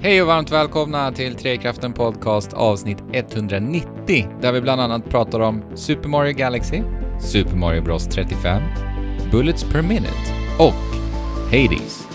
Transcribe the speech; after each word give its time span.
Hej 0.00 0.22
och 0.22 0.28
varmt 0.28 0.50
välkomna 0.50 1.12
till 1.12 1.34
Trekraften 1.34 1.92
Podcast 1.92 2.52
avsnitt 2.52 2.98
190 3.12 4.28
där 4.40 4.52
vi 4.52 4.60
bland 4.60 4.80
annat 4.80 5.10
pratar 5.10 5.40
om 5.40 5.62
Super 5.74 6.08
Mario 6.08 6.32
Galaxy, 6.32 6.82
Super 7.20 7.56
Mario 7.56 7.82
Bros 7.82 8.06
35, 8.06 8.62
Bullets 9.30 9.64
per 9.64 9.82
Minute 9.82 10.34
och 10.58 10.74
Hades. 11.50 12.07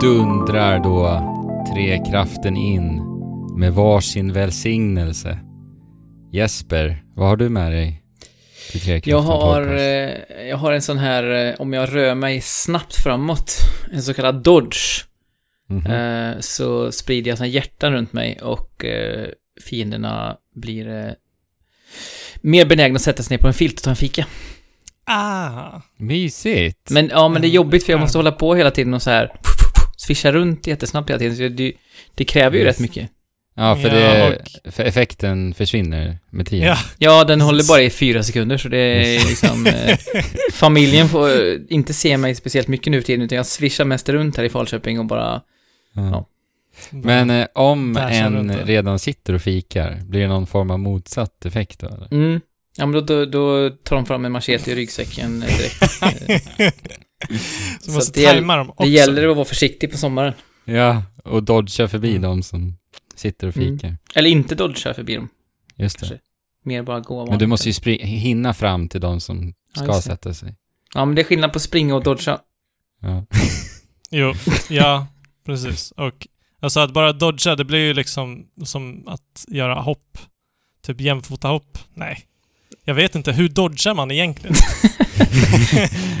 Dundrar 0.00 0.78
då 0.78 1.24
Trekraften 1.74 2.56
in 2.56 3.02
med 3.58 3.72
varsin 3.72 4.32
välsignelse. 4.32 5.38
Jesper, 6.32 7.02
vad 7.16 7.28
har 7.28 7.36
du 7.36 7.48
med 7.48 7.72
dig 7.72 8.02
Jag 9.04 9.20
har, 9.20 9.62
eh, 9.76 10.46
jag 10.48 10.56
har 10.56 10.72
en 10.72 10.82
sån 10.82 10.98
här, 10.98 11.46
eh, 11.48 11.54
om 11.58 11.72
jag 11.72 11.94
rör 11.94 12.14
mig 12.14 12.40
snabbt 12.40 12.94
framåt, 12.96 13.52
en 13.92 14.02
så 14.02 14.14
kallad 14.14 14.42
dodge, 14.42 15.04
Mhm. 15.70 15.86
eh, 15.86 16.38
så 16.40 16.92
sprider 16.92 17.30
jag 17.30 17.38
såna 17.38 17.48
hjärtan 17.48 17.92
runt 17.92 18.12
mig 18.12 18.38
och 18.42 18.84
fienderna 19.64 20.36
blir 20.54 21.14
mer 22.40 22.66
benägna 22.66 22.96
att 22.96 23.02
sätta 23.02 23.22
sig 23.22 23.36
ner 23.36 23.42
på 23.42 23.46
en 23.48 23.54
filt 23.54 23.76
och 23.78 23.82
ta 23.82 23.90
en 23.90 23.96
fika. 23.96 24.26
Ah. 25.06 25.80
Mysigt! 25.96 26.90
Men 26.90 27.08
ja, 27.08 27.28
men 27.28 27.42
det 27.42 27.46
är 27.46 27.50
Mm, 27.50 27.54
jobbigt 27.56 27.84
för 27.84 27.92
jag 27.92 27.98
ja. 27.98 28.02
måste 28.02 28.18
hålla 28.18 28.32
på 28.32 28.54
hela 28.54 28.70
tiden 28.70 28.94
och 28.94 29.02
så 29.02 29.10
här 29.10 29.32
svischa 30.00 30.32
runt 30.32 30.66
jättesnabbt 30.66 31.10
hela 31.10 31.18
tiden, 31.18 31.36
så 31.36 31.48
det, 31.48 31.72
det 32.14 32.24
kräver 32.24 32.56
ju 32.58 32.64
Yes. 32.64 32.74
rätt 32.76 32.80
mycket. 32.80 33.10
ja, 33.56 33.76
för, 33.76 33.88
Ja, 33.88 33.94
det, 34.28 34.38
och- 34.64 34.72
för 34.74 34.82
effekten 34.84 35.54
försvinner 35.54 36.18
med 36.30 36.46
tiden. 36.46 36.66
Ja. 36.68 36.76
Ja, 36.98 37.24
den 37.24 37.40
håller 37.40 37.64
bara 37.68 37.82
i 37.82 37.90
fyra 37.90 38.22
sekunder, 38.22 38.56
så 38.58 38.68
det 38.68 38.78
är 38.78 39.28
liksom... 39.28 39.66
Eh, 39.66 39.96
familjen 40.52 41.08
får 41.08 41.28
eh, 41.28 41.56
inte 41.68 41.94
se 41.94 42.16
mig 42.16 42.34
speciellt 42.34 42.68
mycket 42.68 42.90
nu 42.90 43.00
för 43.00 43.06
tiden, 43.06 43.22
utan 43.24 43.36
jag 43.36 43.46
swishar 43.46 43.84
mest 43.84 44.08
runt 44.08 44.36
här 44.36 44.44
i 44.44 44.48
Falköping 44.48 44.98
och 44.98 45.06
bara... 45.06 45.42
Ja. 45.94 46.28
Men 46.90 47.30
eh, 47.30 47.46
om 47.54 47.96
en 47.96 48.56
redan 48.66 48.98
sitter 48.98 49.32
och 49.34 49.42
fikar, 49.42 50.00
blir 50.04 50.20
det 50.20 50.28
någon 50.28 50.46
form 50.46 50.70
av 50.70 50.78
motsatt 50.78 51.44
effekt 51.46 51.80
då? 51.80 51.86
Eller? 51.86 52.08
Mm. 52.12 52.40
Ja, 52.76 52.86
men 52.86 52.92
då, 52.92 53.00
då, 53.00 53.24
då 53.24 53.70
tar 53.70 53.96
de 53.96 54.06
fram 54.06 54.24
en 54.24 54.32
machete 54.32 54.70
i 54.70 54.74
ryggsäcken 54.74 55.42
eh, 55.48 55.48
direkt. 55.58 56.98
Så 57.80 57.90
Så 57.90 57.90
måste 57.92 58.20
det 58.20 58.26
tajma 58.26 58.56
dem 58.56 58.70
också. 58.70 58.82
Det 58.82 58.88
gäller 58.88 59.28
att 59.28 59.36
vara 59.36 59.44
försiktig 59.44 59.90
på 59.90 59.96
sommaren. 59.98 60.32
Ja, 60.64 61.02
och 61.24 61.42
dodga 61.42 61.88
förbi 61.88 62.10
Mm. 62.10 62.22
de 62.22 62.42
som 62.42 62.76
sitter 63.14 63.46
och 63.48 63.56
Mm. 63.56 63.78
fikar. 63.78 63.96
Eller 64.14 64.30
inte 64.30 64.54
dodga 64.54 64.94
förbi 64.94 65.14
dem. 65.16 65.28
Just 65.76 65.98
det. 66.00 66.06
Kanske. 66.08 66.24
Mer 66.64 66.82
bara 66.82 67.00
gå 67.00 67.26
Men 67.26 67.38
du 67.38 67.46
måste 67.46 67.70
ju 67.70 67.96
hinna 67.98 68.54
fram 68.54 68.88
till 68.88 69.00
de 69.00 69.20
som 69.20 69.54
Ja, 69.74 69.82
ska 69.82 69.92
det. 69.92 70.02
sätta 70.02 70.34
sig. 70.34 70.56
Ja, 70.94 71.04
men 71.04 71.14
det 71.14 71.22
är 71.22 71.24
skillnad 71.24 71.52
på 71.52 71.60
springa 71.60 71.94
och 71.94 72.02
dodga. 72.02 72.40
Ja. 73.00 73.26
Jo, 74.10 74.34
ja, 74.68 75.06
precis. 75.46 75.90
Och 75.90 76.26
alltså 76.60 76.80
att 76.80 76.92
bara 76.92 77.12
dodga, 77.12 77.56
det 77.56 77.64
blir 77.64 77.78
ju 77.78 77.94
liksom 77.94 78.46
som 78.64 79.04
att 79.08 79.44
göra 79.48 79.74
hopp. 79.74 80.18
Typ 80.82 81.00
jämfota 81.00 81.48
hopp. 81.48 81.78
Nej. 81.94 82.24
Jag 82.88 82.94
vet 82.94 83.14
inte, 83.14 83.32
hur 83.32 83.48
dodgar 83.48 83.94
man 83.94 84.10
egentligen? 84.10 84.56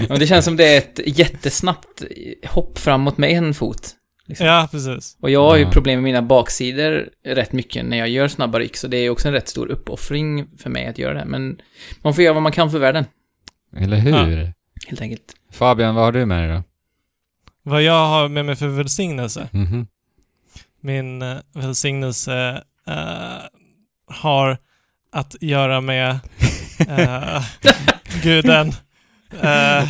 Ja, 0.08 0.16
det 0.16 0.26
känns 0.26 0.44
som 0.44 0.56
det 0.56 0.74
är 0.74 0.78
ett 0.78 1.00
jättesnabbt 1.18 2.02
hopp 2.46 2.78
framåt 2.78 3.18
med 3.18 3.30
en 3.30 3.54
fot. 3.54 3.90
Liksom. 4.26 4.46
ja, 4.46 4.68
precis. 4.70 5.16
Och 5.20 5.30
jag 5.30 5.42
har 5.48 5.56
ju 5.56 5.62
Ja. 5.62 5.70
problem 5.70 5.96
med 5.96 6.02
mina 6.04 6.22
baksidor 6.22 7.08
rätt 7.24 7.52
mycket 7.52 7.84
när 7.86 7.96
jag 7.96 8.08
gör 8.08 8.28
snabba 8.28 8.58
ryck, 8.58 8.76
så 8.76 8.88
det 8.88 8.96
är 8.96 9.10
också 9.10 9.28
en 9.28 9.34
rätt 9.34 9.48
stor 9.48 9.66
uppoffring 9.66 10.46
för 10.58 10.70
mig 10.70 10.86
att 10.86 10.98
göra 10.98 11.14
det. 11.14 11.24
Men 11.24 11.60
man 12.02 12.14
får 12.14 12.24
göra 12.24 12.34
vad 12.34 12.42
man 12.42 12.52
kan 12.52 12.70
för 12.70 12.78
världen, 12.78 13.04
Eller 13.76 13.96
hur? 13.96 14.52
helt 14.88 15.00
enkelt. 15.00 15.34
Fabian, 15.52 15.94
vad 15.94 16.04
har 16.04 16.12
du 16.12 16.26
med 16.26 16.48
dig 16.48 16.56
då? 16.56 16.62
Vad 17.62 17.82
jag 17.82 18.06
har 18.08 18.28
med 18.28 18.44
mig 18.44 18.56
för 18.56 18.68
välsignelse. 18.68 19.48
Mhm. 19.52 19.86
Min 20.80 21.22
eh, 21.22 21.36
välsignelse 21.54 22.62
eh, 22.86 23.42
har 24.06 24.58
att 25.12 25.36
göra 25.40 25.80
med 25.80 26.18
eh, 26.88 27.44
guden 28.22 28.72
eh, 29.40 29.82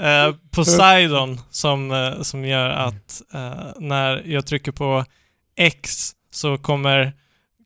eh, 0.00 0.34
Poseidon 0.50 1.40
som, 1.50 2.14
som 2.22 2.44
gör 2.44 2.68
att 2.70 3.22
när 3.78 4.22
jag 4.26 4.46
trycker 4.46 4.72
på 4.72 5.04
X 5.56 6.10
så 6.30 6.58
kommer, 6.58 7.12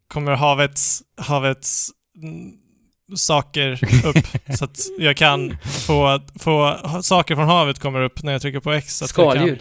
kommer 0.09 0.33
havets, 0.33 1.03
havets 1.17 1.91
mm, 2.23 2.53
saker 3.17 3.73
upp 4.07 4.27
så 4.59 4.65
att 4.65 4.79
jag 4.99 5.17
kan 5.17 5.57
få, 5.87 6.21
få 6.39 6.79
saker 7.03 7.35
från 7.37 7.49
havet 7.49 7.79
kommer 7.79 8.01
upp 8.01 8.23
när 8.23 8.33
jag 8.33 8.43
trycker 8.43 8.61
på 8.61 8.73
X. 8.73 8.97
Så 8.99 9.05
att 9.05 9.11
jag 9.19 9.27
kan- 9.35 9.37
Skaldjur. 9.37 9.61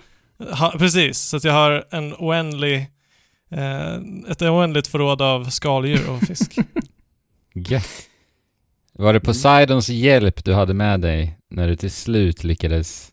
Ha, 0.56 0.72
precis, 0.72 1.20
så 1.20 1.38
att 1.38 1.44
jag 1.44 1.54
har 1.54 1.86
en 1.92 2.14
oändlig, 2.14 2.78
eh, 3.52 3.94
ett 4.30 4.42
oändligt 4.42 4.88
förråd 4.88 5.22
av 5.22 5.50
skaldjur 5.50 6.10
och 6.10 6.22
fisk. 6.22 6.56
Gött. 7.54 8.09
Var 9.00 9.14
det 9.14 9.20
Poseidons 9.20 9.90
hjälp 9.90 10.44
du 10.46 10.54
hade 10.54 10.74
med 10.74 11.02
dig 11.02 11.38
när 11.50 11.68
du 11.68 11.76
till 11.76 11.92
slut 11.92 12.44
lyckades 12.44 13.12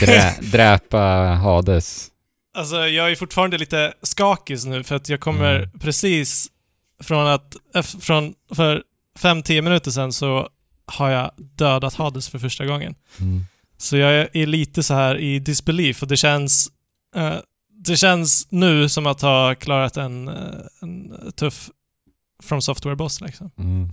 drä- 0.00 0.40
dräpa 0.52 0.98
Hades? 1.42 2.08
alltså 2.56 2.76
jag 2.76 3.10
är 3.10 3.16
fortfarande 3.16 3.58
lite 3.58 3.92
skakig 4.02 4.58
nu 4.66 4.84
för 4.84 4.96
att 4.96 5.08
jag 5.08 5.20
kommer 5.20 5.56
Mm. 5.56 5.70
precis 5.78 6.48
från 7.02 7.26
att, 7.26 7.56
eff- 7.74 8.00
från, 8.00 8.34
för 8.54 8.82
fem, 9.18 9.42
tio 9.42 9.62
minuter 9.62 9.90
sedan 9.90 10.12
så 10.12 10.48
har 10.86 11.10
jag 11.10 11.30
dödat 11.38 11.94
Hades 11.94 12.28
för 12.28 12.38
första 12.38 12.66
gången. 12.66 12.94
Mm. 13.20 13.44
Så 13.78 13.96
jag 13.96 14.28
är 14.36 14.46
lite 14.46 14.82
så 14.82 14.94
här 14.94 15.18
i 15.18 15.38
disbelief 15.38 16.02
och 16.02 16.08
det 16.08 16.16
känns, 16.16 16.70
eh, 17.16 17.34
det 17.84 17.96
känns 17.96 18.46
nu 18.50 18.88
som 18.88 19.06
att 19.06 19.20
ha 19.22 19.54
klarat 19.54 19.96
en, 19.96 20.28
eh, 20.28 20.34
en 20.82 21.12
tuff 21.36 21.70
From 22.42 22.60
Software-boss 22.62 23.20
liksom. 23.20 23.50
Mm. 23.58 23.92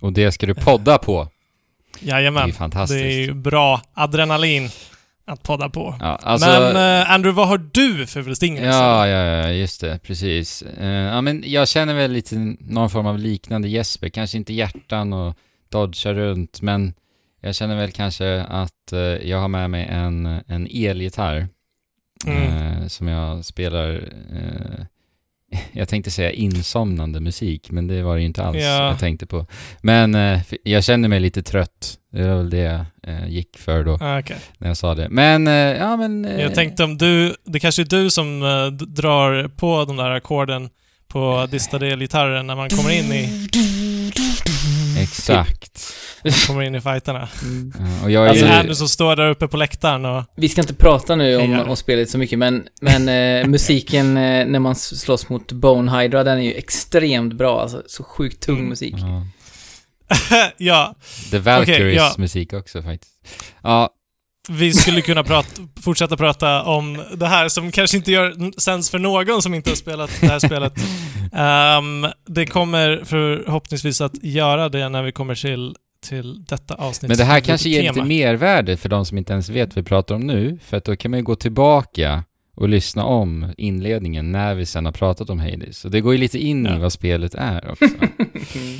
Och 0.00 0.12
det 0.12 0.32
ska 0.32 0.46
du 0.46 0.54
podda 0.54 0.98
på. 0.98 1.28
Det 2.00 2.06
är 2.10 2.14
Jajamän. 2.14 2.52
fantastiskt. 2.52 3.02
Det 3.02 3.12
är 3.12 3.20
ju 3.20 3.34
bra 3.34 3.80
adrenalin 3.94 4.68
att 5.26 5.42
podda 5.42 5.68
på. 5.68 5.96
Ja, 6.00 6.06
alltså, 6.22 6.48
Men 6.48 7.00
eh, 7.02 7.10
Andrew, 7.10 7.36
vad 7.36 7.48
har 7.48 7.58
du 7.72 8.06
för 8.06 8.20
välsignelse? 8.20 8.78
ja, 8.78 9.06
ja, 9.08 9.24
ja, 9.46 9.50
just 9.52 9.80
det, 9.80 9.98
precis. 10.02 10.62
Eh, 10.62 10.86
ja, 10.88 11.20
men 11.20 11.42
jag 11.46 11.68
känner 11.68 11.94
väl 11.94 12.12
lite 12.12 12.36
någon 12.60 12.90
form 12.90 13.06
av 13.06 13.18
liknande 13.18 13.68
Jesper, 13.68 14.08
kanske 14.08 14.36
inte 14.36 14.52
hjärtan 14.52 15.12
och 15.12 15.36
dodga 15.68 16.14
runt, 16.14 16.62
men 16.62 16.94
jag 17.40 17.54
känner 17.54 17.76
väl 17.76 17.90
kanske 17.92 18.42
att 18.42 18.92
eh, 18.92 18.98
jag 19.00 19.38
har 19.38 19.48
med 19.48 19.70
mig 19.70 19.86
en, 19.90 20.26
en 20.46 20.68
elgitarr 20.70 21.48
Mm. 22.26 22.42
eh, 22.82 22.86
som 22.86 23.08
jag 23.08 23.44
spelar, 23.44 23.90
eh, 24.32 24.84
jag 25.72 25.88
tänkte 25.88 26.10
säga 26.10 26.30
insomnande 26.30 27.20
musik, 27.20 27.70
men 27.70 27.86
det 27.86 28.02
var 28.02 28.14
det 28.14 28.20
ju 28.20 28.26
inte 28.26 28.42
alls 28.44 28.56
Ja. 28.56 28.86
jag 28.88 28.98
tänkte 28.98 29.26
på. 29.26 29.46
Men 29.82 30.14
eh, 30.14 30.40
jag 30.64 30.84
känner 30.84 31.08
mig 31.08 31.20
lite 31.20 31.42
trött, 31.42 31.94
det 32.12 32.28
var 32.28 32.36
väl 32.36 32.50
det 32.50 32.58
jag 32.58 32.84
eh, 33.06 33.28
gick 33.28 33.58
för 33.58 33.84
då, 33.84 33.98
Ah, 34.00 34.18
okej. 34.18 34.36
när 34.58 34.68
jag 34.68 34.76
sa 34.76 34.94
det. 34.94 35.08
Men, 35.08 35.46
eh, 35.48 35.54
ja 35.54 35.96
men... 35.96 36.24
eh, 36.24 36.40
Jag 36.40 36.54
tänkte 36.54 36.84
om 36.84 36.98
du, 36.98 37.34
det 37.44 37.60
kanske 37.60 37.82
är 37.82 37.86
du 37.86 38.10
som 38.10 38.42
eh, 38.42 38.66
drar 38.86 39.48
på 39.48 39.84
de 39.84 39.96
där 39.96 40.10
ackorden 40.10 40.68
på 41.08 41.46
distade 41.50 41.88
elgitarren 41.88 42.46
när 42.46 42.56
man 42.56 42.68
kommer 42.68 42.90
in 42.90 43.12
i, 43.12 43.48
Exakt. 45.02 45.94
kommer 46.46 46.62
in 46.62 46.74
i 46.74 46.80
fighterna. 46.80 47.28
Mm. 47.42 47.72
Ja, 47.78 48.04
och 48.04 48.10
jag 48.10 48.24
är 48.24 48.28
Alltså 48.28 48.44
ju... 48.44 48.50
Andrew 48.52 48.74
som 48.74 48.88
står 48.88 49.16
där 49.16 49.30
uppe 49.30 49.48
på 49.48 49.56
läktaren 49.56 50.04
och... 50.04 50.24
Vi 50.36 50.48
ska 50.48 50.60
inte 50.60 50.74
prata 50.74 51.16
nu 51.16 51.36
om, 51.36 51.60
om 51.60 51.76
spelet 51.76 52.10
så 52.10 52.18
mycket, 52.18 52.38
men, 52.38 52.66
men 52.80 53.08
eh, 53.08 53.46
musiken 53.48 54.16
eh, 54.16 54.46
när 54.46 54.58
man 54.58 54.74
slåss 54.76 55.28
mot 55.28 55.52
Bone 55.52 55.98
Hydra, 56.00 56.24
den 56.24 56.38
är 56.38 56.42
ju 56.42 56.54
extremt 56.54 57.34
bra. 57.34 57.62
Alltså, 57.62 57.82
så 57.86 58.04
sjukt 58.04 58.42
tung 58.42 58.56
Mm. 58.56 58.68
musik. 58.68 58.94
Ja. 58.98 59.26
ja, 60.56 60.94
The 61.30 61.38
Valkyries 61.38 61.78
Okej, 61.80 61.94
ja. 61.94 62.14
musik 62.18 62.52
också 62.52 62.82
faktiskt. 62.82 63.12
Ja, 63.62 63.90
vi 64.48 64.72
skulle 64.72 65.00
kunna 65.00 65.24
prata, 65.24 65.48
fortsätta 65.82 66.16
prata 66.16 66.62
om 66.62 67.04
det 67.14 67.26
här 67.26 67.48
som 67.48 67.72
kanske 67.72 67.96
inte 67.96 68.12
gör 68.12 68.60
sens 68.60 68.90
för 68.90 68.98
någon 68.98 69.42
som 69.42 69.54
inte 69.54 69.70
har 69.70 69.76
spelat 69.76 70.10
det 70.20 70.26
här 70.26 70.38
spelet. 70.38 70.72
Ehm, 71.32 72.06
det 72.26 72.46
kommer 72.46 73.02
förhoppningsvis 73.04 74.00
att 74.00 74.22
göra 74.22 74.68
det 74.68 74.88
när 74.88 75.02
vi 75.02 75.12
kommer 75.12 75.34
till, 75.34 75.74
till 76.08 76.44
detta 76.44 76.74
avsnitt. 76.74 77.08
men 77.08 77.18
det 77.18 77.24
här 77.24 77.40
kanske 77.40 77.68
ger 77.68 77.80
tema. 77.80 77.92
lite 77.92 78.08
mervärde 78.08 78.76
för 78.76 78.88
de 78.88 79.06
som 79.06 79.18
inte 79.18 79.32
ens 79.32 79.48
vet 79.48 79.68
vad 79.68 79.84
vi 79.84 79.88
pratar 79.88 80.14
om 80.14 80.26
nu, 80.26 80.58
för 80.64 80.76
att 80.76 80.84
då 80.84 80.96
kan 80.96 81.10
man 81.10 81.20
ju 81.20 81.24
gå 81.24 81.36
tillbaka 81.36 82.24
och 82.56 82.68
lyssna 82.68 83.04
om 83.04 83.52
inledningen 83.56 84.32
när 84.32 84.54
vi 84.54 84.66
sen 84.66 84.84
har 84.84 84.92
pratat 84.92 85.30
om 85.30 85.40
Hades. 85.40 85.78
Så 85.78 85.88
det 85.88 86.00
går 86.00 86.12
ju 86.12 86.18
lite 86.18 86.38
in 86.38 86.64
Ja. 86.64 86.76
i 86.76 86.78
vad 86.78 86.92
spelet 86.92 87.34
är 87.34 87.70
också. 87.70 87.84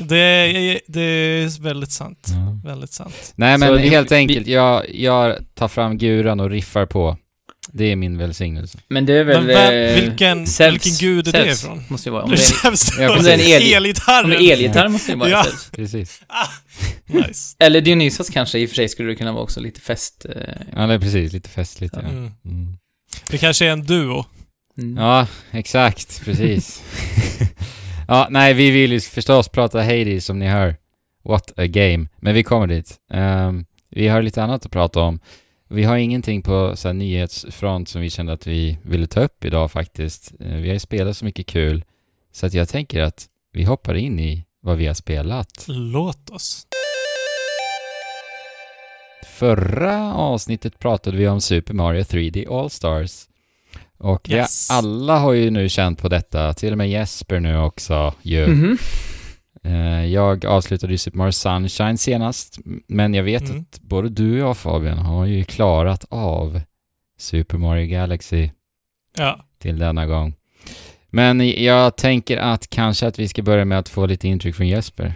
Det 0.08 0.16
är, 0.18 0.80
det 0.86 1.00
är 1.00 1.62
väldigt 1.62 1.92
sant. 1.92 2.26
Ja. 2.28 2.68
Väldigt 2.70 2.92
sant. 2.92 3.32
Nej 3.36 3.58
men 3.58 3.68
Så 3.68 3.74
det- 3.74 3.80
helt 3.88 4.12
vi- 4.12 4.16
enkelt, 4.16 4.46
jag, 4.46 4.94
jag 4.94 5.36
tar 5.54 5.68
fram 5.68 5.98
guran 5.98 6.40
och 6.40 6.50
riffar 6.50 6.86
på. 6.86 7.16
Det 7.72 7.84
är 7.84 7.96
min 7.96 8.18
välsignelse. 8.18 8.78
Men 8.88 9.06
det 9.06 9.12
är 9.12 9.24
väl... 9.24 9.36
Men 9.38 9.46
vem, 9.46 9.74
eh, 9.98 10.02
vilken, 10.04 10.46
Zeus. 10.46 10.72
vilken 10.74 10.92
gud 11.08 11.28
är 11.28 11.32
det 11.32 11.38
Zeus 11.44 11.62
ifrån? 11.64 11.82
måste 11.88 12.08
det 12.10 12.12
vara. 12.12 12.22
Om 12.22 12.30
det 12.30 12.36
är, 12.36 13.02
Ja. 13.02 13.16
Om 13.18 13.24
det 13.24 13.30
är 13.32 13.34
en 13.34 13.40
el- 13.62 13.72
elgitarren. 13.74 14.24
om 14.24 14.30
det 14.30 14.36
är 14.36 14.52
elgitarr 14.52 14.88
måste 14.88 15.12
det 15.12 15.16
vara 15.18 15.30
Ja. 15.30 15.44
Precis. 15.72 16.22
Ah, 16.28 16.46
nice. 17.06 17.56
Eller 17.58 17.80
Dionysos 17.80 18.30
kanske, 18.30 18.58
i 18.58 18.64
och 18.66 18.68
för 18.68 18.76
sig 18.76 18.88
skulle 18.88 19.08
det 19.08 19.14
kunna 19.16 19.32
vara 19.32 19.42
också 19.42 19.60
lite 19.60 19.80
fest... 19.80 20.26
eh, 20.36 20.54
Ja, 20.76 20.86
det 20.86 20.94
är 20.94 20.98
precis. 20.98 21.32
Lite 21.32 21.48
festligt. 21.48 21.94
Ja. 21.96 22.08
Mm. 22.08 22.30
Mm. 22.44 22.76
Det 23.30 23.38
kanske 23.38 23.66
är 23.66 23.70
en 23.72 23.84
duo. 23.84 24.24
mm. 24.78 24.96
Ja, 24.96 25.26
exakt. 25.50 26.24
Precis. 26.24 26.82
ja, 28.08 28.26
nej, 28.30 28.54
vi 28.54 28.70
vill 28.70 28.92
ju 28.92 29.00
förstås 29.00 29.48
prata 29.48 29.82
Hades 29.82 30.24
som 30.24 30.38
ni 30.38 30.46
hör. 30.46 30.76
What 31.24 31.58
a 31.58 31.66
game. 31.66 32.08
Men 32.16 32.34
vi 32.34 32.42
kommer 32.42 32.66
dit. 32.66 32.96
Ehm, 33.10 33.64
vi 33.90 34.08
har 34.08 34.22
lite 34.22 34.42
annat 34.42 34.66
att 34.66 34.72
prata 34.72 35.00
om. 35.00 35.20
Vi 35.68 35.84
har 35.84 35.96
ingenting 35.96 36.42
på 36.42 36.76
så 36.76 36.88
här, 36.88 36.92
nyhetsfront 36.94 37.88
som 37.88 38.00
vi 38.00 38.10
kände 38.10 38.32
att 38.32 38.46
vi 38.46 38.78
ville 38.82 39.06
ta 39.06 39.20
upp 39.20 39.44
idag 39.44 39.70
faktiskt. 39.70 40.32
Eh, 40.40 40.56
vi 40.56 40.68
har 40.68 40.74
ju 40.74 40.78
spelat 40.80 41.16
så 41.16 41.24
mycket 41.24 41.46
kul. 41.46 41.84
Så 42.32 42.46
att 42.46 42.54
jag 42.54 42.68
tänker 42.68 43.00
att 43.00 43.26
vi 43.52 43.64
hoppar 43.64 43.94
in 43.94 44.20
i 44.20 44.44
vad 44.62 44.76
vi 44.78 44.86
har 44.86 44.94
spelat. 44.94 45.64
Låt 45.68 46.30
oss. 46.30 46.66
Förra 49.26 50.14
avsnittet 50.14 50.78
pratade 50.78 51.16
vi 51.16 51.28
om 51.28 51.40
Super 51.40 51.74
Mario 51.74 52.02
3D 52.02 52.46
All-Stars. 52.60 53.26
Och 53.98 54.30
Yes. 54.30 54.70
alla 54.70 55.18
har 55.18 55.32
ju 55.32 55.50
nu 55.50 55.68
känt 55.68 55.98
på 56.02 56.08
detta, 56.08 56.52
till 56.54 56.72
och 56.72 56.78
med 56.78 56.90
Jesper 56.90 57.40
nu 57.40 57.58
också 57.58 58.14
ju. 58.22 58.46
Mhm. 58.46 58.78
Eh, 59.64 60.04
Jag 60.06 60.44
avslutade 60.46 60.92
ju 60.92 60.98
Super 60.98 61.18
Mario 61.18 61.32
Sunshine 61.32 61.98
senast, 61.98 62.58
men 62.86 63.14
jag 63.14 63.22
vet 63.22 63.50
Mm. 63.50 63.60
att 63.60 63.80
både 63.80 64.08
du 64.08 64.32
och 64.32 64.48
jag 64.48 64.56
Fabian 64.56 64.98
har 64.98 65.26
ju 65.26 65.44
klarat 65.44 66.04
av 66.08 66.60
Super 67.18 67.58
Mario 67.58 67.86
Galaxy 67.86 68.50
Ja. 69.18 69.44
till 69.58 69.78
denna 69.78 70.06
gång. 70.06 70.34
Men 71.10 71.62
jag 71.64 71.96
tänker 71.96 72.36
att 72.36 72.70
kanske 72.70 73.06
att 73.06 73.18
vi 73.18 73.28
ska 73.28 73.42
börja 73.42 73.64
med 73.64 73.78
att 73.78 73.88
få 73.88 74.06
lite 74.06 74.28
intryck 74.28 74.54
från 74.56 74.68
Jesper. 74.68 75.14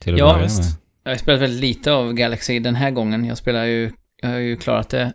Till 0.00 0.12
att 0.14 0.18
Ja, 0.18 0.32
börja 0.32 0.44
visst. 0.44 0.78
Jag 1.08 1.12
har 1.14 1.18
spelat 1.18 1.40
väldigt 1.40 1.60
lite 1.60 1.92
av 1.92 2.12
Galaxy 2.12 2.58
den 2.58 2.74
här 2.74 2.90
gången. 2.90 3.24
Jag 3.24 3.38
spelar 3.38 3.64
ju, 3.64 3.90
jag 4.22 4.28
har 4.28 4.38
ju 4.38 4.56
klarat 4.56 4.88
det 4.88 5.12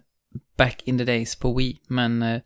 back 0.58 0.82
in 0.86 0.98
the 0.98 1.04
days 1.04 1.36
på 1.36 1.54
Wii, 1.58 1.80
men 1.88 2.22
eh, 2.22 2.42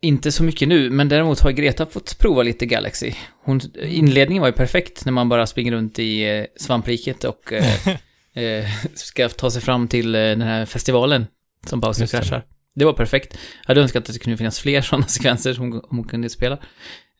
inte 0.00 0.32
så 0.32 0.42
mycket 0.42 0.68
nu. 0.68 0.90
Men 0.90 1.08
däremot 1.08 1.40
har 1.40 1.50
Greta 1.50 1.86
fått 1.86 2.18
prova 2.18 2.42
lite 2.42 2.66
Galaxy. 2.66 3.12
Hon, 3.44 3.60
inledningen 3.82 4.40
var 4.40 4.48
ju 4.48 4.52
perfekt 4.52 5.04
när 5.04 5.12
man 5.12 5.28
bara 5.28 5.46
springer 5.46 5.72
runt 5.72 5.98
i 5.98 6.22
eh, 6.22 6.44
svampriket 6.56 7.24
och 7.24 7.52
eh, 7.52 7.88
eh, 8.44 8.66
ska 8.94 9.28
ta 9.28 9.50
sig 9.50 9.62
fram 9.62 9.88
till 9.88 10.12
den 10.12 10.42
här 10.42 10.66
festivalen 10.66 11.26
som 11.66 11.80
Bowser 11.80 12.06
kraschar. 12.06 12.44
Det 12.74 12.84
var 12.84 12.92
perfekt. 12.92 13.38
Jag 13.62 13.68
hade 13.68 13.80
önskat 13.80 14.08
att 14.08 14.14
det 14.14 14.18
kunde 14.18 14.36
finnas 14.36 14.60
fler 14.60 14.80
sådana 14.82 15.06
sekvenser 15.06 15.54
som 15.54 15.72
hon, 15.72 15.82
hon 15.88 16.04
kunde 16.04 16.28
spela. 16.28 16.58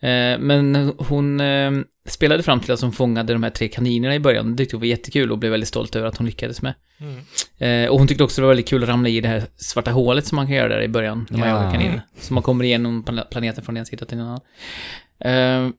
Eh, 0.01 0.39
men 0.39 0.93
hon 0.99 1.41
eh, 1.41 1.71
spelade 2.07 2.43
fram 2.43 2.61
till 2.61 2.73
att 2.73 2.81
hon 2.81 2.93
fångade 2.93 3.33
de 3.33 3.43
här 3.43 3.51
tre 3.51 3.69
kaninerna 3.69 4.15
i 4.15 4.21
början. 4.21 4.51
Det 4.57 4.57
tyckte 4.65 4.77
hon 4.77 4.81
var 4.81 4.87
jättekul 4.87 5.33
och 5.33 5.39
blev 5.39 5.51
väldigt 5.53 5.69
stolt 5.69 5.97
över 5.97 6.07
att 6.09 6.17
hon 6.17 6.27
lyckades 6.27 6.63
med. 6.63 6.75
Mm. 7.01 7.85
Eh, 7.85 7.91
och 7.91 7.99
hon 7.99 8.09
tyckte 8.09 8.25
också 8.25 8.41
det 8.41 8.43
var 8.47 8.49
väldigt 8.49 8.69
kul 8.69 8.83
att 8.83 8.89
ramla 8.89 9.09
i 9.09 9.21
det 9.21 9.29
här 9.29 9.43
svarta 9.57 9.91
hålet 9.91 10.27
som 10.27 10.37
man 10.37 10.47
kan 10.47 10.57
göra 10.57 10.69
där 10.69 10.83
i 10.83 10.89
början, 10.89 11.27
när 11.31 11.39
man 11.39 11.49
Ja. 11.49 11.55
jagar 11.57 11.73
kaniner. 11.73 12.03
Så 12.21 12.35
man 12.35 12.43
kommer 12.43 12.65
igenom 12.65 13.03
plan- 13.03 13.25
planeten 13.31 13.65
från 13.65 13.77
en 13.77 13.87
sida 13.87 14.07
till 14.07 14.19
en 14.19 14.25
annan. 14.25 15.73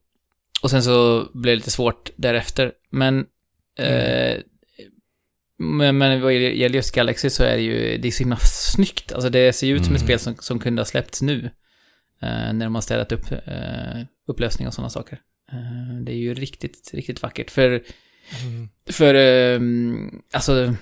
Och 0.64 0.70
sen 0.70 0.84
så 0.84 1.26
blev 1.34 1.52
det 1.52 1.56
lite 1.56 1.72
svårt 1.72 2.10
därefter. 2.16 2.72
Men, 2.92 3.26
eh, 3.80 4.38
men, 5.58 5.98
men 5.98 6.22
vad 6.22 6.34
gäller 6.34 6.76
just 6.76 6.96
Galaxy 6.96 7.30
så 7.30 7.44
är 7.44 7.56
det 7.56 7.62
ju, 7.64 7.98
det 7.98 8.08
är 8.08 8.12
så 8.12 8.20
himla 8.24 8.38
snyggt. 8.42 9.12
Alltså 9.14 9.30
det 9.30 9.54
ser 9.54 9.68
ju 9.68 9.76
ut 9.76 9.86
som 9.86 9.96
ett 9.96 10.02
Mm. 10.02 10.08
spel 10.08 10.20
som, 10.20 10.36
som 10.40 10.60
kunde 10.60 10.80
ha 10.82 10.86
släppts 10.86 11.22
nu. 11.22 11.50
Eh, 12.22 12.54
när 12.54 12.66
de 12.66 12.76
har 12.76 12.82
städat 12.82 13.12
upp 13.12 13.32
eh, 13.32 14.02
upplösning 14.28 14.68
och 14.68 14.74
sådana 14.74 14.90
saker. 14.90 15.20
Eh, 15.52 15.98
det 16.04 16.12
är 16.12 16.18
ju 16.18 16.34
riktigt, 16.34 16.92
riktigt 16.94 17.22
vackert. 17.22 17.52
För 17.52 17.84
Mm. 18.44 18.70
för, 18.90 19.14
ehm, 19.16 20.22
alltså, 20.34 20.74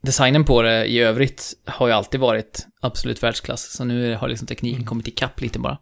designen 0.00 0.44
på 0.44 0.62
det 0.62 0.86
i 0.86 0.98
övrigt 0.98 1.52
har 1.64 1.86
ju 1.86 1.92
alltid 1.92 2.20
varit 2.20 2.66
absolut 2.80 3.22
världsklass. 3.22 3.72
Så 3.76 3.84
nu 3.84 4.14
har 4.14 4.28
liksom 4.28 4.46
tekniken 4.46 4.76
Mm. 4.78 4.86
kommit 4.86 5.08
ikapp 5.08 5.40
lite 5.40 5.58
bara. 5.58 5.78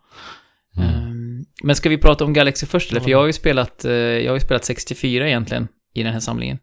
Mm. 0.76 0.88
Ehm, 0.88 1.44
men 1.62 1.76
ska 1.76 1.88
vi 1.88 1.98
prata 1.98 2.24
om 2.24 2.32
Galaxy 2.32 2.66
först 2.66 2.90
eller? 2.90 3.00
För 3.00 3.08
Ja. 3.08 3.12
jag 3.12 3.18
har 3.18 3.26
ju 3.26 3.32
spelat, 3.32 3.84
jag 3.84 4.28
har 4.30 4.34
ju 4.36 4.40
spelat 4.40 4.64
64 4.64 5.28
egentligen 5.28 5.68
i 5.94 6.02
den 6.02 6.12
här 6.12 6.20
samlingen. 6.20 6.58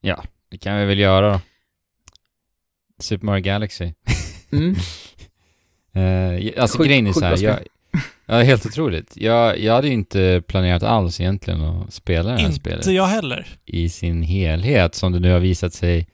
Ja, 0.00 0.24
det 0.50 0.58
kan 0.58 0.78
vi 0.78 0.84
väl 0.86 0.98
göra 0.98 1.32
då. 1.32 1.40
Super 2.98 3.26
Mario 3.26 3.42
Galaxy. 3.42 3.92
Mm. 4.52 4.74
Eh, 5.94 6.62
alltså 6.62 6.78
Sjukt- 6.78 6.88
grejen 6.88 7.06
är 7.06 7.12
så 7.12 7.24
här, 7.24 7.38
jag, 7.42 7.58
ja, 8.26 8.42
helt 8.42 8.66
otroligt. 8.66 9.16
Jag, 9.16 9.58
jag 9.60 9.74
hade 9.74 9.86
ju 9.88 9.92
inte 9.94 10.42
planerat 10.46 10.82
alls 10.82 11.20
egentligen 11.20 11.60
att 11.62 11.92
spela 11.94 12.30
det 12.30 12.36
här 12.38 12.46
Inte 12.46 12.54
spelet 12.60 12.86
jag 12.86 13.06
heller. 13.06 13.46
i 13.64 13.88
sin 13.88 14.22
helhet 14.22 14.94
som 14.94 15.12
det 15.12 15.18
nu 15.20 15.32
har 15.32 15.38
visat 15.40 15.72
sig 15.74 16.06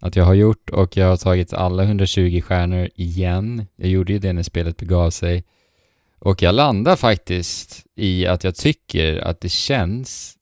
att 0.00 0.16
jag 0.16 0.24
har 0.24 0.34
gjort 0.34 0.70
och 0.70 0.96
jag 0.96 1.06
har 1.06 1.16
tagit 1.16 1.52
alla 1.52 1.82
120 1.82 2.40
stjärnor 2.40 2.88
igen. 2.94 3.66
Jag 3.76 3.88
gjorde 3.90 4.12
ju 4.12 4.18
det 4.18 4.32
när 4.32 4.42
spelet 4.42 4.76
begav 4.76 5.10
sig. 5.10 5.44
Och 6.18 6.42
jag 6.42 6.54
landar 6.54 6.96
faktiskt 6.96 7.84
i 7.96 8.26
att 8.26 8.44
jag 8.44 8.54
tycker 8.54 9.16
att 9.18 9.40
det 9.40 9.48
känns 9.48 10.34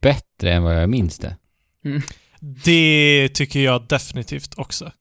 bättre 0.00 0.52
än 0.52 0.62
vad 0.62 0.82
jag 0.82 0.88
minns 0.88 1.18
det. 1.18 1.36
Det 2.64 3.28
tycker 3.34 3.60
jag 3.60 3.86
definitivt 3.88 4.54
också. 4.56 4.92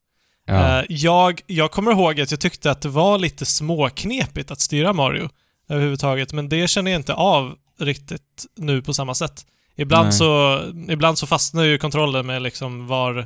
Ja. 0.50 0.80
Eh, 0.80 0.86
jag, 0.90 1.42
jag 1.48 1.72
kommer 1.72 1.92
ihåg 1.92 2.22
att 2.22 2.32
jag 2.32 2.40
tyckte 2.40 2.72
att 2.72 2.82
det 2.82 2.90
var 2.90 3.18
lite 3.18 3.46
småknepigt 3.46 4.52
att 4.52 4.60
styra 4.60 4.94
Mario 4.94 5.30
överhuvudtaget, 5.70 6.34
men 6.34 6.50
det 6.50 6.70
känner 6.70 6.92
jag 6.92 7.00
inte 7.00 7.14
av 7.14 7.56
riktigt 7.80 8.46
nu 8.58 8.82
på 8.82 8.94
samma 8.94 9.16
sätt. 9.16 9.46
Ibland, 9.76 10.06
Nej. 10.06 10.14
så, 10.14 10.62
ibland 10.90 11.18
så 11.18 11.28
fastnar 11.28 11.64
ju 11.64 11.78
kontrollen 11.78 12.26
med 12.26 12.42
liksom 12.42 12.88
var, 12.88 13.18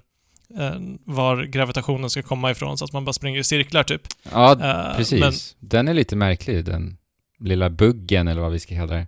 eh, 0.60 0.72
var 1.06 1.44
gravitationen 1.44 2.10
ska 2.10 2.22
komma 2.22 2.52
ifrån, 2.52 2.78
så 2.78 2.86
att 2.86 2.94
man 2.94 3.06
bara 3.06 3.14
springer 3.14 3.40
i 3.40 3.44
cirklar 3.44 3.84
typ. 3.84 4.02
ja, 4.32 4.52
Eh, 4.52 4.98
precis. 4.98 5.56
Den 5.60 5.88
är 5.88 5.94
lite 5.94 6.16
märklig, 6.16 6.66
den 6.66 6.98
lilla 7.40 7.70
buggen 7.70 8.28
eller 8.28 8.42
vad 8.42 8.52
vi 8.52 8.60
ska 8.60 8.76
kalla 8.76 8.94
det. 8.94 9.08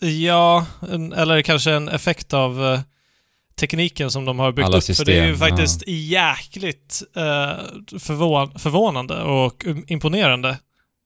Men, 0.00 0.20
ja, 0.20 0.66
en, 0.92 1.12
eller 1.12 1.42
kanske 1.42 1.72
en 1.72 1.88
effekt 1.88 2.34
av 2.34 2.80
tekniken 3.60 4.10
som 4.10 4.24
de 4.24 4.38
har 4.38 4.52
byggt 4.52 4.66
Alla 4.66 4.78
upp. 4.78 4.84
För 4.84 5.04
det 5.04 5.18
är 5.18 5.26
ju 5.26 5.32
system, 5.32 5.48
faktiskt 5.48 5.82
jäkligt 5.88 7.02
eh, 7.16 7.22
förvån, 7.98 8.58
förvånande 8.58 9.22
och 9.22 9.64
imponerande 9.86 10.58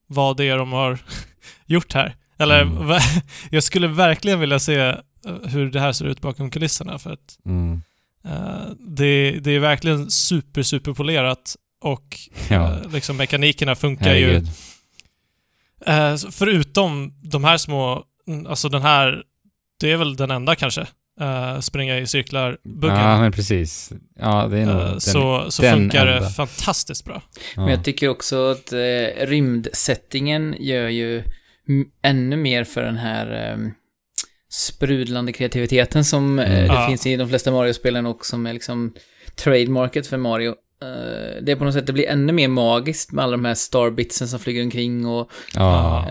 vad 0.07 0.37
det 0.37 0.45
är 0.45 0.59
de 0.59 0.73
har 0.73 0.99
gjort 1.67 1.93
här. 1.93 2.17
Eller 2.39 2.63
Mm. 2.63 2.99
jag 3.51 3.63
skulle 3.63 3.87
verkligen 3.89 4.41
vilja 4.41 4.59
se 4.59 4.75
eh, 4.79 4.95
hur 5.45 5.71
det 5.71 5.81
här 5.81 5.93
ser 5.93 6.05
ut 6.05 6.21
bakom 6.21 6.51
kulisserna 6.51 6.99
för 6.99 7.11
att 7.13 7.39
Mm. 7.47 7.83
eh, 8.25 8.67
det, 8.79 9.31
det 9.31 9.51
är 9.51 9.59
verkligen 9.59 10.11
super, 10.11 10.63
super 10.63 10.93
polerat 10.93 11.57
och 11.81 12.19
Ja, 12.49 12.73
eh, 12.73 12.91
liksom 12.93 13.17
mekanikerna 13.17 13.75
funkar 13.75 14.15
ju 14.15 14.27
herregud. 14.27 14.49
Eh, 15.87 16.17
så 16.17 16.31
förutom 16.31 17.13
de 17.23 17.45
här 17.45 17.57
små, 17.59 18.05
mm, 18.29 18.47
alltså 18.47 18.69
den 18.69 18.83
här, 18.83 19.23
det 19.81 19.93
är 19.93 19.97
väl 19.97 20.17
den 20.17 20.31
enda 20.31 20.55
kanske, 20.57 20.87
eh, 21.21 21.61
springa 21.61 21.99
i 21.99 22.07
cirklar-buggen. 22.07 22.97
Ja, 22.97 23.21
men 23.21 23.33
precis. 23.33 23.93
Ja, 24.21 24.47
det 24.51 24.59
är 24.59 24.67
nog 24.67 24.81
Eh, 24.83 24.91
den, 24.91 25.01
så 25.01 25.47
så 25.51 25.63
den 25.63 25.75
funkar 25.77 26.07
enda. 26.07 26.21
det 26.29 26.31
fantastiskt 26.31 27.05
bra. 27.05 27.23
ja. 27.57 27.63
Men 27.63 27.71
jag 27.71 27.85
tycker 27.85 28.09
också 28.09 28.51
att 28.51 28.73
eh, 28.73 29.27
rymdsettingen 29.27 30.57
gör 30.59 30.89
ju 30.89 31.23
ännu 32.03 32.37
mer 32.37 32.65
för 32.65 32.83
den 32.83 32.97
här 32.97 33.53
eh, 33.53 33.59
sprudlande 34.51 35.33
kreativiteten 35.33 36.05
som 36.05 36.39
Mm. 36.39 36.51
det 36.51 36.67
Ja. 36.67 36.87
finns 36.89 37.07
i 37.07 37.17
de 37.17 37.29
flesta 37.29 37.51
Mario-spelen 37.51 38.07
och 38.07 38.27
som 38.27 38.47
är 38.47 38.53
liksom 38.53 38.95
trademarket 39.37 40.07
för 40.07 40.17
Mario. 40.17 40.55
Det 41.43 41.53
är 41.53 41.57
på 41.57 41.65
något 41.65 41.75
sätt, 41.75 41.87
det 41.87 41.93
blir 41.93 42.09
ännu 42.09 42.33
mer 42.33 42.49
magiskt 42.49 43.13
med 43.13 43.25
alla 43.25 43.31
de 43.33 43.45
här 43.45 43.55
starbitsen 43.55 44.29
som 44.29 44.41
flyger 44.41 44.63
omkring 44.65 45.07
och 45.07 45.31
ja. 45.55 46.07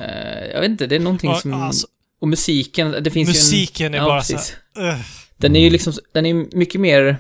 jag 0.54 0.62
vet 0.62 0.70
inte, 0.70 0.88
det 0.88 0.96
är 0.96 1.00
någonting 1.00 1.36
som... 1.36 1.54
alltså, 1.54 1.88
och 2.24 2.30
musiken, 2.30 2.92
det 3.04 3.12
finns 3.12 3.30
ju 3.30 3.32
en... 3.32 3.36
musiken 3.36 3.94
är 3.94 3.98
Ja, 3.98 4.06
bara 4.06 4.20
precis. 4.20 4.58
så 4.76 4.82
här, 4.82 4.90
eh, 4.90 4.96
Den 5.38 5.56
är 5.56 5.60
ju 5.60 5.70
liksom, 5.70 5.94
den 6.14 6.26
är 6.26 6.34
mycket 6.58 6.82
mer 6.82 7.18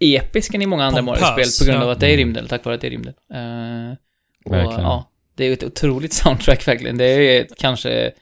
episk 0.00 0.54
än 0.54 0.62
i 0.62 0.66
många 0.66 0.84
andra 0.84 1.02
Mario-spel 1.02 1.46
på 1.60 1.64
grund 1.70 1.82
av 1.82 1.88
ja. 1.88 1.92
att 1.92 2.00
det 2.00 2.06
är 2.06 2.08
Mm. 2.14 2.18
rymden, 2.18 2.46
tack 2.48 2.64
vare 2.64 2.74
att 2.74 2.80
det 2.80 2.86
är 2.86 2.90
rymden. 2.90 3.14
Eh, 3.34 3.96
och, 4.44 4.52
Verkligen. 4.52 4.80
ja, 4.82 5.10
det 5.36 5.44
är 5.44 5.46
ju 5.48 5.52
ett 5.52 5.64
otroligt 5.64 6.12
soundtrack 6.22 6.68
verkligen. 6.68 6.98
Det 6.98 7.04
är 7.04 7.46
kanske, 7.58 8.12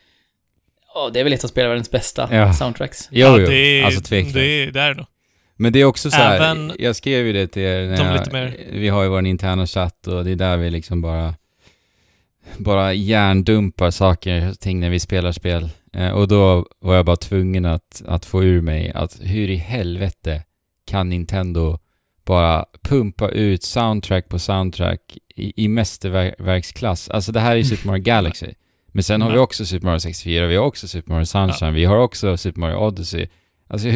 ja, 0.94 1.10
det 1.12 1.20
är 1.20 1.24
väl 1.24 1.32
ett 1.32 1.44
av 1.44 1.48
spelarvärldens 1.48 1.90
bästa 1.90 2.28
Ja. 2.32 2.52
soundtracks. 2.52 3.08
Jo, 3.10 3.26
ja, 3.26 3.38
jo. 3.40 3.46
det 3.46 3.56
är, 3.56 3.84
alltså 3.84 4.00
tveklöst. 4.00 4.34
det, 4.34 4.40
är- 4.62 4.70
det 4.72 4.80
är 4.80 4.88
det 4.88 4.94
nog. 4.94 5.06
Men 5.58 5.72
det 5.72 5.80
är 5.80 5.84
också 5.84 6.10
så 6.10 6.16
här, 6.16 6.36
Även 6.36 6.72
jag 6.78 6.96
skrev 6.96 7.26
ju 7.26 7.32
det 7.32 7.46
till 7.46 7.62
er 7.62 7.86
när 7.86 8.04
jag, 8.04 8.18
lite 8.18 8.32
mer- 8.32 8.66
vi 8.72 8.88
har 8.88 9.02
ju 9.02 9.08
vår 9.08 9.26
interna 9.26 9.66
chatt 9.66 10.06
och 10.06 10.24
det 10.24 10.30
är 10.30 10.34
där 10.36 10.56
vi 10.56 10.70
liksom 10.70 11.02
bara 11.02 11.34
bara 12.58 12.92
hjärndumpar 12.92 13.90
saker 13.90 14.50
och 14.50 14.60
ting 14.60 14.80
när 14.80 14.90
vi 14.90 15.00
spelar 15.00 15.32
spel. 15.32 15.70
Eh, 15.92 16.10
och 16.10 16.28
då 16.28 16.66
var 16.80 16.94
jag 16.94 17.06
bara 17.06 17.16
tvungen 17.16 17.64
att, 17.64 18.02
att 18.06 18.24
få 18.24 18.44
ur 18.44 18.60
mig 18.60 18.92
att 18.94 19.18
hur 19.22 19.50
i 19.50 19.56
helvete 19.56 20.42
kan 20.86 21.08
Nintendo 21.08 21.78
bara 22.24 22.64
pumpa 22.82 23.28
ut 23.28 23.62
soundtrack 23.62 24.28
på 24.28 24.38
soundtrack 24.38 25.18
i, 25.34 25.64
i 25.64 25.68
mästerverksklass. 25.68 27.08
Alltså 27.08 27.32
det 27.32 27.40
här 27.40 27.52
är 27.52 27.56
ju 27.56 27.64
Super 27.64 27.86
Mario 27.86 28.02
Galaxy. 28.02 28.54
Men 28.88 29.02
sen 29.02 29.22
har 29.22 29.32
vi 29.32 29.38
också 29.38 29.64
Super 29.66 29.86
Mario 29.86 29.98
64, 29.98 30.46
vi 30.46 30.56
har 30.56 30.64
också 30.64 30.88
Super 30.88 31.12
Mario 31.12 31.24
Sunshine, 31.24 31.74
vi 31.74 31.84
har 31.84 31.96
också 31.96 32.36
Super 32.36 32.60
Mario 32.60 32.76
Odyssey. 32.76 33.28
Alltså 33.68 33.88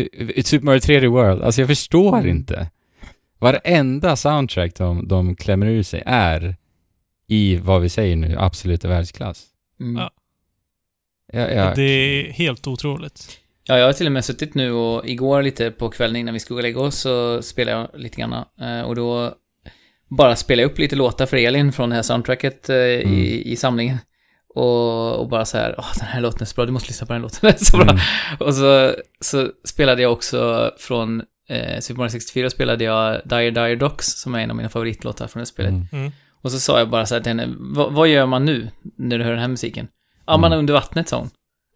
Super 0.44 0.64
Mario 0.64 0.78
3D 0.78 1.06
World, 1.06 1.42
alltså 1.42 1.60
jag 1.60 1.68
förstår 1.68 2.26
inte. 2.26 2.70
Varenda 3.38 4.16
soundtrack 4.16 4.74
de, 4.74 5.08
de 5.08 5.36
klämmer 5.36 5.66
ur 5.66 5.82
sig 5.82 6.02
är 6.06 6.56
i 7.30 7.56
vad 7.56 7.80
vi 7.82 7.88
säger 7.88 8.16
nu, 8.16 8.36
absoluta 8.38 8.88
världsklass. 8.88 9.44
Mm. 9.80 9.96
Ja. 10.02 10.10
Jag, 11.32 11.54
jag, 11.54 11.76
Det 11.76 11.82
är 11.82 12.32
helt 12.32 12.66
otroligt. 12.66 13.38
Ja, 13.64 13.78
jag 13.78 13.86
har 13.86 13.92
till 13.92 14.06
och 14.06 14.12
med 14.12 14.24
suttit 14.24 14.54
nu 14.54 14.72
och 14.72 15.08
igår 15.08 15.42
lite 15.42 15.70
på 15.70 15.88
kvällen 15.88 16.16
innan 16.16 16.34
vi 16.34 16.40
skulle 16.40 16.54
gå 16.54 16.58
och 16.58 16.62
lägga 16.62 16.80
oss 16.80 16.96
så 17.00 17.42
spelade 17.42 17.78
jag 17.92 18.00
lite 18.00 18.20
grann. 18.20 18.32
eh, 18.60 18.80
Och 18.80 18.94
då 18.94 19.34
bara 20.08 20.36
spelade 20.36 20.62
jag 20.62 20.70
upp 20.70 20.78
lite 20.78 20.96
låtar 20.96 21.26
för 21.26 21.36
Elin 21.36 21.72
från 21.72 21.88
det 21.88 21.94
här 21.94 22.02
soundtracket 22.02 22.68
eh, 22.68 22.76
Mm. 22.76 23.14
i, 23.14 23.52
i 23.52 23.56
samlingen. 23.56 23.98
Och, 24.54 25.16
och 25.16 25.28
bara 25.28 25.44
så 25.44 25.58
här, 25.58 25.74
åh 25.78 25.86
den 25.98 26.08
här 26.08 26.20
låten 26.20 26.40
är 26.42 26.46
så 26.46 26.54
bra, 26.54 26.66
du 26.66 26.72
måste 26.72 26.88
lyssna 26.88 27.06
på 27.06 27.12
den 27.12 27.22
låten, 27.22 27.38
den 27.42 27.50
är 27.50 27.64
så 27.64 27.76
bra. 27.76 27.90
Mm. 27.90 28.00
Och 28.40 28.54
så, 28.54 28.94
så 29.20 29.50
spelade 29.64 30.02
jag 30.02 30.12
också 30.12 30.70
från 30.78 31.22
eh, 31.48 31.80
Super 31.80 31.98
Mario 31.98 32.10
64 32.10 32.50
spelade 32.50 32.84
jag 32.84 33.20
Dire 33.24 33.50
Dire 33.50 33.76
Docks 33.76 34.06
som 34.06 34.34
är 34.34 34.38
en 34.40 34.50
av 34.50 34.56
mina 34.56 34.68
favoritlåtar 34.68 35.26
från 35.26 35.40
det 35.40 35.46
spelet. 35.46 35.92
Mm. 35.92 36.12
Och 36.42 36.52
så 36.52 36.60
sa 36.60 36.78
jag 36.78 36.90
bara 36.90 37.06
så 37.06 37.14
här 37.14 37.22
till 37.22 37.30
henne, 37.30 37.48
vad, 37.90 38.08
gör 38.08 38.26
man 38.26 38.44
nu 38.44 38.70
när 38.96 39.18
du 39.18 39.24
hör 39.24 39.30
den 39.30 39.40
här 39.40 39.48
musiken? 39.48 39.88
Ja, 40.26 40.36
man 40.36 40.52
är 40.52 40.56
Mm. 40.56 40.58
under 40.58 40.74
vattnet, 40.74 41.08
sa 41.08 41.18
hon. 41.18 41.30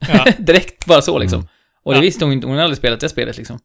Ja. 0.08 0.24
Direkt, 0.38 0.86
bara 0.86 1.02
så 1.02 1.18
liksom. 1.18 1.38
Mm. 1.38 1.48
Och 1.82 1.92
det 1.92 1.98
Ja. 1.98 2.02
visste 2.02 2.24
hon 2.24 2.32
inte, 2.32 2.46
hon 2.46 2.54
hade 2.56 2.64
aldrig 2.64 2.78
spelat 2.78 3.00
det 3.00 3.08
spelet 3.08 3.36
liksom. 3.36 3.58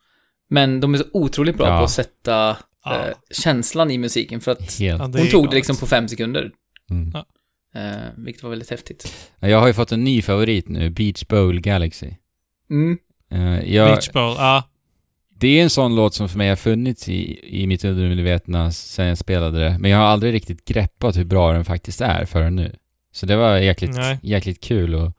Men 0.50 0.79
de 0.79 0.94
är 0.94 0.98
så 0.98 1.03
otroligt 1.13 1.58
bra 1.58 1.68
Ja. 1.68 1.77
på 1.77 1.84
att 1.84 1.91
sätta 1.91 2.58
Ja. 2.86 2.96
eh, 2.96 3.13
känslan 3.32 3.91
i 3.91 3.98
musiken 3.98 4.41
för 4.41 4.51
att 4.51 4.79
Helt. 4.79 5.01
Hon 5.01 5.12
tog 5.12 5.24
galet. 5.32 5.51
det 5.51 5.56
liksom 5.56 5.75
på 5.77 5.86
fem 5.88 6.08
sekunder. 6.08 6.51
Mm. 6.91 7.12
Ja. 7.13 7.25
Eh, 7.82 7.98
vilket 8.18 8.44
var 8.44 8.50
väldigt 8.50 8.70
häftigt. 8.70 9.32
Jag 9.39 9.60
har 9.60 9.68
ju 9.68 9.74
fått 9.74 9.91
en 9.91 10.03
ny 10.03 10.22
favorit 10.22 10.70
nu, 10.70 10.89
Beach 10.89 11.27
Bowl 11.27 11.60
Galaxy. 11.62 12.12
Mm. 12.70 12.98
Eh, 13.32 13.74
jag, 13.74 13.88
Beach 13.91 14.12
Bowl, 14.12 14.36
ja. 14.38 14.63
Det 15.39 15.48
är 15.60 15.63
en 15.63 15.69
sån 15.69 15.96
låt 15.96 16.13
som 16.13 16.29
för 16.29 16.38
mig 16.38 16.50
har 16.50 16.55
funnits 16.55 17.10
i, 17.10 17.39
i 17.62 17.67
mitt 17.67 17.86
undermedvetna 17.86 18.72
sen 18.72 19.05
jag 19.08 19.17
spelade 19.17 19.60
det, 19.60 19.77
men 19.79 19.91
jag 19.91 19.98
har 19.98 20.05
aldrig 20.05 20.34
riktigt 20.34 20.65
greppat 20.65 21.17
hur 21.17 21.24
bra 21.25 21.53
den 21.53 21.65
faktiskt 21.65 22.01
är 22.01 22.25
förrän 22.25 22.55
nu. 22.55 22.75
Så 23.12 23.25
det 23.25 23.36
var 23.36 23.58
jäkligt, 23.58 23.96
Nej. 23.96 24.19
jäkligt 24.24 24.62
kul 24.63 24.96
att 24.96 25.13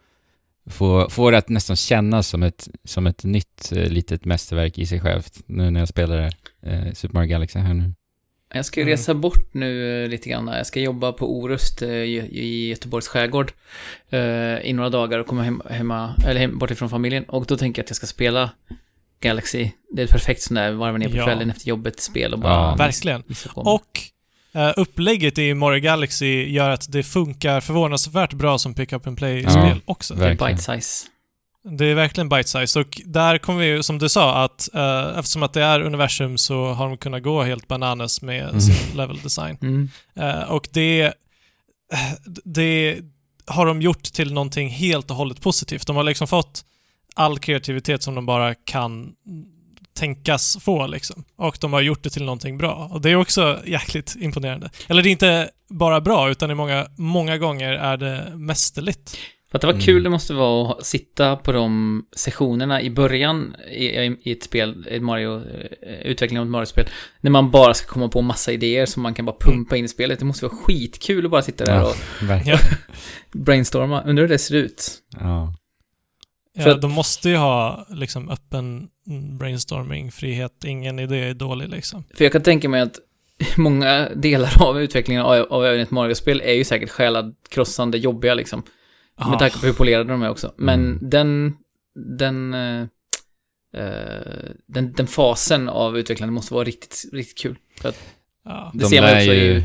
få, 0.73 1.11
få 1.11 1.31
det 1.31 1.39
att 1.39 1.49
nästan 1.49 1.77
kännas 1.77 2.29
som 2.29 2.43
ett, 2.43 2.69
som 2.85 3.07
ett 3.07 3.25
nytt 3.25 3.73
eh, 3.73 3.89
litet 3.89 4.25
mästerverk 4.25 4.79
i 4.79 4.87
sig 4.87 5.01
självt, 5.01 5.41
nu 5.47 5.71
när 5.71 5.81
jag 5.81 5.89
spelar 5.89 6.17
det, 6.17 6.33
eh, 6.71 6.93
Super 6.93 7.15
Mario 7.15 7.29
Galaxy 7.29 7.59
här 7.59 7.75
nu. 7.75 7.95
Jag 8.55 8.65
ska 8.65 8.81
Mm. 8.81 8.91
resa 8.93 9.15
bort 9.15 9.55
nu 9.55 10.03
eh, 10.05 10.09
lite 10.09 10.29
grann. 10.31 10.47
Jag 10.47 10.67
ska 10.67 10.81
jobba 10.81 11.13
på 11.13 11.39
Orust 11.39 11.83
eh, 11.83 11.89
i, 11.89 12.17
i 12.33 12.69
Göteborgs 12.69 13.09
skärgård 13.09 13.53
eh, 14.11 14.21
i 14.69 14.73
några 14.73 14.91
dagar 14.91 15.19
och 15.19 15.27
komma 15.27 15.43
hem, 15.43 15.63
hemma, 15.71 16.15
eller 16.27 16.41
hem, 16.41 16.59
bort 16.59 16.71
ifrån 16.71 16.89
familjen. 16.91 17.25
Och 17.25 17.47
då 17.47 17.57
tänker 17.57 17.81
jag 17.81 17.85
att 17.85 17.91
jag 17.91 17.97
ska 17.97 18.07
spela 18.07 18.51
Galaxy. 19.23 19.71
Det 19.93 20.03
är 20.03 20.05
ett 20.07 20.11
perfekt 20.13 20.43
sån 20.43 20.55
där 20.55 20.73
varva 20.73 20.99
ner 20.99 21.09
på 21.09 21.17
Ja. 21.17 21.25
kvällen 21.25 21.51
efter 21.51 21.69
jobbet 21.69 22.01
spel 22.01 22.33
och 22.33 22.39
bara... 22.39 22.53
Ja. 22.53 22.75
Verkligen. 22.75 23.23
Och 23.55 24.01
eh, 24.53 24.73
upplägget 24.77 25.39
i 25.39 25.55
Mario 25.55 25.81
Galaxy 25.81 26.51
gör 26.51 26.71
att 26.71 26.93
det 26.93 27.03
funkar 27.03 27.61
förvånansvärt 27.61 28.33
bra 28.33 28.59
som 28.59 28.75
pick-up 28.75 29.07
and 29.07 29.19
play-spel 29.19 29.55
Ja, 29.55 29.77
också. 29.85 30.15
Det 30.15 30.25
är 30.25 30.29
verkligen. 30.29 30.53
bite 30.57 30.63
size. 30.81 31.07
Det 31.79 31.85
är 31.87 31.95
verkligen 31.95 32.29
bite-size 32.29 32.81
och 32.81 33.01
där 33.05 33.39
kommer 33.39 33.61
vi 33.61 33.67
ju, 33.67 33.83
som 33.83 33.99
du 33.99 34.09
sa, 34.09 34.45
att 34.45 34.69
eh, 34.75 35.19
eftersom 35.19 35.43
att 35.43 35.53
det 35.53 35.63
är 35.63 35.81
universum 35.81 36.39
så 36.39 36.67
har 36.73 36.89
de 36.89 36.97
kunnat 36.97 37.23
gå 37.23 37.43
helt 37.43 37.69
bananas 37.69 38.23
med 38.23 38.49
Mm. 38.49 38.61
sin 38.61 38.97
level 38.97 39.17
design. 39.23 39.59
Mm. 39.63 39.89
Eh, 40.17 40.41
och 40.43 40.69
det, 40.73 41.13
det 42.45 42.99
har 43.47 43.67
de 43.67 43.83
gjort 43.83 44.03
till 44.03 44.33
någonting 44.33 44.69
helt 44.69 45.11
och 45.11 45.17
hållet 45.17 45.41
positivt. 45.41 45.87
De 45.87 45.97
har 45.97 46.03
liksom 46.05 46.27
fått 46.27 46.65
all 47.21 47.39
kreativitet 47.39 48.03
som 48.03 48.15
de 48.15 48.27
bara 48.27 48.55
kan 48.55 49.13
tänkas 49.99 50.59
få 50.61 50.87
liksom. 50.87 51.25
Och 51.37 51.57
de 51.61 51.73
har 51.73 51.81
gjort 51.81 52.03
det 52.03 52.11
till 52.11 52.25
någonting 52.25 52.59
bra. 52.59 52.89
Och 52.93 53.01
det 53.01 53.11
är 53.11 53.17
också 53.17 53.59
jäkligt 53.67 54.17
imponerande. 54.21 54.71
Eller 54.89 55.03
det 55.03 55.09
är 55.09 55.11
inte 55.11 55.51
bara 55.71 56.01
bra, 56.01 56.31
utan 56.31 56.51
i 56.51 56.55
många, 56.55 56.87
många 56.99 57.39
gånger 57.39 57.73
är 57.73 57.97
det 57.97 58.33
mästerligt. 58.37 59.17
För 59.51 59.59
att 59.59 59.61
det 59.61 59.67
var 59.67 59.75
Mm. 59.75 59.85
kul 59.85 60.03
det 60.03 60.11
måste 60.11 60.35
vara 60.35 60.73
att 60.73 60.87
sitta 60.87 61.37
på 61.37 61.53
de 61.53 62.03
sessionerna 62.17 62.83
i 62.83 62.91
början 62.91 63.57
i, 63.71 64.33
ett 64.33 64.43
spel, 64.45 64.87
ett 64.91 65.03
Mario, 65.03 65.37
eh, 65.37 66.01
utveckling 66.05 66.39
av 66.39 66.45
ett 66.47 66.51
Mario-spel, 66.51 66.87
när 67.21 67.31
man 67.31 67.51
bara 67.51 67.75
ska 67.75 67.87
komma 67.93 68.09
på 68.09 68.23
massa 68.23 68.53
idéer 68.53 68.87
som 68.87 69.03
man 69.03 69.15
kan 69.15 69.25
bara 69.25 69.37
pumpa 69.41 69.77
in 69.77 69.85
i 69.85 69.89
spelet. 69.89 70.19
Det 70.19 70.25
måste 70.25 70.45
vara 70.47 70.57
skitkul 70.57 71.25
att 71.25 71.31
bara 71.31 71.43
sitta 71.43 71.65
där 71.65 71.75
Ja. 71.77 71.83
och. 71.91 71.97
Ja. 72.47 72.59
brainstorma. 73.33 74.03
Undrar 74.03 74.23
hur 74.23 74.29
det 74.29 74.39
ser 74.39 74.55
ut. 74.55 74.93
Ja. 75.21 75.55
För 76.63 76.69
Ja, 76.71 76.75
att- 76.75 76.83
de 76.83 76.93
måste 76.93 77.29
ju 77.29 77.37
ha 77.37 77.87
liksom 77.91 78.31
öppen 78.31 78.89
brainstorming, 79.39 80.11
frihet, 80.13 80.65
ingen 80.65 80.99
idé 80.99 81.29
är 81.29 81.35
dålig 81.35 81.69
liksom. 81.69 82.05
För 82.15 82.25
jag 82.25 82.33
kan 82.33 82.43
tänka 82.43 82.69
mig 82.69 82.81
att 82.81 82.99
många 83.57 84.09
delar 84.17 84.63
av 84.63 84.81
utvecklingen 84.81 85.23
av, 85.23 85.47
av 85.53 85.65
även 85.67 85.81
ett 85.81 85.91
Mario-spel 85.91 86.41
är 86.45 86.53
ju 86.55 86.65
säkert 86.65 86.91
själadkrossande 86.91 87.99
jobbiga 87.99 88.35
liksom. 88.35 88.63
Med 89.31 89.39
tanke 89.39 89.59
på 89.61 89.67
hur 89.67 89.73
polerade 89.73 90.11
de 90.13 90.23
är 90.23 90.31
också. 90.31 90.53
Men 90.57 90.81
Mm. 90.81 90.99
den, 91.11 91.55
den, 92.19 92.55
eh, 92.55 92.87
den, 94.67 94.93
den 94.93 95.07
fasen 95.07 95.69
av 95.69 95.99
utvecklande 95.99 96.33
måste 96.33 96.55
vara 96.55 96.65
riktigt, 96.65 97.05
riktigt 97.13 97.39
kul. 97.39 97.57
För 97.81 97.89
att, 97.89 97.99
Ja. 98.45 98.71
Det 98.75 98.79
de 98.81 98.85
ser 98.89 99.01
man 99.03 99.11
också 99.11 99.23
ju, 99.33 99.33
i- 99.57 99.65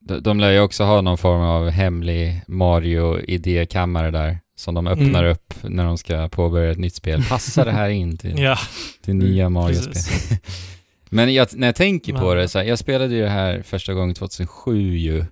de, 0.00 0.20
de 0.20 0.40
lär 0.40 0.50
ju 0.52 0.60
också 0.60 0.84
ha 0.84 1.00
någon 1.00 1.18
form 1.18 1.40
av 1.42 1.68
hemlig 1.70 2.42
Mario-idékammare 2.48 4.10
där, 4.10 4.38
som 4.56 4.74
de 4.74 4.86
öppnar 4.86 5.24
Mm. 5.24 5.32
upp 5.32 5.54
när 5.62 5.84
de 5.84 5.98
ska 5.98 6.28
påbörja 6.28 6.70
ett 6.72 6.78
nytt 6.78 6.94
spel. 6.94 7.24
Passar 7.28 7.64
det 7.64 7.70
här 7.72 7.88
in 7.88 8.16
till, 8.16 8.38
ja, 8.42 8.58
till 9.02 9.14
nya 9.14 9.42
Mm, 9.46 9.52
Mario-spel? 9.52 10.38
Men 11.10 11.34
jag, 11.34 11.48
när 11.56 11.68
jag 11.68 11.76
tänker 11.76 12.12
på 12.12 12.34
det, 12.34 12.48
så 12.48 12.58
här, 12.58 12.66
jag 12.66 12.78
spelade 12.78 13.14
ju 13.14 13.22
det 13.22 13.28
här 13.28 13.62
första 13.62 13.94
gången 13.94 14.14
2007 14.14 14.96
ju. 14.96 15.24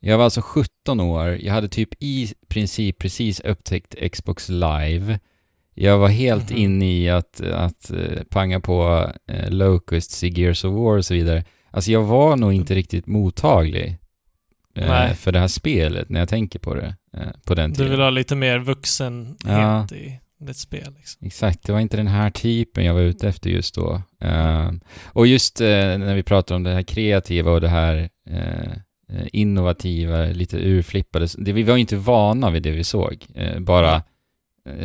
Jag 0.00 0.18
var 0.18 0.24
alltså 0.24 0.40
17 0.44 1.00
år, 1.00 1.38
jag 1.42 1.52
hade 1.52 1.68
typ 1.68 1.88
i 2.00 2.32
princip 2.48 2.98
precis 2.98 3.40
upptäckt 3.40 3.94
Xbox 4.12 4.48
live. 4.48 5.18
Jag 5.74 5.98
var 5.98 6.08
helt 6.08 6.50
Mhm. 6.50 6.58
inne 6.58 6.92
i 6.98 7.08
att, 7.10 7.40
att 7.40 7.90
eh, 7.90 8.22
panga 8.30 8.60
på 8.60 9.10
eh, 9.28 9.50
Locusts 9.50 10.24
i 10.24 10.28
Gears 10.28 10.64
of 10.64 10.72
War 10.74 10.96
och 10.96 11.04
så 11.04 11.14
vidare. 11.14 11.44
Alltså 11.70 11.90
jag 11.92 12.02
var 12.02 12.36
nog 12.36 12.52
inte 12.52 12.74
riktigt 12.74 13.06
mottaglig 13.06 13.98
eh, 14.74 15.12
för 15.14 15.32
det 15.32 15.38
här 15.38 15.48
spelet 15.48 16.08
när 16.08 16.20
jag 16.20 16.28
tänker 16.28 16.58
på 16.58 16.74
det 16.74 16.96
på 17.44 17.54
den 17.54 17.70
Du 17.70 17.76
tiden. 17.76 17.90
vill 17.90 18.00
ha 18.00 18.10
lite 18.10 18.36
mer 18.36 18.58
vuxenhet 18.58 19.36
Ja. 19.44 19.86
i 19.96 20.20
ditt 20.40 20.56
spel 20.56 20.94
liksom. 20.98 21.26
Exakt, 21.26 21.62
det 21.66 21.72
var 21.72 21.80
inte 21.80 21.96
den 21.96 22.06
här 22.06 22.30
typen 22.30 22.84
jag 22.84 22.94
var 22.94 23.00
ute 23.00 23.28
efter 23.28 23.50
just 23.50 23.74
då. 23.74 24.02
Eh, 24.20 24.70
och 25.04 25.26
just 25.26 25.60
eh, 25.60 25.66
när 25.68 26.14
vi 26.14 26.22
pratar 26.22 26.54
om 26.54 26.62
det 26.62 26.70
här 26.72 26.82
kreativa 26.82 27.50
och 27.50 27.60
det 27.60 27.68
här 27.68 28.08
eh, 28.30 28.70
eh, 29.12 29.26
innovativa, 29.32 30.24
lite 30.24 30.56
urflippade, 30.56 31.26
det, 31.38 31.52
vi 31.52 31.62
var 31.62 31.74
ju 31.74 31.80
inte 31.80 31.96
vana 31.96 32.50
vid 32.50 32.62
det 32.62 32.70
vi 32.70 32.84
såg, 32.84 33.26
eh, 33.34 33.60
bara 33.60 33.94
eh, 33.94 34.02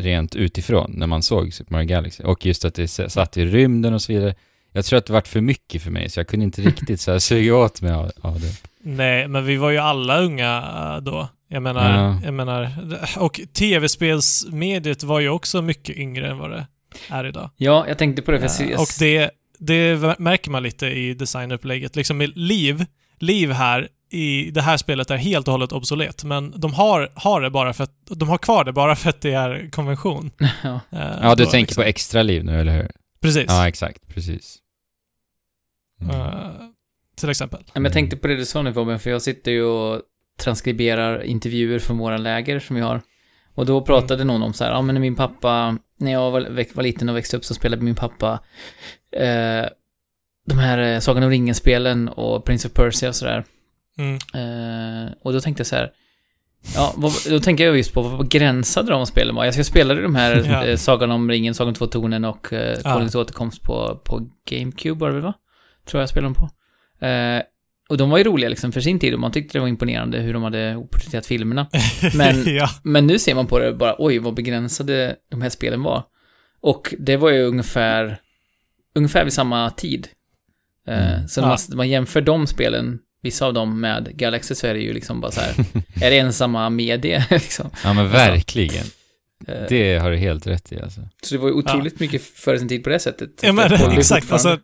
rent 0.02 0.36
utifrån 0.36 0.92
när 0.98 1.08
man 1.08 1.22
såg 1.22 1.54
Super 1.54 1.72
Mario 1.72 1.88
Galaxy. 1.88 2.24
Och 2.24 2.46
just 2.46 2.66
att 2.66 2.76
det 2.76 2.88
satt 2.88 3.38
i 3.38 3.46
rymden 3.46 3.94
och 3.94 4.02
så 4.02 4.14
vidare. 4.14 4.36
Jag 4.72 4.86
tror 4.86 4.98
att 4.98 5.06
det 5.06 5.14
vart 5.14 5.28
för 5.28 5.42
mycket 5.42 5.82
för 5.82 5.92
mig, 5.92 6.10
så 6.10 6.20
jag 6.20 6.28
kunde 6.28 6.44
inte 6.44 6.62
riktigt 6.62 7.02
så 7.02 7.12
här 7.12 7.20
suga 7.30 7.56
åt 7.56 7.82
mig 7.82 7.92
av, 7.94 8.12
av 8.22 8.40
det. 8.40 8.54
Nej, 8.86 9.28
men 9.28 9.46
vi 9.46 9.56
var 9.56 9.70
ju 9.72 9.78
alla 9.78 10.20
unga 10.20 11.00
då. 11.02 11.30
Jag 11.54 11.64
menar, 11.64 11.98
Ja. 12.04 12.20
jag 12.26 12.34
menar, 12.34 12.72
och 13.18 13.40
tv-spelsmediet 13.54 15.04
var 15.04 15.20
ju 15.20 15.30
också 15.30 15.62
mycket 15.62 15.98
yngre 15.98 16.30
än 16.30 16.38
vad 16.38 16.52
det 16.52 16.68
är 17.10 17.26
idag. 17.26 17.50
ja, 17.58 17.86
jag 17.88 17.98
tänkte 17.98 18.22
på 18.22 18.32
det 18.32 18.40
för 18.40 18.48
ser- 18.48 18.72
Eh, 18.72 18.80
och 18.82 18.88
det, 19.00 19.32
det 19.60 20.16
märker 20.20 20.52
man 20.52 20.64
lite 20.64 20.86
i 20.88 21.14
designupplägget. 21.14 21.96
Liksom 21.96 22.22
liv, 22.36 22.86
liv 23.20 23.52
här 23.52 23.88
i 24.12 24.52
det 24.52 24.62
här 24.62 24.78
spelet 24.78 25.12
är 25.12 25.18
helt 25.18 25.48
och 25.48 25.52
hållet 25.52 25.72
obsolet, 25.72 26.24
men 26.24 26.54
de 26.60 26.74
har, 26.74 27.12
har 27.16 27.42
det 27.42 27.50
bara 27.50 27.74
för 27.74 27.84
att, 27.84 27.92
de 28.10 28.30
har 28.30 28.38
kvar 28.38 28.64
det 28.64 28.74
bara 28.74 28.96
för 28.96 29.10
att 29.10 29.22
det 29.22 29.34
är 29.34 29.70
konvention. 29.72 30.32
ja. 30.64 30.80
Eh, 30.92 31.00
Ja, 31.22 31.36
du 31.36 31.44
då, 31.44 31.50
tänker 31.50 31.60
liksom. 31.72 31.82
på 31.84 31.88
extra 31.88 32.24
liv 32.24 32.44
nu, 32.44 32.60
eller 32.62 32.76
hur? 32.78 32.92
Precis. 33.22 33.46
Ja, 33.48 33.68
exakt, 33.68 34.08
precis. 34.08 34.58
Mm. 36.02 36.16
Eh, 36.16 36.28
till 37.18 37.30
exempel. 37.30 37.60
Nej, 37.66 37.72
men 37.74 37.84
jag 37.84 37.94
tänkte 37.94 38.18
på 38.18 38.28
det 38.28 38.36
du 38.36 38.46
sa 38.46 38.62
nu 38.62 38.72
Robin, 38.72 39.00
för 39.00 39.10
jag 39.10 39.22
sitter 39.22 39.52
ju 39.52 39.64
och 39.64 40.02
transkriberar 40.38 41.24
intervjuer 41.24 41.80
från 41.80 41.98
våra 41.98 42.18
läger 42.18 42.60
som 42.60 42.76
vi 42.76 42.82
har. 42.82 43.02
Och 43.56 43.66
då 43.66 43.82
pratade 43.82 44.24
någon 44.24 44.44
om 44.44 44.54
så 44.54 44.64
här, 44.64 44.72
ja 44.72 44.82
men 44.82 45.02
min 45.02 45.16
pappa 45.16 45.78
när 45.98 46.12
jag 46.12 46.32
var, 46.32 46.74
var 46.76 46.84
liten 46.84 47.10
och 47.10 47.16
växte 47.16 47.38
upp 47.38 47.46
så 47.46 47.54
spelade 47.54 47.82
min 47.82 47.96
pappa 47.96 48.40
eh, 49.12 49.66
de 50.48 50.60
här 50.60 50.78
eh, 50.78 51.00
Sagan 51.00 51.24
om 51.24 51.30
ringen-spelen 51.30 52.10
och 52.10 52.46
Prince 52.46 52.68
of 52.68 52.74
Persia 52.74 53.10
och 53.10 53.16
sådär. 53.16 53.44
Mm. 53.98 54.14
Eh, 54.16 55.12
och 55.22 55.34
då 55.34 55.42
tänkte 55.42 55.60
jag 55.62 55.68
så 55.68 55.76
här. 55.76 55.92
Ja, 56.76 56.94
vad, 56.98 57.14
då 57.30 57.40
tänker 57.40 57.66
jag 57.66 57.78
just 57.78 57.94
på 57.94 58.02
vad 58.02 58.20
begränsade 58.20 58.92
de 58.92 59.06
spelen 59.06 59.36
var. 59.36 59.46
Jag 59.46 59.54
ska 59.54 59.64
spela 59.64 59.94
de 59.94 60.16
här 60.16 60.44
Ja. 60.46 60.66
eh, 60.66 60.76
Sagan 60.78 61.12
om 61.12 61.30
ringen, 61.30 61.54
Sagan 61.54 61.68
om 61.68 61.74
två 61.76 61.88
tornen 61.88 62.26
och 62.26 62.54
eh, 62.54 62.76
Ja. 62.84 62.92
Konungens 62.92 63.16
återkomst 63.16 63.62
på, 63.64 64.02
på 64.04 64.28
GameCube 64.50 65.00
var 65.00 65.08
det 65.08 65.14
väl 65.14 65.24
va? 65.24 65.34
Tror 65.86 66.02
jag 66.02 66.10
spelade 66.10 66.34
dem 66.34 66.36
på. 66.36 66.50
Och 67.94 67.98
de 67.98 68.10
var 68.10 68.18
ju 68.18 68.24
roliga 68.24 68.50
liksom 68.50 68.72
för 68.72 68.82
sin 68.82 69.00
tid 69.00 69.14
och 69.14 69.20
man 69.20 69.32
tyckte 69.32 69.58
det 69.58 69.62
var 69.62 69.68
imponerande 69.68 70.18
hur 70.20 70.34
de 70.34 70.44
hade 70.44 70.86
porträtterat 70.92 71.26
filmerna. 71.26 71.68
Men- 72.16 72.44
ja. 72.56 72.70
Men 72.84 73.08
nu 73.08 73.20
ser 73.20 73.36
man 73.36 73.48
på 73.48 73.60
det 73.60 73.74
bara, 73.74 73.96
oj 74.00 74.20
vad 74.20 74.34
begränsade 74.34 75.16
de 75.32 75.42
här 75.42 75.50
spelen 75.50 75.84
var. 75.84 76.04
Och 76.62 76.94
det 77.00 77.18
var 77.18 77.30
ju 77.30 77.44
ungefär, 77.44 78.18
ungefär 78.96 79.24
vid 79.24 79.34
samma 79.34 79.70
tid. 79.70 80.08
Eh, 80.88 81.14
Mm. 81.14 81.28
Så 81.28 81.42
när 81.42 81.48
Ja. 81.48 81.58
man, 81.70 81.78
man 81.78 81.90
jämför 81.90 82.22
de 82.22 82.48
spelen, 82.48 83.00
vissa 83.22 83.46
av 83.46 83.54
dem 83.54 83.80
med 83.82 84.18
Galaxy 84.18 84.56
så 84.56 84.68
är 84.68 84.74
det 84.74 84.80
ju 84.80 84.94
liksom 84.94 85.22
bara 85.22 85.32
så 85.32 85.42
här, 85.42 85.54
är 86.02 86.10
det 86.10 86.16
ens 86.16 86.38
samma 86.38 86.70
medie 86.70 87.26
liksom? 87.32 87.70
Ja 87.84 87.94
men 87.94 88.10
verkligen. 88.10 88.86
Eh, 89.48 89.64
Det 89.70 89.98
har 89.98 90.12
du 90.12 90.18
helt 90.18 90.48
rätt 90.48 90.72
i 90.72 90.80
alltså. 90.82 91.02
Så 91.24 91.36
det 91.36 91.42
var 91.42 91.48
ju 91.48 91.54
otroligt 91.54 92.00
mycket 92.00 92.22
före 92.24 92.60
sin 92.60 92.68
tid 92.68 92.84
på 92.84 92.90
det 92.90 93.00
sättet. 93.00 93.30
ja 93.44 93.54
men, 93.54 93.74
exakt. 93.98 94.32
Alltså, 94.32 94.58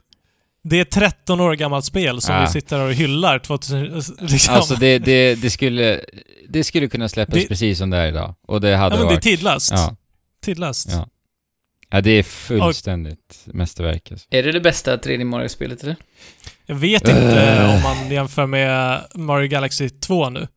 det 0.63 0.77
är 0.77 0.81
ett 0.81 0.91
13 0.91 1.39
år 1.41 1.53
gammalt 1.53 1.85
spel 1.85 2.21
som 2.21 2.35
Ja. 2.35 2.41
vi 2.41 2.47
sitter 2.47 2.79
och 2.79 2.93
hyllar 2.93 3.39
2000, 3.39 3.83
liksom. 4.19 4.53
Alltså 4.55 4.75
det, 4.75 4.99
det, 4.99 5.35
det 5.35 5.49
skulle, 5.49 6.01
det 6.49 6.63
skulle 6.63 6.87
kunna 6.87 7.09
släppas 7.09 7.35
Det- 7.35 7.47
precis 7.47 7.77
som 7.77 7.89
det 7.89 7.97
är 7.97 8.07
idag. 8.07 8.35
Och 8.47 8.61
det 8.61 8.75
hade 8.75 8.95
ja, 8.95 8.99
men 8.99 9.07
det 9.07 9.13
är 9.13 9.15
varit... 9.15 9.23
tidlöst. 9.23 9.71
Ja. 9.71 9.95
Tidlöst. 10.41 10.87
Ja. 10.91 11.07
Ja, 11.91 12.01
det 12.01 12.11
är 12.11 12.23
fullständigt 12.23 13.41
mästerverk 13.45 14.11
alltså. 14.11 14.27
Är 14.29 14.43
det 14.43 14.51
det 14.51 14.59
bästa 14.61 14.97
3D 14.97 15.23
Mario-spelet 15.23 15.83
eller? 15.83 15.95
Jag 16.65 16.75
vet 16.75 17.01
inte 17.07 17.41
Äh. 17.41 17.75
om 17.75 17.81
man 17.83 18.11
jämför 18.11 18.45
med 18.45 19.01
Mario 19.15 19.47
Galaxy 19.47 19.89
2 19.89 20.29
nu. 20.29 20.47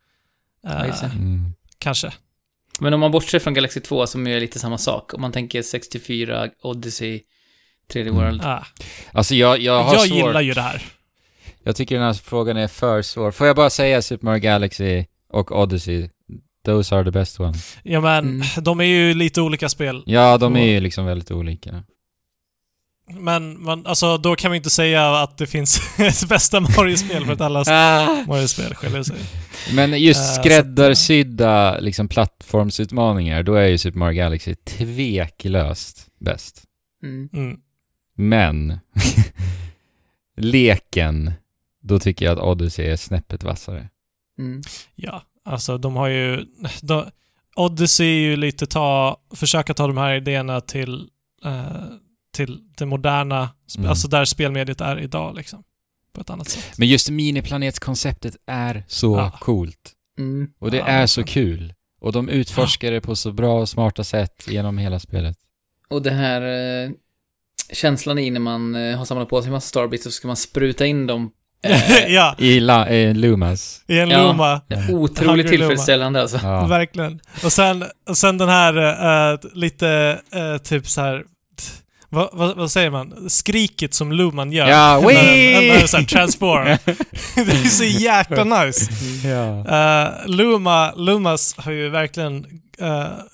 Eh, 0.66 1.04
Mm. 1.04 1.52
kanske. 1.78 2.12
Men 2.80 2.94
om 2.94 3.00
man 3.00 3.11
bortser 3.11 3.38
från 3.38 3.54
Galaxy 3.54 3.80
2 3.80 4.06
som 4.06 4.26
är 4.26 4.40
lite 4.40 4.59
samma 4.59 4.78
sak, 4.78 5.14
om 5.14 5.21
man 5.21 5.32
tänker 5.32 5.62
64, 5.62 6.49
Odyssey, 6.62 7.21
3D 7.93 8.01
Mm. 8.09 8.15
World. 8.15 8.43
Ah. 8.45 8.67
Alltså 9.12 9.35
jag, 9.35 9.61
jag 9.61 9.83
har 9.83 9.95
Jag 9.95 10.07
svårt... 10.09 10.17
gillar 10.17 10.41
ju 10.41 10.53
det 10.53 10.62
här. 10.62 10.83
Jag 11.65 11.77
tycker 11.77 11.95
den 11.95 12.05
här 12.05 12.12
frågan 12.15 12.57
är 12.57 12.69
för 12.69 13.03
svår. 13.03 13.31
Får 13.31 13.47
jag 13.47 13.57
bara 13.57 13.71
säga 13.71 14.03
Super 14.03 14.25
Mario 14.25 14.41
Galaxy 14.41 15.05
och 15.33 15.61
Odyssey? 15.62 16.09
Those 16.65 16.95
are 16.97 17.05
the 17.05 17.11
best 17.11 17.41
ones. 17.41 17.77
Ja 17.83 18.01
men, 18.01 18.25
Mm. 18.29 18.47
de 18.62 18.81
är 18.81 18.85
ju 18.85 19.15
lite 19.15 19.41
olika 19.41 19.69
spel. 19.69 20.03
Ja, 20.07 20.39
de 20.39 20.57
är 20.57 20.65
ju 20.67 20.81
liksom 20.81 21.07
väldigt 21.07 21.31
olika. 21.31 21.83
Men 23.11 23.62
man, 23.65 23.87
alltså, 23.87 24.19
då 24.19 24.37
kan 24.37 24.51
vi 24.51 24.57
inte 24.57 24.71
säga 24.71 25.17
att 25.17 25.39
det 25.39 25.47
finns 25.47 25.81
ett 25.99 26.29
bästa 26.29 26.61
Mario-spel 26.61 27.25
för 27.27 27.33
att 27.33 27.41
alla 27.41 27.61
Ah. 27.67 28.25
Mario-spel 28.29 28.75
skiljer 28.75 29.03
sig. 29.03 29.17
Men 29.75 30.01
just 30.01 30.21
Eh, 30.39 30.43
skräddarsydda 30.43 31.79
liksom 31.81 32.09
plattformsutmaningar, 32.09 33.43
då 33.43 33.55
är 33.55 33.67
ju 33.67 33.79
Super 33.79 33.99
Mario 33.99 34.17
Galaxy 34.17 34.55
tveklöst 34.55 36.07
bäst. 36.21 36.62
Mm. 37.03 37.29
Mm. 37.33 37.57
Men 38.29 38.79
leken, 40.37 41.33
då 41.83 41.99
tycker 41.99 42.25
jag 42.25 42.38
att 42.38 42.45
Odyssey 42.45 42.87
är 42.87 42.97
snäppet 42.97 43.43
vassare. 43.45 43.88
Mm. 44.38 44.62
Ja, 44.95 45.23
alltså 45.45 45.79
de 45.79 45.97
har 45.97 46.09
ju... 46.09 46.47
De, 46.83 47.05
Odyssey 47.57 48.07
är 48.07 48.21
ju 48.21 48.37
lite 48.37 48.67
ta... 48.67 49.17
Försöka 49.35 49.75
ta 49.75 49.87
de 49.87 49.97
här 49.97 50.14
idéerna 50.14 50.61
till... 50.61 51.09
Eh, 51.45 51.64
till 52.35 52.61
det 52.76 52.87
moderna, 52.87 53.50
Mm. 53.79 53.91
alltså 53.91 54.09
där 54.09 54.25
spelmediet 54.25 54.81
är 54.81 55.00
idag 55.00 55.37
liksom. 55.37 55.62
På 56.12 56.21
ett 56.21 56.31
annat 56.31 56.49
sätt. 56.49 56.79
Men 56.79 56.88
just 56.88 57.11
miniplanetskonceptet 57.11 58.37
är 58.47 58.85
så 58.88 59.17
Ja. 59.17 59.31
coolt. 59.41 59.93
Mm. 60.19 60.50
Och 60.59 60.71
det 60.71 60.76
Ja, 60.76 60.85
är 60.87 61.07
så 61.07 61.25
kul. 61.25 61.75
Och 62.00 62.12
de 62.12 62.29
utforskar 62.29 62.91
det 62.91 63.00
på 63.00 63.17
så 63.17 63.33
bra 63.33 63.61
och 63.61 63.69
smarta 63.69 64.05
sätt 64.05 64.45
genom 64.49 64.79
hela 64.79 64.99
spelet. 65.00 65.37
Och 65.88 66.02
det 66.02 66.11
här 66.11 66.43
eh, 66.43 66.91
känslan 67.73 68.19
i 68.19 68.31
när 68.31 68.41
man 68.41 68.75
eh, 68.75 68.99
har 68.99 69.05
samlat 69.05 69.29
på 69.29 69.43
sig 69.43 69.49
en 69.49 69.52
massa 69.52 69.69
Starbits 69.69 70.05
så 70.05 70.11
ska 70.11 70.26
man 70.26 70.37
spruta 70.37 70.87
in 70.87 71.07
dem. 71.07 71.31
Eh, 71.64 72.07
ja, 72.14 72.35
I 72.38 72.61
La, 72.61 72.87
eh, 72.87 73.14
Lumas. 73.14 73.85
i 73.88 73.99
en 73.99 74.11
Ja. 74.11 74.26
Luma. 74.26 74.61
Otroligt 74.91 75.49
tillfredsställande 75.49 76.23
alltså. 76.23 76.41
Ja. 76.43 76.67
Verkligen. 76.69 77.21
Och 77.45 77.52
sen, 77.52 77.85
och 78.08 78.17
sen 78.17 78.39
den 78.39 78.49
här 78.49 78.76
eh, 79.32 79.39
lite 79.54 80.21
eh, 80.35 80.56
typ 80.58 80.89
så 80.89 81.00
här. 81.00 81.25
Vad, 82.08 82.28
vad, 82.32 82.56
vad 82.56 82.71
säger 82.71 82.91
man? 82.91 83.30
Skriket 83.30 83.95
som 83.95 84.13
Luman 84.13 84.52
gör. 84.52 84.69
Ja, 84.69 85.00
wee! 85.06 85.15
när 85.15 85.78
den 85.78 85.89
så 85.89 85.97
här 85.97 86.04
transform. 86.04 86.65
det 87.35 87.52
är 87.52 87.69
så 87.69 87.85
jäkla 87.85 88.45
nice. 88.45 88.93
ja. 89.28 89.49
Uh, 89.49 90.28
Luma, 90.30 90.93
Lumas 90.95 91.54
har 91.58 91.73
ju 91.73 91.89
verkligen 91.89 92.47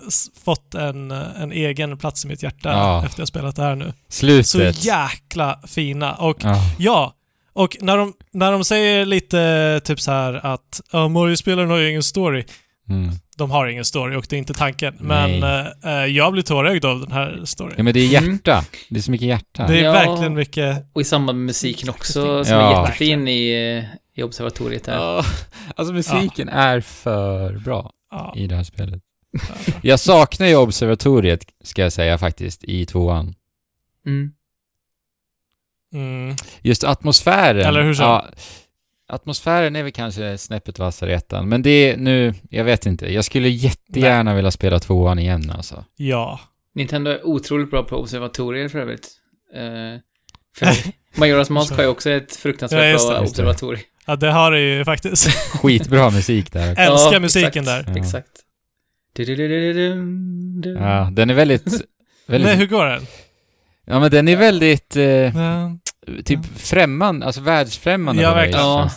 s- 0.08 0.26
fått 0.44 0.74
en, 0.74 1.10
eh, 1.10 1.42
en 1.42 1.52
egen 1.52 1.98
plats 1.98 2.24
i 2.24 2.28
mitt 2.28 2.42
hjärta 2.42 2.68
Ja. 2.72 3.04
efter 3.06 3.20
jag 3.20 3.28
spelat 3.28 3.56
det 3.56 3.62
här 3.62 3.74
nu. 3.74 3.92
Så 4.08 4.42
Slutet. 4.42 4.84
jäkla 4.84 5.60
fina. 5.66 6.14
Och 6.14 6.36
Ja. 6.40 6.54
ja, 6.78 7.14
och 7.52 7.76
när 7.80 7.96
de, 7.96 8.12
när 8.32 8.52
de 8.52 8.64
säger 8.64 9.06
lite 9.06 9.80
typ 9.84 10.00
så 10.00 10.10
här 10.10 10.46
att 10.46 10.80
ja, 10.92 11.08
Mario-spelaren 11.08 11.70
har 11.70 11.76
ju 11.76 11.90
ingen 11.90 12.02
story. 12.02 12.44
Mm. 12.90 13.10
De 13.36 13.50
har 13.50 13.66
ingen 13.66 13.84
story 13.84 14.16
och 14.16 14.26
det 14.30 14.36
är 14.36 14.38
inte 14.38 14.54
tanken. 14.54 14.94
Men 15.00 15.40
Nej. 15.40 15.72
eh, 15.84 15.92
jag 15.92 16.32
blir 16.32 16.42
tårögd 16.42 16.84
av 16.84 17.00
den 17.00 17.12
här 17.12 17.40
storyn. 17.44 17.74
ja, 17.76 17.82
men 17.82 17.94
det 17.94 18.00
är 18.00 18.18
Mm. 18.18 18.32
hjärta. 18.32 18.64
Det 18.90 18.98
är 18.98 19.02
så 19.02 19.10
mycket 19.10 19.28
hjärta. 19.28 19.66
det 19.66 19.78
är 19.80 19.84
Ja. 19.84 19.92
verkligen 19.92 20.34
mycket... 20.34 20.86
Och 20.94 21.00
i 21.00 21.04
samband 21.04 21.38
med 21.38 21.46
musiken 21.46 21.90
också, 21.90 22.44
som 22.44 22.54
Ja. 22.56 22.76
är 22.76 22.80
jättefin 22.82 23.28
i, 23.28 23.84
i 24.16 24.22
observatoriet 24.22 24.86
här. 24.86 24.94
Ja, 24.94 25.24
alltså 25.76 25.94
musiken 25.94 26.48
är 26.48 26.80
för 26.80 27.52
bra 27.58 27.90
Ja, 28.10 28.32
i 28.36 28.46
det 28.46 28.56
här 28.56 28.64
spelet. 28.64 29.02
Jag 29.82 30.00
saknar 30.00 30.46
ju 30.46 30.56
observatoriet, 30.56 31.44
ska 31.64 31.82
jag 31.82 31.92
säga 31.92 32.18
faktiskt, 32.18 32.64
i 32.64 32.86
tvåan. 32.86 33.34
Mm. 34.06 34.32
mm, 35.92 36.36
Just 36.62 36.84
atmosfären. 36.84 37.66
Eller 37.66 37.82
hur 37.82 37.94
så? 37.94 38.02
Ja, 38.02 38.26
atmosfären 39.08 39.76
är 39.76 39.82
väl 39.82 39.92
kanske 39.92 40.38
snäppet 40.38 40.78
vassare 40.78 41.10
i 41.10 41.14
ettan, 41.14 41.48
men 41.48 41.62
det 41.62 41.70
är 41.70 41.96
nu, 41.96 42.34
jag 42.50 42.64
vet 42.64 42.86
inte. 42.86 43.12
Jag 43.12 43.24
skulle 43.24 43.48
jättegärna 43.48 44.34
vilja 44.34 44.50
spela 44.50 44.78
tvåan 44.78 45.18
igen 45.18 45.50
alltså. 45.56 45.84
ja. 45.96 46.40
Nintendo 46.74 47.10
är 47.10 47.26
otroligt 47.26 47.70
bra 47.70 47.82
på 47.82 47.96
observatorier 47.96 48.68
för 48.68 48.78
övrigt. 48.78 49.08
Eh, 49.54 50.00
för 50.56 50.68
Majoras 51.20 51.50
Mask 51.50 51.72
har 51.76 51.82
ju 51.82 51.88
också 51.88 52.10
ett 52.10 52.36
fruktansvärt 52.36 53.00
Ja, 53.00 53.08
bra 53.10 53.20
observatorium. 53.20 53.82
ja, 54.06 54.16
det 54.16 54.30
har 54.32 54.50
det 54.50 54.60
ju 54.60 54.84
faktiskt. 54.84 55.28
Skitbra 55.30 56.10
musik 56.10 56.52
där. 56.52 56.68
Älskar 56.68 57.12
Ja, 57.12 57.20
musiken 57.20 57.48
exakt, 57.48 57.86
där. 57.86 57.92
Ja. 57.94 57.98
Exakt. 58.00 58.28
Ja, 60.78 61.08
den 61.12 61.30
är 61.30 61.34
väldigt, 61.34 61.66
väldigt 62.26 62.46
Nej, 62.48 62.56
hur 62.56 62.66
går 62.66 62.84
den? 62.86 63.06
ja 63.84 64.00
men 64.00 64.10
den 64.10 64.28
är 64.28 64.36
väldigt, 64.36 64.96
eh, 64.96 65.02
Ja, 65.04 65.78
typ 66.24 66.40
främmande, 66.56 67.26
alltså 67.26 67.40
världsfrämmande 67.40 68.22
Ja, 68.22 68.34
verkligen. 68.34 68.60
Ja. 68.60 68.90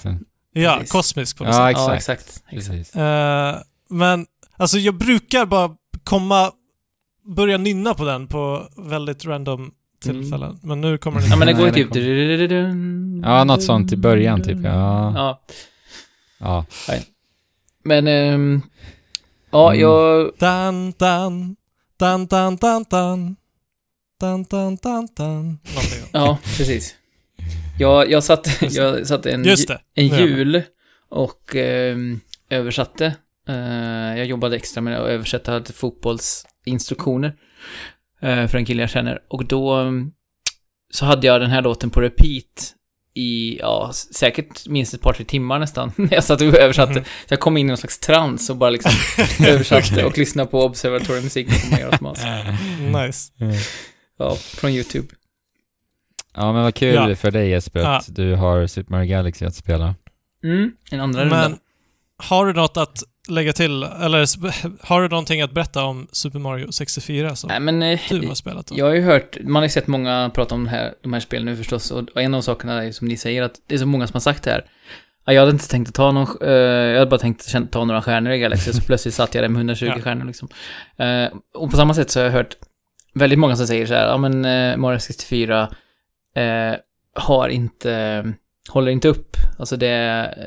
ja 0.53 0.73
Precis. 0.75 0.91
kosmisk 0.91 1.37
på 1.37 1.43
något 1.43 1.55
Ja, 1.55 1.67
sätt. 1.67 1.77
Ja, 1.77 1.95
exakt. 1.95 2.19
exakt. 2.21 2.43
exakt. 2.51 2.67
Precis. 2.69 2.95
Eh, 2.95 3.55
men, 3.89 4.25
alltså 4.57 4.77
jag 4.77 4.95
brukar 4.97 5.45
bara 5.45 5.69
komma, 6.03 6.51
börja 7.35 7.57
nynna 7.57 7.93
på 7.93 8.05
den 8.05 8.27
på 8.27 8.67
väldigt 8.89 9.25
random 9.25 9.71
tillfällen. 10.03 10.59
Men 10.63 10.81
nu 10.81 10.97
kommer 10.97 11.21
den 11.21 11.29
Ja, 11.29 11.35
men 11.35 11.47
det 11.47 11.53
går 11.53 11.65
ju 11.67 11.73
typ... 11.73 11.89
kom-. 11.89 13.21
Ja, 13.25 13.43
något 13.43 13.63
sånt 13.63 13.91
i 13.93 13.97
början 13.97 14.41
typ, 14.43 14.57
ja. 14.63 15.13
Ja, 15.15 15.41
Ja. 16.39 16.65
men... 17.83 18.07
ehm, 18.07 18.61
ja, 19.51 19.69
Mm. 19.69 19.81
jag... 19.81 20.31
Dan, 20.39 20.93
dan, 20.97 21.55
dan, 21.99 22.25
dan, 22.27 22.55
dan, 22.55 22.85
dan. 22.89 23.35
Dan, 24.19 24.43
dan, 24.49 24.75
dan, 24.83 25.07
dan. 25.17 25.59
Ja, 26.13 26.37
precis. 26.57 26.95
Jag, 27.79 28.11
jag 28.11 28.23
satt, 28.23 28.47
jag 28.61 29.07
satt 29.07 29.25
en, 29.25 29.45
en 29.95 30.07
jul 30.07 30.61
och 31.09 31.55
ehm, 31.55 32.19
översatte. 32.49 33.15
Eh, 33.47 34.17
jag 34.17 34.25
jobbade 34.25 34.55
extra 34.55 34.81
med 34.81 34.99
att 34.99 35.07
översätta 35.07 35.63
fotbollsinstruktioner 35.63 37.35
eh, 38.21 38.47
för 38.47 38.57
en 38.57 38.65
kille 38.65 38.81
jag 38.83 38.89
känner. 38.89 39.19
Och 39.29 39.45
då 39.45 39.91
så 40.93 41.05
hade 41.05 41.27
jag 41.27 41.41
den 41.41 41.49
här 41.49 41.61
låten 41.61 41.89
på 41.89 42.01
repeat 42.01 42.73
i, 43.13 43.57
ja, 43.59 43.91
säkert 43.93 44.67
minst 44.67 44.93
ett 44.93 45.01
par, 45.01 45.13
tre 45.13 45.25
timmar 45.25 45.59
nästan, 45.59 45.91
när 45.97 46.13
jag 46.13 46.23
satt 46.23 46.41
och 46.41 46.47
översatte. 46.47 46.93
Mhm. 46.93 47.03
Så 47.03 47.33
jag 47.33 47.39
kom 47.39 47.57
in 47.57 47.65
i 47.65 47.67
någon 47.67 47.77
slags 47.77 47.99
trans 47.99 48.49
och 48.49 48.55
bara 48.57 48.69
liksom 48.69 48.91
översatte 49.47 50.05
och 50.05 50.17
lyssnade 50.17 50.49
på 50.51 50.63
observatoriemusiken 50.63 51.53
på 51.69 51.75
Majoras 51.75 52.01
Mask. 52.01 52.23
Nice. 52.79 53.31
Ja, 54.17 54.35
från 54.35 54.71
YouTube. 54.71 55.07
Ja, 56.35 56.53
men 56.53 56.63
vad 56.63 56.75
kul 56.75 56.93
Ja. 56.95 57.15
för 57.15 57.31
dig 57.31 57.49
Jesper 57.49 57.79
att 57.79 58.07
Ja. 58.07 58.13
du 58.13 58.35
har 58.35 58.67
Super 58.67 58.91
Mario 58.91 59.09
Galaxy 59.09 59.45
att 59.45 59.55
spela. 59.55 59.95
Mm, 60.43 60.71
en 60.91 60.99
andra 60.99 61.25
Men 61.25 61.43
runda. 61.43 61.57
Har 62.29 62.45
du 62.45 62.53
något 62.53 62.77
att 62.77 63.03
lägga 63.29 63.53
till, 63.53 63.83
eller 63.83 64.25
har 64.87 65.01
du 65.01 65.07
någonting 65.07 65.41
att 65.41 65.51
berätta 65.51 65.83
om 65.83 66.07
Super 66.11 66.39
Mario 66.39 66.71
64 66.71 67.35
som 67.35 67.47
Nej, 67.47 67.59
men 67.59 67.83
eh, 67.83 67.99
du 68.09 68.27
har 68.27 68.35
spelat? 68.35 68.67
Då? 68.67 68.75
jag 68.77 68.85
har 68.85 68.93
ju 68.93 69.01
hört, 69.01 69.37
man 69.43 69.55
har 69.55 69.63
ju 69.63 69.69
sett 69.69 69.87
många 69.87 70.31
prata 70.33 70.55
om 70.55 70.67
här, 70.67 70.93
de 71.03 71.13
här 71.13 71.19
spelen 71.19 71.45
nu 71.45 71.55
förstås, 71.57 71.91
och, 71.91 72.21
en 72.21 72.33
av 72.33 72.41
sakerna 72.41 72.83
är 72.83 72.91
som 72.91 73.07
ni 73.07 73.17
säger 73.17 73.43
att 73.43 73.55
det 73.67 73.75
är 73.75 73.79
så 73.79 73.85
många 73.85 74.07
som 74.07 74.13
har 74.13 74.21
sagt 74.21 74.43
det 74.43 74.51
här. 74.51 74.65
Ja, 75.25 75.33
Jag 75.33 75.41
hade 75.41 75.51
inte 75.51 75.67
tänkt 75.69 75.87
att 75.89 75.95
ta 75.95 76.11
någon, 76.11 76.27
eh, 76.41 76.51
jag 76.51 76.97
hade 76.99 77.09
bara 77.09 77.19
tänkt 77.19 77.55
att 77.55 77.71
ta 77.71 77.85
några 77.85 78.01
stjärnor 78.01 78.31
i 78.33 78.39
Galaxy, 78.39 78.73
så 78.73 78.81
plötsligt 78.87 79.13
satt 79.13 79.35
jag 79.35 79.43
där 79.43 79.49
med 79.49 79.59
120 79.59 79.85
Ja. 79.85 80.01
stjärnor 80.01 80.25
liksom. 80.25 80.47
Eh, 80.97 81.27
och 81.55 81.71
på 81.71 81.77
samma 81.77 81.93
sätt 81.93 82.09
så 82.11 82.19
har 82.19 82.25
jag 82.25 82.31
hört 82.33 82.55
väldigt 83.13 83.39
många 83.39 83.55
som 83.55 83.67
säger 83.67 83.85
så 83.85 83.93
här, 83.93 84.07
ja 84.07 84.17
men 84.17 84.41
Mario 84.81 84.99
64 84.99 85.69
eh, 86.35 86.75
har 87.15 87.49
inte, 87.49 88.23
håller 88.71 88.91
inte 88.91 89.07
upp. 89.07 89.37
Alltså 89.59 89.77
det, 89.77 89.87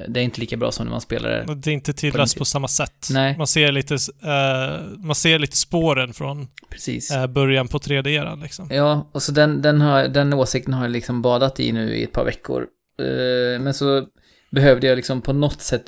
det 0.09 0.21
är 0.21 0.25
inte 0.25 0.41
lika 0.41 0.57
bra 0.57 0.73
som 0.73 0.87
när 0.87 0.91
man 0.91 1.01
spelar 1.01 1.29
det. 1.31 1.55
Det 1.55 1.71
är 1.71 1.75
inte 1.75 1.93
På 1.93 1.97
tidlöst 1.99 2.35
den- 2.35 2.39
på 2.39 2.45
samma 2.45 2.69
sätt. 2.69 3.09
Nej. 3.11 3.37
Man 3.39 3.47
ser 3.47 3.73
lite, 3.73 3.95
eh, 4.23 4.81
man 4.99 5.15
ser 5.15 5.39
lite 5.39 5.57
spåren 5.57 6.13
från 6.13 6.47
Precis. 6.71 7.11
eh, 7.11 7.27
början 7.27 7.69
på 7.69 7.79
3D-eran 7.79 8.43
liksom. 8.43 8.69
Ja, 8.71 9.11
och 9.15 9.23
så 9.23 9.33
den, 9.33 9.63
den, 9.63 9.81
har, 9.81 10.09
den 10.09 10.33
åsikten 10.33 10.75
har 10.75 10.85
jag 10.85 10.91
liksom 10.93 11.23
badat 11.23 11.61
i 11.61 11.73
nu 11.73 11.95
i 11.97 12.05
ett 12.05 12.13
par 12.13 12.25
veckor. 12.25 12.67
Eh, 13.01 13.61
men 13.61 13.75
så 13.75 14.07
behövde 14.51 14.87
jag 14.87 14.97
liksom 14.97 15.21
på 15.23 15.33
något 15.33 15.61
sätt 15.63 15.85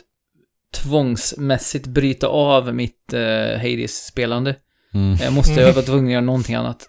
tvångsmässigt 0.82 1.86
bryta 1.86 2.26
av 2.26 2.74
mitt 2.74 3.12
uh, 3.14 3.20
Hades-spelande. 3.58 4.54
Mm. 4.94 5.16
Jag 5.22 5.32
måste, 5.32 5.52
Mm. 5.52 5.64
jag 5.66 5.72
var 5.74 5.82
tvungen 5.82 6.06
att 6.06 6.12
göra 6.12 6.20
någonting 6.24 6.54
annat. 6.54 6.88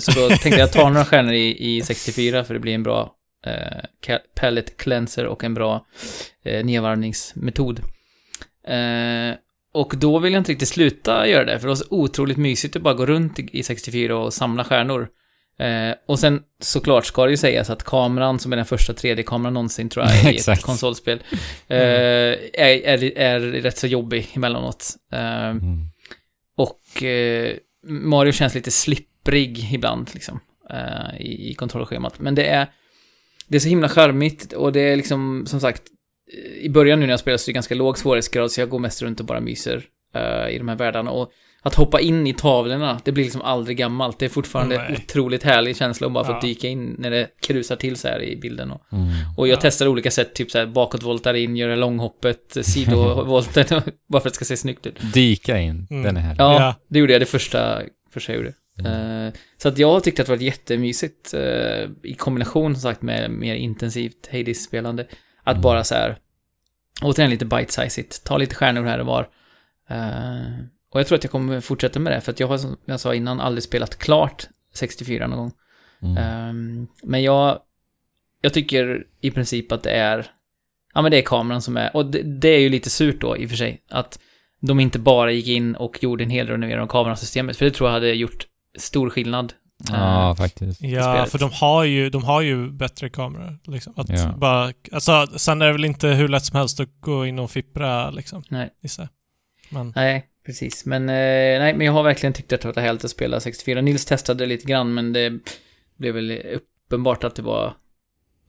Så 0.00 0.10
då 0.20 0.28
tänkte 0.28 0.60
jag 0.60 0.72
ta 0.72 0.88
några 0.88 1.04
stjärnor 1.04 1.32
i, 1.32 1.76
i 1.76 1.82
64 1.82 2.44
för 2.44 2.54
det 2.54 2.60
blir 2.60 2.74
en 2.74 2.82
bra 2.82 3.12
uh, 3.46 4.16
palette 4.34 4.72
cleanser 4.76 5.26
och 5.26 5.44
en 5.44 5.54
bra 5.54 5.86
uh, 6.46 6.64
nedvarvningsmetod. 6.64 7.80
Eh, 8.68 9.36
och 9.74 9.94
då 9.96 10.18
vill 10.18 10.32
jag 10.32 10.40
inte 10.40 10.52
riktigt 10.52 10.68
sluta 10.68 11.28
göra 11.28 11.44
det, 11.44 11.52
för 11.58 11.60
det 11.60 11.68
var 11.68 11.74
så 11.74 11.84
otroligt 11.90 12.36
mysigt 12.36 12.76
att 12.76 12.82
bara 12.82 12.94
gå 12.94 13.06
runt 13.06 13.38
i, 13.38 13.48
i 13.52 13.62
64 13.62 14.16
och 14.16 14.34
samla 14.34 14.64
stjärnor. 14.64 15.08
Eh, 15.58 15.94
och 16.06 16.18
sen 16.18 16.42
såklart 16.62 17.06
ska 17.06 17.24
det 17.24 17.30
ju 17.30 17.36
sägas 17.36 17.70
att 17.70 17.82
kameran, 17.84 18.38
som 18.38 18.52
är 18.52 18.56
den 18.56 18.64
första 18.66 18.92
3D-kameran 18.92 19.54
någonsin 19.54 19.88
tror 19.88 20.06
jag, 20.06 20.34
i 20.34 20.36
ett 20.50 20.62
konsolspel, 20.62 21.22
eh, 21.68 21.78
är, 21.78 22.84
är, 22.84 23.18
är 23.18 23.40
rätt 23.40 23.78
så 23.78 23.86
jobbig 23.86 24.28
emellanåt. 24.34 24.86
Eh, 25.12 25.48
Mm. 25.48 25.88
och 26.56 27.02
eh, 27.02 27.56
Mario 27.86 28.32
känns 28.32 28.54
lite 28.54 28.70
slipprig 28.70 29.72
ibland, 29.72 30.10
liksom, 30.14 30.40
eh, 30.70 31.20
i, 31.20 31.50
i 31.50 31.54
kontrollschemat. 31.54 32.20
Men 32.20 32.34
det 32.34 32.46
är, 32.46 32.66
det 33.48 33.56
är 33.56 33.60
så 33.60 33.68
himla 33.68 33.88
charmigt 33.88 34.52
och 34.52 34.72
det 34.72 34.80
är 34.80 34.96
liksom, 34.96 35.44
som 35.46 35.60
sagt, 35.60 35.82
i 36.60 36.68
början 36.68 37.00
nu 37.00 37.06
när 37.06 37.12
jag 37.12 37.20
spelar 37.20 37.36
så 37.38 37.44
är 37.44 37.52
det 37.52 37.54
ganska 37.54 37.74
låg 37.74 37.98
svårighetsgrad, 37.98 38.50
så 38.52 38.60
jag 38.60 38.68
går 38.68 38.78
mest 38.78 39.02
runt 39.02 39.20
och 39.20 39.26
bara 39.26 39.40
myser 39.40 39.84
eh, 40.14 40.48
i 40.54 40.58
de 40.58 40.68
här 40.68 40.76
världarna. 40.76 41.10
Och 41.10 41.30
att 41.62 41.74
hoppa 41.74 42.00
in 42.00 42.26
i 42.26 42.34
tavlorna, 42.34 43.00
det 43.04 43.12
blir 43.12 43.24
liksom 43.24 43.42
aldrig 43.42 43.76
gammalt. 43.76 44.18
Det 44.18 44.24
är 44.24 44.28
fortfarande 44.28 44.76
Nej. 44.76 44.98
otroligt 45.04 45.42
härlig 45.42 45.76
känsla 45.76 46.06
att 46.06 46.12
bara 46.12 46.24
få 46.24 46.32
Ja. 46.32 46.40
dyka 46.40 46.68
in 46.68 46.94
när 46.98 47.10
det 47.10 47.28
krusar 47.42 47.76
till 47.76 47.96
så 47.96 48.08
här 48.08 48.22
i 48.22 48.36
bilden. 48.36 48.70
Och, 48.70 48.82
Mm. 48.92 49.08
och 49.36 49.48
jag 49.48 49.56
Ja. 49.56 49.58
testar 49.62 49.86
olika 49.88 50.10
sätt, 50.10 50.34
typ 50.34 50.50
så 50.50 50.58
här 50.58 50.66
bakåtvoltar 50.66 51.34
in, 51.34 51.56
göra 51.56 51.76
långhoppet, 51.76 52.56
sidovolten, 52.62 53.64
bara 54.08 54.20
för 54.22 54.28
att 54.28 54.32
det 54.32 54.36
ska 54.36 54.44
se 54.44 54.56
snyggt 54.56 54.86
ut. 54.86 55.12
Dyka 55.14 55.58
in, 55.58 55.86
Mm. 55.90 56.02
den 56.02 56.16
är 56.16 56.20
härlig. 56.20 56.40
Ja, 56.40 56.54
Ja. 56.60 56.74
det 56.88 56.98
gjorde 56.98 57.12
jag 57.12 57.22
det 57.22 57.26
första, 57.26 57.82
första 58.12 58.32
jag 58.32 58.38
gjorde. 58.38 58.54
Mm. 58.78 59.26
Eh, 59.26 59.32
så 59.56 59.68
att 59.68 59.78
jag 59.78 59.92
har 59.92 60.00
tyckt 60.00 60.20
att 60.20 60.26
det 60.26 60.32
varit 60.32 60.42
jättemysigt 60.42 61.34
uh, 61.34 61.90
i 62.02 62.14
kombination 62.18 62.74
som 62.74 62.82
sagt 62.82 63.02
med 63.02 63.30
mer 63.30 63.54
intensivt 63.54 64.28
Hades-spelande. 64.32 65.06
Att 65.44 65.54
Mm. 65.54 65.62
bara 65.62 65.84
så 65.84 65.94
här, 65.94 66.18
återigen 67.02 67.30
lite 67.30 67.44
bite-sizigt, 67.44 68.24
ta 68.24 68.36
lite 68.38 68.54
stjärnor 68.54 68.84
här 68.84 68.98
och 68.98 69.06
var. 69.06 69.28
Eh, 69.90 70.64
och 70.92 71.00
jag 71.00 71.06
tror 71.06 71.16
att 71.18 71.24
jag 71.24 71.30
kommer 71.30 71.60
fortsätta 71.60 72.00
med 72.00 72.12
det, 72.12 72.20
för 72.20 72.32
att 72.32 72.40
jag 72.40 72.46
har 72.46 72.58
som 72.58 72.76
jag 72.84 73.00
sa 73.00 73.14
innan 73.14 73.40
aldrig 73.40 73.62
spelat 73.62 73.98
klart 73.98 74.48
64 74.74 75.26
någon 75.26 75.38
gång. 75.38 75.52
Mm. 76.02 76.16
Ehm, 76.16 76.86
men 77.02 77.22
jag, 77.22 77.58
jag 78.40 78.54
tycker 78.54 79.06
i 79.20 79.30
princip 79.30 79.72
att 79.72 79.82
det 79.82 79.90
är, 79.90 80.26
ja 80.94 81.02
men 81.02 81.10
det 81.10 81.18
är 81.18 81.22
kameran 81.22 81.62
som 81.62 81.76
är, 81.76 81.96
och 81.96 82.06
det, 82.06 82.22
det 82.22 82.48
är 82.48 82.60
ju 82.60 82.68
lite 82.68 82.90
surt 82.90 83.20
då 83.20 83.36
i 83.36 83.46
och 83.46 83.50
för 83.50 83.56
sig, 83.56 83.82
att 83.90 84.18
de 84.60 84.80
inte 84.80 84.98
bara 84.98 85.32
gick 85.32 85.48
in 85.48 85.76
och 85.76 86.02
gjorde 86.02 86.24
en 86.24 86.30
hel 86.30 86.46
renovering 86.46 86.80
av 86.80 86.86
kamerasystemet, 86.86 87.56
för 87.56 87.64
det 87.64 87.70
tror 87.70 87.88
jag 87.88 87.94
hade 87.94 88.12
gjort 88.12 88.46
stor 88.78 89.10
skillnad. 89.10 89.52
Ja, 89.88 90.34
faktiskt. 90.38 90.82
Ja, 90.82 91.26
för 91.26 91.38
de 91.38 91.50
har 91.52 91.84
ju, 91.84 92.10
de 92.10 92.24
har 92.24 92.40
ju 92.40 92.70
bättre 92.70 93.08
kameror. 93.10 93.58
Liksom. 93.64 93.92
Att 93.96 94.08
Ja. 94.08 94.34
bara, 94.36 94.72
alltså, 94.92 95.26
sen 95.36 95.62
är 95.62 95.66
det 95.66 95.72
väl 95.72 95.84
inte 95.84 96.08
hur 96.08 96.28
lätt 96.28 96.44
som 96.44 96.56
helst 96.58 96.80
att 96.80 96.88
gå 97.00 97.26
in 97.26 97.38
och 97.38 97.50
fippra, 97.50 98.10
liksom. 98.10 98.42
Nej. 98.48 98.70
Men, 99.70 99.92
Nej, 99.96 100.26
precis. 100.46 100.86
Men, 100.86 101.02
eh, 101.02 101.14
nej, 101.60 101.74
men 101.74 101.86
jag 101.86 101.92
har 101.92 102.02
verkligen 102.02 102.32
tyckt 102.32 102.52
att 102.52 102.60
det 102.60 102.72
var 102.72 102.82
härligt 102.82 103.04
att 103.04 103.10
spela 103.10 103.40
64. 103.40 103.80
Nils 103.80 104.04
testade 104.04 104.46
lite 104.46 104.66
grann, 104.66 104.94
men 104.94 105.12
det 105.12 105.32
blev 105.96 106.14
väl 106.14 106.30
uppenbart 106.32 107.24
att 107.24 107.34
det 107.34 107.42
var, 107.42 107.66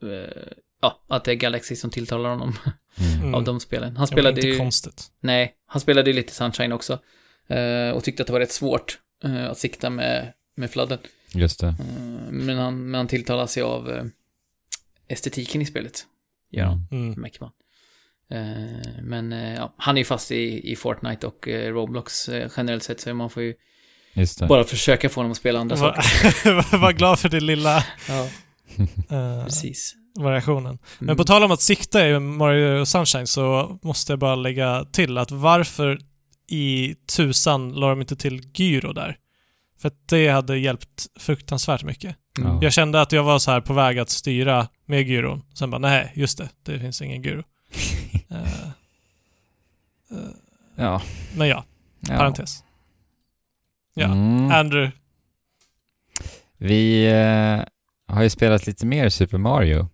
eh, 0.02 0.42
ja, 0.82 1.04
att 1.08 1.24
det 1.24 1.32
är 1.32 1.34
Galaxy 1.36 1.76
som 1.76 1.90
tilltalar 1.90 2.30
honom 2.30 2.54
Mm. 2.98 3.20
Mm. 3.20 3.34
av 3.34 3.44
de 3.44 3.60
spelen. 3.60 3.96
Han 3.96 4.02
ja, 4.02 4.06
spelade 4.06 4.36
inte 4.40 4.48
ju... 4.48 4.58
konstigt. 4.58 5.06
Nej, 5.20 5.54
han 5.66 5.80
spelade 5.80 6.10
ju 6.10 6.16
lite 6.16 6.34
Sunshine 6.34 6.72
också. 6.72 6.98
eh, 7.48 7.90
och 7.90 8.04
tyckte 8.04 8.22
att 8.22 8.26
det 8.26 8.32
var 8.32 8.40
rätt 8.40 8.52
svårt 8.52 8.90
eh, 8.92 8.98
att 9.24 9.58
sikta 9.58 9.90
med, 9.90 10.32
med 10.56 10.70
fladden. 10.70 10.98
Just 11.34 11.60
det. 11.60 11.66
Eh, 11.66 11.74
men, 12.30 12.58
han, 12.58 12.90
men 12.90 12.94
han 12.98 13.08
tilltalar 13.08 13.46
sig 13.46 13.62
av 13.62 13.90
eh, 13.90 14.04
estetiken 15.08 15.62
i 15.62 15.66
spelet. 15.66 16.06
Gör 16.52 16.64
han, 16.64 16.86
Mm. 16.90 17.20
märker 17.20 17.40
man. 17.40 17.50
Eh, 18.32 19.02
men 19.02 19.32
eh, 19.32 19.54
ja, 19.54 19.74
han 19.76 19.96
är 19.96 20.00
ju 20.00 20.04
fast 20.04 20.32
i, 20.32 20.72
i 20.72 20.76
Fortnite 20.76 21.26
och 21.26 21.48
eh, 21.48 21.72
Roblox 21.72 22.28
eh, 22.28 22.50
generellt 22.56 22.82
sett, 22.82 23.00
så 23.00 23.14
man 23.14 23.30
får 23.30 23.42
ju 23.42 23.54
Just 24.14 24.38
det. 24.38 24.46
bara 24.46 24.64
försöka 24.64 25.08
få 25.08 25.18
honom 25.20 25.30
att 25.30 25.36
spela 25.38 25.58
andra 25.60 25.76
Var, 25.76 25.92
saker. 26.02 26.78
var 26.78 26.92
glad 26.92 27.18
för 27.18 27.28
din 27.28 27.46
lilla 27.46 27.84
Ja, 28.08 28.28
eh, 29.16 29.44
precis. 29.44 29.94
variationen. 30.20 30.78
Men 30.98 31.08
Mm. 31.08 31.16
på 31.16 31.24
tal 31.24 31.42
om 31.42 31.50
att 31.50 31.60
sikta 31.60 32.08
i 32.08 32.18
Mario 32.20 32.84
Sunshine 32.84 33.26
så 33.26 33.78
måste 33.82 34.12
jag 34.12 34.18
bara 34.18 34.34
lägga 34.34 34.84
till 34.92 35.18
att 35.18 35.30
varför 35.30 35.98
i 36.50 36.94
tusan 37.16 37.72
la 37.72 37.88
de 37.88 38.00
inte 38.00 38.16
till 38.16 38.42
gyro 38.54 38.92
där? 38.92 39.16
För 39.78 39.88
att 39.88 40.08
det 40.08 40.28
hade 40.28 40.58
hjälpt 40.58 41.06
fruktansvärt 41.18 41.82
mycket. 41.84 42.16
Mm. 42.38 42.52
Ja. 42.52 42.58
Jag 42.62 42.72
kände 42.72 43.00
att 43.00 43.12
jag 43.12 43.24
var 43.24 43.38
så 43.38 43.50
här 43.50 43.60
på 43.60 43.72
väg 43.72 43.98
att 43.98 44.10
styra 44.10 44.68
med 44.86 45.08
gyron. 45.08 45.42
Sen 45.54 45.70
bara, 45.70 45.78
nej, 45.78 46.12
just 46.14 46.38
det, 46.38 46.48
det 46.62 46.78
finns 46.78 47.02
ingen 47.02 47.22
gyro. 47.22 47.42
Eh, 48.30 48.38
eh, 50.10 50.18
Ja. 50.76 51.02
men 51.36 51.48
ja, 51.48 51.64
ja. 52.00 52.16
parentes. 52.16 52.64
Ja. 53.94 54.04
Mm. 54.04 54.50
Andrew, 54.50 54.96
Vi 56.56 57.06
eh, 57.06 58.14
har 58.14 58.22
ju 58.22 58.30
spelat 58.30 58.66
lite 58.66 58.86
mer 58.86 59.08
Super 59.08 59.38
Mario. 59.38 59.88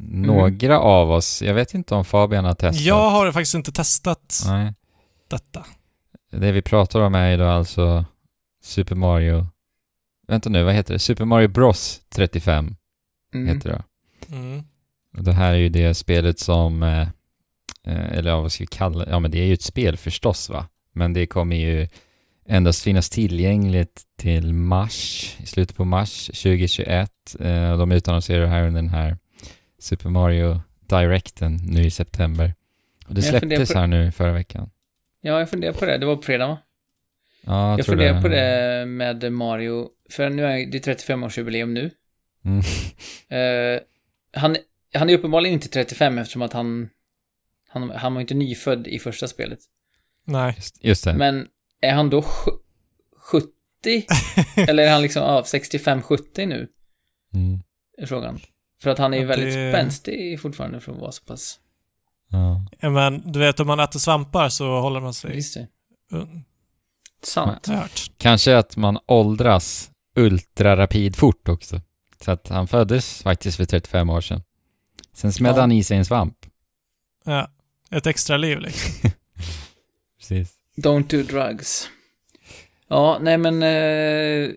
Några 0.00 0.78
av 0.80 1.10
oss, 1.10 1.42
jag 1.42 1.54
vet 1.54 1.74
inte 1.74 1.94
om 1.94 2.04
Fabian 2.04 2.44
har 2.44 2.54
testat. 2.54 2.84
jag 2.84 3.10
har 3.10 3.32
faktiskt 3.32 3.54
inte 3.54 3.72
testat 3.72 4.42
Nej. 4.46 4.74
detta. 5.28 5.66
Det 6.30 6.52
vi 6.52 6.62
pratar 6.62 7.00
om 7.00 7.14
är 7.14 7.30
ju 7.30 7.36
då 7.36 7.44
alltså 7.44 8.04
Super 8.62 8.94
Mario... 8.94 9.46
Vänta 10.28 10.50
nu, 10.50 10.62
vad 10.62 10.74
heter 10.74 10.92
det? 10.94 10.98
Super 10.98 11.24
Mario 11.24 11.48
Bros 11.48 12.00
35 12.08 12.76
Mm. 13.34 13.56
heter 13.56 13.70
det. 13.70 13.82
Mm. 14.36 14.62
Och 15.16 15.24
det 15.24 15.32
här 15.32 15.52
är 15.52 15.56
ju 15.56 15.68
det 15.68 15.94
spelet 15.94 16.38
som... 16.38 16.82
Eh, 16.82 17.08
eh, 17.84 18.12
eller 18.12 18.30
ja, 18.30 18.40
vad 18.40 18.52
ska 18.52 18.62
vi 18.62 18.66
kalla 18.66 19.04
det? 19.04 19.10
Ja, 19.10 19.18
men 19.18 19.30
det 19.30 19.38
är 19.38 19.44
ju 19.46 19.54
ett 19.54 19.62
spel 19.62 19.96
förstås 19.96 20.50
va? 20.50 20.68
Men 20.92 21.12
det 21.12 21.26
kommer 21.26 21.56
ju 21.56 21.88
endast 22.46 22.82
finnas 22.82 23.10
tillgängligt 23.10 24.02
till 24.16 24.52
mars, 24.54 25.34
i 25.38 25.46
slutet 25.46 25.76
på 25.76 25.84
mars 25.84 26.26
2021. 26.26 27.10
Eh, 27.40 27.70
och 27.70 27.78
de 27.78 27.92
utannonserar 27.92 28.40
det 28.40 28.48
här 28.48 28.66
under 28.66 28.82
den 28.82 28.90
här 28.90 29.16
Super 29.78 30.08
Mario 30.10 30.60
Directen 30.80 31.56
nu 31.62 31.84
i 31.84 31.90
september. 31.90 32.54
Och 33.06 33.14
det 33.14 33.22
släpptes 33.22 33.74
här 33.74 33.86
nu 33.86 34.12
förra 34.12 34.32
veckan. 34.32 34.70
Ja, 35.20 35.38
jag 35.38 35.50
funderar 35.50 35.72
på 35.72 35.84
det. 35.86 35.98
Det 35.98 36.06
var 36.06 36.16
på 36.16 36.22
fredag, 36.22 36.46
va? 36.46 36.58
Ja, 37.40 37.70
Jag 37.76 37.86
tror 37.86 37.96
funderar 37.96 38.22
på 38.22 38.28
det 38.28 38.84
med 38.86 39.32
Mario, 39.32 39.88
för 40.10 40.30
nu 40.30 40.44
är 40.44 40.66
det 40.66 40.86
35-årsjubileum 40.86 41.66
nu. 41.72 41.90
Mm. 42.44 42.62
Eh, 43.30 43.80
han, 44.32 44.56
han 44.94 45.10
är 45.10 45.14
uppenbarligen 45.14 45.54
inte 45.54 45.68
35 45.68 46.18
eftersom 46.18 46.42
att 46.42 46.52
han, 46.52 46.88
han, 47.68 47.90
han 47.90 48.14
var 48.14 48.20
inte 48.20 48.34
nyfödd 48.34 48.86
i 48.86 48.98
första 48.98 49.28
spelet. 49.28 49.58
Nej. 50.24 50.56
Just, 50.80 51.04
det. 51.04 51.14
Men 51.14 51.46
är 51.80 51.92
han 51.92 52.10
då 52.10 52.22
sju- 52.22 52.50
70? 53.32 53.48
Eller 54.68 54.82
är 54.86 54.90
han 54.92 55.02
liksom 55.02 55.22
ja, 55.22 55.42
65-70 55.46 56.46
nu? 56.46 56.68
Mm. 57.34 57.58
Är 57.98 58.06
frågan. 58.06 58.40
För 58.82 58.90
att 58.90 58.98
han 58.98 59.14
är 59.14 59.18
ju 59.18 59.24
väldigt 59.24 59.54
det- 59.54 59.72
spänstig 59.72 60.40
fortfarande 60.40 60.80
för 60.80 60.92
att 60.92 60.98
vara 60.98 61.12
så 61.12 61.24
pass... 61.24 61.60
Ja. 62.30 62.66
Men 62.90 63.32
du 63.32 63.38
vet, 63.38 63.60
om 63.60 63.66
man 63.66 63.80
äter 63.80 63.98
svampar 63.98 64.48
så 64.48 64.80
håller 64.80 65.00
man 65.00 65.14
sig 65.14 65.32
Visst 65.36 65.56
ung. 66.12 66.44
Sant. 67.22 67.68
Kanske 68.18 68.56
att 68.56 68.76
man 68.76 68.98
åldras 69.06 69.90
ultrarapid 70.16 71.16
fort 71.16 71.48
också. 71.48 71.80
Så 72.24 72.30
att 72.30 72.48
han 72.48 72.68
föddes 72.68 73.22
faktiskt 73.22 73.56
för 73.56 73.64
35 73.64 74.10
år 74.10 74.20
sedan. 74.20 74.42
Sen 75.14 75.32
smällde 75.32 75.58
Ja. 75.58 75.62
han 75.62 75.72
i 75.72 75.84
sig 75.84 75.96
en 75.96 76.04
svamp. 76.04 76.36
Ja. 77.24 77.50
Ett 77.90 78.06
extra 78.06 78.36
liv 78.36 78.58
liksom. 78.60 79.10
Precis. 80.18 80.54
Don't 80.76 81.08
do 81.10 81.22
drugs. 81.22 81.88
Ja, 82.88 83.18
nej 83.20 83.38
men... 83.38 83.62
Eh, 83.62 84.48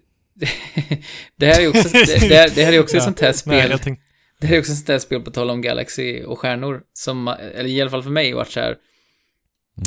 det 1.35 1.45
här 1.45 1.57
är 1.57 1.61
ju 1.61 1.67
också, 1.67 1.89
det, 1.89 2.05
det, 2.29 2.35
här, 2.35 2.49
det 2.55 2.65
här 2.65 2.73
är 2.73 2.79
också 2.79 2.97
ett 2.97 3.01
Ja, 3.01 3.05
sånt 3.05 3.19
här 3.19 3.27
Nej, 3.27 3.33
spel. 3.37 3.71
jag 3.71 3.81
tänkte, 3.81 4.05
Det 4.41 4.55
är 4.55 4.59
också 4.59 4.71
ett 4.71 4.77
sånt 4.77 4.89
här 4.89 4.99
spel 4.99 5.21
på 5.21 5.31
tal 5.31 5.49
om 5.49 5.61
Galaxy 5.61 6.23
och 6.23 6.39
stjärnor. 6.39 6.83
Som, 6.93 7.27
eller 7.27 7.69
i 7.69 7.81
alla 7.81 7.89
fall 7.89 8.03
för 8.03 8.09
mig, 8.09 8.33
varit 8.33 8.51
så 8.51 8.59
här. 8.59 8.77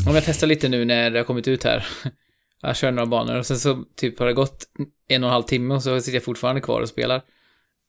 Om 0.08 0.14
jag 0.14 0.24
testar 0.24 0.46
lite 0.46 0.68
nu 0.68 0.84
när 0.84 1.10
det 1.10 1.18
har 1.18 1.24
kommit 1.24 1.48
ut 1.48 1.64
här. 1.64 1.86
Jag 2.62 2.76
kör 2.76 2.90
några 2.90 3.06
banor 3.06 3.38
och 3.38 3.46
sen 3.46 3.58
så 3.58 3.84
typ 3.96 4.18
har 4.18 4.26
det 4.26 4.32
gått 4.32 4.64
en 5.08 5.24
och 5.24 5.28
en 5.28 5.32
halv 5.32 5.42
timme 5.42 5.74
och 5.74 5.82
så 5.82 6.00
sitter 6.00 6.16
jag 6.16 6.24
fortfarande 6.24 6.60
kvar 6.60 6.80
och 6.80 6.88
spelar. 6.88 7.22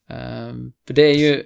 Ehm, 0.09 0.71
för 0.87 0.93
det 0.93 1.01
är 1.01 1.13
ju... 1.13 1.43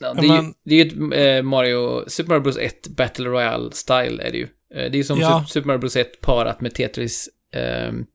Ja, 0.00 0.14
det, 0.14 0.26
är 0.26 0.42
ju 0.42 0.52
det 0.64 0.74
är 0.74 0.84
ju 0.84 0.88
ett 0.88 1.38
eh, 1.38 1.42
Mario, 1.42 2.08
Super 2.08 2.28
Mario 2.28 2.42
Bros 2.42 2.56
1 2.56 2.88
Battle 2.88 3.28
Royale-style 3.28 4.20
är 4.20 4.30
det 4.32 4.38
ju. 4.38 4.44
Eh, 4.44 4.90
det 4.90 4.96
är 4.96 4.96
ju 4.96 5.04
som 5.04 5.20
Ja. 5.20 5.44
Super, 5.48 5.66
Mario 5.66 5.78
Bros 5.78 5.96
1 5.96 6.20
parat 6.20 6.60
med 6.60 6.74
Tetris, 6.74 7.28
ehm, 7.52 8.06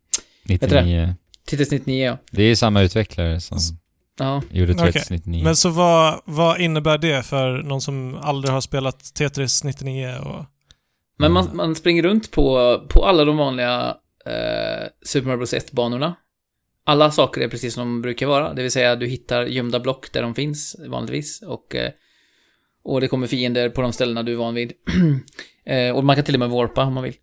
99. 0.43 1.15
Tetris 1.45 1.71
99 1.71 2.05
ja. 2.05 2.17
Det 2.31 2.43
är 2.43 2.47
ju 2.47 2.55
samma 2.55 2.81
utvecklare 2.81 3.41
som 3.41 3.59
Ja, 4.19 4.41
gjorde. 4.51 4.73
Tetris 4.73 5.09
99. 5.09 5.43
men 5.43 5.55
så 5.55 5.69
vad, 5.69 6.21
vad 6.25 6.59
innebär 6.61 6.97
det 6.97 7.23
för 7.25 7.63
någon 7.63 7.81
som 7.81 8.15
aldrig 8.21 8.53
har 8.53 8.61
spelat 8.61 9.13
Tetris 9.15 9.63
99 9.63 10.15
och... 10.25 10.45
Men 11.17 11.31
man, 11.31 11.45
Mm. 11.45 11.57
man 11.57 11.75
springer 11.75 12.03
runt 12.03 12.31
på, 12.31 12.77
på 12.89 13.05
alla 13.05 13.25
de 13.25 13.37
vanliga 13.37 13.97
eh, 14.25 14.87
Super 15.05 15.27
Mario 15.27 15.37
Bros 15.37 15.53
1-banorna. 15.53 16.15
Alla 16.85 17.11
saker 17.11 17.41
är 17.41 17.47
precis 17.47 17.73
som 17.73 17.81
de 17.81 18.01
brukar 18.01 18.27
vara, 18.27 18.53
det 18.53 18.61
vill 18.61 18.71
säga 18.71 18.95
du 18.95 19.07
hittar 19.07 19.45
gömda 19.45 19.79
block 19.79 20.11
där 20.13 20.21
de 20.21 20.35
finns 20.35 20.75
vanligtvis 20.87 21.41
och, 21.41 21.75
eh, 21.75 21.91
och 22.83 23.01
det 23.01 23.07
kommer 23.07 23.27
fiender 23.27 23.69
på 23.69 23.81
de 23.81 23.93
ställena 23.93 24.23
du 24.23 24.31
är 24.31 24.37
van 24.37 24.53
vid. 24.53 24.73
eh, 25.65 25.95
och 25.95 26.03
man 26.03 26.15
kan 26.15 26.25
till 26.25 26.35
och 26.35 26.39
med 26.39 26.49
warpa 26.49 26.83
om 26.83 26.93
man 26.93 27.03
vill. 27.03 27.15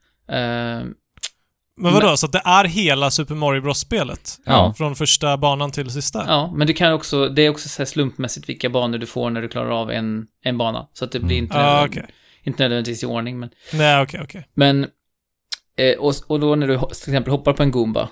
Men 1.76 1.92
vadå, 1.92 2.16
så 2.16 2.26
att 2.26 2.32
det 2.32 2.42
är 2.44 2.64
hela 2.64 3.10
Super 3.10 3.34
Mario 3.34 3.60
Bros-spelet? 3.60 4.38
Ja. 4.46 4.74
Från 4.78 4.96
första 4.96 5.36
banan 5.36 5.70
till 5.70 5.90
sista? 5.90 6.24
ja, 6.26 6.52
men 6.56 6.66
du 6.66 6.72
kan 6.72 6.92
också, 6.92 7.28
det 7.28 7.42
är 7.42 7.50
också 7.50 7.68
så 7.68 7.78
här 7.82 7.86
slumpmässigt 7.86 8.48
vilka 8.48 8.68
banor 8.70 8.98
du 8.98 9.06
får 9.06 9.30
när 9.30 9.42
du 9.42 9.48
klarar 9.48 9.70
av 9.70 9.90
en, 9.90 10.26
en 10.44 10.58
bana. 10.58 10.88
Så 10.92 11.04
att 11.04 11.12
det 11.12 11.20
blir 11.20 11.36
Mm. 11.38 11.44
inte, 11.44 11.56
Ja, 11.56 11.62
nödvändigt- 11.62 11.98
okej. 12.04 12.14
inte 12.44 12.62
nödvändigtvis 12.62 13.02
i 13.02 13.06
ordning, 13.06 13.38
men 13.38 13.50
Nej, 13.72 14.02
okej, 14.02 14.20
okej. 14.24 14.48
Men, 14.54 14.86
eh, 15.78 15.98
och, 15.98 16.14
och 16.26 16.40
då 16.40 16.54
när 16.54 16.66
du 16.68 16.78
till 16.78 16.86
exempel 16.92 17.30
hoppar 17.30 17.52
på 17.52 17.62
en 17.62 17.70
Goomba, 17.70 18.08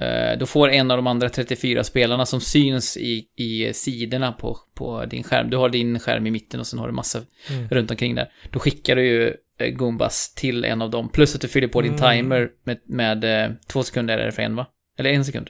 eh, 0.00 0.38
då 0.38 0.46
får 0.46 0.70
en 0.70 0.90
av 0.90 0.96
de 0.98 1.06
andra 1.06 1.28
34 1.28 1.84
spelarna 1.84 2.26
som 2.26 2.40
syns 2.40 2.96
i, 2.96 3.24
i 3.36 3.72
sidorna 3.74 4.32
på, 4.32 4.58
på 4.74 5.04
din 5.04 5.22
skärm, 5.22 5.50
du 5.50 5.56
har 5.56 5.68
din 5.68 5.98
skärm 5.98 6.26
i 6.26 6.30
mitten 6.30 6.60
och 6.60 6.66
sen 6.66 6.78
har 6.78 6.86
du 6.86 6.92
massa 6.92 7.18
Mm. 7.50 7.68
runt 7.68 7.90
omkring 7.90 8.14
där. 8.14 8.28
Då 8.50 8.58
skickar 8.58 8.96
du 8.96 9.06
ju 9.06 9.34
Goombas 9.68 10.34
till 10.34 10.64
en 10.64 10.82
av 10.82 10.90
dem, 10.90 11.08
plus 11.08 11.34
att 11.34 11.40
du 11.40 11.48
fyller 11.48 11.68
på 11.68 11.80
din 11.82 11.94
Mm. 11.94 12.10
timer 12.12 12.48
med, 12.64 12.78
med 12.86 13.44
eh, 13.44 13.50
två 13.68 13.82
sekunder 13.82 14.18
är 14.18 14.26
det 14.26 14.32
för 14.32 14.42
en 14.42 14.56
va? 14.56 14.66
Eller 14.98 15.10
en 15.10 15.24
sekund? 15.24 15.48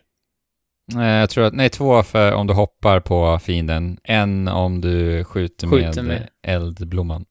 Eh, 0.97 1.03
Jag 1.07 1.31
tror 1.31 1.45
att, 1.45 1.55
nej, 1.55 1.69
två 1.69 2.03
för 2.03 2.33
om 2.33 2.47
du 2.47 2.55
hoppar 2.55 3.01
på 3.01 3.39
fienden, 3.39 3.99
en 4.05 4.49
om 4.49 4.81
du 4.81 5.25
skjuter, 5.25 5.67
Skjuter 5.67 6.03
med, 6.03 6.21
med- 6.21 6.29
eldblomman. 6.43 7.25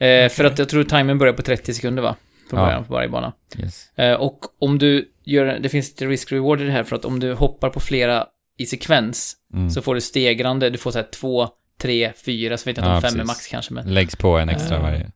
Eh, 0.00 0.28
För 0.28 0.44
att 0.44 0.58
jag 0.58 0.68
tror 0.68 0.84
timern 0.84 1.18
börjar 1.18 1.32
på 1.34 1.42
30 1.42 1.74
sekunder 1.74 2.02
va? 2.02 2.16
Från 2.50 2.60
Ja. 2.60 2.66
början 2.66 2.84
på 2.84 2.92
varje 2.94 3.08
bana. 3.08 3.32
Yes. 3.58 3.98
Eh, 3.98 4.14
och 4.14 4.38
om 4.60 4.78
du 4.78 5.08
gör, 5.24 5.58
det 5.58 5.68
finns 5.68 5.88
lite 5.88 6.06
risk-reward 6.06 6.60
i 6.60 6.64
det 6.64 6.70
här 6.72 6.82
för 6.84 6.96
att 6.96 7.04
om 7.04 7.20
du 7.20 7.32
hoppar 7.34 7.70
på 7.70 7.80
flera 7.80 8.26
i 8.58 8.66
sekvens 8.66 9.34
Mm. 9.54 9.70
så 9.70 9.82
får 9.82 9.94
du 9.94 10.00
stegrande, 10.00 10.70
du 10.70 10.78
får 10.78 10.90
så 10.90 10.98
här 10.98 11.06
två, 11.20 11.48
tre, 11.80 12.12
fyra, 12.24 12.56
så 12.56 12.70
vet 12.70 12.76
jag 12.76 12.84
inte 12.84 12.90
Ja, 12.90 12.96
om 12.96 13.02
fem 13.02 13.08
är 13.08 13.12
precis. 13.12 13.26
max 13.26 13.46
kanske 13.46 13.74
men. 13.74 13.94
Läggs 13.94 14.16
på 14.16 14.38
en 14.38 14.48
extra 14.48 14.78
Ah. 14.78 14.82
varje. 14.82 15.10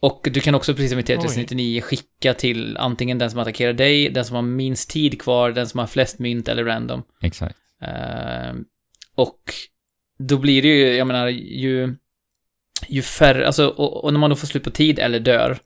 Och 0.00 0.28
du 0.32 0.40
kan 0.40 0.54
också 0.54 0.74
precis 0.74 0.90
som 0.90 1.00
i 1.00 1.02
Tetris 1.02 1.32
Oj. 1.36 1.42
99 1.42 1.80
skicka 1.80 2.34
till 2.34 2.76
antingen 2.76 3.18
den 3.18 3.30
som 3.30 3.40
attackerar 3.40 3.72
dig, 3.72 4.08
den 4.10 4.24
som 4.24 4.34
har 4.36 4.42
minst 4.42 4.90
tid 4.90 5.20
kvar, 5.22 5.50
den 5.50 5.68
som 5.68 5.80
har 5.80 5.86
flest 5.86 6.18
mynt 6.18 6.48
eller 6.48 6.64
random. 6.64 7.02
Exakt. 7.22 7.56
Eh, 7.82 8.54
och 9.14 9.40
då 10.18 10.38
blir 10.38 10.62
det 10.62 10.68
ju, 10.68 10.94
jag 10.96 11.06
menar, 11.06 11.28
ju, 11.28 11.94
ju 12.88 13.02
färre, 13.02 13.46
alltså, 13.46 13.68
och, 13.68 14.04
och 14.04 14.12
när 14.12 14.20
man 14.20 14.30
då 14.30 14.36
får 14.36 14.46
slut 14.46 14.64
på 14.64 14.70
tid 14.70 14.98
eller 14.98 15.20
dör, 15.20 15.58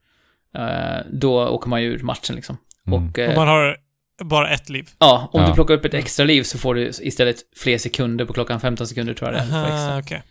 eh, 0.54 1.06
då 1.12 1.48
åker 1.48 1.68
man 1.68 1.82
ju 1.82 1.88
ur 1.88 1.98
matchen 2.02 2.36
liksom. 2.36 2.56
Mm. 2.86 3.08
Och, 3.10 3.18
eh, 3.18 3.30
Och 3.30 3.36
man 3.36 3.48
har 3.48 3.76
bara 4.24 4.50
ett 4.50 4.68
liv. 4.68 4.88
ja, 4.98 5.30
om 5.32 5.40
Ja. 5.40 5.48
du 5.48 5.54
plockar 5.54 5.74
upp 5.74 5.84
ett 5.84 5.94
extra 5.94 6.24
liv 6.26 6.42
så 6.42 6.58
får 6.58 6.74
du 6.74 6.86
istället 7.00 7.36
fler 7.56 7.78
sekunder 7.78 8.24
på 8.24 8.32
klockan 8.32 8.60
15 8.60 8.86
sekunder 8.86 9.14
tror 9.14 9.32
jag 9.32 9.38
det 9.42 9.54
är. 9.56 9.70
Aha, 9.70 9.98
okej. 9.98 10.22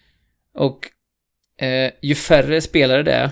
Och 0.55 0.79
ju 2.01 2.15
färre 2.15 2.61
spelare 2.61 3.03
det 3.03 3.11
är, 3.11 3.31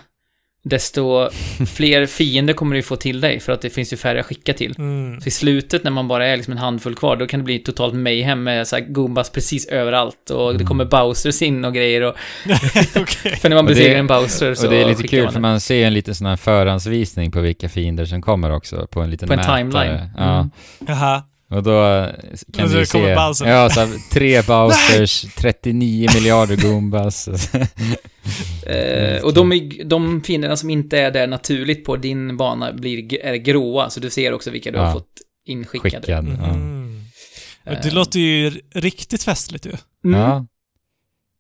desto 0.64 1.30
fler 1.76 2.06
fiender 2.06 2.54
kommer 2.54 2.76
du 2.76 2.82
få 2.84 2.96
till 2.96 3.22
dig, 3.22 3.40
för 3.40 3.52
att 3.54 3.62
det 3.62 3.70
finns 3.70 3.94
ju 3.94 3.98
färre 3.98 4.20
att 4.20 4.26
skicka 4.26 4.54
till. 4.54 4.76
Mm. 4.78 5.22
Så 5.22 5.28
i 5.28 5.32
slutet, 5.32 5.84
när 5.84 5.92
man 5.92 6.08
bara 6.08 6.28
är 6.28 6.38
liksom 6.38 6.52
en 6.52 6.58
handfull 6.58 6.96
kvar, 6.96 7.16
då 7.16 7.28
kan 7.28 7.40
det 7.40 7.44
bli 7.44 7.60
totalt 7.60 7.94
mayhem 7.94 8.44
med 8.44 8.68
så 8.68 8.76
här 8.76 8.84
Goombas 8.84 9.30
precis 9.30 9.66
överallt, 9.68 10.30
och 10.30 10.50
det 10.50 10.56
Mm. 10.56 10.68
kommer 10.68 10.86
Bowsers 10.86 11.42
in 11.42 11.66
och 11.66 11.74
grejer, 11.74 12.02
och 12.02 12.16
för 13.42 13.50
när 13.50 13.56
man 13.56 13.66
det- 13.66 13.72
besegrar 13.74 14.00
en 14.00 14.08
Bowser 14.08 14.54
så 14.54 14.66
Och 14.66 14.72
det 14.74 14.82
är 14.82 14.86
lite 14.88 15.08
kul 15.08 15.24
man 15.24 15.34
för 15.34 15.40
man 15.40 15.62
ser 15.62 15.86
en 15.88 15.94
liten 15.94 16.16
sån 16.16 16.28
här 16.28 16.36
förhandsvisning 16.38 17.32
på 17.32 17.42
vilka 17.42 17.70
fiender 17.70 18.06
som 18.06 18.22
kommer 18.22 18.52
också 18.52 18.88
på 18.92 19.02
en 19.02 19.12
liten 19.12 19.28
På 19.28 19.34
en 19.34 19.40
mätare. 19.40 19.58
timeline. 19.58 20.10
Ja. 20.18 20.36
Mm. 20.40 20.50
Jaha. 20.88 21.24
Och 21.52 21.64
då 21.64 21.86
eh, 21.86 22.06
kan 22.54 22.66
Och 22.66 22.72
du 22.72 22.86
se... 22.86 23.16
Bowser. 23.16 23.46
Ja, 23.46 23.70
så 23.70 23.80
här, 23.80 23.90
tre 24.14 24.42
Bowsers, 24.48 25.26
39 25.38 26.10
miljarder 26.16 26.56
Goombas. 26.56 27.30
Eh, 28.66 29.24
och 29.24 29.34
de, 29.34 29.52
är- 29.52 29.84
de 29.84 30.22
fienderna 30.24 30.56
som 30.58 30.70
inte 30.70 30.98
är 31.00 31.12
där 31.12 31.28
naturligt 31.28 31.86
på 31.86 31.96
din 31.98 32.38
bana 32.38 32.74
blir, 32.74 33.22
är 33.26 33.36
gråa, 33.36 33.90
så 33.90 34.00
du 34.00 34.10
ser 34.10 34.34
också 34.34 34.52
vilka 34.52 34.72
du 34.72 34.78
Ja. 34.78 34.84
har 34.86 34.94
fått 34.94 35.18
inskickade. 35.46 35.90
Skickad. 36.08 36.10
Ja. 36.10 36.48
Mm. 36.50 37.02
Men 37.64 37.74
Det 37.82 37.88
Eh, 37.88 37.94
låter 37.94 38.20
ju 38.20 38.52
riktigt 38.76 39.24
festligt 39.24 39.66
ju. 39.66 39.72
mm. 40.06 40.20
ja. 40.20 40.46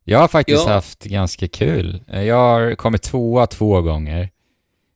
Jag 0.04 0.19
har 0.19 0.28
faktiskt 0.28 0.67
Ja. 0.67 0.73
haft 0.73 1.04
ganska 1.04 1.47
kul. 1.47 2.02
Eh, 2.08 2.23
Jag 2.23 2.36
har 2.36 2.75
kommit 2.75 3.02
tvåa 3.02 3.47
två 3.47 3.82
gånger. 3.82 4.30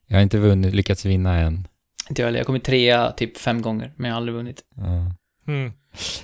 Jag 0.07 0.17
har 0.17 0.21
inte 0.23 0.37
vunnit, 0.37 0.73
lyckats 0.75 1.05
vinna 1.05 1.39
än. 1.39 1.67
Inte 2.09 2.21
jag 2.21 2.27
heller, 2.27 2.39
jag 2.39 2.43
har 2.43 2.45
kommit 2.47 2.63
trea 2.63 3.11
typ 3.11 3.37
fem 3.37 3.61
gånger, 3.61 3.93
men 3.95 4.07
jag 4.09 4.15
har 4.15 4.17
aldrig 4.17 4.35
vunnit. 4.35 4.61
Ja. 4.75 5.11
Mm. 5.53 5.71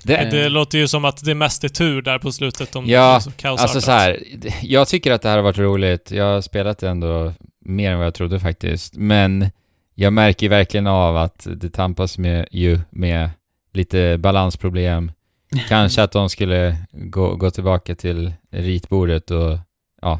Det. 0.03 0.29
Det 0.31 0.49
låter 0.49 0.77
ju 0.77 0.87
som 0.87 1.05
att 1.05 1.25
det 1.25 1.35
mest 1.35 1.63
är 1.63 1.69
tur 1.69 2.01
där 2.01 2.19
på 2.19 2.31
slutet 2.31 2.75
om 2.75 2.85
Ja, 2.87 3.09
det 3.09 3.15
är 3.15 3.19
så 3.19 3.31
kaosartat. 3.31 3.63
Alltså 3.63 3.81
så 3.81 3.91
här, 3.91 4.23
jag 4.61 4.87
tycker 4.87 5.11
att 5.11 5.21
det 5.21 5.29
här 5.29 5.35
har 5.35 5.43
varit 5.43 5.57
roligt. 5.57 6.11
Jag 6.11 6.25
har 6.25 6.41
spelat 6.41 6.83
ändå 6.83 7.33
mer 7.65 7.91
än 7.91 7.97
vad 7.97 8.05
jag 8.05 8.13
trodde 8.13 8.39
faktiskt. 8.39 8.95
Men 8.95 9.49
jag 9.95 10.13
märker 10.13 10.49
verkligen 10.49 10.87
av 10.87 11.17
att 11.17 11.47
det 11.55 11.69
tampas 11.69 12.17
med, 12.17 12.47
ju 12.51 12.79
med 12.89 13.29
lite 13.73 14.17
balansproblem. 14.17 15.11
Kanske 15.67 16.03
att 16.03 16.11
de 16.11 16.29
skulle 16.29 16.77
gå, 16.91 17.35
gå 17.35 17.51
tillbaka 17.51 17.95
till 17.95 18.33
ritbordet 18.51 19.31
och 19.31 19.57
ja, 20.01 20.19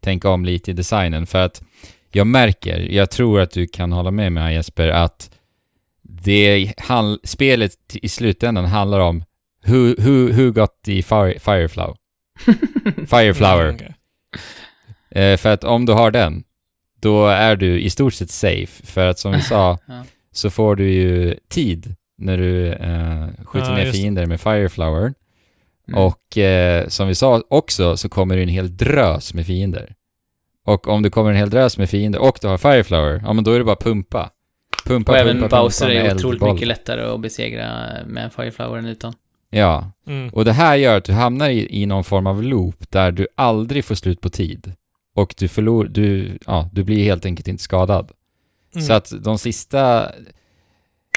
tänka 0.00 0.30
om 0.30 0.44
lite 0.44 0.70
i 0.70 0.74
designen. 0.74 1.26
För 1.26 1.38
att 1.38 1.62
jag 2.12 2.26
märker, 2.26 2.78
jag 2.78 3.10
tror 3.10 3.40
att 3.40 3.50
du 3.50 3.66
kan 3.66 3.92
hålla 3.92 4.10
med 4.10 4.32
mig 4.32 4.54
Jesper, 4.54 4.88
att 4.88 5.30
det 6.24 6.72
han, 6.78 7.18
spelet 7.24 7.72
i 7.92 8.08
slutändan 8.08 8.64
handlar 8.64 9.00
om 9.00 9.24
who, 9.66 9.94
who, 9.98 10.32
who 10.32 10.52
got 10.52 10.70
the 10.84 11.02
fire, 11.02 11.38
fireflower. 11.38 11.96
Fireflower. 13.06 13.64
Mm, 13.68 13.74
okej. 13.74 13.94
Eh, 15.10 15.36
för 15.36 15.48
att 15.48 15.64
om 15.64 15.86
du 15.86 15.92
har 15.92 16.10
den, 16.10 16.44
då 17.00 17.26
är 17.26 17.56
du 17.56 17.80
i 17.80 17.90
stort 17.90 18.14
sett 18.14 18.30
safe. 18.30 18.86
För 18.86 19.06
att 19.06 19.18
som 19.18 19.32
vi 19.32 19.40
sa, 19.40 19.78
Ja. 19.86 20.04
så 20.32 20.50
får 20.50 20.76
du 20.76 20.90
ju 20.92 21.34
tid 21.48 21.94
när 22.18 22.36
du 22.38 22.66
eh, 22.66 23.28
skjuter 23.44 23.68
Ja, 23.68 23.74
ner 23.74 23.84
just 23.84 23.96
fiender 23.96 24.26
med 24.26 24.40
Fireflower. 24.40 25.14
Mm. 25.88 26.00
Och 26.04 26.38
eh, 26.38 26.88
som 26.88 27.08
vi 27.08 27.14
sa 27.14 27.42
också, 27.50 27.96
så 27.96 28.08
kommer 28.08 28.36
det 28.36 28.42
en 28.42 28.48
hel 28.48 28.76
drös 28.76 29.34
med 29.34 29.46
fiender. 29.46 29.94
Och 30.64 30.88
om 30.88 31.02
det 31.02 31.10
kommer 31.10 31.30
en 31.30 31.36
hel 31.36 31.50
drös 31.50 31.78
med 31.78 31.90
fiender 31.90 32.18
och 32.20 32.38
du 32.40 32.48
har 32.48 32.58
Fireflower, 32.58 33.22
ja 33.24 33.32
men 33.32 33.44
då 33.44 33.52
är 33.52 33.58
det 33.58 33.64
bara 33.64 33.76
pumpa. 33.76 34.30
Pumpa, 34.86 35.12
Och 35.12 35.16
pumpa, 35.16 35.18
även 35.18 35.40
pumpa 35.40 35.62
Bowser 35.62 35.88
med 35.88 35.96
är 35.96 36.14
otroligt 36.14 36.34
eldboll. 36.34 36.54
mycket 36.54 36.68
lättare 36.68 37.02
att 37.02 37.20
besegra 37.20 37.86
med 38.06 38.32
Fireflower 38.32 38.78
än 38.78 38.86
utan. 38.86 39.14
Ja, 39.50 39.92
Mm. 40.06 40.28
och 40.28 40.44
det 40.44 40.52
här 40.52 40.76
gör 40.76 40.96
att 40.96 41.04
du 41.04 41.12
hamnar 41.12 41.50
i, 41.50 41.82
i 41.82 41.86
någon 41.86 42.04
form 42.04 42.26
av 42.26 42.42
loop 42.42 42.90
där 42.90 43.10
du 43.12 43.26
aldrig 43.34 43.84
får 43.84 43.94
slut 43.94 44.20
på 44.20 44.30
tid. 44.30 44.72
Och 45.14 45.34
du 45.38 45.48
förlorar, 45.48 45.88
du, 45.88 46.38
ja, 46.46 46.68
du 46.72 46.84
blir 46.84 47.04
helt 47.04 47.26
enkelt 47.26 47.48
inte 47.48 47.62
skadad. 47.62 48.10
Mm. 48.74 48.86
Så 48.86 48.92
att 48.92 49.12
de 49.24 49.38
sista... 49.38 50.10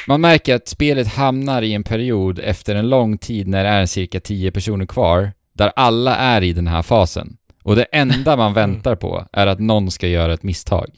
Man 0.08 0.22
märker 0.22 0.56
att 0.56 0.68
spelet 0.68 1.08
hamnar 1.08 1.62
i 1.62 1.74
en 1.74 1.84
period 1.84 2.40
efter 2.40 2.76
en 2.76 2.90
lång 2.90 3.18
tid 3.18 3.48
när 3.48 3.64
det 3.64 3.70
är 3.70 3.86
cirka 3.86 4.20
10 4.20 4.52
personer 4.52 4.86
kvar, 4.86 5.32
där 5.54 5.72
alla 5.76 6.16
är 6.16 6.42
i 6.42 6.54
den 6.54 6.68
här 6.68 6.82
fasen. 6.82 7.38
Och 7.64 7.76
det 7.76 7.84
enda 7.84 8.38
man 8.38 8.54
väntar 8.64 8.96
på 8.96 9.26
är 9.32 9.48
att 9.48 9.60
någon 9.60 9.92
ska 9.92 10.08
göra 10.08 10.34
ett 10.34 10.44
misstag. 10.44 10.90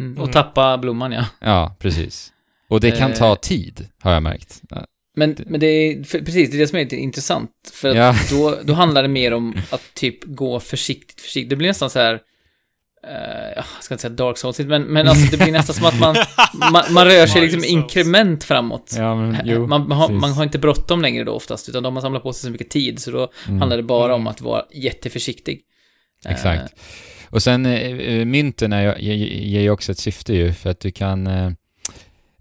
Mm. 0.00 0.18
Och 0.22 0.32
tappa 0.32 0.78
blomman, 0.78 1.12
ja. 1.12 1.26
Ja, 1.40 1.76
precis. 1.78 2.32
Och 2.68 2.80
det 2.80 2.90
kan 2.90 3.10
Eh. 3.10 3.16
ta 3.18 3.36
tid, 3.36 3.88
har 4.00 4.12
jag 4.12 4.22
märkt. 4.22 4.62
Men, 5.16 5.36
men 5.46 5.60
det 5.60 5.66
är, 5.66 6.04
för, 6.04 6.18
precis, 6.18 6.50
det 6.50 6.56
är 6.56 6.58
det 6.58 6.66
som 6.66 6.78
är 6.78 6.82
lite 6.82 6.96
intressant. 6.96 7.50
För 7.72 7.88
att 7.88 7.96
Ja. 7.96 8.14
då, 8.30 8.58
då 8.64 8.72
handlar 8.74 9.02
det 9.02 9.08
mer 9.08 9.32
om 9.34 9.54
att 9.70 9.94
typ 9.94 10.24
gå 10.24 10.60
försiktigt, 10.60 11.20
försiktigt. 11.20 11.50
Det 11.50 11.56
blir 11.56 11.68
nästan 11.68 11.90
så 11.90 11.98
här, 11.98 12.14
eh, 13.06 13.52
jag 13.56 13.64
ska 13.80 13.94
inte 13.94 14.02
säga 14.02 14.14
Dark 14.14 14.38
Souls, 14.38 14.58
men, 14.58 14.82
men 14.82 15.08
alltså 15.08 15.30
det 15.30 15.36
blir 15.44 15.52
nästan 15.52 15.74
som 15.74 15.86
att 15.86 16.00
man, 16.00 16.16
man, 16.72 16.84
man 16.90 17.04
rör 17.04 17.26
sig 17.26 17.42
liksom 17.42 17.64
inkrement 17.64 18.44
framåt. 18.44 18.94
Ja, 18.96 19.14
men 19.16 19.36
jo. 19.44 19.66
man, 19.66 19.88
man, 19.88 19.98
har, 19.98 20.08
man 20.08 20.32
har 20.32 20.42
inte 20.44 20.58
bråttom 20.58 21.02
längre 21.02 21.24
då 21.24 21.32
oftast, 21.32 21.68
utan 21.68 21.82
de 21.82 21.94
har 21.94 22.00
samlat 22.02 22.22
på 22.22 22.32
sig 22.32 22.42
så 22.46 22.50
mycket 22.50 22.70
tid, 22.70 22.98
så 22.98 23.10
då 23.10 23.32
Mm. 23.48 23.58
handlar 23.60 23.76
det 23.76 23.82
bara 23.82 24.14
om 24.14 24.20
Mm. 24.20 24.26
att 24.30 24.40
vara 24.40 24.64
jätteförsiktig. 24.72 25.60
Eh, 26.26 26.32
Exakt. 26.32 26.74
Och 27.34 27.42
sen 27.42 27.66
eh, 27.66 27.72
eh, 27.72 28.24
mynten 28.24 28.72
är, 28.72 28.98
ger 28.98 29.60
ju 29.60 29.70
också 29.70 29.92
ett 29.92 29.98
syfte 29.98 30.34
ju, 30.34 30.52
för 30.52 30.70
att 30.70 30.80
du 30.80 30.90
kan 30.90 31.26
eh, 31.26 31.50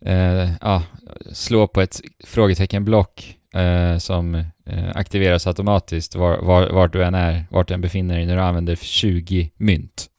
eh, 0.02 0.50
ja, 0.62 0.84
slå 1.32 1.68
på 1.68 1.82
ett 1.82 2.02
frågeteckenblock 2.24 3.38
eh, 3.54 3.98
som 3.98 4.36
eh, 4.66 4.90
aktiveras 4.96 5.48
automatiskt 5.48 6.16
var, 6.16 6.38
var, 6.38 6.70
vart 6.70 6.94
du 6.94 7.04
än 7.04 7.16
är, 7.16 7.46
vart 7.50 7.68
du 7.68 7.74
än 7.74 7.82
befinner 7.82 8.16
dig 8.16 8.26
när 8.26 8.36
du 8.36 8.42
använder 8.42 8.76
20 8.76 9.52
mynt. 9.58 10.10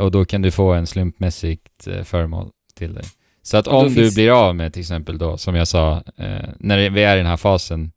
Och 0.00 0.10
då 0.10 0.24
kan 0.24 0.42
du 0.42 0.50
få 0.50 0.72
en 0.72 0.86
slumpmässigt 0.86 1.86
eh, 1.86 2.02
föremål 2.02 2.50
till 2.74 2.94
dig. 2.94 3.04
Så 3.42 3.56
att 3.56 3.66
om 3.66 3.94
du 3.94 4.14
blir 4.14 4.30
av 4.30 4.56
med 4.56 4.72
till 4.72 4.80
exempel 4.80 5.18
då, 5.18 5.36
som 5.36 5.54
jag 5.54 5.68
sa, 5.68 6.02
när 6.58 6.90
vi 6.90 7.02
är 7.02 7.14
i 7.14 7.18
den 7.18 7.26
här 7.26 7.36
fasen, 7.36 7.92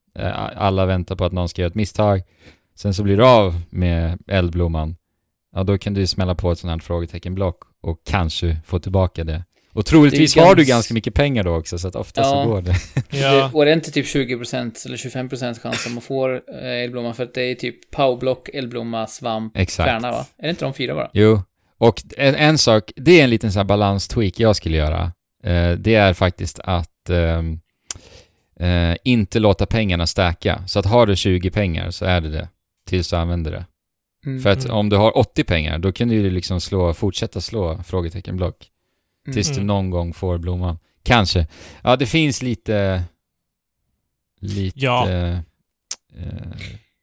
alla 0.55 0.85
väntar 0.85 1.15
på 1.15 1.25
att 1.25 1.31
någon 1.31 1.49
ska 1.49 1.61
göra 1.61 1.69
ett 1.69 1.75
misstag, 1.75 2.21
sen 2.75 2.93
så 2.93 3.03
blir 3.03 3.17
du 3.17 3.25
av 3.25 3.61
med 3.69 4.19
eldblomman, 4.27 4.95
ja 5.55 5.63
då 5.63 5.77
kan 5.77 5.93
du 5.93 6.01
ju 6.01 6.07
smälla 6.07 6.35
på 6.35 6.51
ett 6.51 6.59
sånt 6.59 6.71
här 6.71 6.79
frågeteckenblock 6.79 7.57
och 7.81 8.01
kanske 8.05 8.57
få 8.65 8.79
tillbaka 8.79 9.23
det. 9.23 9.43
Och 9.73 9.85
troligtvis 9.85 10.35
har 10.35 10.55
du 10.55 10.61
gans- 10.63 10.67
ganska 10.69 10.93
mycket 10.93 11.13
pengar 11.13 11.43
då 11.43 11.55
också, 11.55 11.77
så 11.77 11.87
att 11.87 11.95
ofta 11.95 12.21
Ja. 12.21 12.29
så 12.29 12.49
går 12.49 12.61
det. 12.61 12.75
Ja. 13.21 13.31
Det, 13.31 13.49
och 13.53 13.65
det 13.65 13.71
är 13.71 13.75
inte 13.75 13.91
typ 13.91 14.05
20% 14.05 14.85
eller 14.85 14.97
25% 14.97 15.59
chans 15.59 15.85
om 15.85 15.93
man 15.93 16.01
får 16.01 16.33
eh, 16.61 16.69
eldblomma, 16.83 17.13
för 17.13 17.23
att 17.23 17.33
det 17.33 17.41
är 17.41 17.55
typ 17.55 17.91
powerblock, 17.91 18.49
eldblomma, 18.49 19.07
svamp, 19.07 19.57
Exakt. 19.57 19.89
stjärna 19.89 20.11
va? 20.11 20.25
Är 20.37 20.43
det 20.43 20.49
inte 20.49 20.65
de 20.65 20.73
fyra 20.73 20.95
bara? 20.95 21.09
Jo, 21.13 21.41
och 21.77 22.03
en, 22.17 22.35
en 22.35 22.57
sak, 22.57 22.91
det 22.95 23.19
är 23.19 23.23
en 23.23 23.29
liten 23.29 23.51
sån 23.51 23.59
här 23.59 23.65
balans-tweak 23.65 24.33
jag 24.39 24.55
skulle 24.55 24.77
göra. 24.77 25.11
Eh, 25.43 25.71
det 25.71 25.95
är 25.95 26.13
faktiskt 26.13 26.59
att 26.63 27.09
ehm, 27.09 27.59
eh, 28.59 28.95
inte 29.03 29.39
låta 29.39 29.65
pengarna 29.65 30.07
stacka. 30.07 30.63
Så 30.67 30.79
att 30.79 30.85
har 30.85 31.05
du 31.05 31.15
20 31.15 31.51
pengar 31.51 31.91
så 31.91 32.05
är 32.05 32.21
det 32.21 32.29
det, 32.29 32.49
tills 32.89 33.09
du 33.09 33.15
använder 33.15 33.51
det. 33.51 33.65
Mm. 34.25 34.41
För 34.43 34.49
att 34.49 34.63
Mm. 34.65 34.75
om 34.77 34.89
du 34.89 34.95
har 34.97 35.17
80 35.17 35.43
pengar, 35.43 35.79
då 35.79 35.91
kan 35.91 36.07
du 36.07 36.15
ju 36.15 36.29
liksom 36.29 36.61
slå, 36.61 36.93
fortsätta 36.93 37.41
slå 37.41 37.83
frågeteckenblock. 37.83 38.69
Mm. 39.27 39.33
Tills 39.33 39.47
du 39.47 39.53
Mm. 39.53 39.67
någon 39.67 39.89
gång 39.89 40.13
får 40.13 40.37
blomman. 40.37 40.79
Kanske. 41.03 41.47
Ja, 41.83 41.95
det 41.95 42.05
finns 42.05 42.41
lite... 42.41 43.03
Lite... 44.41 44.79
Ja. 44.79 45.09
eh, 45.09 45.37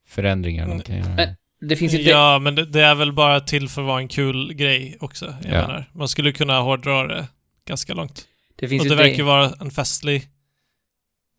förändringar 0.07 0.69
de 0.69 0.81
kan 0.81 0.97
göra. 0.97 1.15
Men- 1.15 1.35
Det 1.69 1.77
finns 1.77 1.93
ju 1.95 1.99
Ja, 1.99 2.39
men 2.39 2.55
det, 2.55 2.65
det 2.67 2.81
är 2.81 2.95
väl 2.95 3.13
bara 3.13 3.41
till 3.41 3.69
för 3.69 3.83
att 3.83 3.87
vara 3.87 4.01
en 4.01 4.09
kul 4.09 4.55
grej 4.55 4.97
också. 5.01 5.25
Jag 5.43 5.53
Ja. 5.53 5.67
menar, 5.67 5.91
man 5.93 6.09
skulle 6.09 6.33
kunna 6.33 6.61
hårdra 6.61 7.07
det 7.07 7.29
ganska 7.67 7.95
långt. 7.95 8.27
det 8.57 8.69
finns 8.69 8.83
Och 8.83 8.89
det 8.89 8.95
det- 8.95 9.03
verkar 9.03 9.17
ju 9.17 9.23
vara 9.23 9.53
en 9.61 9.71
festlig, 9.71 10.29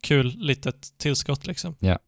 kul 0.02 0.34
litet 0.38 0.98
tillskott 0.98 1.46
liksom. 1.46 1.76
Ja, 1.78 1.98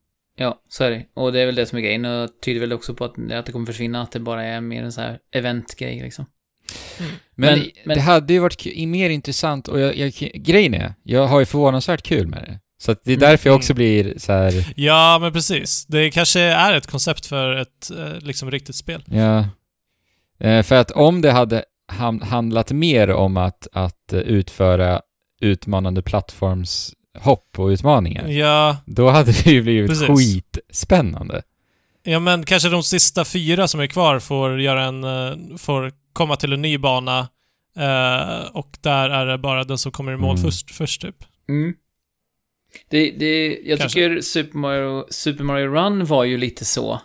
så 0.68 0.84
är 0.84 0.90
det. 0.90 1.04
Och 1.14 1.32
det 1.32 1.40
är 1.40 1.46
väl 1.46 1.54
det 1.54 1.66
som 1.66 1.78
är 1.78 1.82
grejen. 1.82 2.04
Och 2.04 2.30
tyder 2.44 2.60
väl 2.60 2.72
också 2.72 2.94
på 2.94 3.04
att, 3.04 3.32
att 3.32 3.46
det 3.46 3.52
kommer 3.52 3.66
försvinna, 3.66 4.02
att 4.02 4.12
det 4.12 4.20
bara 4.20 4.44
är 4.44 4.60
mer 4.60 4.82
en 4.82 4.92
sån 4.92 5.04
här 5.04 5.18
eventgrej 5.32 6.00
liksom. 6.02 6.26
Men, 6.98 7.08
Men- 7.34 7.58
det 7.60 7.72
men- 7.84 7.98
hade 7.98 8.32
ju 8.32 8.38
varit 8.38 8.66
mer 8.88 9.10
intressant 9.10 9.68
och 9.68 9.80
jag, 9.80 9.96
jag, 9.96 10.12
grejen 10.34 10.74
är, 10.74 10.94
jag 11.02 11.26
har 11.26 11.40
ju 11.40 11.46
förvånansvärt 11.46 12.02
kul 12.02 12.26
med 12.26 12.42
det. 12.42 12.58
Så 12.78 12.92
att 12.92 13.04
det 13.04 13.12
är 13.12 13.16
Mm. 13.16 13.30
därför 13.30 13.48
jag 13.50 13.56
också 13.56 13.74
blir 13.74 14.14
så 14.18 14.32
här, 14.32 14.72
Ja, 14.76 15.18
men 15.20 15.32
precis. 15.32 15.86
Det 15.86 16.10
kanske 16.10 16.40
är 16.40 16.72
ett 16.74 16.86
koncept 16.86 17.26
för 17.26 17.56
ett 17.56 17.90
eh, 17.98 18.18
liksom 18.20 18.50
riktigt 18.50 18.76
spel. 18.76 19.02
ja. 19.06 19.44
Eh, 20.40 20.62
för 20.62 20.74
att 20.74 20.90
om 20.90 21.20
det 21.22 21.30
hade 21.32 21.64
handlat 22.22 22.72
mer 22.72 23.10
om 23.10 23.36
att, 23.36 23.66
att 23.72 24.12
eh, 24.12 24.18
utföra 24.20 25.00
utmanande 25.40 26.02
plattformshopp 27.16 27.58
och 27.58 27.66
utmaningar, 27.68 28.28
Ja, 28.28 28.76
då 28.86 29.08
hade 29.10 29.32
det 29.32 29.46
ju 29.50 29.62
blivit 29.62 29.90
Precis. 29.90 30.08
skitspännande. 30.08 31.42
ja, 32.02 32.18
men 32.18 32.44
kanske 32.44 32.68
de 32.68 32.82
sista 32.82 33.24
fyra 33.24 33.68
som 33.68 33.80
är 33.80 33.86
kvar 33.86 34.18
får 34.18 34.60
göra 34.60 34.84
en, 34.84 35.04
eh, 35.04 35.56
får 35.56 35.92
komma 36.12 36.36
till 36.36 36.52
en 36.52 36.62
ny 36.62 36.78
bana 36.78 37.18
eh, 37.76 38.46
och 38.52 38.78
där 38.80 39.10
är 39.10 39.26
det 39.26 39.38
bara 39.38 39.64
den 39.64 39.78
som 39.78 39.92
kommer 39.92 40.12
i 40.12 40.16
mål 40.16 40.36
Mm. 40.36 40.42
först, 40.44 40.70
först 40.70 41.00
typ. 41.02 41.16
Mm. 41.48 41.74
Det, 42.88 43.10
det, 43.10 43.58
jag 43.64 43.78
Kanske. 43.78 44.00
tycker 44.00 44.20
Super 44.20 44.58
Mario, 44.58 45.06
Super 45.10 45.44
Mario 45.44 45.66
Run 45.74 46.04
var 46.04 46.24
ju 46.24 46.36
lite 46.38 46.64
så, 46.64 47.00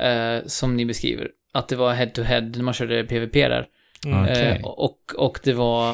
eh, 0.00 0.46
som 0.46 0.76
ni 0.76 0.84
beskriver. 0.86 1.28
Att 1.52 1.68
det 1.68 1.76
var 1.76 1.92
head-to-head 1.94 2.40
när 2.56 2.62
man 2.62 2.74
körde 2.74 3.04
PVP 3.04 3.32
där. 3.48 3.66
Mm. 4.06 4.24
Eh, 4.26 4.64
och, 4.64 4.98
och 5.16 5.38
det 5.44 5.52
var... 5.52 5.90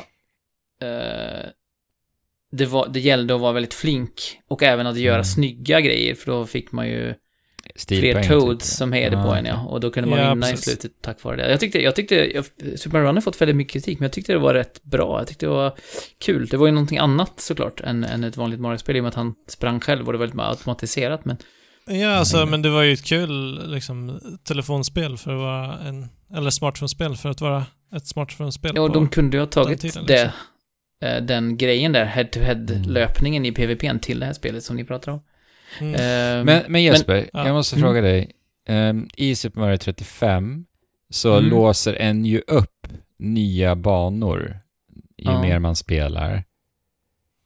Det, 2.57 2.67
var, 2.67 2.89
det 2.89 3.01
gällde 3.01 3.35
att 3.35 3.41
vara 3.41 3.53
väldigt 3.53 3.75
flink 3.75 4.13
och 4.49 4.63
även 4.63 4.87
att 4.87 4.97
göra 4.99 5.15
Mm. 5.15 5.25
snygga 5.25 5.81
grejer 5.81 6.15
för 6.15 6.27
då 6.33 6.47
fick 6.47 6.73
man 6.73 6.89
ju 6.89 7.05
fler 7.05 7.15
Stilpoäng, 7.77 8.29
toads 8.29 8.71
typ. 8.71 8.77
som 8.79 8.93
hejade 8.93 9.19
Ah, 9.19 9.25
på 9.27 9.35
en 9.35 9.45
ja. 9.45 9.61
Och 9.67 9.81
då 9.81 9.91
kunde 9.91 10.11
man 10.11 10.19
Ja, 10.19 10.35
vinna 10.35 10.49
i 10.49 10.51
precis. 10.51 10.65
slutet 10.65 10.93
tack 11.03 11.23
vare 11.25 11.37
det. 11.37 11.51
Jag 11.51 11.61
tyckte, 11.61 11.83
jag 11.83 11.97
tyckte, 11.97 12.15
jag, 12.15 12.45
Super 12.79 12.91
Mario 12.99 13.07
Run 13.09 13.15
har 13.17 13.21
fått 13.23 13.41
väldigt 13.41 13.57
mycket 13.57 13.73
kritik, 13.73 13.99
men 13.99 14.05
jag 14.05 14.13
tyckte 14.13 14.33
det 14.33 14.39
var 14.39 14.55
rätt 14.55 14.83
bra. 14.83 15.21
Jag 15.21 15.27
tyckte 15.29 15.47
det 15.47 15.51
var 15.51 15.73
kul. 16.25 16.47
Det 16.47 16.57
var 16.57 16.67
ju 16.67 16.73
någonting 16.73 16.99
annat 16.99 17.33
såklart 17.41 17.81
än, 17.81 18.05
än 18.05 18.25
ett 18.25 18.37
vanligt 18.37 18.61
Mario-spel 18.61 18.97
i 18.97 19.01
och 19.01 19.03
med 19.03 19.09
att 19.09 19.15
han 19.15 19.35
sprang 19.49 19.81
själv 19.81 20.07
och 20.07 20.13
det 20.13 20.19
var 20.19 20.27
väldigt 20.27 20.41
automatiserat, 20.41 21.25
men 21.25 21.37
Ja, 21.89 22.09
alltså, 22.17 22.37
Mm. 22.37 22.51
men 22.51 22.63
det 22.63 22.71
var 22.71 22.83
ju 22.83 22.93
ett 22.93 23.05
kul 23.05 23.63
liksom, 23.73 24.21
telefonspel 24.49 25.17
för 25.17 25.31
att 25.31 25.39
vara 25.39 25.79
en... 25.89 26.07
Eller 26.37 26.51
smartphone-spel 26.51 27.17
för 27.17 27.29
att 27.29 27.41
vara 27.41 27.67
ett 27.97 28.07
smartphone-spel. 28.07 28.73
Ja, 28.75 28.89
de 28.89 29.09
kunde 29.09 29.37
ju 29.37 29.41
ha 29.41 29.47
tagit 29.47 29.81
tiden, 29.81 30.07
det, 30.07 30.13
liksom. 30.13 30.29
eh, 30.29 30.33
den 31.01 31.57
grejen 31.57 31.93
där, 31.93 32.05
head-to-head-löpningen 32.05 33.47
i 33.47 33.53
PVPn 33.53 33.99
till 33.99 34.21
det 34.21 34.27
här 34.27 34.33
spelet 34.33 34.65
som 34.65 34.77
ni 34.77 34.85
pratar 34.85 35.13
om. 35.13 35.21
Mm. 35.81 35.95
Eh, 35.95 36.45
Men, 36.45 36.63
men 36.73 36.83
Jesper, 36.83 37.31
ja. 37.33 37.47
jag 37.47 37.55
måste 37.55 37.77
Mm. 37.77 37.87
fråga 37.89 38.01
dig. 38.01 38.31
Ehm, 38.69 39.09
I 39.17 39.35
Super 39.35 39.61
Mario 39.61 39.77
35 39.77 40.65
så 41.11 41.37
Mm. 41.39 41.51
låser 41.51 41.95
en 41.95 42.25
ju 42.25 42.43
upp 42.47 42.87
nya 43.19 43.77
banor 43.77 44.61
ju 45.17 45.25
Ja. 45.25 45.43
mer 45.43 45.59
man 45.59 45.77
spelar. 45.77 46.45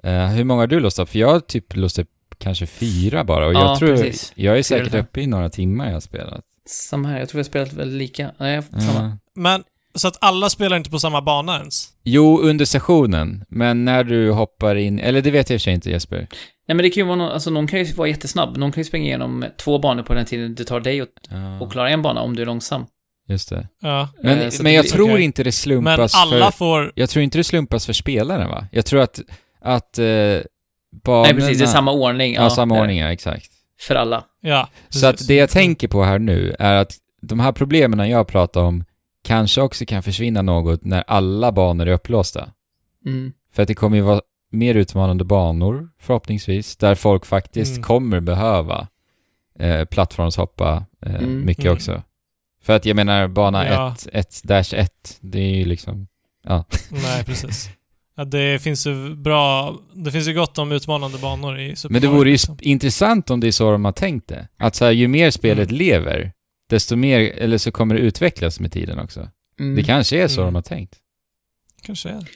Eh, 0.02 0.26
hur 0.26 0.44
många 0.44 0.62
har 0.62 0.66
du 0.66 0.80
låst 0.80 0.98
upp? 0.98 1.08
För 1.08 1.18
jag 1.18 1.28
har 1.32 1.40
typ 1.40 1.76
låst 1.76 1.98
upp 1.98 2.10
kanske 2.38 2.66
fyra 2.66 3.24
bara 3.24 3.46
och 3.46 3.54
Ja, 3.54 3.60
jag 3.60 3.78
tror, 3.78 3.88
precis. 3.96 4.32
jag 4.34 4.58
är 4.58 4.62
säkert 4.62 4.94
uppe 4.94 5.20
i 5.20 5.26
några 5.26 5.50
timmar 5.50 5.86
jag 5.86 5.92
har 5.92 6.00
spelat. 6.00 6.44
Samma 6.66 7.08
här, 7.08 7.18
jag 7.18 7.28
tror 7.28 7.38
vi 7.38 7.40
har 7.40 7.44
spelat 7.44 7.72
väldigt 7.72 7.98
lika. 7.98 8.30
Nej, 8.38 8.62
samma. 8.62 8.82
Ja. 9.08 9.18
Men, 9.34 9.64
så 9.94 10.08
att 10.08 10.16
alla 10.20 10.50
spelar 10.50 10.76
inte 10.76 10.90
på 10.90 10.98
samma 10.98 11.22
bana 11.22 11.58
ens? 11.58 11.88
Jo, 12.04 12.38
under 12.40 12.64
sessionen, 12.64 13.44
men 13.48 13.84
när 13.84 14.04
du 14.04 14.30
hoppar 14.30 14.74
in, 14.76 14.98
eller 14.98 15.20
det 15.22 15.30
vet 15.30 15.50
jag 15.50 15.54
i 15.54 15.58
och 15.58 15.60
för 15.60 15.64
sig 15.64 15.74
inte 15.74 15.90
Jesper. 15.90 16.16
Nej 16.68 16.74
men 16.74 16.78
det 16.78 16.90
kan 16.90 17.00
ju 17.00 17.06
vara 17.06 17.16
någon, 17.16 17.30
alltså 17.30 17.50
någon 17.50 17.66
kan 17.66 17.78
ju 17.84 17.92
vara 17.94 18.08
jättesnabb. 18.08 18.56
Någon 18.56 18.72
kan 18.72 18.80
ju 18.80 18.84
springa 18.84 19.04
igenom 19.06 19.44
två 19.56 19.78
banor 19.78 20.02
på 20.02 20.14
den 20.14 20.24
tiden 20.26 20.54
det 20.54 20.64
tar 20.64 20.80
dig 20.80 21.00
att, 21.00 21.08
Ja, 21.60 21.68
klara 21.70 21.90
en 21.90 22.02
bana 22.02 22.20
om 22.20 22.36
du 22.36 22.42
är 22.42 22.46
långsam. 22.46 22.86
just 23.28 23.48
det. 23.50 23.68
Ja. 23.82 24.08
Men, 24.22 24.38
Eh, 24.38 24.50
men 24.56 24.64
det 24.64 24.72
jag 24.72 24.82
blir- 24.84 24.92
tror 24.92 25.10
okej. 25.12 25.22
inte 25.24 25.42
det 25.42 25.46
Men 25.46 25.52
slumpas 25.52 26.14
alla 26.14 26.50
för... 26.50 26.58
får... 26.58 26.92
Jag 26.94 27.10
tror 27.10 27.22
inte 27.22 27.38
det 27.38 27.44
slumpas 27.44 27.86
för 27.86 27.92
spelaren 27.92 28.48
va? 28.48 28.66
Jag 28.72 28.86
tror 28.86 29.00
att, 29.00 29.20
att 29.60 29.98
eh, 29.98 30.04
banorna... 31.04 31.22
Nej 31.22 31.34
precis, 31.34 31.58
det 31.58 31.64
är 31.64 31.66
samma 31.66 31.92
ordning. 31.92 32.34
Ja, 32.34 32.50
samma 32.50 32.74
det 32.74 32.78
är 32.78 32.82
ordning, 32.82 32.98
ja, 32.98 33.12
exakt. 33.12 33.50
För 33.80 33.94
alla. 33.94 34.24
Ja, 34.40 34.68
Så 34.88 35.06
att 35.06 35.12
precis. 35.12 35.26
det 35.26 35.34
jag 35.34 35.50
tänker 35.50 35.88
på 35.88 36.04
här 36.04 36.18
nu 36.18 36.56
är 36.58 36.74
att 36.74 36.92
de 37.22 37.40
här 37.40 37.52
problemen 37.52 38.10
jag 38.10 38.28
pratar 38.28 38.60
om 38.60 38.84
kanske 39.24 39.60
också 39.62 39.84
kan 39.86 40.02
försvinna 40.02 40.42
något 40.42 40.84
när 40.84 41.04
alla 41.06 41.52
banor 41.52 41.86
är 41.88 41.92
upplåsta. 41.92 42.48
Mm. 43.06 43.32
För 43.52 43.62
att 43.62 43.68
det 43.68 43.74
kommer 43.74 43.96
ju 43.96 44.02
vara 44.02 44.20
mer 44.52 44.74
utmanande 44.74 45.24
banor, 45.24 45.88
förhoppningsvis, 46.00 46.76
där 46.76 46.94
folk 46.94 47.26
faktiskt 47.26 47.72
Mm. 47.72 47.82
kommer 47.82 48.20
behöva 48.20 48.88
eh, 49.58 49.84
plattformshoppa 49.84 50.84
eh, 51.06 51.14
Mm. 51.14 51.44
mycket 51.46 51.64
Mm. 51.64 51.74
också. 51.76 52.02
För 52.62 52.76
att 52.76 52.84
jag 52.86 52.96
menar, 52.96 53.28
bana 53.28 53.66
Ja. 53.68 53.92
1, 53.92 54.08
1 54.12 54.40
dash 54.44 54.74
1, 54.74 55.18
det 55.20 55.38
är 55.40 55.54
ju 55.56 55.64
liksom, 55.64 56.06
ja. 56.44 56.64
Nej, 56.90 57.24
precis. 57.24 57.70
Ja, 58.16 58.24
det 58.24 58.62
finns 58.62 58.86
ju 58.86 59.14
bra... 59.14 59.74
Det 59.94 60.10
finns 60.12 60.28
ju 60.28 60.34
gott 60.34 60.58
om 60.58 60.72
utmanande 60.72 61.18
banor 61.18 61.58
i 61.58 61.76
Super 61.76 61.92
Men 61.92 62.02
det 62.02 62.08
vore 62.08 62.28
ju 62.28 62.34
liksom. 62.34 62.58
intressant 62.60 63.30
om 63.30 63.40
det 63.40 63.46
är 63.46 63.52
så 63.52 63.70
de 63.72 63.84
har 63.84 63.92
tänkt 63.92 64.28
det. 64.28 64.48
Att 64.58 64.74
så 64.74 64.84
här, 64.84 64.92
ju 64.92 65.08
mer 65.08 65.30
spelet 65.30 65.68
Mm. 65.68 65.78
lever, 65.78 66.32
desto 66.70 66.96
mer, 66.96 67.20
eller 67.20 67.58
så 67.58 67.70
kommer 67.70 67.94
det 67.94 68.00
utvecklas 68.00 68.60
med 68.60 68.72
tiden 68.72 68.98
också. 68.98 69.28
Mm. 69.60 69.76
Det 69.76 69.82
kanske 69.82 70.22
är 70.22 70.28
så 70.28 70.40
Mm. 70.40 70.46
de 70.46 70.54
har 70.54 70.62
tänkt. 70.62 70.96
Kanske 71.82 72.08
är. 72.08 72.26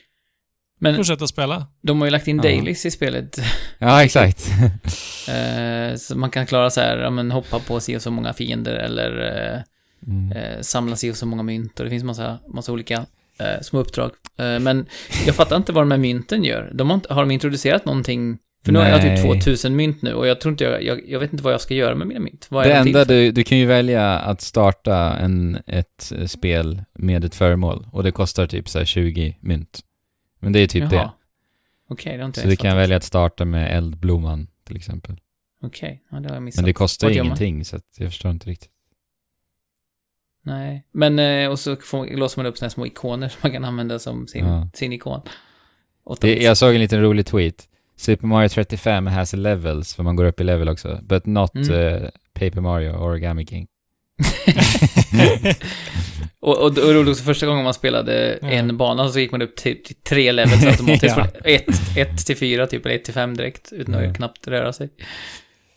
Men 0.79 0.97
Fortsätta 0.97 1.27
spela. 1.27 1.67
de 1.83 2.01
har 2.01 2.07
ju 2.07 2.11
lagt 2.11 2.29
in 2.29 2.37
Ja. 2.37 2.43
dailies 2.43 2.87
i 2.87 2.91
spelet. 2.91 3.39
Ja, 3.79 4.05
exakt. 4.05 4.47
Eh, 5.29 5.97
så 5.97 6.19
man 6.19 6.31
kan 6.31 6.47
klara 6.47 6.71
så 6.71 6.81
här, 6.81 6.99
ja 6.99 7.11
men 7.11 7.31
hoppa 7.31 7.59
på 7.59 7.81
si 7.81 7.97
och 7.97 8.03
så 8.03 8.11
många 8.11 8.33
fiender 8.33 8.75
eller 8.75 9.11
eh, 9.55 9.61
Mm. 10.07 10.33
eh, 10.33 10.61
samla 10.61 10.97
si 10.97 11.11
och 11.11 11.17
så 11.17 11.27
många 11.27 11.43
mynt 11.43 11.79
och 11.81 11.85
det 11.85 11.91
finns 11.91 12.05
massa, 12.05 12.39
massa 12.49 12.73
olika 12.73 13.07
små 13.63 13.81
uppdrag. 13.81 14.11
Men 14.37 14.87
jag 15.27 15.35
fattar 15.35 15.57
inte 15.57 15.73
vad 15.73 15.83
de 15.83 15.91
här 15.91 15.99
mynten 15.99 16.45
gör. 16.45 16.71
De 16.75 16.91
har, 16.91 16.95
inte, 16.95 17.15
har 17.15 17.23
de 17.23 17.31
introducerat 17.31 17.85
någonting 17.85 18.39
För 18.65 18.73
nu 18.73 18.79
har 18.79 18.87
jag 18.87 19.05
Nej. 19.05 19.17
typ 19.17 19.43
2000 19.45 19.77
mynt 19.77 20.03
nu 20.03 20.15
och 20.15 20.27
jag 20.27 20.41
tror 20.41 20.53
inte 20.53 20.65
jag, 20.65 20.83
jag, 20.83 21.09
jag 21.09 21.21
vet 21.21 21.33
inte 21.33 21.45
vad 21.45 21.53
jag 21.53 21.61
ska 21.61 21.75
göra 21.75 21.95
med 21.95 22.07
mina 22.07 22.21
mynt. 22.21 22.47
Vad 22.51 22.67
är 22.67 22.71
Det 22.71 22.77
enda 22.77 23.05
du, 23.05 23.33
du 23.33 23.45
kan 23.45 23.59
ju 23.59 23.67
välja 23.67 24.19
att 24.19 24.41
starta 24.41 25.17
en, 25.17 25.59
ett 25.67 26.13
eh, 26.19 26.27
spel 26.27 26.83
med 26.95 27.25
ett 27.25 27.35
föremål 27.35 27.87
och 27.93 28.03
det 28.03 28.13
kostar 28.13 28.47
typ 28.47 28.69
så 28.69 28.79
här 28.79 28.85
20 28.85 29.37
mynt. 29.41 29.81
Men 30.41 30.53
det 30.53 30.59
är 30.59 30.67
typ 30.67 30.93
Jaha. 30.93 31.03
det. 31.03 31.11
Okej, 31.89 32.13
det 32.17 32.23
har 32.23 32.27
inte 32.27 32.41
Så 32.41 32.49
du 32.49 32.57
kan 32.57 32.77
välja 32.77 32.97
att 32.97 33.05
starta 33.05 33.45
med 33.45 33.77
eldblomman 33.77 34.49
till 34.67 34.77
exempel. 34.77 35.17
Okej, 35.63 36.03
ja, 36.11 36.21
det 36.21 36.29
har 36.29 36.37
jag 36.37 36.43
missat. 36.43 36.57
Men 36.57 36.67
det 36.67 36.73
kostar 36.73 37.09
man? 37.09 37.17
ingenting 37.17 37.65
så 37.65 37.77
att 37.77 37.95
jag 37.97 38.11
förstår 38.11 38.31
inte 38.31 38.51
riktigt. 38.51 38.71
Nej, 40.43 40.87
men 40.93 41.19
eh, 41.19 41.51
och 41.51 41.59
så 41.59 41.77
får, 41.77 42.07
låser 42.07 42.43
man 42.43 42.47
upp 42.47 42.61
här 42.61 42.69
små 42.69 42.87
ikoner 42.87 43.29
som 43.29 43.39
man 43.43 43.53
kan 43.53 43.65
använda 43.65 43.99
som 43.99 44.27
sin, 44.27 44.47
Ja. 44.47 44.69
sin 44.75 44.93
ikon. 44.93 45.21
Det, 46.21 46.43
jag 46.43 46.57
såg 46.57 46.75
en 46.75 46.81
liten 46.81 47.03
rolig 47.03 47.27
tweet. 47.27 47.69
Super 47.97 48.27
Mario 48.27 48.49
35 48.49 49.07
has 49.07 49.33
levels, 49.33 49.95
för 49.95 50.03
man 50.03 50.17
går 50.17 50.25
upp 50.25 50.41
i 50.41 50.45
level 50.45 50.69
också. 50.69 51.01
But 51.03 51.27
not 51.27 51.55
Mm. 51.55 51.71
eh, 51.73 52.09
Paper 52.33 52.61
Mario 52.61 52.91
or 52.91 53.03
Origami 53.11 53.47
King. 53.47 53.67
och, 56.41 56.59
och, 56.63 56.63
och 56.63 56.75
det 56.75 56.95
var 57.03 57.11
också 57.11 57.25
första 57.25 57.47
gången 57.47 57.65
man 57.65 57.75
spelade 57.75 58.39
Ja. 58.43 58.49
en 58.49 58.77
bana 58.77 59.09
så 59.09 59.21
gick 59.21 59.33
man 59.33 59.43
upp 59.43 59.57
till, 59.57 59.83
till 59.83 59.95
tre 59.97 60.33
levels 60.33 60.65
automatiskt. 60.67 61.17
Ja. 61.17 61.27
Ett, 61.45 61.97
ett 61.97 62.27
till 62.27 62.37
fyra 62.37 62.67
typ, 62.67 62.87
eller 62.87 62.95
ett 62.97 63.05
till 63.05 63.15
fem 63.15 63.37
direkt, 63.37 63.73
utan 63.73 63.95
Ja. 63.95 64.11
att 64.11 64.17
knappt 64.17 64.49
röra 64.49 64.73
sig. 64.73 64.91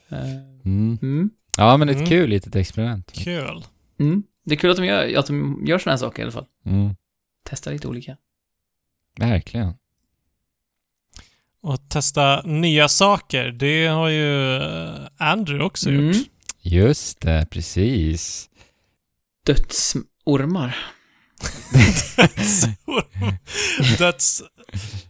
Eh, 0.09 0.18
Mm. 0.65 0.97
Mm. 1.01 1.30
Ja, 1.57 1.78
men 1.78 1.89
ett 1.89 1.95
Mm. 1.95 2.07
kul 2.09 2.30
litet 2.30 2.55
experiment. 2.55 3.11
Kul. 3.15 3.63
Mm. 3.99 4.24
Det 4.45 4.55
är 4.55 4.57
kul 4.59 4.72
att 4.72 4.78
de 4.78 4.86
gör, 4.86 5.18
att 5.20 5.28
de 5.28 5.63
gör 5.68 5.78
sådana 5.80 5.93
här 5.93 5.97
saker 5.99 6.22
i 6.22 6.24
alla 6.24 6.32
fall. 6.32 6.45
Mm. 6.65 6.95
Testar 7.49 7.72
lite 7.72 7.88
olika. 7.88 8.18
Verkligen. 9.20 9.74
Och 11.62 11.89
testa 11.89 12.41
nya 12.45 12.88
saker, 12.89 13.51
det 13.51 13.88
har 13.88 14.08
ju 14.10 14.55
eh, 14.55 15.08
Andrew 15.18 15.66
också 15.66 15.89
Mm. 15.89 16.08
gjort. 16.08 16.28
Just 16.62 17.22
det, 17.22 17.47
precis. 17.51 18.49
Dödsormar. 19.45 20.76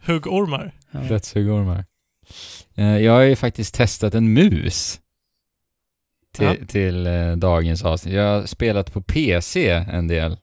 Dödshuggormar. 0.06 0.72
Dödshuggormar. 1.08 1.84
Eh, 2.74 2.98
Jag 2.98 3.12
har 3.12 3.20
ju 3.20 3.36
faktiskt 3.36 3.74
testat 3.74 4.14
en 4.14 4.32
mus 4.32 5.00
till, 6.34 6.44
Ja. 6.46 6.54
till 6.68 7.06
eh, 7.06 7.32
dagens 7.36 7.84
avsnitt. 7.84 8.14
Jag 8.14 8.22
har 8.40 8.46
spelat 8.46 8.92
på 8.92 9.00
PC 9.02 9.70
en 9.70 10.08
del 10.08 10.36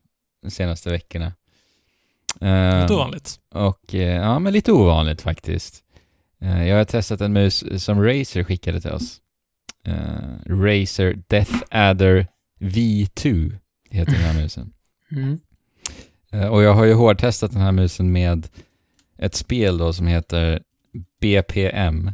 de 0.44 0.52
senaste 0.52 0.90
veckorna. 0.90 1.34
Lite 2.82 2.94
ovanligt. 2.94 3.40
Och 3.52 3.94
ja, 3.94 4.40
men 4.40 4.54
lite 4.54 4.72
ovanligt 4.72 5.22
faktiskt. 5.22 5.84
Eh, 6.46 6.68
Jag 6.68 6.78
har 6.78 6.86
testat 6.86 7.22
en 7.22 7.34
mus 7.34 7.84
som 7.84 8.04
Razer 8.04 8.44
skickade 8.44 8.82
till 8.82 8.92
oss. 8.92 9.22
Eh, 9.86 9.94
Razer 10.46 11.24
Death 11.28 11.54
Adder 11.72 12.28
V2 12.60 13.58
heter 13.90 14.12
den 14.12 14.22
här 14.22 14.42
musen. 14.42 14.74
Mm. 15.12 15.40
Eh, 16.32 16.48
Och 16.48 16.64
jag 16.64 16.74
har 16.74 16.86
ju 16.86 16.94
hårdtestat 16.94 17.52
den 17.52 17.62
här 17.62 17.72
musen 17.72 18.12
med 18.12 18.48
ett 19.18 19.36
spel 19.36 19.78
då 19.78 19.94
som 19.94 20.08
heter 20.08 20.62
BPM, 21.22 22.12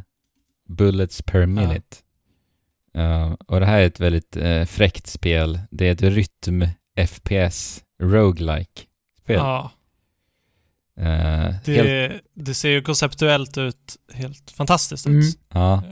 Bullets 0.68 1.22
per 1.22 1.46
Minute. 1.46 1.96
Eh, 2.94 3.32
och 3.32 3.60
det 3.60 3.66
här 3.66 3.80
är 3.80 3.86
ett 3.86 4.00
väldigt 4.00 4.36
uh, 4.36 4.64
fräckt 4.64 5.06
spel. 5.06 5.60
Det 5.70 5.88
är 5.88 5.92
ett 5.92 6.02
rytm 6.02 6.64
FPS 7.06 7.82
roguelike 8.02 8.82
spel. 9.22 9.36
Ja, 9.36 9.70
Eh, 11.00 11.06
helt, 11.06 11.64
det, 11.64 12.20
det 12.34 12.54
ser 12.54 12.68
ju 12.70 12.82
konceptuellt 12.82 13.58
ut 13.58 13.96
helt 14.12 14.50
fantastiskt 14.50 15.06
Mm. 15.06 15.18
ut. 15.18 15.38
ja, 15.54 15.82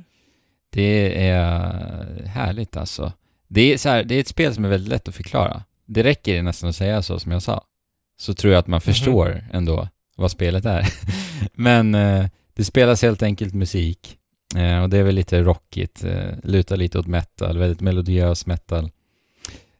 det 0.70 1.28
är 1.28 2.24
härligt 2.26 2.76
alltså. 2.76 3.12
Det 3.48 3.72
är, 3.72 3.78
så 3.78 3.88
här, 3.88 4.04
det 4.04 4.14
är 4.14 4.20
ett 4.20 4.28
spel 4.28 4.54
som 4.54 4.64
är 4.64 4.68
väldigt 4.68 4.88
lätt 4.90 5.08
att 5.08 5.14
förklara. 5.14 5.62
Det 5.86 6.02
räcker 6.02 6.42
nästan 6.42 6.70
att 6.70 6.76
säga 6.76 7.02
så 7.02 7.18
som 7.18 7.32
jag 7.32 7.42
sa. 7.42 7.64
Så 8.20 8.34
tror 8.34 8.52
jag 8.52 8.60
att 8.60 8.66
man 8.66 8.80
förstår 8.80 9.44
ändå 9.52 9.88
vad 10.16 10.30
spelet 10.30 10.64
är. 10.64 10.88
Men 11.54 11.94
eh, 11.94 12.26
det 12.54 12.64
spelas 12.64 13.02
helt 13.02 13.22
enkelt 13.22 13.54
musik. 13.54 14.16
Eh, 14.56 14.82
och 14.82 14.90
det 14.90 14.98
är 14.98 15.02
väl 15.02 15.14
lite 15.14 15.42
rockigt, 15.42 16.04
eh, 16.04 16.30
lutar 16.42 16.76
lite 16.76 16.98
åt 16.98 17.06
metal, 17.06 17.58
väldigt 17.58 17.80
melodiös 17.80 18.46
metal. 18.46 18.90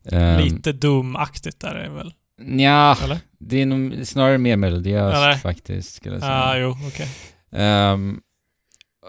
Um, 0.04 0.38
Lite 0.38 0.72
Doom-aktigt 0.72 1.60
där 1.60 1.74
är 1.74 1.82
det 1.88 1.94
väl? 1.94 2.14
Nja, 2.38 2.96
Eller? 3.04 3.18
Det 3.40 3.62
är 3.62 3.66
nog 3.66 4.06
snarare 4.06 4.38
mer 4.38 4.56
melodiöst 4.56 5.16
Eller? 5.16 5.34
faktiskt, 5.34 5.94
skulle 5.94 6.14
jag 6.14 6.22
säga. 6.22 6.32
Ja, 6.32 6.44
ah, 6.44 6.56
jo, 6.56 6.76
okej. 6.86 7.08
Ehm, 7.52 8.20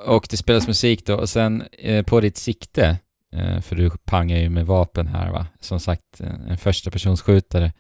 och 0.05 0.27
det 0.29 0.38
spelas 0.38 0.67
musik 0.67 1.05
då, 1.05 1.15
och 1.15 1.29
sen 1.29 1.63
eh, 1.79 2.05
på 2.05 2.21
ditt 2.21 2.38
sikte, 2.38 2.97
eh, 3.34 3.61
för 3.61 3.75
du 3.75 3.89
pangar 4.05 4.38
ju 4.38 4.49
med 4.49 4.65
vapen 4.65 5.07
här 5.07 5.32
va, 5.32 5.47
som 5.59 5.79
sagt 5.79 6.21
en 6.47 6.57
första 6.57 6.91
personsskjutare. 6.91 7.73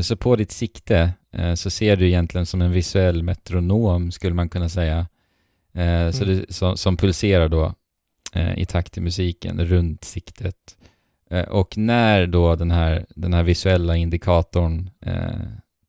Så 0.00 0.16
på 0.16 0.36
ditt 0.36 0.50
sikte 0.52 1.12
eh, 1.32 1.54
så 1.54 1.70
ser 1.70 1.96
du 1.96 2.06
egentligen 2.08 2.46
som 2.46 2.62
en 2.62 2.72
visuell 2.72 3.22
metronom 3.22 4.10
skulle 4.10 4.34
man 4.34 4.48
kunna 4.48 4.68
säga. 4.68 4.98
Eh, 5.74 6.10
så 6.10 6.24
Mm. 6.24 6.36
det, 6.48 6.52
som, 6.54 6.76
som 6.76 6.96
pulserar 6.96 7.48
då 7.48 7.74
eh, 8.32 8.58
i 8.58 8.66
takt 8.66 8.92
till 8.92 9.02
musiken 9.02 9.64
runt 9.64 10.04
siktet. 10.04 10.76
Eh, 11.30 11.44
och 11.44 11.78
när 11.78 12.26
då 12.26 12.56
den 12.56 12.70
här, 12.70 13.06
den 13.08 13.34
här 13.34 13.42
visuella 13.42 13.96
indikatorn 13.96 14.90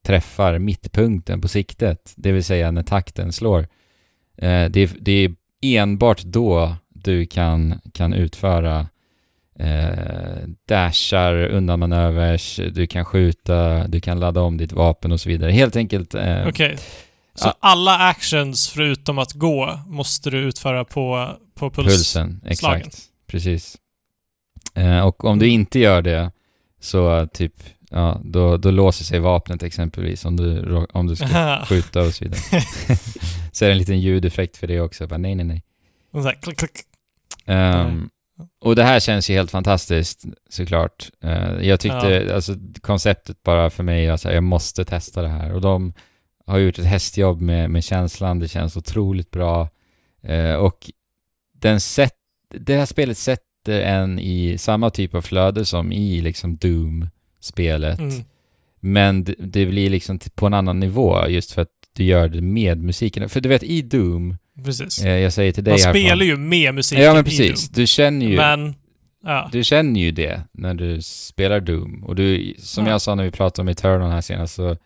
träffar 0.06 0.60
mittpunkten 0.60 1.42
på 1.42 1.48
siktet, 1.48 2.14
det 2.16 2.32
vill 2.32 2.44
säga 2.44 2.72
när 2.72 2.84
takten 2.84 3.34
slår, 3.34 3.68
eh, 4.38 4.66
det, 4.66 4.92
det 5.00 5.12
är 5.12 5.36
enbart 5.62 6.22
då 6.22 6.76
du 6.90 7.26
kan, 7.26 7.82
kan 7.94 8.14
utföra 8.14 8.88
eh, 9.60 10.48
dashar, 10.68 11.34
undanmanövers, 11.36 12.60
du 12.74 12.88
kan 12.88 13.06
skjuta, 13.06 13.88
du 13.88 14.02
kan 14.02 14.20
ladda 14.20 14.42
om 14.42 14.58
ditt 14.58 14.72
vapen 14.72 15.12
och 15.12 15.20
så 15.20 15.30
vidare. 15.30 15.52
Helt 15.52 15.76
enkelt... 15.76 16.16
Eh, 16.16 16.48
Okej. 16.48 16.78
Så 17.38 17.48
ja. 17.48 17.56
alla 17.60 17.98
actions 17.98 18.70
förutom 18.70 19.18
att 19.18 19.34
gå 19.34 19.80
måste 19.88 20.30
du 20.30 20.38
utföra 20.38 20.86
på, 20.86 21.30
på 21.56 21.70
puls. 21.70 21.88
Pulsen, 21.88 22.42
exakt. 22.46 22.60
slagen. 22.60 22.92
Precis. 23.28 23.78
Eh, 24.76 25.08
och 25.08 25.26
om 25.26 25.40
du 25.40 25.48
inte 25.48 25.80
gör 25.80 26.02
det 26.02 26.32
så 26.80 27.28
typ, 27.34 27.54
ja, 27.96 28.22
då, 28.24 28.58
då 28.58 28.72
låser 28.72 29.06
sig 29.06 29.20
vapnet 29.20 29.64
exempelvis 29.64 30.26
om 30.26 30.38
du, 30.38 30.76
om 30.94 31.08
du 31.08 31.16
ska 31.16 31.60
skjuta 31.66 32.02
och 32.02 32.14
så 32.14 32.24
vidare. 32.24 32.40
så 33.52 33.66
är 33.66 33.70
det 33.70 33.72
en 33.72 33.78
liten 33.78 34.00
ljudeffekt 34.00 34.58
för 34.58 34.68
det 34.68 34.82
också. 34.82 35.08
Bara, 35.08 35.18
nej, 35.18 35.36
nej, 35.36 35.46
nej. 35.46 35.64
Och 36.12 36.22
så 36.22 36.28
här, 36.28 36.36
klick, 36.42 36.58
klick. 36.58 36.72
Ehm, 37.46 38.10
och 38.62 38.76
det 38.76 38.84
här 38.84 39.00
känns 39.00 39.30
ju 39.30 39.34
helt 39.34 39.52
fantastiskt 39.52 40.26
såklart. 40.50 41.10
Eh, 41.24 41.68
jag 41.68 41.80
tyckte, 41.80 42.32
alltså 42.36 42.56
konceptet 42.82 43.44
bara 43.44 43.70
för 43.70 43.84
mig, 43.84 44.10
alltså, 44.10 44.32
jag 44.32 44.44
måste 44.44 44.86
testa 44.86 45.22
det 45.22 45.28
här. 45.28 45.54
Och 45.54 45.62
de 45.62 45.94
har 46.46 46.58
gjort 46.58 46.80
ett 46.80 46.86
hästjobb 46.86 47.42
med, 47.42 47.70
med 47.70 47.84
känslan, 47.84 48.40
det 48.40 48.48
känns 48.48 48.78
otroligt 48.78 49.32
bra. 49.32 49.70
Eh, 50.24 50.54
och 50.54 50.90
den 51.54 51.80
sätt, 51.80 52.16
det 52.50 52.78
här 52.78 52.86
spelet 52.86 53.18
sätter 53.18 53.82
en 53.82 54.20
i 54.20 54.58
samma 54.58 54.90
typ 54.90 55.14
av 55.14 55.22
flöde 55.22 55.66
som 55.66 55.92
i 55.92 56.22
liksom 56.22 56.58
Doom-spelet. 57.46 58.00
Mm. 58.00 58.24
Men 58.80 59.24
det, 59.24 59.36
det 59.40 59.66
blir 59.66 59.90
liksom 59.90 60.20
på 60.36 60.46
en 60.46 60.54
annan 60.54 60.80
nivå 60.80 61.28
just 61.28 61.52
för 61.52 61.62
att 61.62 61.70
du 61.94 62.04
gör 62.04 62.28
det 62.30 62.42
med 62.42 62.78
musiken. 62.84 63.30
För 63.30 63.42
du 63.42 63.50
vet, 63.50 63.64
i 63.64 63.82
Doom, 63.82 64.38
Precis. 64.66 65.04
eh, 65.04 65.12
jag 65.18 65.34
säger 65.34 65.52
till 65.52 65.64
dig 65.64 65.72
Man 65.72 65.80
härifrån- 65.80 66.02
spelar 66.08 66.26
ju 66.26 66.38
med 66.38 66.76
musiken 66.76 67.06
Ja, 67.06 67.14
men 67.14 67.24
precis. 67.24 67.70
Du 67.70 67.88
känner 67.88 68.26
ju... 68.26 68.36
Men, 68.36 68.76
ja. 69.24 69.50
Du 69.52 69.64
känner 69.64 70.00
ju 70.00 70.12
det 70.12 70.42
när 70.52 70.74
du 70.74 71.02
spelar 71.02 71.60
Doom. 71.60 72.04
Och 72.04 72.16
du, 72.16 72.54
som 72.58 72.86
Ja. 72.86 72.92
jag 72.92 73.02
sa 73.02 73.16
när 73.16 73.24
vi 73.24 73.32
pratade 73.32 73.62
om 73.62 73.68
Eternal 73.70 74.12
här 74.12 74.22
senast, 74.22 74.56
så 74.56 74.78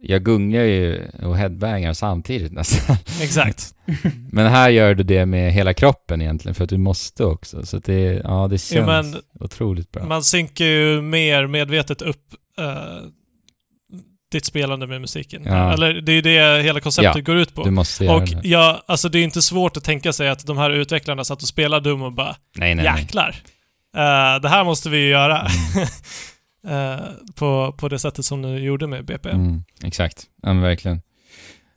jag 0.00 0.24
gungar 0.24 0.62
ju 0.62 1.08
och 1.22 1.36
headbangar 1.36 1.92
samtidigt 1.92 2.52
nästan. 2.52 2.96
Exakt. 3.22 3.74
Men 4.32 4.46
här 4.46 4.68
gör 4.70 4.94
du 4.94 5.02
det 5.02 5.26
med 5.26 5.52
hela 5.52 5.74
kroppen 5.74 6.22
egentligen, 6.22 6.54
för 6.54 6.64
att 6.64 6.70
du 6.70 6.78
måste 6.78 7.24
också. 7.24 7.66
Så 7.66 7.76
att 7.76 7.84
det, 7.84 8.20
ja, 8.24 8.48
det 8.50 8.58
känns 8.58 8.72
Jo, 8.72 8.86
men 8.86 9.16
otroligt 9.40 9.92
bra. 9.92 10.04
man 10.06 10.24
synkar 10.24 10.64
ju 10.64 11.00
mer 11.02 11.46
medvetet 11.46 12.02
upp 12.02 12.22
eh, 12.58 12.66
ditt 14.32 14.44
spelande 14.44 14.86
med 14.86 15.00
musiken. 15.00 15.42
Ja. 15.44 15.72
Eller 15.72 15.94
det 15.94 16.12
är 16.12 16.14
ju 16.16 16.22
det 16.22 16.62
hela 16.62 16.80
konceptet 16.80 17.16
Ja, 17.16 17.20
går 17.22 17.36
ut 17.36 17.54
på. 17.54 17.64
Du 17.64 17.70
måste 17.70 18.04
göra 18.04 18.16
Och 18.16 18.28
det. 18.28 18.40
ja, 18.48 18.82
alltså 18.86 19.08
det 19.08 19.18
är 19.18 19.24
inte 19.24 19.42
svårt 19.42 19.76
att 19.76 19.84
tänka 19.84 20.12
sig 20.12 20.28
att 20.28 20.46
de 20.46 20.58
här 20.58 20.70
utvecklarna 20.70 21.24
satt 21.24 21.42
och 21.42 21.48
spelade 21.48 21.90
Doom 21.90 22.02
och 22.02 22.12
bara 22.12 22.36
Nej, 22.56 22.74
nej, 22.74 22.84
nej. 22.84 23.00
jäklar. 23.00 23.28
eh, 23.96 24.40
det 24.42 24.48
här 24.48 24.64
måste 24.64 24.88
vi 24.90 24.98
ju 24.98 25.08
göra. 25.08 25.38
Mm. 25.40 25.88
Eh, 26.66 26.96
på, 27.34 27.74
på 27.78 27.88
det 27.88 27.98
sättet 27.98 28.24
som 28.24 28.42
ni 28.42 28.58
gjorde 28.58 28.86
med 28.86 29.04
BP. 29.04 29.30
Mm, 29.30 29.64
exakt, 29.84 30.26
ja, 30.42 30.52
men 30.52 30.62
verkligen. 30.62 31.02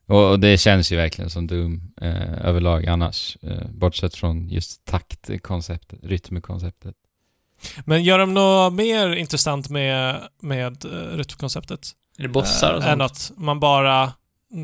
Och, 0.07 0.29
och 0.31 0.39
det 0.39 0.57
känns 0.57 0.91
ju 0.91 0.95
verkligen 0.95 1.29
som 1.29 1.47
Doom 1.47 1.81
eh, 2.01 2.45
överlag 2.45 2.87
annars. 2.87 3.37
Eh, 3.41 3.67
bortsett 3.73 4.15
från 4.15 4.49
just 4.49 4.85
taktkonceptet, 4.85 5.99
rytmkonceptet. 6.03 6.95
Men 7.85 8.03
gör 8.03 8.19
de 8.19 8.33
något 8.33 8.73
mer 8.73 9.15
intressant 9.15 9.69
med, 9.69 10.21
med 10.41 10.85
uh, 10.85 11.17
rytmkonceptet? 11.17 11.91
Är 12.17 12.23
det 12.23 12.29
bossar 12.29 12.73
och 12.73 12.83
Eh, 12.83 12.91
än 12.91 12.99
sånt? 12.99 13.11
att 13.11 13.31
man 13.37 13.59
bara 13.59 14.13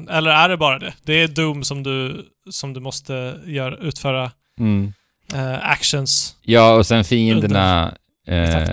Eller 0.09 0.31
är 0.31 0.49
det 0.49 0.57
bara 0.57 0.79
det? 0.79 0.93
Det 1.03 1.13
är 1.13 1.27
Doom 1.27 1.63
som 1.63 1.83
du, 1.83 2.25
som 2.49 2.73
du 2.73 2.79
måste 2.79 3.39
göra, 3.45 3.77
utföra 3.77 4.31
Mm. 4.59 4.93
eh, 5.33 5.69
actions. 5.69 6.35
Ja, 6.41 6.75
och 6.75 6.85
sen 6.85 7.03
fienderna, 7.03 7.97
i 8.27 8.31
eh. 8.31 8.67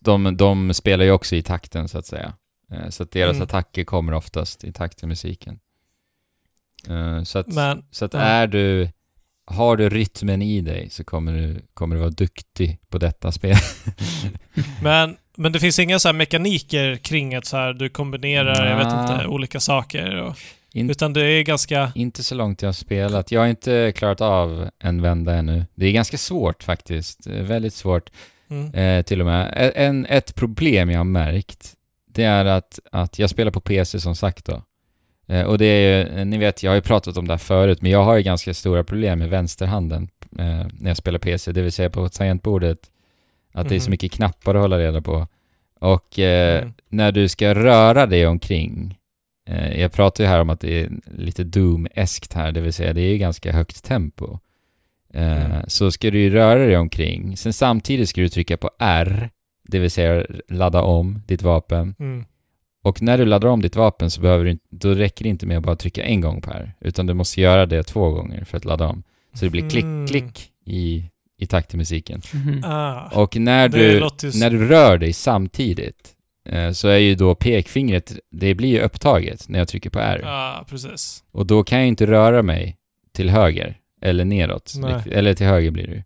De, 0.00 0.36
de 0.36 0.74
spelar 0.74 1.04
ju 1.04 1.10
också 1.10 1.36
i 1.36 1.42
takten 1.42 1.88
så 1.88 1.98
att 1.98 2.06
säga. 2.06 2.32
Eh, 2.72 2.88
så 2.88 3.02
att 3.02 3.10
deras 3.10 3.30
Mm. 3.34 3.42
attacker 3.42 3.84
kommer 3.84 4.12
oftast 4.12 4.64
i 4.64 4.72
takt 4.72 4.98
till 4.98 5.08
musiken. 5.08 5.58
Eh, 6.88 7.22
så 7.22 7.38
att, 7.38 7.46
Men 7.46 7.84
så 7.90 8.04
att 8.04 8.14
ja. 8.14 8.20
är 8.20 8.46
du, 8.46 8.88
har 9.46 9.76
du 9.76 9.88
rytmen 9.88 10.42
i 10.42 10.60
dig 10.60 10.90
så 10.90 11.04
kommer 11.04 11.32
du, 11.32 11.62
kommer 11.74 11.96
du 11.96 12.00
vara 12.00 12.10
duktig 12.10 12.78
på 12.88 12.98
detta 12.98 13.32
spel. 13.32 13.56
Men, 14.82 15.16
men 15.36 15.52
det 15.52 15.60
finns 15.60 15.78
inga 15.78 15.98
så 15.98 16.08
här 16.08 16.12
mekaniker 16.12 16.96
kring 16.96 17.34
att 17.34 17.44
så 17.46 17.56
här, 17.56 17.72
du 17.72 17.88
kombinerar, 17.88 18.66
jag 18.70 18.76
vet 18.76 19.10
inte, 19.12 19.26
olika 19.26 19.60
saker. 19.60 20.22
Och, 20.22 20.36
In, 20.72 20.90
utan 20.90 21.12
det 21.12 21.24
är 21.24 21.42
ganska... 21.42 21.92
inte 21.94 22.22
så 22.22 22.34
långt 22.34 22.62
jag 22.62 22.68
har 22.68 22.72
spelat. 22.72 23.32
Jag 23.32 23.40
har 23.40 23.46
inte 23.48 23.92
klarat 23.96 24.20
av 24.20 24.70
en 24.78 25.02
vända 25.02 25.34
ännu. 25.34 25.64
Det 25.74 25.86
är 25.86 25.92
ganska 25.92 26.18
svårt 26.18 26.62
faktiskt. 26.62 27.26
Eh, 27.26 27.32
Väldigt 27.42 27.74
svårt. 27.74 28.10
Mm, 28.50 28.74
Eh, 28.74 29.02
till 29.02 29.20
och 29.20 29.26
med. 29.26 29.52
E- 29.56 29.72
En, 29.74 30.06
ett 30.06 30.34
problem 30.34 30.90
jag 30.90 30.98
har 30.98 31.04
märkt, 31.04 31.74
det 32.06 32.24
är 32.24 32.44
att, 32.44 32.78
att 32.92 33.18
jag 33.18 33.30
spelar 33.30 33.50
på 33.50 33.60
PC 33.60 34.00
som 34.00 34.14
sagt 34.16 34.44
då. 34.46 34.62
Eh, 35.34 35.42
och 35.46 35.58
det 35.58 35.64
är 35.66 36.06
ju, 36.18 36.24
ni 36.24 36.38
vet, 36.38 36.62
jag 36.62 36.70
har 36.70 36.74
ju 36.76 36.80
pratat 36.82 37.16
om 37.16 37.26
det 37.26 37.32
här 37.32 37.38
förut, 37.38 37.82
men 37.82 37.90
jag 37.90 38.04
har 38.04 38.16
ju 38.16 38.22
ganska 38.22 38.54
stora 38.54 38.84
problem 38.84 39.18
med 39.18 39.28
vänsterhanden 39.30 40.08
eh, 40.38 40.66
när 40.72 40.90
jag 40.90 40.96
spelar 40.96 41.18
PC, 41.18 41.52
det 41.52 41.62
vill 41.62 41.72
säga 41.72 41.90
på 41.90 42.08
tangentbordet. 42.08 42.78
Att 43.52 43.68
det 43.68 43.74
är 43.74 43.80
så 43.80 43.84
Mhm. 43.86 43.90
mycket 43.90 44.12
knappar 44.12 44.54
att 44.54 44.60
hålla 44.60 44.78
reda 44.78 45.00
på. 45.02 45.26
Och 45.80 46.18
eh, 46.18 46.58
Mm. 46.62 46.72
när 46.88 47.12
du 47.12 47.28
ska 47.28 47.54
röra 47.54 48.06
dig 48.06 48.26
omkring, 48.26 48.98
eh, 49.48 49.80
jag 49.80 49.92
pratar 49.92 50.24
ju 50.24 50.30
här 50.30 50.40
om 50.40 50.50
att 50.50 50.60
det 50.60 50.80
är 50.82 50.90
lite 51.16 51.44
Doom-eskt 51.44 52.34
här, 52.34 52.52
det 52.52 52.60
vill 52.60 52.72
säga 52.72 52.92
det 52.92 53.00
är 53.00 53.12
ju 53.12 53.18
ganska 53.18 53.52
högt 53.52 53.84
tempo. 53.84 54.38
Eh, 55.14 55.44
Mm. 55.46 55.62
Så 55.68 55.90
ska 55.90 56.10
du 56.10 56.20
ju 56.20 56.30
röra 56.30 56.58
dig 56.66 56.76
omkring. 56.76 57.36
Sen 57.36 57.52
samtidigt 57.52 58.08
ska 58.08 58.20
du 58.20 58.28
trycka 58.28 58.56
på 58.56 58.70
R, 58.78 59.30
det 59.68 59.78
vill 59.78 59.90
säga 59.90 60.26
ladda 60.48 60.82
om 60.82 61.22
ditt 61.26 61.42
vapen. 61.42 61.94
mm, 61.98 62.24
Och 62.84 63.02
när 63.02 63.18
du 63.18 63.24
laddar 63.24 63.48
om 63.48 63.62
ditt 63.62 63.76
vapen 63.76 64.10
så 64.10 64.20
behöver 64.20 64.44
du, 64.44 64.50
inte- 64.50 64.64
då 64.70 64.94
räcker 64.94 65.22
det 65.24 65.28
inte 65.28 65.46
med 65.46 65.58
att 65.58 65.64
bara 65.64 65.76
trycka 65.76 66.02
en 66.04 66.20
gång 66.20 66.42
på 66.42 66.50
R, 66.50 66.72
utan 66.80 67.06
du 67.06 67.14
måste 67.14 67.40
göra 67.40 67.66
det 67.66 67.82
två 67.82 68.10
gånger 68.10 68.44
för 68.44 68.56
att 68.56 68.64
ladda 68.64 68.86
om. 68.88 69.02
Så 69.34 69.44
det 69.44 69.50
blir 69.50 69.70
klick, 69.70 69.84
Mm. 69.84 70.06
klick 70.06 70.50
i, 70.64 71.04
i 71.38 71.46
takt 71.46 71.68
till 71.68 71.78
musiken. 71.78 72.22
Mhm. 72.34 72.62
ah, 72.64 73.08
Och 73.14 73.36
när 73.36 73.68
du, 73.68 74.00
när 74.40 74.50
du 74.50 74.68
rör 74.68 74.98
dig 74.98 75.12
samtidigt 75.12 76.14
eh, 76.48 76.70
så 76.70 76.88
är 76.88 76.98
ju 76.98 77.14
då 77.14 77.34
pekfingret, 77.34 78.18
det 78.30 78.54
blir 78.54 78.68
ju 78.68 78.80
upptaget 78.80 79.48
när 79.48 79.58
jag 79.58 79.68
trycker 79.68 79.90
på 79.90 79.98
R. 79.98 80.20
Ja, 80.24 80.64
precis. 80.70 81.24
Och 81.32 81.46
då 81.46 81.64
kan 81.64 81.78
jag 81.78 81.88
inte 81.88 82.06
röra 82.06 82.42
mig 82.42 82.76
till 83.12 83.30
höger 83.30 83.77
eller 84.00 84.24
neråt. 84.24 84.74
Riktigt. 84.84 85.12
Eller 85.12 85.34
till 85.34 85.46
höger 85.46 85.70
blir 85.70 85.86
det 85.86 85.94
ju. 85.94 86.02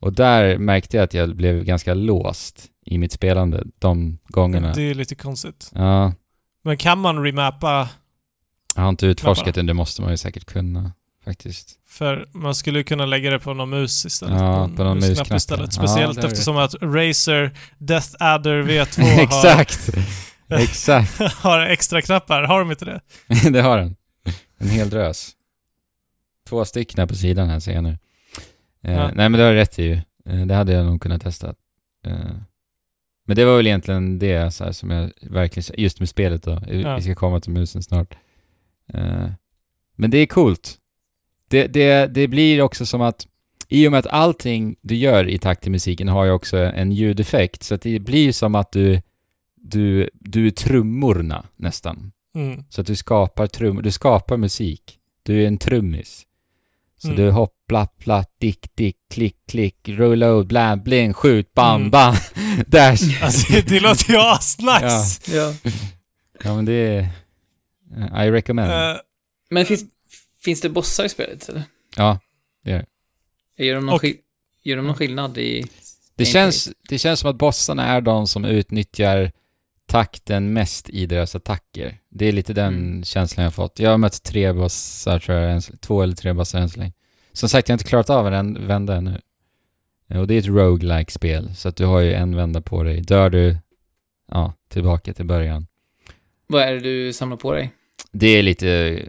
Och 0.00 0.12
där 0.12 0.58
märkte 0.58 0.96
jag 0.96 1.04
att 1.04 1.14
jag 1.14 1.36
blev 1.36 1.64
ganska 1.64 1.94
låst 1.94 2.64
i 2.86 2.98
mitt 2.98 3.12
spelande 3.12 3.64
de 3.78 4.18
gångerna. 4.24 4.72
Det 4.72 4.82
är 4.82 4.94
lite 4.94 5.14
konstigt. 5.14 5.70
Ja, 5.74 6.12
Men 6.64 6.76
kan 6.76 6.98
man 6.98 7.24
remappa? 7.24 7.88
jag 8.74 8.82
har 8.82 8.88
inte 8.88 9.06
utforskat 9.06 9.54
den, 9.54 9.66
det 9.66 9.74
måste 9.74 10.02
man 10.02 10.10
ju 10.10 10.16
säkert 10.16 10.44
kunna 10.44 10.92
faktiskt. 11.24 11.78
För 11.88 12.28
man 12.32 12.54
skulle 12.54 12.82
kunna 12.82 13.06
lägga 13.06 13.30
det 13.30 13.38
på 13.38 13.54
någon 13.54 13.70
mus 13.70 14.06
istället. 14.06 14.40
Ja, 14.40 14.70
på 14.76 14.84
någon 14.84 14.96
musknapp 14.96 15.18
musknapp, 15.18 15.36
istället. 15.36 15.72
Speciellt 15.72 16.16
Ja, 16.16 16.22
det 16.22 16.28
eftersom 16.28 16.56
att 16.56 16.74
Razer 16.74 17.58
Death 17.78 18.08
Adder 18.20 18.62
V2 18.62 19.02
har, 19.14 19.22
Exakt! 19.22 19.90
Exakt, 20.48 21.20
har 21.34 21.60
extra 21.60 22.02
knappar. 22.02 22.42
Har 22.42 22.58
de 22.58 22.70
inte 22.70 22.84
det? 22.84 23.00
det 23.50 23.60
har 23.62 23.78
den. 23.78 23.96
En 24.58 24.68
hel 24.68 24.90
drös. 24.90 25.30
Två 26.48 26.64
stycken 26.64 26.98
här 26.98 27.06
på 27.06 27.14
sidan 27.14 27.48
här 27.48 27.60
ser 27.60 27.72
jag 27.72 27.84
nu. 27.84 27.98
Eh, 28.82 28.92
Ja. 28.92 29.06
Nej 29.14 29.28
men 29.28 29.32
det 29.32 29.42
har 29.42 29.54
rätt 29.54 29.78
i 29.78 29.82
ju. 29.82 30.00
Eh, 30.26 30.46
det 30.46 30.54
hade 30.54 30.72
jag 30.72 30.86
nog 30.86 31.02
kunnat 31.02 31.22
testa. 31.22 31.54
Eh, 32.06 32.36
men 33.26 33.36
det 33.36 33.44
var 33.44 33.56
väl 33.56 33.66
egentligen 33.66 34.18
det 34.18 34.50
så 34.54 34.64
här, 34.64 34.72
som 34.72 34.90
jag 34.90 35.10
verkligen, 35.20 35.80
just 35.80 36.00
med 36.00 36.08
spelet 36.08 36.42
då. 36.42 36.60
Ja. 36.68 36.96
Vi 36.96 37.02
ska 37.02 37.14
komma 37.14 37.40
till 37.40 37.52
musen 37.52 37.82
snart. 37.82 38.14
Eh, 38.94 39.28
men 39.96 40.10
det 40.10 40.18
är 40.18 40.26
coolt. 40.26 40.78
Det, 41.48 41.66
det, 41.66 42.06
det 42.06 42.28
blir 42.28 42.60
också 42.60 42.86
som 42.86 43.00
att 43.00 43.26
i 43.68 43.88
och 43.88 43.90
med 43.90 43.98
att 43.98 44.06
allting 44.06 44.76
du 44.80 44.94
gör 44.94 45.28
i 45.28 45.38
takt 45.38 45.62
till 45.62 45.72
musiken 45.72 46.08
har 46.08 46.24
ju 46.24 46.30
också 46.30 46.56
en 46.56 46.92
ljudeffekt, 46.92 47.62
så 47.62 47.74
att 47.74 47.82
det 47.82 47.98
blir 47.98 48.32
som 48.32 48.54
att 48.54 48.72
du, 48.72 49.00
du, 49.56 50.10
du 50.14 50.46
är 50.46 50.50
trummorna 50.50 51.46
nästan. 51.56 52.12
Mm. 52.34 52.64
Så 52.68 52.80
att 52.80 52.86
du 52.86 52.96
skapar 52.96 53.46
trum, 53.46 53.80
du 53.82 53.90
skapar 53.90 54.36
musik. 54.36 54.98
Du 55.22 55.42
är 55.42 55.46
en 55.46 55.58
trummis. 55.58 56.26
Så 57.02 57.08
Mm. 57.08 57.16
du 57.16 57.30
hoppla, 57.30 57.86
platt, 57.86 58.30
dick, 58.40 58.76
dick, 58.76 58.96
klick, 59.10 59.36
klick, 59.48 59.76
reload, 59.84 60.46
blam, 60.46 60.82
bling, 60.82 61.12
skjut, 61.14 61.54
bam, 61.54 61.80
Mm. 61.80 61.90
bam, 61.90 62.14
dash. 62.66 63.02
Alltså 63.24 63.52
det 63.66 63.80
låter 63.80 64.12
ju 64.12 64.18
asnice! 64.18 65.36
Ja. 65.36 65.54
Ja 66.44 66.54
men 66.56 66.64
det 66.64 66.72
är... 66.72 67.08
I 68.26 68.30
recommend. 68.30 68.72
Eh, 68.72 68.96
Men 69.50 69.66
finns, 69.66 69.84
finns 70.44 70.60
det 70.60 70.68
bossar 70.68 71.04
i 71.04 71.08
spelet, 71.08 71.48
eller? 71.48 71.62
ja. 71.96 72.18
Gör 73.58 73.74
de 73.74 73.86
någon, 73.86 73.94
Och- 73.94 74.04
gör 74.62 74.76
de 74.76 74.86
någon 74.86 74.94
skillnad 74.96 75.38
i... 75.38 75.64
Det 76.16 76.24
känns, 76.24 76.68
det 76.88 76.98
känns 76.98 77.20
som 77.20 77.30
att 77.30 77.36
bossarna 77.36 77.86
är 77.86 78.00
de 78.00 78.26
som 78.26 78.44
utnyttjar 78.44 79.32
takten 79.86 80.52
mest 80.52 80.90
i 80.90 81.06
deras 81.06 81.34
attacker. 81.36 81.98
Det 82.08 82.26
är 82.26 82.32
lite 82.32 82.52
den 82.52 82.74
Mm. 82.74 83.04
känslan 83.04 83.42
jag 83.42 83.50
har 83.50 83.52
fått. 83.54 83.78
Jag 83.78 83.90
har 83.90 83.98
mött 83.98 84.22
tre 84.22 84.52
bossar 84.52 85.18
tror 85.18 85.38
jag, 85.38 85.62
två 85.80 86.02
eller 86.02 86.14
tre 86.14 86.32
bossar 86.32 86.60
än 86.60 86.68
så 86.68 86.78
länge. 86.80 86.92
Som 87.32 87.48
sagt, 87.48 87.68
jag 87.68 87.72
har 87.72 87.78
inte 87.78 87.88
klarat 87.88 88.10
av 88.10 88.34
en 88.34 88.66
vända 88.66 88.96
ännu. 88.96 89.20
Eh, 90.10 90.20
Och 90.20 90.26
det 90.26 90.34
är 90.34 90.38
ett 90.38 90.46
roguelike 90.46 91.12
spel 91.12 91.54
så 91.54 91.68
att 91.68 91.76
du 91.76 91.84
har 91.86 92.00
ju 92.00 92.12
en 92.14 92.36
vända 92.36 92.60
på 92.60 92.82
dig. 92.82 93.00
Dör 93.00 93.30
du, 93.30 93.56
ja, 94.28 94.52
tillbaka 94.68 95.14
till 95.14 95.24
början. 95.26 95.66
Vad 96.46 96.62
är 96.62 96.72
det 96.72 96.80
du 96.80 97.12
samlar 97.12 97.36
på 97.36 97.52
dig? 97.52 97.70
Det 98.12 98.26
är 98.28 98.42
lite, 98.42 99.00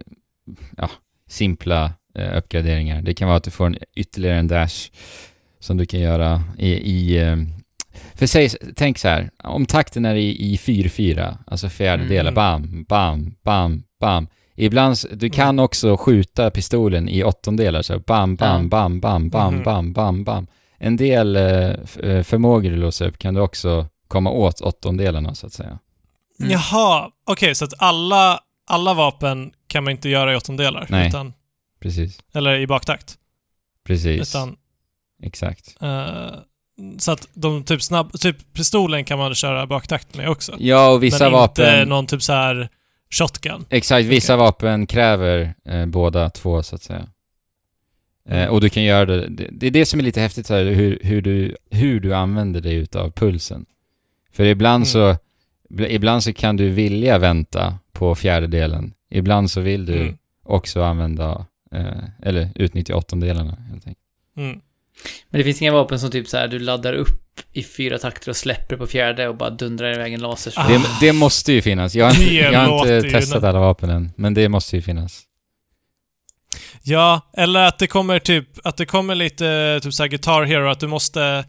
ja, 0.78 0.90
simpla 1.28 1.94
eh, 2.16 2.38
uppgraderingar. 2.38 3.02
Det 3.02 3.14
kan 3.14 3.28
vara 3.28 3.38
att 3.38 3.44
du 3.44 3.52
får 3.52 3.66
en, 3.66 3.78
ytterligare 3.96 4.38
en 4.40 4.48
dash 4.48 4.92
som 5.60 5.78
du 5.78 5.86
kan 5.86 6.00
göra 6.00 6.44
i, 6.58 6.70
i 6.72 7.18
eh, 7.22 7.36
för 8.16 8.26
säg, 8.28 8.50
tänk 8.76 8.98
så 8.98 9.08
här, 9.08 9.30
om 9.44 9.66
takten 9.66 10.06
är 10.06 10.16
i, 10.16 10.54
i 10.54 10.56
4-4, 10.58 11.38
alltså 11.48 11.70
fjärdedelar, 11.70 12.32
Mm. 12.32 12.34
bam, 12.34 12.84
bam, 12.90 13.36
bam, 13.44 13.84
bam. 14.00 14.28
Ibland, 14.56 14.98
du 15.12 15.30
kan 15.30 15.60
också 15.60 15.98
skjuta 15.98 16.52
pistolen 16.52 17.10
i 17.10 17.24
åttondelar, 17.24 17.82
så 17.82 18.00
bam, 18.00 18.36
bam, 18.36 18.70
bam, 18.70 19.00
bam, 19.00 19.30
bam, 19.30 19.54
Mhm. 19.54 19.64
bam, 19.64 19.94
bam, 19.94 20.24
bam. 20.24 20.48
En 20.78 20.98
del 20.98 21.36
eh, 21.36 21.44
eh, 22.04 22.24
förmågor 22.24 22.70
du 22.70 22.76
låser 22.76 23.08
upp 23.08 23.18
kan 23.18 23.34
du 23.34 23.42
också 23.42 23.88
komma 24.08 24.30
åt 24.30 24.62
åttondelarna, 24.62 25.36
så 25.36 25.48
att 25.48 25.54
säga. 25.54 25.80
Mm. 26.40 26.52
Jaha, 26.52 27.12
okej 27.26 27.56
så 27.56 27.66
att 27.66 27.74
alla, 27.78 28.40
alla 28.68 28.94
vapen 28.94 29.52
kan 29.68 29.84
man 29.84 29.92
inte 29.92 30.10
göra 30.10 30.34
i 30.34 30.36
åttondelar? 30.36 30.88
Nej. 30.90 31.08
Utan, 31.08 31.34
Precis, 31.80 32.20
eller 32.34 32.60
i 32.60 32.68
baktakt? 32.68 33.18
precis, 33.86 34.30
Utan, 34.36 34.56
exakt. 35.24 35.76
eh, 35.82 36.28
så 36.98 37.12
att 37.12 37.28
de 37.34 37.64
typ 37.64 37.82
snabb... 37.82 38.12
Typ 38.20 38.54
pistolen 38.54 39.06
kan 39.06 39.18
man 39.20 39.36
köra 39.36 39.68
baktakt 39.68 40.16
med 40.18 40.30
också. 40.30 40.56
Ja, 40.60 40.90
och 40.90 41.04
vissa 41.04 41.24
men 41.24 41.32
vapen... 41.34 41.66
inte 41.74 41.86
någon 41.86 42.08
typ 42.08 42.22
så 42.22 42.34
här 42.34 42.70
shotgun. 43.10 43.66
Exakt, 43.70 44.06
vissa 44.06 44.36
vapen 44.38 44.88
kräver 44.88 45.54
eh, 45.66 45.86
båda 45.86 46.30
två 46.30 46.64
så 46.64 46.76
att 46.76 46.82
säga. 46.84 47.08
Eh, 48.30 48.48
och 48.48 48.62
du 48.62 48.70
kan 48.70 48.84
göra 48.84 49.06
det, 49.06 49.28
det, 49.28 49.48
det 49.52 49.68
är 49.68 49.72
det 49.72 49.86
som 49.86 50.00
är 50.00 50.04
lite 50.04 50.22
häftigt 50.22 50.50
här, 50.50 50.66
hur, 50.66 51.00
hur, 51.04 51.22
du, 51.22 51.56
hur 51.70 52.00
du 52.00 52.14
använder 52.16 52.62
dig 52.62 52.76
utav 52.76 53.12
pulsen. 53.12 53.66
För 54.32 54.44
ibland 54.46 54.76
Mm. 54.84 54.86
så, 54.86 55.16
ibland 55.88 56.24
så 56.24 56.34
kan 56.34 56.58
du 56.58 56.70
vilja 56.70 57.18
vänta 57.18 57.78
på 57.92 58.16
fjärdedelen. 58.16 58.94
Ibland 59.10 59.52
så 59.52 59.62
vill 59.62 59.86
du 59.86 60.02
Mm. 60.02 60.18
också 60.44 60.84
använda, 60.84 61.46
eh, 61.72 62.04
eller 62.22 62.50
utnyttja 62.56 62.96
åttondelarna 62.96 63.58
helt 63.70 63.88
enkelt. 63.88 63.98
Mm. 64.38 64.62
Men 65.30 65.38
det 65.40 65.44
finns 65.44 65.62
inga 65.62 65.72
vapen 65.72 66.00
som 66.00 66.12
typ 66.12 66.28
så 66.28 66.38
här, 66.38 66.48
du 66.48 66.60
laddar 66.60 66.94
upp 66.94 67.42
i 67.52 67.64
fyra 67.64 67.98
takter 67.98 68.30
och 68.30 68.36
släpper 68.36 68.78
på 68.78 68.88
fjärde 68.88 69.28
och 69.28 69.38
bara 69.38 69.50
dundrar 69.50 69.94
iväg 69.94 70.14
en 70.14 70.20
laser. 70.20 70.54
Ah. 70.56 70.68
Det, 70.68 70.82
det 71.02 71.14
måste 71.14 71.54
ju 71.54 71.62
finnas. 71.62 71.96
Jag 71.96 72.06
har 72.06 72.12
inte, 72.12 72.34
jag 72.34 72.60
har 72.60 72.96
inte 72.96 73.10
testat 73.12 73.44
alla 73.44 73.60
vapen 73.60 73.90
än, 73.90 74.12
men 74.16 74.34
det 74.34 74.50
måste 74.50 74.76
ju 74.76 74.82
finnas. 74.82 75.24
Ja, 76.84 77.22
eller 77.38 77.64
att 77.64 77.80
det 77.80 77.88
kommer 77.88 78.20
typ, 78.20 78.48
att 78.64 78.78
det 78.78 78.86
kommer 78.86 79.16
lite 79.16 79.80
typ 79.84 79.94
såhär 79.94 80.08
Guitar 80.08 80.44
Hero, 80.44 80.70
att 80.70 80.80
du 80.80 80.88
måste 80.88 81.46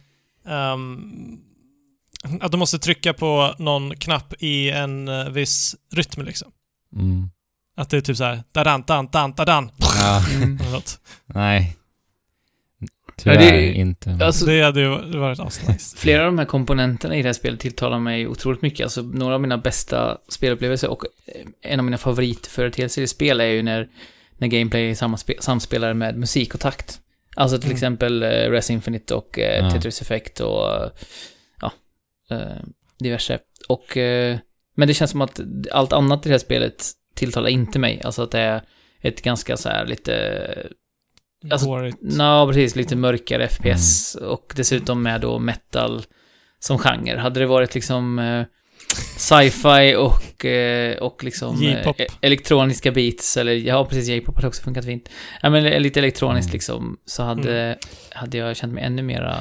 ehm, 0.48 1.38
att 2.40 2.52
du 2.52 2.58
måste 2.58 2.78
trycka 2.78 3.12
på 3.12 3.54
någon 3.58 3.96
knapp 3.96 4.34
i 4.38 4.70
en 4.70 5.08
eh, 5.08 5.28
viss 5.28 5.76
rytm 5.92 6.24
liksom. 6.24 6.48
Mm. 6.96 7.30
Att 7.76 7.90
det 7.90 7.96
är 7.96 8.00
typ 8.00 8.16
såhär, 8.16 8.42
dadan, 8.52 8.84
dan, 8.86 9.08
dan, 9.12 9.32
dadan, 9.32 9.70
Ja, 10.00 10.22
Mm. 10.34 10.58
nej. 11.26 11.76
Tyvärr 13.16 13.42
Ja, 13.44 13.50
det- 13.50 13.72
inte. 13.72 14.18
Alltså, 14.22 14.46
Det 14.46 14.62
hade 14.62 14.80
ju 14.80 14.88
varit 15.18 15.40
asnice. 15.40 15.96
Flera 15.96 16.20
av 16.20 16.26
de 16.26 16.38
här 16.38 16.46
komponenterna 16.46 17.16
i 17.16 17.22
det 17.22 17.28
här 17.28 17.32
spelet 17.32 17.60
tilltalar 17.60 17.98
mig 17.98 18.26
otroligt 18.26 18.62
mycket. 18.62 18.84
Alltså, 18.84 19.02
några 19.02 19.34
av 19.34 19.40
mina 19.40 19.58
bästa 19.58 20.18
spelupplevelser 20.28 20.90
och 20.90 21.04
eh, 21.26 21.72
en 21.72 21.78
av 21.80 21.84
mina 21.84 21.98
favoritföreteelser 21.98 23.02
i 23.02 23.06
spel 23.06 23.40
är 23.40 23.44
ju 23.44 23.62
när, 23.62 23.88
när 24.38 24.48
gameplay 24.48 24.94
samspelar 25.40 25.94
med 25.94 26.16
musik 26.18 26.54
och 26.54 26.60
takt. 26.60 27.00
Alltså 27.36 27.58
till 27.58 27.66
Mm. 27.66 27.74
exempel 27.76 28.22
eh, 28.22 28.28
Res 28.28 28.70
Infinite 28.70 29.14
och 29.14 29.38
eh, 29.38 29.64
Ja. 29.64 29.70
Tetris 29.70 30.00
Effect 30.02 30.40
och 30.40 30.82
eh, 30.82 30.90
ja, 31.60 31.72
diverse. 32.98 33.38
Och, 33.68 33.92
men 34.76 34.88
det 34.88 34.94
känns 34.94 35.10
som 35.10 35.20
att 35.20 35.40
allt 35.72 35.92
annat 35.92 36.26
i 36.26 36.28
det 36.28 36.32
här 36.32 36.38
spelet 36.38 36.90
tilltalar 37.14 37.48
inte 37.48 37.78
mig. 37.78 38.00
Alltså 38.04 38.22
att 38.22 38.30
det 38.30 38.38
är 38.40 38.62
ett 39.00 39.22
ganska 39.22 39.56
så 39.56 39.68
här 39.68 39.86
lite 39.86 40.12
Alltså. 41.50 41.68
Ja, 42.18 42.46
precis. 42.46 42.76
Lite 42.76 42.96
mörkare 42.96 43.48
FPS 43.48 44.14
och 44.14 44.52
dessutom 44.56 45.02
med 45.02 45.20
då 45.20 45.38
metal 45.38 46.02
som 46.58 46.78
genre. 46.78 47.18
Hade 47.18 47.40
det 47.40 47.46
varit 47.46 47.74
liksom 47.74 48.18
eh, 48.18 48.42
sci-fi 49.16 49.94
och, 49.98 50.44
eh, 50.44 50.96
och 50.96 51.24
liksom 51.24 51.66
eh, 51.66 51.94
elektroniska 52.20 52.92
beats, 52.92 53.36
eller 53.36 53.52
ja, 53.52 53.84
precis, 53.84 54.08
J-pop 54.08 54.34
hade 54.36 54.46
också 54.48 54.62
funkat 54.62 54.84
fint. 54.84 55.08
Ja, 55.42 55.50
men 55.50 55.82
lite 55.82 56.00
elektroniskt 56.00 56.48
Mm. 56.48 56.52
liksom, 56.52 56.96
så 57.06 57.22
hade, 57.22 57.78
hade 58.10 58.38
jag 58.38 58.56
känt 58.56 58.72
mig 58.72 58.84
ännu 58.84 59.02
mera... 59.02 59.36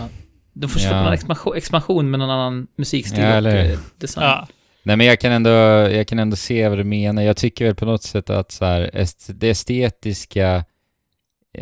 De 0.56 0.70
får 0.70 0.80
släppa 0.80 0.96
Ja. 1.06 1.14
expansion, 1.14 1.56
expansion 1.58 2.12
med 2.12 2.20
någon 2.20 2.30
annan 2.30 2.68
musikstil 2.78 3.24
Ja, 3.24 3.30
och 3.30 3.36
eller- 3.36 3.72
eh, 3.72 3.78
design. 3.98 4.26
Ja. 4.28 4.48
Nej 4.84 4.98
men 4.98 5.08
jag 5.08 5.20
kan, 5.20 5.32
ändå, 5.32 5.50
jag 5.50 6.08
kan 6.08 6.20
ändå 6.20 6.36
se 6.36 6.70
vad 6.70 6.78
du 6.78 6.84
menar. 6.84 7.22
Jag 7.24 7.38
tycker 7.38 7.66
väl 7.66 7.76
på 7.76 7.86
något 7.86 8.04
sätt 8.04 8.30
att 8.30 8.52
så 8.52 8.66
här, 8.66 8.90
est- 8.94 9.34
det 9.34 9.50
estetiska 9.50 10.66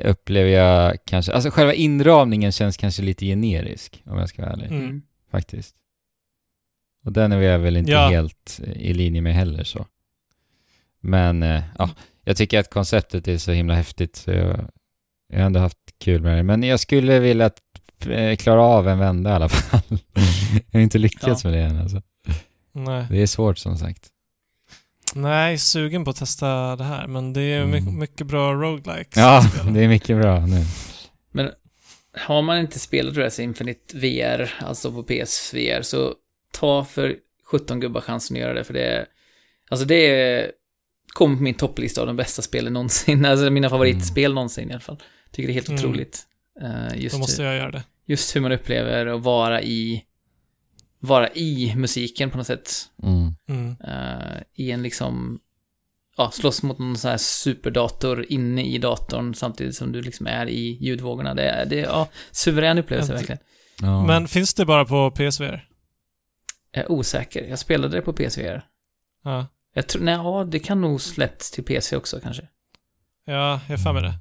upplever 0.06 0.50
jag 0.50 0.98
kanske, 1.06 1.32
alltså 1.34 1.50
själva 1.52 1.74
inramningen 1.74 2.52
känns 2.52 2.78
kanske 2.78 3.02
lite 3.02 3.26
generisk 3.26 4.04
om 4.06 4.18
jag 4.18 4.30
ska 4.30 4.42
vara 4.42 4.52
ärlig, 4.54 4.66
Mm. 4.72 5.02
faktiskt. 5.32 5.76
Och 7.06 7.12
den 7.14 7.32
är 7.32 7.42
jag 7.42 7.60
väl 7.60 7.78
inte 7.78 7.92
Ja. 7.92 8.08
helt 8.10 8.60
i 8.76 8.94
linje 8.94 9.22
med 9.22 9.34
heller 9.34 9.64
så. 9.64 9.86
Men 11.00 11.44
eh, 11.44 11.62
ja, 11.78 11.90
jag 12.24 12.38
tycker 12.38 12.60
att 12.60 12.70
konceptet 12.70 13.28
är 13.28 13.38
så 13.38 13.52
himla 13.52 13.74
häftigt 13.76 14.16
så 14.16 14.32
jag, 14.32 14.70
jag 15.28 15.40
har 15.40 15.46
ändå 15.46 15.60
haft 15.60 15.78
kul 16.00 16.22
med 16.22 16.38
det. 16.38 16.44
Men 16.44 16.64
jag 16.64 16.80
skulle 16.80 17.20
vilja 17.20 17.46
att, 17.46 17.60
eh, 18.10 18.36
klara 18.36 18.62
av 18.62 18.88
en 18.88 19.00
vända 19.00 19.30
i 19.30 19.34
alla 19.34 19.50
fall. 19.50 19.82
jag 20.72 20.80
har 20.80 20.84
inte 20.84 20.98
lyckats 20.98 21.44
Ja. 21.44 21.50
med 21.50 21.60
det 21.60 21.66
än 21.66 21.78
alltså. 21.82 22.02
Nej. 22.72 23.06
Det 23.10 23.22
är 23.22 23.28
svårt 23.28 23.58
som 23.58 23.78
sagt. 23.78 24.11
Nej, 25.16 25.58
sugen 25.58 26.04
på 26.06 26.10
att 26.12 26.16
testa 26.18 26.76
det 26.76 26.84
här, 26.84 27.08
men 27.08 27.34
det 27.34 27.42
är 27.42 27.62
Mm. 27.62 28.00
mycket 28.00 28.28
bra 28.28 28.54
roguelikes. 28.54 29.18
Ja, 29.18 29.44
det 29.74 29.84
är 29.84 29.88
mycket 29.88 30.18
bra 30.18 30.46
nu. 30.46 30.64
Men 31.32 31.52
har 32.14 32.42
man 32.42 32.58
inte 32.60 32.80
spelat 32.80 33.18
Res 33.18 33.40
Infinite 33.40 33.98
VR, 33.98 34.54
alltså 34.66 34.92
på 34.92 35.04
PSVR, 35.04 35.82
så 35.82 36.14
ta 36.54 36.86
för 36.86 37.16
17 37.46 37.80
gubbar 37.80 38.02
chansen 38.02 38.38
att 38.38 38.42
göra 38.42 38.54
det, 38.54 38.64
för 38.64 38.74
det 38.74 38.84
är... 38.86 39.06
Alltså 39.70 39.86
det 39.86 39.96
är... 39.96 40.52
Kommer 41.14 41.36
på 41.38 41.44
min 41.44 41.54
topplista 41.54 42.02
av 42.02 42.08
de 42.08 42.16
bästa 42.16 42.42
spelen 42.42 42.74
någonsin, 42.74 43.26
alltså 43.26 43.50
mina 43.50 43.70
favoritspel 43.70 44.34
någonsin 44.34 44.70
i 44.70 44.74
alla 44.74 44.82
fall. 44.82 44.98
Tycker 45.32 45.48
det 45.48 45.52
är 45.52 45.54
helt 45.54 45.70
Mm. 45.70 45.80
otroligt. 45.80 46.20
Eh, 46.62 47.02
just, 47.02 47.16
Då 47.16 47.20
måste 47.20 47.42
hur, 47.42 47.50
jag 47.50 47.58
göra 47.58 47.72
det. 47.72 47.84
just 48.06 48.36
hur 48.36 48.42
man 48.42 48.52
upplever 48.52 49.06
att 49.06 49.22
vara 49.24 49.62
i... 49.62 50.04
Vara 51.04 51.30
i 51.30 51.76
musiken 51.76 52.30
på 52.30 52.38
något 52.38 52.48
sätt. 52.48 52.72
Mm. 53.04 53.76
Eh, 53.88 54.42
I 54.54 54.72
en 54.72 54.84
liksom... 54.84 55.40
Ja, 56.18 56.32
slåss 56.32 56.64
mot 56.64 56.80
någon 56.80 56.98
sån 56.98 57.12
här 57.12 57.18
superdator 57.18 58.26
inne 58.30 58.66
i 58.66 58.78
datorn 58.78 59.34
samtidigt 59.34 59.76
som 59.76 59.92
du 59.92 60.02
liksom 60.02 60.28
är 60.28 60.50
i 60.50 60.78
ljudvågorna. 60.82 61.34
Det 61.34 61.44
är, 61.44 61.66
det 61.66 61.80
är 61.80 61.84
ja, 61.84 62.08
suverän 62.32 62.78
upplevelse 62.78 63.14
verkligen. 63.14 63.40
Ja. 63.82 64.06
Men 64.06 64.28
finns 64.28 64.54
det 64.54 64.66
bara 64.66 64.86
på 64.86 65.12
PSVR? 65.12 65.68
Jag 66.72 66.84
är 66.84 66.92
osäker. 66.92 67.44
Jag 67.50 67.60
spelade 67.60 67.98
det 67.98 68.02
på 68.02 68.14
PSVR. 68.14 68.66
Ja. 69.24 69.48
Jag 69.74 69.88
tror, 69.88 70.04
nej, 70.04 70.14
ja, 70.14 70.44
det 70.44 70.60
kan 70.60 70.82
nog 70.82 71.02
släppts 71.02 71.52
till 71.52 71.64
PC 71.64 71.96
också 71.96 72.20
kanske. 72.20 72.48
Ja, 73.26 73.62
jag 73.68 73.78
har 73.78 73.84
för 73.84 73.94
mig 73.94 74.04
det. 74.04 74.20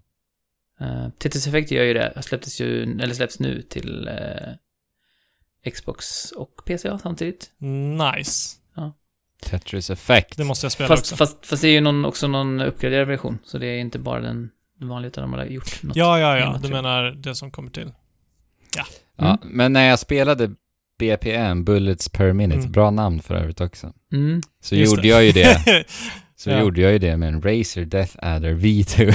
Uh, 0.85 1.09
Tetris 1.11 1.47
Effect 1.47 1.70
gör 1.70 1.85
ju 1.85 1.95
det. 1.95 2.22
Släpptes 2.22 2.61
ju, 2.61 2.83
eller 2.83 3.14
släpps 3.14 3.39
nu 3.39 3.62
till 3.62 4.09
eh, 4.09 4.53
Xbox 5.74 6.32
och 6.32 6.62
PC 6.66 6.88
ja, 6.88 6.98
samtidigt. 6.98 7.50
Nice. 8.16 8.56
Tetris 9.42 9.90
Effect. 9.90 10.36
Det 10.36 10.44
måste 10.44 10.64
jag 10.64 10.72
spela 10.72 10.88
Fast, 10.88 11.02
också. 11.02 11.16
fast, 11.16 11.46
fast 11.46 11.62
det 11.62 11.68
är 11.68 11.72
ju 11.72 11.80
någon, 11.80 12.04
också 12.04 12.28
någon 12.28 12.61
uppgraderad 12.61 13.08
version, 13.08 13.38
så 13.44 13.58
det 13.58 13.66
är 13.66 13.78
inte 13.78 13.98
bara 13.98 14.20
den 14.20 14.50
vanliga, 14.80 15.08
utan 15.08 15.22
de 15.30 15.32
har 15.32 15.44
gjort 15.44 15.82
något. 15.82 15.96
Ja, 15.96 16.18
ja, 16.18 16.38
ja. 16.38 16.58
Du 16.62 16.68
jag. 16.68 16.72
menar 16.82 17.11
det 17.11 17.34
som 17.34 17.50
kommer 17.50 17.70
till. 17.70 17.92
Ja, 18.76 18.86
Mm. 19.26 19.38
men 19.44 19.72
när 19.72 19.88
jag 19.88 19.98
spelade 19.98 20.50
BPM, 20.98 21.64
Bullets 21.64 22.08
Per 22.08 22.32
Minute, 22.32 22.58
Mm. 22.61 22.72
bra 22.72 22.90
namn 22.90 23.22
för 23.22 23.34
övrigt 23.34 23.61
också. 23.61 23.92
Mm. 24.12 24.42
Så 24.62 24.74
Just 24.76 24.92
gjorde 24.92 25.02
det. 25.02 25.08
jag 25.08 25.24
ju 25.24 25.32
det. 25.32 25.84
Så 26.41 26.51
Ja. 26.51 26.61
gjorde 26.61 26.80
jag 26.80 26.93
ju 26.93 26.99
det 26.99 27.16
med 27.16 27.28
en 27.28 27.43
Razer 27.43 27.84
Death 27.84 28.16
Adder 28.18 28.55
V2. 28.55 29.14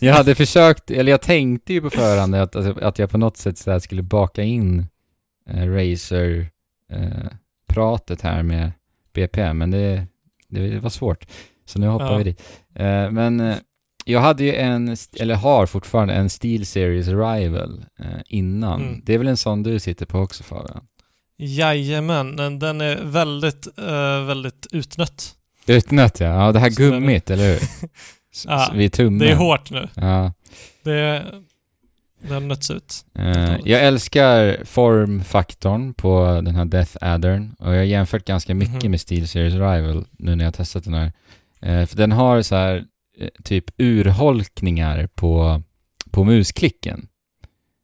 jag 0.04 0.14
hade 0.14 0.34
försökt, 0.34 0.90
eller 0.90 1.10
jag 1.12 1.22
tänkte 1.22 1.72
ju 1.72 1.80
på 1.80 1.90
förhand 1.90 2.34
att, 2.34 2.56
att, 2.56 2.78
att 2.82 2.98
jag 2.98 3.10
på 3.10 3.18
något 3.18 3.36
sätt 3.36 3.58
så 3.58 3.70
skulle 3.80 4.02
baka 4.02 4.42
in 4.42 4.86
eh, 5.50 5.66
Razer 5.66 6.46
eh, 6.92 7.26
här 8.22 8.42
med 8.42 8.72
BPM, 9.14 9.58
men 9.58 9.70
det, 9.70 10.06
det 10.48 10.78
var 10.78 10.90
svårt. 10.90 11.26
Så 11.64 11.78
nu 11.78 11.86
hoppar 11.86 12.12
Ja. 12.12 12.16
vi 12.18 12.24
dit. 12.24 12.42
Eh, 12.74 13.10
men 13.10 13.40
eh, 13.40 13.56
jag 14.04 14.20
hade 14.20 14.44
ju 14.44 14.54
en, 14.54 14.96
eller 15.20 15.34
har 15.34 15.66
fortfarande 15.66 16.14
en 16.14 16.30
Steel 16.30 16.66
Series 16.66 17.08
Rival 17.08 17.84
eh, 17.98 18.06
innan. 18.26 18.82
Mm. 18.82 19.00
Det 19.04 19.14
är 19.14 19.18
väl 19.18 19.28
en 19.28 19.36
sån 19.36 19.62
du 19.62 19.78
sitter 19.78 20.06
på 20.06 20.18
också 20.18 20.42
Fabian? 20.42 20.84
Jajamän, 21.36 22.36
den- 22.36 22.58
den 22.58 22.80
är 22.80 23.00
väldigt, 23.04 23.78
eh, 23.78 24.24
väldigt 24.26 24.66
utnött. 24.72 25.36
Utnött 25.66 26.20
ja, 26.20 26.26
ja 26.46 26.52
det 26.52 26.58
här 26.58 26.70
Så 26.70 26.82
gummit, 26.82 27.30
eller 27.30 27.48
hur? 27.48 27.56
S- 27.56 28.44
Ja, 28.48 28.72
vid 28.74 28.92
tummen. 28.92 29.18
Det 29.18 29.30
är 29.30 29.36
hårt 29.36 29.70
nu. 29.70 29.88
Ja. 29.94 30.32
Det, 30.82 31.24
den 32.28 32.48
nöts 32.48 32.70
ut. 32.70 33.04
Eh, 33.18 33.56
jag 33.64 33.82
älskar 33.82 34.64
formfaktorn 34.64 35.94
på 35.94 36.40
den 36.44 36.54
här 36.56 36.64
Death 36.64 36.96
Addern 37.00 37.52
och 37.58 37.72
jag 37.72 37.78
har 37.78 37.84
jämfört 37.84 38.24
ganska 38.24 38.54
mycket 38.54 38.82
Mhm. 38.82 38.90
med 38.90 39.00
Steel 39.00 39.28
Series 39.28 39.54
Rival 39.54 40.06
nu 40.18 40.36
när 40.36 40.44
jag 40.44 40.46
har 40.46 40.52
testat 40.52 40.84
den 40.84 40.94
här. 40.94 41.12
Eh, 41.62 41.86
för 41.86 41.96
den 41.96 42.12
har 42.12 42.42
så 42.42 42.54
här 42.56 42.84
eh, 43.20 43.28
typ 43.44 43.64
urholkningar 43.78 45.06
på, 45.14 45.62
på 46.10 46.24
musklicken. 46.24 47.06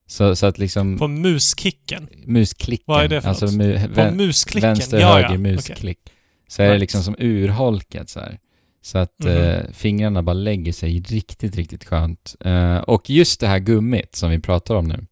Så, 0.08 0.36
så 0.36 0.46
att 0.46 0.58
liksom 0.58 0.98
På 0.98 1.08
muskicken. 1.08 2.08
musklicken, 2.26 2.84
Vad 2.86 3.04
är 3.04 3.08
det 3.08 3.20
för 3.20 3.28
alltså 3.28 3.46
något? 3.46 3.54
mu, 3.54 3.88
På 3.94 4.10
musklicken? 4.10 4.68
vänster, 4.68 5.00
ja, 5.00 5.14
höger 5.14 5.30
ja. 5.32 5.38
musklick. 5.38 5.98
Så 6.48 6.62
är 6.62 6.72
det 6.72 6.78
liksom 6.78 7.02
som 7.02 7.16
urholkat 7.18 8.08
så 8.08 8.20
här. 8.20 8.38
Så 8.82 8.98
att 8.98 9.18
Mhm. 9.18 9.30
eh, 9.32 9.62
fingrarna 9.72 10.22
bara 10.22 10.32
lägger 10.34 10.72
sig 10.72 10.98
riktigt, 11.00 11.56
riktigt 11.56 11.84
skönt. 11.84 12.36
Eh, 12.40 12.76
och 12.78 13.10
just 13.10 13.40
det 13.40 13.46
här 13.46 13.58
gummit 13.58 14.14
som 14.14 14.30
vi 14.30 14.38
pratar 14.40 14.74
om 14.74 14.84
nu, 14.88 15.06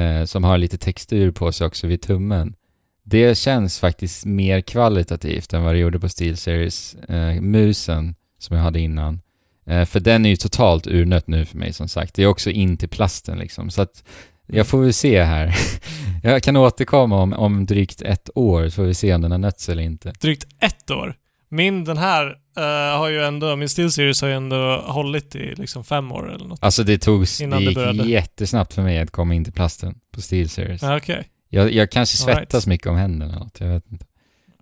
eh, 0.00 0.24
som 0.24 0.44
har 0.44 0.58
lite 0.58 0.78
textur 0.78 1.30
på 1.30 1.52
sig 1.52 1.66
också 1.66 1.86
vid 1.86 2.02
tummen, 2.02 2.54
det 3.02 3.38
känns 3.38 3.78
faktiskt 3.78 4.24
mer 4.24 4.60
kvalitativt 4.60 5.52
än 5.52 5.62
vad 5.62 5.74
det 5.74 5.78
gjorde 5.78 6.00
på 6.00 6.08
Steel 6.08 6.36
Series 6.36 6.94
eh, 6.94 7.40
musen 7.40 8.14
som 8.38 8.56
jag 8.56 8.62
hade 8.64 8.80
innan. 8.80 9.20
Eh, 9.66 9.84
för 9.84 10.00
den 10.00 10.26
är 10.26 10.30
ju 10.30 10.36
totalt 10.36 10.86
urnött 10.86 11.26
nu 11.26 11.44
för 11.44 11.58
mig 11.58 11.72
som 11.72 11.88
sagt. 11.88 12.14
Det 12.14 12.22
är 12.22 12.26
också 12.26 12.50
in 12.50 12.76
till 12.76 12.88
plasten 12.88 13.38
liksom. 13.38 13.70
Så 13.70 13.82
att 13.82 14.04
jag 14.52 14.66
får 14.66 14.80
väl 14.80 14.92
se 14.92 15.22
här. 15.22 15.54
jag 16.22 16.42
kan 16.42 16.56
återkomma 16.56 17.16
om, 17.22 17.32
om 17.32 17.66
drygt 17.66 18.02
ett 18.02 18.30
år 18.34 18.64
så 18.64 18.70
får 18.70 18.82
vi 18.82 18.94
se 18.94 19.14
om 19.14 19.20
den 19.20 19.30
har 19.30 19.38
nötts 19.38 19.68
eller 19.68 19.82
inte. 19.82 20.12
Drygt 20.20 20.46
ett 20.60 20.90
år. 20.90 21.14
Min, 21.48 21.84
den 21.84 21.98
här, 21.98 22.26
eh, 22.56 22.98
har 22.98 23.08
ju 23.08 23.22
ändå, 23.24 23.56
min 23.56 23.68
Steel 23.68 23.92
Series 23.92 24.20
har 24.22 24.28
ju 24.28 24.34
ändå 24.34 24.84
hållit 24.86 25.34
i 25.36 25.54
liksom 25.54 25.84
fem 25.84 26.12
år 26.12 26.34
eller 26.34 26.44
något. 26.46 26.58
Alltså 26.62 26.82
det 26.84 26.98
togs, 26.98 27.40
Innan 27.40 27.58
det 27.58 27.64
det 27.64 27.68
gick 27.70 27.74
började. 27.76 28.08
jättesnabbt 28.08 28.74
för 28.74 28.82
mig 28.82 28.98
att 28.98 29.10
komma 29.10 29.34
in 29.34 29.44
till 29.44 29.52
plasten 29.52 29.94
på 30.14 30.20
Steel 30.22 30.48
Series. 30.48 30.82
Ja, 30.82 30.96
okej. 30.96 31.28
Jag, 31.48 31.72
jag 31.72 31.90
kanske 31.90 32.16
svettas 32.16 32.54
right. 32.54 32.66
mycket 32.66 32.86
om 32.86 32.96
händerna 32.96 33.32
eller 33.32 33.44
något, 33.44 33.60
jag 33.60 33.68
vet 33.68 33.92
inte. 33.92 34.06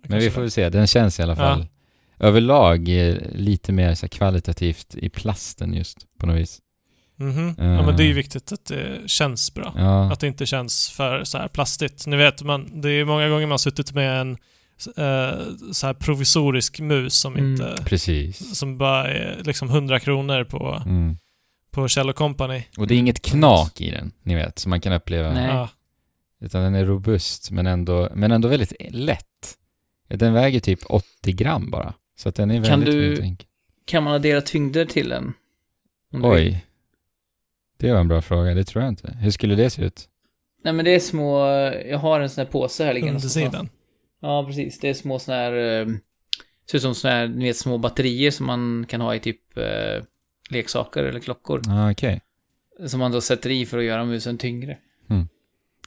Men 0.07 0.19
vi 0.19 0.29
får 0.29 0.41
det. 0.41 0.45
väl 0.45 0.51
se, 0.51 0.69
den 0.69 0.87
känns 0.87 1.19
i 1.19 1.23
alla 1.23 1.31
Ja. 1.33 1.35
fall 1.37 1.67
överlag 2.19 2.89
eh, 3.09 3.15
lite 3.31 3.71
mer 3.71 3.95
så 3.95 4.07
kvalitativt 4.07 4.95
i 4.95 5.09
plasten 5.09 5.73
just 5.73 5.97
på 6.19 6.25
något 6.27 6.35
vis. 6.35 6.59
Mhm. 7.19 7.55
Ja, 7.57 7.85
men 7.85 7.97
det 7.97 8.03
är 8.03 8.07
ju 8.07 8.13
viktigt 8.13 8.51
att 8.51 8.65
det 8.65 9.09
känns 9.09 9.53
bra. 9.53 9.73
Ja, 9.77 10.11
Att 10.11 10.19
det 10.19 10.27
inte 10.27 10.45
känns 10.45 10.89
för 10.89 11.23
så 11.23 11.37
här 11.37 11.47
plastigt. 11.47 12.07
Ni 12.07 12.15
vet, 12.17 12.43
man, 12.43 12.81
det 12.81 12.89
är 12.89 13.05
många 13.05 13.29
gånger 13.29 13.45
man 13.45 13.51
har 13.51 13.57
suttit 13.57 13.93
med 13.93 14.21
en 14.21 14.31
eh, 14.97 15.39
så 15.71 15.87
här 15.87 15.93
provisorisk 15.93 16.79
mus 16.79 17.13
som 17.13 17.35
Mm. 17.35 17.51
inte... 17.51 17.83
precis. 17.85 18.57
Som 18.57 18.77
bara 18.77 19.07
är 19.07 19.41
liksom 19.43 19.69
100 19.69 19.99
kronor 19.99 20.43
på, 20.43 20.81
Mm. 20.85 21.17
på 21.71 21.87
Kjell 21.87 22.13
Company. 22.13 22.63
Och 22.77 22.87
det 22.87 22.93
är 22.95 22.97
inget 22.99 23.21
knak 23.21 23.81
i 23.81 23.91
den, 23.91 24.11
ni 24.23 24.35
vet, 24.35 24.59
som 24.59 24.69
man 24.69 24.81
kan 24.81 24.93
uppleva. 24.93 25.33
Nej. 25.33 25.47
Ja. 25.47 25.69
Utan 26.41 26.63
den 26.63 26.75
är 26.75 26.85
robust, 26.85 27.51
men 27.51 27.67
ändå, 27.67 28.09
men 28.15 28.31
ändå 28.31 28.47
väldigt 28.47 28.73
lätt. 28.89 29.25
Den 30.07 30.33
väger 30.33 30.59
typ 30.59 30.79
80 30.85 31.31
gram 31.33 31.71
bara. 31.71 31.93
Så 32.19 32.29
att 32.29 32.35
den 32.35 32.51
är 32.51 32.55
Kan 32.55 32.63
väldigt, 32.79 32.93
du- 32.93 33.01
väldigt 33.01 33.19
enkel. 33.23 33.47
Kan 33.85 34.03
man 34.03 34.13
addera 34.13 34.41
tyngder 34.41 34.85
till 34.85 35.09
den? 35.09 35.33
Du? 36.11 36.19
Oj. 36.23 36.65
Det 37.79 37.91
var 37.91 37.99
en 37.99 38.07
bra 38.07 38.21
fråga, 38.21 38.53
det 38.53 38.63
tror 38.63 38.83
jag 38.83 38.91
inte. 38.91 39.17
Hur 39.21 39.31
skulle 39.31 39.55
det 39.55 39.69
se 39.69 39.81
ut? 39.85 40.09
Nej 40.63 40.73
men 40.73 40.85
det 40.85 40.95
är 40.95 40.99
små, 40.99 41.47
jag 41.89 41.97
har 41.97 42.19
en 42.19 42.29
sån 42.29 42.45
här 42.45 42.51
påse 42.51 42.83
här 42.85 42.93
liggande. 42.93 43.13
Undersidan. 43.15 43.69
Ja, 44.21 44.45
precis. 44.47 44.79
Det 44.79 44.89
är 44.89 44.93
små 44.93 45.19
såna 45.19 45.37
här, 45.37 45.53
eh, 45.81 45.87
ser 46.71 46.77
ut 46.77 46.81
som 46.81 46.95
såna 46.95 47.13
här, 47.13 47.27
ni 47.27 47.45
vet, 47.45 47.57
små 47.57 47.77
batterier 47.77 48.31
som 48.31 48.45
man 48.45 48.85
kan 48.89 49.01
ha 49.01 49.15
i 49.15 49.19
typ 49.19 49.57
eh, 49.57 50.03
leksaker 50.49 51.03
eller 51.03 51.19
klockor. 51.19 51.61
Ah, 51.69 51.91
Okej. 51.91 52.21
Som 52.87 52.99
man 52.99 53.11
då 53.11 53.21
sätter 53.21 53.49
i 53.49 53.65
för 53.65 53.77
att 53.77 53.83
göra 53.83 54.05
musen 54.05 54.37
tyngre. 54.37 54.77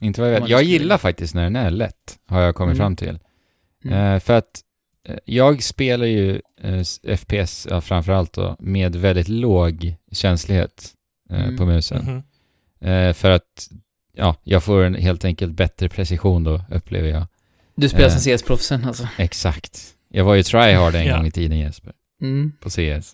Inte 0.01 0.21
vad 0.21 0.35
jag 0.35 0.41
vet. 0.41 0.49
Jag 0.51 0.63
gillar 0.63 0.99
faktiskt 0.99 1.35
när 1.35 1.43
den 1.43 1.57
är 1.57 1.71
lätt, 1.71 2.19
har 2.27 2.41
jag 2.41 2.55
kommit 2.55 2.75
Mm. 2.75 2.85
fram 2.85 2.97
till. 2.97 3.19
Mm. 3.85 4.15
Eh, 4.15 4.21
för 4.21 4.35
att 4.35 4.61
eh, 5.09 5.17
jag 5.25 5.63
spelar 5.63 6.07
ju 6.07 6.41
eh, 6.61 6.83
FPS, 7.17 7.67
ja, 7.71 7.81
framförallt 7.81 8.33
då, 8.33 8.57
med 8.59 8.97
väldigt 8.97 9.29
låg 9.29 9.95
känslighet 10.13 10.91
Mm. 11.35 11.57
på 11.57 11.67
musen. 11.67 12.23
Eh, 12.81 13.13
för 13.13 13.31
att, 13.31 13.69
ja, 14.17 14.37
jag 14.45 14.63
får 14.63 14.83
en 14.85 14.95
helt 14.95 15.25
enkelt 15.25 15.53
bättre 15.53 15.89
precision 15.89 16.45
då, 16.45 16.61
upplever 16.71 17.09
jag. 17.09 17.27
Du 17.75 17.89
spelar 17.89 18.07
Eh. 18.09 18.11
som 18.17 18.21
CS-proffsen 18.39 18.85
alltså. 18.85 19.09
Exakt. 19.19 19.95
Jag 20.09 20.25
var 20.25 20.35
ju 20.35 20.43
tryhard 20.43 20.95
en 20.95 21.07
Ja. 21.07 21.17
gång 21.17 21.27
i 21.27 21.31
tiden 21.31 21.59
Jesper, 21.59 21.93
Mm. 22.23 22.53
på 22.61 22.71
CS. 22.71 23.13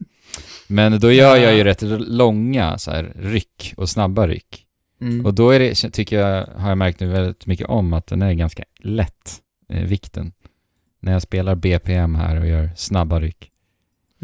Men 0.67 1.01
då 1.01 1.13
gör 1.13 1.37
jag 1.37 1.55
ju 1.57 1.65
rätt 1.65 1.83
långa 2.09 2.79
så 2.79 2.91
här, 2.91 3.13
ryck 3.17 3.75
och 3.77 3.89
snabba 3.89 4.27
ryck. 4.29 4.65
Mm. 5.01 5.27
Och 5.27 5.35
då 5.35 5.51
är 5.51 5.59
det, 5.59 5.75
tycker 5.75 6.19
jag, 6.21 6.47
har 6.47 6.69
jag 6.69 6.79
märkt 6.79 7.01
nu 7.01 7.07
väldigt 7.07 7.47
mycket 7.47 7.67
om 7.67 7.93
att 7.93 8.07
den 8.07 8.23
är 8.23 8.33
ganska 8.33 8.65
lätt, 8.81 9.37
eh, 9.69 9.83
vikten. 9.83 10.33
När 11.01 11.13
jag 11.13 11.23
spelar 11.23 11.55
BPM 11.55 12.15
här 12.15 12.41
och 12.41 12.47
gör 12.47 12.71
snabba 12.77 13.21
ryck. 13.21 13.51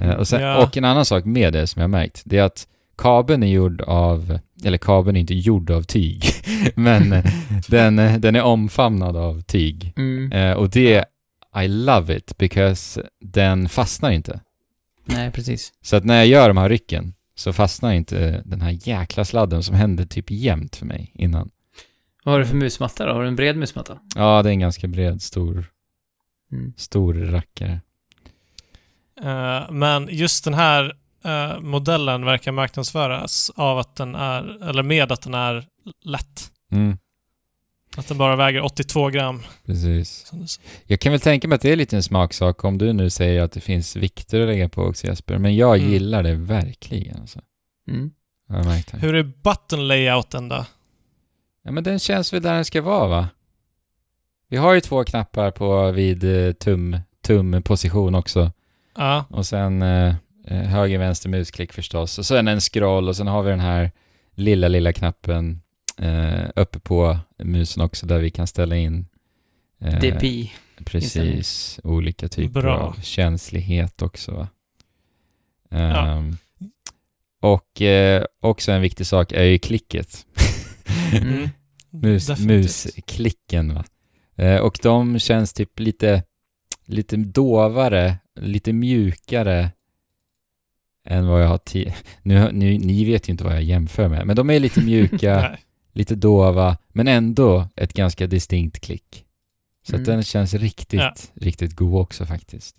Eh, 0.00 0.10
och, 0.10 0.28
sen, 0.28 0.42
Ja. 0.42 0.64
och 0.66 0.76
en 0.76 0.84
annan 0.84 1.04
sak 1.04 1.24
med 1.24 1.52
det 1.52 1.66
som 1.66 1.80
jag 1.82 1.90
märkt, 1.90 2.22
det 2.24 2.38
är 2.38 2.42
att 2.42 2.68
kabeln 2.96 3.42
är 3.42 3.46
gjord 3.46 3.80
av, 3.80 4.38
eller 4.64 4.78
kabeln 4.78 5.16
är 5.16 5.20
inte 5.20 5.34
gjord 5.34 5.70
av 5.70 5.82
tyg, 5.82 6.24
men 6.74 7.10
den, 7.68 7.96
den 8.20 8.36
är 8.36 8.42
omfamnad 8.42 9.16
av 9.16 9.40
tyg. 9.40 9.92
Mm. 9.96 10.32
Eh, 10.32 10.52
och 10.56 10.70
det, 10.70 11.04
I 11.64 11.68
love 11.68 12.16
it, 12.16 12.38
because 12.38 13.02
den 13.20 13.68
fastnar 13.68 14.10
inte. 14.10 14.40
Nej, 15.04 15.30
precis. 15.30 15.72
Så 15.82 15.96
att 15.96 16.04
när 16.04 16.16
jag 16.16 16.26
gör 16.26 16.48
de 16.48 16.56
här 16.56 16.68
rycken 16.68 17.14
så 17.34 17.52
fastnar 17.52 17.92
inte 17.92 18.42
den 18.44 18.60
här 18.60 18.88
jäkla 18.88 19.24
sladden 19.24 19.62
som 19.62 19.74
hände 19.76 20.06
typ 20.06 20.30
jämt 20.30 20.76
för 20.76 20.86
mig 20.86 21.12
innan. 21.14 21.50
Vad 22.24 22.34
har 22.34 22.40
du 22.40 22.46
för 22.46 22.56
musmatta 22.56 23.06
då? 23.06 23.12
Har 23.12 23.22
du 23.22 23.28
en 23.28 23.36
bred 23.36 23.56
musmatta? 23.56 23.98
Ja, 24.16 24.42
det 24.42 24.48
är 24.48 24.52
en 24.52 24.60
ganska 24.60 24.86
bred, 24.88 25.22
stor, 25.22 25.66
Mm. 26.52 26.72
stor 26.76 27.14
rackare. 27.14 27.80
Eh, 29.22 29.70
men 29.70 30.08
just 30.10 30.44
den 30.44 30.54
här 30.54 30.92
eh, 31.24 31.60
modellen 31.60 32.24
verkar 32.24 32.52
marknadsföras 32.52 33.50
av 33.56 33.78
att 33.78 33.96
den 33.96 34.14
är, 34.14 34.68
eller 34.68 34.82
med 34.82 35.12
att 35.12 35.22
den 35.22 35.34
är 35.34 35.66
lätt. 36.04 36.50
Mm, 36.72 36.98
Att 37.96 38.08
den 38.08 38.18
bara 38.18 38.36
väger 38.36 38.64
82 38.64 39.08
gram. 39.10 39.42
precis. 39.66 40.32
Jag 40.86 41.00
kan 41.00 41.12
väl 41.12 41.20
tänka 41.20 41.48
mig 41.48 41.56
att 41.56 41.62
det 41.62 41.72
är 41.72 41.76
lite 41.76 41.96
en 41.96 42.02
smaksak 42.02 42.64
om 42.64 42.78
du 42.78 42.92
nu 42.92 43.10
säger 43.10 43.42
att 43.42 43.52
det 43.52 43.60
finns 43.60 43.96
vikter 43.96 44.40
att 44.40 44.46
lägga 44.46 44.68
på 44.68 44.82
också 44.82 45.06
Jesper, 45.06 45.38
men 45.38 45.56
jag 45.56 45.78
Mm. 45.78 45.90
gillar 45.90 46.22
det 46.22 46.34
verkligen 46.34 47.20
alltså. 47.20 47.40
Mm. 47.88 48.10
Hur 48.92 49.14
är 49.14 49.22
button 49.22 49.88
layouten 49.88 50.48
då? 50.48 50.64
Ja, 51.64 51.70
men 51.70 51.84
den 51.84 51.98
känns 51.98 52.32
väl 52.32 52.42
där 52.42 52.54
den 52.54 52.64
ska 52.64 52.82
vara 52.82 53.08
va? 53.08 53.28
Vi 54.48 54.56
har 54.56 54.72
ju 54.74 54.80
två 54.80 55.04
knappar 55.04 55.50
på 55.50 55.90
vid 55.90 56.46
eh, 56.46 56.52
tum, 56.52 56.96
tumposition 57.26 58.14
också. 58.14 58.52
Ja, 58.96 59.24
Och 59.30 59.46
sen 59.46 59.82
eh, 59.82 60.14
höger, 60.48 60.98
vänster 60.98 61.28
musklick 61.28 61.72
förstås. 61.72 62.18
Och 62.18 62.26
sen 62.26 62.48
en 62.48 62.60
scroll 62.60 63.08
och 63.08 63.16
sen 63.16 63.26
har 63.26 63.42
vi 63.42 63.50
den 63.50 63.60
här 63.60 63.92
lilla, 64.34 64.68
lilla 64.68 64.92
knappen 64.92 65.62
eh, 65.98 66.44
uppe 66.56 66.78
på 66.80 67.18
musen 67.38 67.82
också 67.82 68.06
där 68.06 68.18
vi 68.18 68.30
kan 68.30 68.46
ställa 68.46 68.76
in 68.76 69.06
eh, 69.80 69.98
DPI. 70.00 70.52
Precis, 70.84 71.80
olika 71.84 72.28
typer 72.28 72.60
Bra. 72.60 72.76
av 72.78 73.00
känslighet 73.02 74.02
också 74.02 74.32
va? 74.32 74.48
Ja. 75.68 76.06
Ehm, 76.06 76.36
Och 77.40 77.82
eh, 77.82 78.24
också 78.40 78.72
en 78.72 78.82
viktig 78.82 79.06
sak 79.06 79.32
är 79.32 79.42
ju 79.44 79.58
klicket. 79.58 80.26
Mm. 81.12 81.48
Mus, 81.90 82.38
musklicken 82.40 83.74
va. 83.74 83.84
Eh, 84.36 84.56
och 84.60 84.78
de 84.82 85.18
känns 85.18 85.52
typ 85.52 85.78
lite, 85.80 86.22
lite 86.86 87.16
dovare, 87.16 88.16
lite 88.40 88.72
mjukare 88.72 89.70
än 91.04 91.26
vad 91.26 91.42
jag 91.42 91.48
har 91.48 91.58
tidigare. 91.58 91.96
Nu, 92.22 92.48
nu, 92.52 92.78
ni 92.78 93.04
vet 93.04 93.28
ju 93.28 93.30
inte 93.30 93.44
vad 93.44 93.52
jag 93.54 93.62
jämför 93.62 94.08
med, 94.08 94.26
men 94.26 94.36
de 94.36 94.50
är 94.50 94.60
lite 94.60 94.80
mjuka, 94.80 95.58
lite 95.92 96.14
dova, 96.14 96.76
men 96.88 97.08
ändå 97.08 97.68
ett 97.76 97.92
ganska 97.92 98.26
distinkt 98.26 98.80
klick. 98.80 99.24
Så 99.86 99.96
att 99.96 100.00
Mm. 100.00 100.10
den 100.14 100.22
känns 100.22 100.54
riktigt, 100.54 101.00
Ja. 101.00 101.14
riktigt 101.34 101.76
god 101.76 102.00
också 102.00 102.26
faktiskt. 102.26 102.76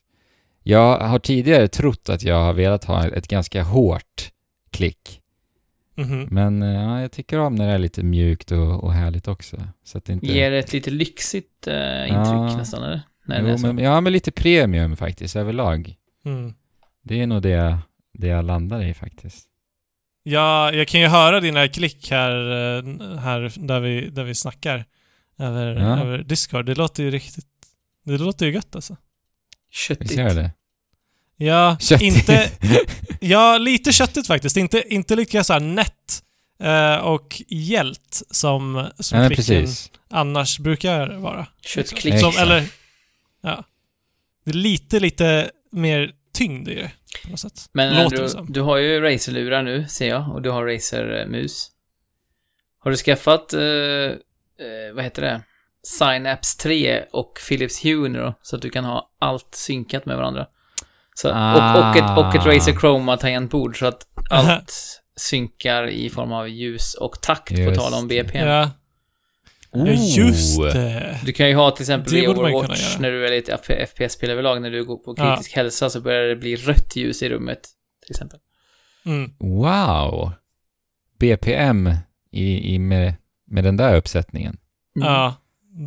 Jag 0.64 0.98
har 1.00 1.20
tidigare 1.20 1.68
trott 1.68 2.10
att 2.10 2.24
jag 2.24 2.36
har 2.46 2.54
velat 2.54 2.84
ha 2.84 3.08
ett 3.08 3.28
ganska 3.28 3.64
hårt 3.64 4.32
klick. 4.70 5.22
Mhm. 5.98 6.28
Men 6.32 6.62
eh, 6.64 6.70
ja, 6.74 7.02
jag 7.02 7.12
tycker 7.12 7.40
om 7.40 7.56
när 7.56 7.68
det 7.68 7.74
är 7.74 7.78
lite 7.78 8.04
mjukt 8.04 8.52
och, 8.52 8.84
och 8.84 8.94
härligt 8.94 9.28
också. 9.28 9.58
Så 9.84 9.98
att 9.98 10.06
det 10.06 10.14
inte... 10.14 10.26
Ger 10.26 10.52
ett 10.52 10.74
lite 10.74 10.92
lyxigt 10.92 11.68
eh, 11.68 12.02
intryck 12.02 12.16
Ja. 12.52 12.58
nästan, 12.58 12.84
eller? 12.84 13.02
När 13.26 13.42
det 13.42 13.48
är 13.48 13.52
jo, 13.52 13.58
så. 13.58 13.68
men, 13.74 13.78
ja, 13.84 14.02
men 14.02 14.14
lite 14.14 14.32
premium 14.32 14.96
faktiskt 14.96 15.36
överlag. 15.36 15.96
Mm. 16.26 16.54
Det 17.04 17.22
är 17.22 17.28
nog 17.28 17.42
det, 17.42 17.50
jag- 17.50 17.78
det 18.20 18.28
jag 18.28 18.46
landar 18.46 18.84
i 18.84 18.94
faktiskt. 18.94 19.46
Ja, 20.24 20.72
jag 20.72 20.88
kan 20.88 21.02
ju 21.02 21.08
höra 21.08 21.40
dina 21.40 21.68
klick 21.68 22.12
här, 22.12 22.32
eh, 22.78 23.18
här 23.20 23.52
där, 23.68 23.80
vi, 23.80 24.10
där 24.10 24.24
vi 24.24 24.36
snackar 24.36 24.86
över, 25.40 25.76
Ja. 25.76 26.00
över 26.00 26.18
Discord. 26.18 26.66
Det 26.66 26.76
låter 26.76 27.04
ju 27.04 27.12
riktigt... 27.12 27.46
Det 28.06 28.18
låter 28.18 28.46
ju 28.46 28.52
gött 28.54 28.76
alltså. 28.76 28.98
Köttigt. 29.72 30.12
ser 30.12 30.36
det. 30.36 30.52
Ja, 31.38 31.78
Köttigt. 31.80 32.16
inte... 32.18 32.52
Ja, 33.20 33.58
lite 33.58 33.92
köttigt 33.92 34.28
faktiskt. 34.28 34.58
Inte, 34.58 34.94
inte 34.94 35.16
lika 35.16 35.44
så 35.44 35.54
här 35.54 35.60
nätt 35.60 36.24
eh, 36.60 36.96
och 36.96 37.42
hjält 37.48 38.22
som, 38.32 38.88
som 39.00 39.20
Ja, 39.20 39.28
klicken 39.28 39.46
precis. 39.46 39.92
annars 40.10 40.60
brukar 40.60 41.08
vara. 41.18 41.48
Köttklick. 41.62 42.20
Som, 42.20 42.34
eller, 42.40 42.64
ja. 43.42 43.64
Det 44.46 44.52
är 44.52 44.54
lite, 44.56 45.00
lite 45.00 45.52
mer 45.72 46.12
tyngd 46.34 46.68
i 46.68 46.76
det 46.76 46.92
på 47.26 47.32
något 47.32 47.40
sätt. 47.40 47.70
Men 47.72 48.04
Låter 48.04 48.18
du, 48.24 48.30
som. 48.30 48.46
du 48.50 48.62
har 48.62 48.78
ju 48.78 49.02
Razer-lurar 49.02 49.64
nu, 49.64 49.86
ser 49.88 50.10
jag, 50.10 50.30
och 50.34 50.42
du 50.42 50.50
har 50.50 50.66
Razer-mus. 50.66 51.72
Har 52.80 52.92
du 52.92 52.98
skaffat, 52.98 53.54
eh, 53.54 53.62
eh, 53.62 54.94
vad 54.94 55.04
heter 55.04 55.22
det? 55.22 55.42
Synapse 55.84 56.58
3 56.60 57.04
och 57.12 57.40
Philips 57.50 57.86
Hue 57.86 58.10
nu 58.10 58.20
då, 58.20 58.34
så 58.42 58.56
att 58.56 58.62
du 58.62 58.70
kan 58.70 58.86
ha 58.86 59.10
allt 59.20 59.56
synkat 59.56 60.06
med 60.06 60.18
varandra. 60.18 60.48
Så, 61.16 61.30
och, 61.30 61.36
och, 61.80 61.96
ett, 61.96 62.18
och 62.18 62.36
ett 62.36 62.48
Ah. 62.48 62.52
Razer 62.52 62.80
Chroma 62.80 63.18
tangentbord, 63.18 63.80
så 63.80 63.86
att 63.86 64.08
allt 64.30 65.02
synkar 65.16 65.88
i 65.90 66.10
form 66.10 66.32
av 66.32 66.50
ljus 66.50 66.94
och 66.94 67.22
takt, 67.22 67.56
på 67.56 67.62
Just 67.62 67.82
tal 67.82 67.94
om. 67.94 68.08
BPM. 68.08 68.48
Ja, 68.48 68.70
ja, 69.76 69.94
just 69.94 70.62
det. 70.62 71.20
Du 71.26 71.34
kan 71.34 71.50
ju 71.50 71.56
ha 71.56 71.72
till 71.72 71.84
exempel 71.84 72.14
Det 72.14 72.20
i 72.20 72.28
Overwatch, 72.28 72.98
när 73.00 73.12
du 73.12 73.28
är 73.28 73.32
lite 73.32 73.58
FPS-spel 73.88 74.30
överlag, 74.30 74.62
när 74.62 74.72
du 74.72 74.86
går 74.86 74.98
på 74.98 75.14
Ja. 75.18 75.36
kritisk 75.36 75.56
hälsa 75.56 75.90
så 75.90 76.02
börjar 76.02 76.28
det 76.28 76.36
bli 76.36 76.56
rött 76.56 76.96
ljus 76.96 77.24
i 77.24 77.30
rummet, 77.30 77.62
till 78.06 78.12
exempel. 78.12 78.40
Mm. 79.06 79.32
Wow! 79.40 80.32
BPM 81.20 81.90
i, 82.32 82.74
i 82.76 82.80
med, 82.80 83.14
med 83.48 83.64
den 83.64 83.78
där 83.78 83.96
uppsättningen. 83.96 84.58
Mm. 84.98 85.08
Ja, 85.08 85.36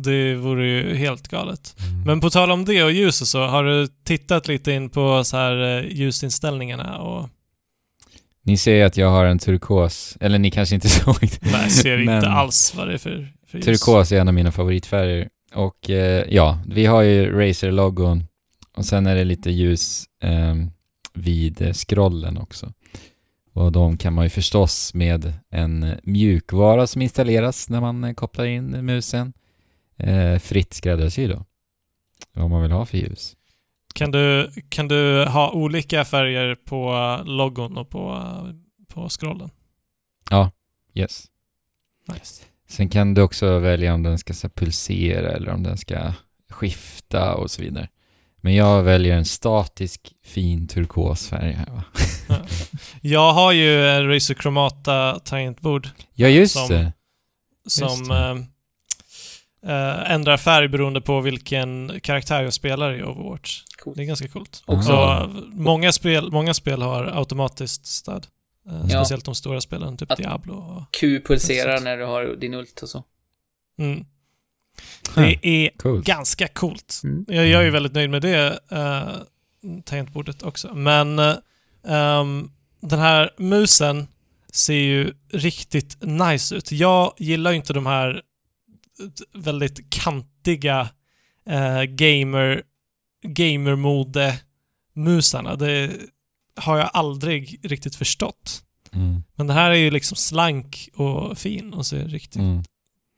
det 0.03 0.35
vore 0.35 0.67
ju 0.67 0.95
helt 0.95 1.27
galet. 1.27 1.75
Mm. 1.79 2.03
Men 2.03 2.21
på 2.21 2.29
tal 2.29 2.51
om 2.51 2.65
det 2.65 2.83
och 2.83 2.91
ljus 2.91 3.21
och 3.21 3.27
så, 3.27 3.45
har 3.45 3.63
du 3.63 3.87
tittat 3.87 4.47
lite 4.47 4.71
in 4.71 4.89
på 4.89 5.23
så 5.23 5.37
här 5.37 5.77
eh, 5.77 5.91
ljusinställningarna 5.91 6.97
och... 6.97 7.29
Ni 8.43 8.57
ser 8.57 8.85
att 8.85 8.97
jag 8.97 9.09
har 9.09 9.25
en 9.25 9.39
turkos, 9.39 10.17
eller 10.21 10.39
ni 10.39 10.51
kanske 10.51 10.75
inte 10.75 10.89
såg 10.89 11.17
det. 11.21 11.51
Nej, 11.51 11.69
ser 11.69 11.97
inte 11.97 12.29
alls 12.29 12.73
vad 12.75 12.87
det 12.87 12.93
är 12.93 12.97
för, 12.97 13.33
för 13.47 13.57
ljus. 13.57 13.65
Turkos 13.65 14.11
är 14.11 14.21
en 14.21 14.27
av 14.27 14.33
mina 14.33 14.51
favoritfärger. 14.51 15.29
Och 15.53 15.89
eh, 15.89 16.25
ja, 16.29 16.59
vi 16.67 16.85
har 16.85 17.01
ju 17.01 17.31
Razer-logon 17.31 18.23
och 18.77 18.85
sen 18.85 19.07
är 19.07 19.15
det 19.15 19.23
lite 19.23 19.51
ljus 19.51 20.05
eh, 20.23 20.55
vid 21.13 21.75
scrollen 21.75 22.37
också. 22.37 22.73
Och 23.53 23.71
de 23.71 23.97
kan 23.97 24.13
man 24.13 24.25
ju 24.25 24.29
förstås 24.29 24.93
med 24.93 25.33
en 25.49 25.95
mjukvara 26.03 26.87
som 26.87 27.01
installeras 27.01 27.69
när 27.69 27.81
man 27.81 28.03
eh, 28.03 28.13
kopplar 28.13 28.45
in 28.45 28.85
musen. 28.85 29.33
Eh, 29.97 30.39
fritt 30.39 30.73
skräddarsy 30.73 31.27
då. 31.27 31.45
Vad 32.33 32.49
man 32.49 32.61
vill 32.61 32.71
ha 32.71 32.85
för 32.85 32.97
ljus. 32.97 33.35
Kan 33.99 34.11
du, 34.11 34.51
kan 34.69 34.87
du 34.87 35.25
ha 35.25 35.51
olika 35.51 36.05
färger 36.05 36.55
på 36.55 36.93
logon 37.25 37.77
och 37.77 37.89
på, 37.89 38.23
på 38.87 39.09
scrollen? 39.09 39.49
Yes. 40.93 41.25
Nice. 42.13 42.43
Sen 42.69 42.89
kan 42.89 43.13
du 43.13 43.21
också 43.21 43.59
välja 43.59 43.93
om 43.93 44.03
den 44.03 44.17
ska 44.17 44.33
så 44.33 44.49
pulsera 44.49 45.31
eller 45.31 45.51
om 45.51 45.63
den 45.63 45.77
ska 45.77 46.13
skifta 46.49 47.35
och 47.35 47.51
så 47.51 47.61
vidare. 47.61 47.87
Men 48.41 48.55
jag 48.55 48.83
väljer 48.83 49.17
en 49.17 49.25
statisk, 49.25 50.13
fin 50.25 50.67
turkosfärg 50.67 51.51
här 51.51 51.65
va? 51.71 51.83
Jag 53.01 53.33
har 53.33 53.51
ju 53.51 53.87
en 53.87 54.07
Razer 54.07 54.35
Chromata 54.35 55.19
tangentbord 55.19 55.89
Ja, 56.13 56.27
just 56.27 56.53
Som- 56.53 56.67
det. 56.69 56.93
som 57.67 58.07
det. 58.07 58.45
Eh, 59.65 60.11
ändrar 60.11 60.37
färg 60.37 60.67
beroende 60.67 61.01
på 61.01 61.21
vilken 61.21 61.99
karaktär 62.03 62.41
jag 62.43 62.53
spelar 62.53 62.93
i 62.93 63.03
Overwatch. 63.03 63.63
Coolt. 63.83 63.97
Det 63.97 64.03
är 64.03 64.05
ganska 64.05 64.27
coolt. 64.27 64.63
Också- 64.65 64.87
Så 64.87 65.29
många 65.53 65.91
spel, 65.91 66.31
många 66.31 66.53
spel 66.53 66.81
har 66.81 67.03
automatiskt 67.03 67.85
stöd. 67.85 68.27
Eh, 68.69 68.73
Ja. 68.81 68.89
Speciellt 68.89 69.25
de 69.25 69.35
stora 69.35 69.61
spelen, 69.61 69.97
typ 69.97 70.11
Att- 70.11 70.17
Diablo 70.17 70.53
och... 70.53 70.83
Q 70.99 71.21
pulserar 71.25 71.79
när 71.79 71.97
du 71.97 72.05
har 72.05 72.35
din 72.35 72.53
ult 72.53 72.81
och 72.81 72.89
så. 72.89 73.03
Mm. 73.79 74.05
Det 75.15 75.39
är 75.47 75.69
Coolt. 75.77 76.05
ganska 76.05 76.47
coolt. 76.47 77.01
Mm. 77.03 77.25
Jag, 77.27 77.47
jag 77.47 77.65
är 77.65 77.71
väldigt 77.71 77.93
nöjd 77.93 78.09
med 78.09 78.21
det 78.21 78.59
uh, 78.71 79.81
tangentbordet 79.85 80.43
också. 80.43 80.73
Men 80.73 81.19
ehm, 81.87 82.51
den 82.81 82.99
här 82.99 83.31
musen 83.37 84.07
ser 84.53 84.73
ju 84.73 85.13
riktigt 85.33 85.97
nice 86.01 86.55
ut. 86.55 86.71
Jag 86.71 87.13
gillar 87.17 87.51
ju 87.51 87.57
inte 87.57 87.73
de 87.73 87.85
här 87.85 88.21
väldigt 89.33 89.89
kantiga 89.89 90.89
uh, 91.49 91.83
gamer 91.83 92.63
gamermode-musarna. 93.23 95.55
Det 95.55 95.91
har 96.55 96.77
jag 96.77 96.89
aldrig 96.93 97.59
riktigt 97.63 97.95
förstått. 97.95 98.63
Mm. 98.93 99.23
Men 99.35 99.47
den 99.47 99.57
här 99.57 99.71
är 99.71 99.75
ju 99.75 99.91
liksom 99.91 100.15
slank 100.15 100.89
och 100.93 101.37
fin 101.37 101.73
och 101.73 101.85
ser 101.85 102.07
riktigt 102.07 102.41
Mm. 102.41 102.63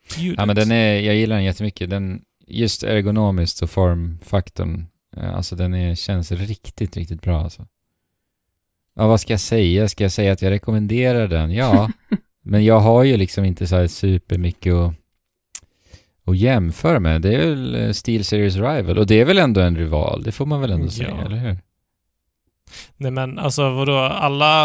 cute 0.08 0.36
Ja 0.38 0.46
men 0.46 0.56
den 0.56 0.72
är, 0.72 1.00
jag 1.00 1.16
gillar 1.16 1.36
den 1.36 1.46
jättemycket. 1.46 1.90
Den, 1.90 2.22
just 2.48 2.84
ergonomiskt 2.84 3.62
och 3.62 3.70
formfaktorn, 3.70 4.86
eh, 5.18 5.36
alltså 5.36 5.56
den 5.56 5.74
är, 5.74 5.96
känns 5.96 6.32
riktigt, 6.32 6.98
riktigt 6.98 7.22
bra 7.22 7.44
alltså. 7.44 7.68
Ja 8.96 9.08
vad 9.08 9.22
ska 9.22 9.34
jag 9.34 9.40
säga? 9.40 9.90
Ska 9.90 10.04
jag 10.04 10.12
säga 10.12 10.34
att 10.34 10.42
jag 10.42 10.52
rekommenderar 10.52 11.28
den? 11.28 11.52
Ja. 11.52 11.92
men 12.44 12.66
jag 12.66 12.80
har 12.80 13.04
ju 13.04 13.18
liksom 13.18 13.46
inte 13.46 13.68
så 13.68 13.76
här 13.76 13.88
supermycket 13.88 14.74
att, 14.74 14.94
att 16.32 16.38
jämföra 16.38 17.00
med. 17.00 17.22
Det 17.22 17.36
är 17.36 17.40
väl 17.50 17.76
eh, 17.76 17.92
Steel 17.92 18.24
Series 18.26 18.56
Rival 18.56 18.98
och 18.98 19.08
det 19.08 19.20
är 19.22 19.26
väl 19.26 19.38
ändå 19.38 19.62
en 19.62 19.78
rival, 19.78 20.24
det 20.24 20.32
får 20.32 20.46
man 20.46 20.62
väl 20.62 20.72
ändå 20.72 20.86
Ja. 20.86 20.92
säga, 20.92 21.22
eller 21.26 21.38
hur? 21.38 21.58
Nej 22.98 23.12
men 23.12 23.40
alltså 23.40 23.70
vadå, 23.70 23.98
alla, 23.98 24.64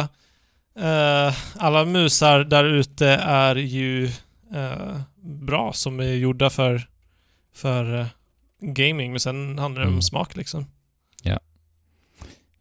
eh, 0.78 1.34
alla 1.56 1.84
musar 1.84 2.44
där 2.44 2.64
ute 2.64 3.06
är 3.22 3.56
ju 3.56 4.04
eh, 4.54 5.00
bra 5.22 5.72
som 5.72 6.00
är 6.00 6.14
gjorda 6.14 6.50
för, 6.50 6.88
för 7.54 7.98
eh, 8.00 8.06
gaming, 8.60 9.10
men 9.10 9.20
sen 9.20 9.58
handlar 9.58 9.80
det 9.82 9.86
om 9.86 9.92
Mm. 9.92 10.02
smak 10.02 10.36
liksom. 10.36 10.66
Ja. 11.22 11.38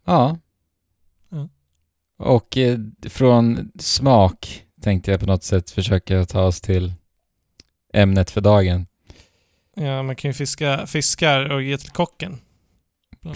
Ja. 0.06 0.36
Och 2.18 2.56
eh, 2.56 2.78
från 3.08 3.70
smak 3.78 4.62
tänkte 4.82 5.10
jag 5.10 5.20
på 5.20 5.26
något 5.26 5.44
sätt 5.44 5.70
försöka 5.70 6.24
ta 6.24 6.42
oss 6.42 6.60
till 6.60 6.92
ämnet 7.92 8.30
för 8.30 8.40
dagen. 8.40 8.86
Ja, 9.78 10.02
man 10.02 10.16
kan 10.16 10.28
ju 10.30 10.32
fiska 10.34 10.86
fiskar 10.86 11.52
och 11.52 11.62
ge 11.62 11.78
till 11.78 11.90
kocken. 11.90 12.40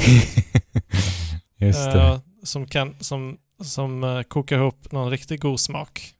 Just 1.57 1.93
det. 1.93 2.01
Eh, 2.01 2.20
som 2.43 2.66
kan, 2.66 2.97
som, 3.01 3.38
som 3.64 4.05
eh, 4.05 4.22
kokar 4.22 4.57
ihop 4.57 4.93
någon 4.93 5.11
riktigt 5.11 5.41
god 5.41 5.61
smak. 5.61 6.14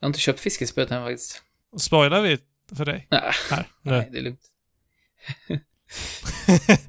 Jag 0.00 0.06
har 0.06 0.08
inte 0.08 0.20
köpt 0.20 0.40
fiskespöet 0.40 0.90
än 0.90 1.02
faktiskt. 1.04 1.42
Spoilar 1.78 2.20
vi 2.22 2.38
för 2.76 2.84
dig? 2.84 3.06
Nej, 3.10 3.20
Här, 3.50 3.66
nej, 3.82 4.00
nu. 4.00 4.10
det 4.12 4.18
är 4.18 4.22
lugnt. 4.22 4.40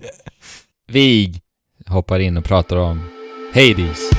Vig 0.88 1.42
hoppar 1.88 2.20
in 2.20 2.38
och 2.38 2.46
pratar 2.46 2.78
om 2.78 3.10
Hades. 3.54 4.10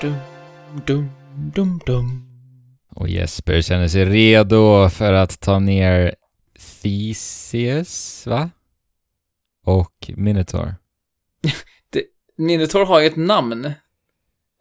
Dum, 0.00 0.14
dum, 0.86 1.10
dum, 1.54 1.80
dum. 1.86 2.26
Och 2.94 3.08
Jesper 3.08 3.60
känner 3.60 3.88
sig 3.88 4.04
redo 4.04 4.88
för 4.88 5.12
att 5.12 5.40
ta 5.40 5.58
ner 5.58 6.14
Theseus, 6.82 8.26
va? 8.26 8.50
Och 9.64 10.10
Minotaur. 10.16 10.74
Minotaur 12.36 12.84
har 12.86 13.00
ju 13.00 13.06
ett 13.06 13.16
namn. 13.16 13.64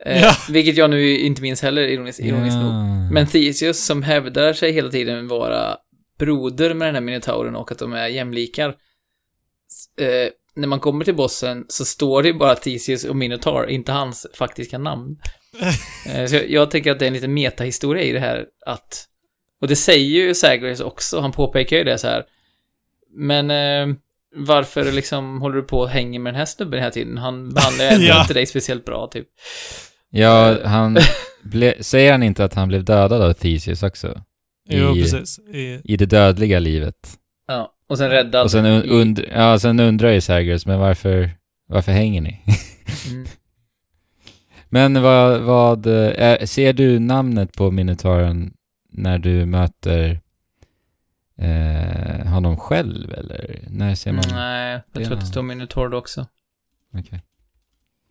Eh, 0.06 0.22
Ja. 0.22 0.32
Vilket 0.50 0.78
jag 0.78 0.90
nu 0.90 1.18
inte 1.18 1.42
minns 1.42 1.62
heller, 1.62 1.82
ironiskt, 1.82 2.20
ironiskt 2.20 2.58
nog. 2.58 2.72
Ja. 2.74 3.10
Men 3.12 3.28
Theseus 3.28 3.86
som 3.86 4.04
hävdar 4.04 4.54
sig 4.54 4.72
hela 4.72 4.90
tiden 4.92 5.28
vara 5.28 5.78
broder 6.20 6.74
med 6.74 6.88
den 6.88 6.96
här 6.96 7.02
minotauren 7.02 7.56
och 7.56 7.72
att 7.72 7.80
de 7.80 7.94
är 7.94 8.08
jämlikar. 8.08 8.70
Eh, 10.02 10.30
när 10.60 10.68
man 10.68 10.80
kommer 10.80 11.06
till 11.06 11.16
bossen 11.16 11.66
så 11.70 11.86
står 11.86 12.22
det 12.24 12.28
ju 12.30 12.34
bara 12.34 12.56
Theseus 12.56 13.04
och 13.04 13.16
Minotaur, 13.16 13.70
inte 13.70 13.92
hans 13.92 14.28
faktiska 14.34 14.78
namn. 14.78 15.18
Eh, 16.08 16.26
så 16.26 16.36
jag, 16.36 16.50
jag 16.50 16.72
tänker 16.72 16.92
att 16.92 17.00
det 17.00 17.06
är 17.06 17.08
en 17.08 17.14
liten 17.14 17.34
metahistoria 17.34 18.04
i 18.04 18.12
det 18.12 18.20
här 18.20 18.46
att... 18.66 19.06
Och 19.62 19.68
det 19.68 19.76
säger 19.76 20.06
ju 20.06 20.34
Zagreus 20.36 20.80
också, 20.80 21.20
han 21.20 21.32
påpekar 21.32 21.78
ju 21.78 21.84
det 21.84 21.98
så 21.98 22.08
här. 22.08 22.24
Men 23.16 23.52
eh, 23.52 23.96
varför 24.36 24.92
liksom 24.92 25.42
håller 25.42 25.56
du 25.56 25.64
på 25.64 25.80
och 25.80 25.90
hänger 25.90 26.20
med 26.20 26.34
den 26.34 26.38
här 26.40 26.46
snubben 26.46 26.80
hela 26.80 26.92
tiden? 26.92 27.18
Han 27.18 27.54
behandlar 27.54 27.86
ju 27.86 27.92
ändå 27.96 28.06
Ja. 28.08 28.22
inte 28.22 28.34
dig 28.34 28.46
speciellt 28.46 28.86
bra, 28.86 29.08
typ. 29.12 29.28
Ja, 30.10 30.58
han... 30.66 30.98
Ble, 31.44 31.84
säger 31.84 32.12
han 32.12 32.24
inte 32.24 32.44
att 32.46 32.54
han 32.54 32.68
blev 32.68 32.84
dödad 32.84 33.22
av 33.22 33.34
Theseus 33.34 33.84
också? 33.84 34.22
Jo, 34.70 34.96
I- 34.98 35.02
precis. 35.02 35.40
I, 35.40 35.82
I 35.84 35.98
det 35.98 36.06
dödliga 36.06 36.60
livet. 36.60 36.96
Ja, 37.48 37.74
och 37.90 37.98
sen 37.98 38.10
räddad. 38.10 38.44
Och 38.44 38.52
sen, 38.52 38.66
un, 38.66 38.92
und, 38.92 39.20
ja, 39.36 39.60
sen 39.60 39.80
undrar 39.80 40.10
ju 40.10 40.22
Saggers, 40.22 40.66
men 40.66 40.80
varför, 40.80 41.32
varför 41.68 41.92
hänger 41.92 42.22
ni? 42.22 42.42
Mm. 43.12 43.28
men 44.70 45.02
vad, 45.02 45.42
vad 45.42 45.86
eh, 45.88 46.46
ser 46.46 46.74
du 46.74 47.00
namnet 47.00 47.54
på 47.54 47.72
Minotauren 47.72 48.54
när 48.92 49.20
du 49.20 49.46
möter 49.46 50.20
eh, 51.38 52.28
honom 52.28 52.58
själv 52.58 53.14
eller 53.14 53.60
när 53.70 53.96
ser 53.96 54.12
man? 54.12 54.24
Nej, 54.32 54.82
jag 54.94 55.04
tror 55.04 55.14
att 55.14 55.20
det 55.20 55.26
är- 55.26 55.28
står 55.28 55.44
Minotaur 55.44 55.94
också. 55.94 56.28
Okej. 56.94 57.24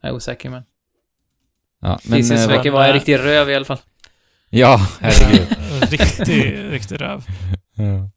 Jag 0.03 0.11
är 0.11 0.15
osäker, 0.15 0.51
men... 0.51 0.63
Ja, 1.81 1.99
men, 2.05 2.19
Theseus 2.19 2.41
eh, 2.41 2.49
verkar 2.49 2.71
vara 2.71 2.87
en 2.87 2.93
riktig 2.93 3.19
röv 3.19 3.51
i 3.51 3.55
alla 3.55 3.65
fall. 3.65 3.79
ja, 4.51 4.81
herregud. 5.01 5.49
riktig, 5.91 6.73
riktig 6.73 7.01
röv. 7.01 7.25
ja. 7.75 8.11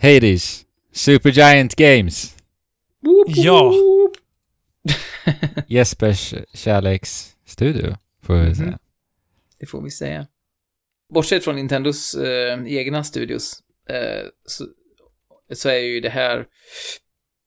Hades, 0.00 0.64
Supergiant 0.92 1.76
Games, 1.76 2.36
Ja. 3.26 3.72
Jespers 5.68 6.34
kärleksstudio, 6.54 7.96
får 8.22 8.34
vi 8.34 8.40
Mhm. 8.44 8.54
säga. 8.54 8.78
Det 9.58 9.66
får 9.66 9.82
vi 9.82 9.90
säga. 9.90 10.26
Bortsett 11.14 11.44
från 11.44 11.56
Nintendos 11.56 12.14
eh, 12.14 12.64
egna 12.66 13.04
studios, 13.04 13.62
eh, 13.88 14.26
så, 14.44 14.66
så 15.52 15.68
är 15.68 15.78
ju 15.78 16.00
det 16.00 16.08
här 16.10 16.46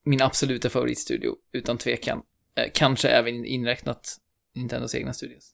min 0.05 0.21
absoluta 0.21 0.69
favoritstudio, 0.69 1.35
utan 1.51 1.77
tvekan. 1.77 2.21
Eh, 2.55 2.71
kanske 2.73 3.09
även 3.09 3.45
inräknat 3.45 4.17
Nintendos 4.55 4.95
egna 4.95 5.13
studios. 5.13 5.51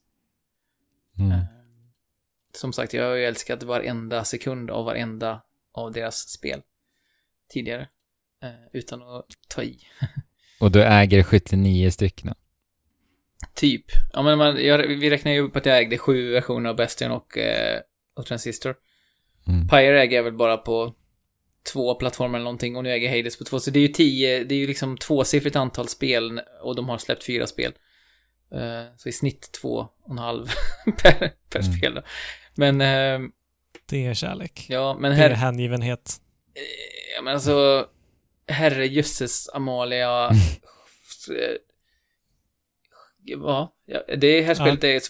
Mm. 1.18 1.30
Eh, 1.32 1.42
som 2.54 2.72
sagt, 2.72 2.92
jag 2.94 3.04
har 3.08 3.14
ju 3.14 3.24
älskat 3.24 3.62
varenda 3.62 4.24
sekund 4.24 4.70
av 4.70 4.84
varenda 4.84 5.42
av 5.72 5.92
deras 5.92 6.28
spel 6.28 6.62
tidigare. 7.48 7.88
Eh, 8.42 8.50
utan 8.72 9.02
att 9.02 9.26
ta 9.48 9.62
i. 9.62 9.78
Och 10.60 10.70
du 10.72 10.82
äger 10.84 11.22
79 11.22 11.90
stycken. 11.90 12.34
Typ. 13.54 13.84
Ja, 14.12 14.22
men 14.22 14.38
man, 14.38 14.64
jag, 14.64 14.78
vi 14.78 15.10
räknar 15.10 15.32
ju 15.32 15.40
upp 15.40 15.56
att 15.56 15.66
jag 15.66 15.78
ägde 15.78 15.98
sju 15.98 16.32
versioner 16.32 16.70
av 16.70 16.76
Bastion 16.76 17.10
och, 17.10 17.38
eh, 17.38 17.80
och 18.16 18.26
Transistor. 18.26 18.74
Mm. 19.46 19.68
Pyre 19.68 20.00
äger 20.02 20.16
jag 20.16 20.22
väl 20.24 20.32
bara 20.36 20.56
på 20.56 20.94
två 21.72 21.94
plattformar 21.94 22.38
eller 22.38 22.44
någonting 22.44 22.76
och 22.76 22.82
nu 22.84 22.90
äger 22.92 23.16
Hades 23.16 23.38
på 23.38 23.44
två. 23.44 23.60
Så 23.60 23.70
det 23.70 23.78
är 23.78 23.82
ju 23.82 23.88
tio, 23.88 24.44
det 24.44 24.54
är 24.54 24.58
ju 24.58 24.66
liksom 24.66 24.96
tvåsiffrigt 24.98 25.56
antal 25.56 25.88
spel 25.88 26.40
och 26.62 26.76
de 26.76 26.88
har 26.88 26.98
släppt 26.98 27.24
fyra 27.24 27.46
spel. 27.46 27.72
Eh, 28.54 28.94
så 28.96 29.08
i 29.08 29.12
snitt 29.12 29.52
två 29.62 29.88
och 30.04 30.10
en 30.10 30.18
halv 30.18 30.46
per, 31.02 31.32
per 31.50 31.60
Mm. 31.60 31.72
spel 31.72 31.94
då. 31.94 32.02
Men, 32.54 32.80
eh, 32.80 33.28
Det 33.86 34.06
är 34.06 34.14
kärlek. 34.14 34.66
ja, 34.68 34.96
men 35.00 35.10
Det 35.10 35.16
är 35.16 35.28
här, 35.30 35.36
hängivenhet. 35.36 36.12
Ja 37.18 37.22
men 37.22 37.34
alltså, 37.34 37.86
herrejösses 38.48 39.48
Amalia. 39.48 40.24
Mm. 40.24 40.36
eh, 41.42 41.56
ja, 43.24 43.74
ja, 43.86 44.16
det 44.16 44.42
här 44.42 44.54
spelet 44.54 44.84
är 44.84 45.00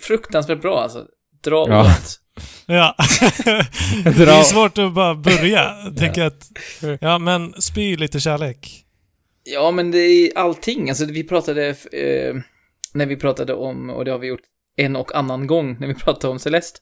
fruktansvärt 0.00 0.60
bra 0.60 0.82
alltså. 0.82 1.06
Dra 1.44 1.68
Ja. 1.68 1.80
åt. 1.80 2.18
Ja. 2.66 2.94
det 4.04 4.22
är 4.22 4.42
svårt 4.42 4.78
att 4.78 4.94
bara 4.94 5.14
börja. 5.14 5.74
Tänka 5.98 6.26
att, 6.26 6.50
ja 7.00 7.18
men 7.18 7.62
spy 7.62 7.96
lite 7.96 8.20
kärlek. 8.20 8.84
Ja, 9.44 9.70
men 9.70 9.90
det 9.90 9.98
är 9.98 10.38
allting. 10.38 10.88
Alltså, 10.88 11.04
vi 11.04 11.24
pratade, 11.24 11.68
eh, 11.92 12.34
när 12.94 13.06
vi 13.06 13.16
pratade 13.16 13.54
om, 13.54 13.90
och 13.90 14.04
det 14.04 14.10
har 14.10 14.18
vi 14.18 14.26
gjort 14.26 14.42
en 14.76 14.96
och 14.96 15.14
annan 15.14 15.46
gång 15.46 15.76
när 15.80 15.86
vi 15.86 15.94
pratade 15.94 16.32
om 16.32 16.38
Celeste. 16.38 16.80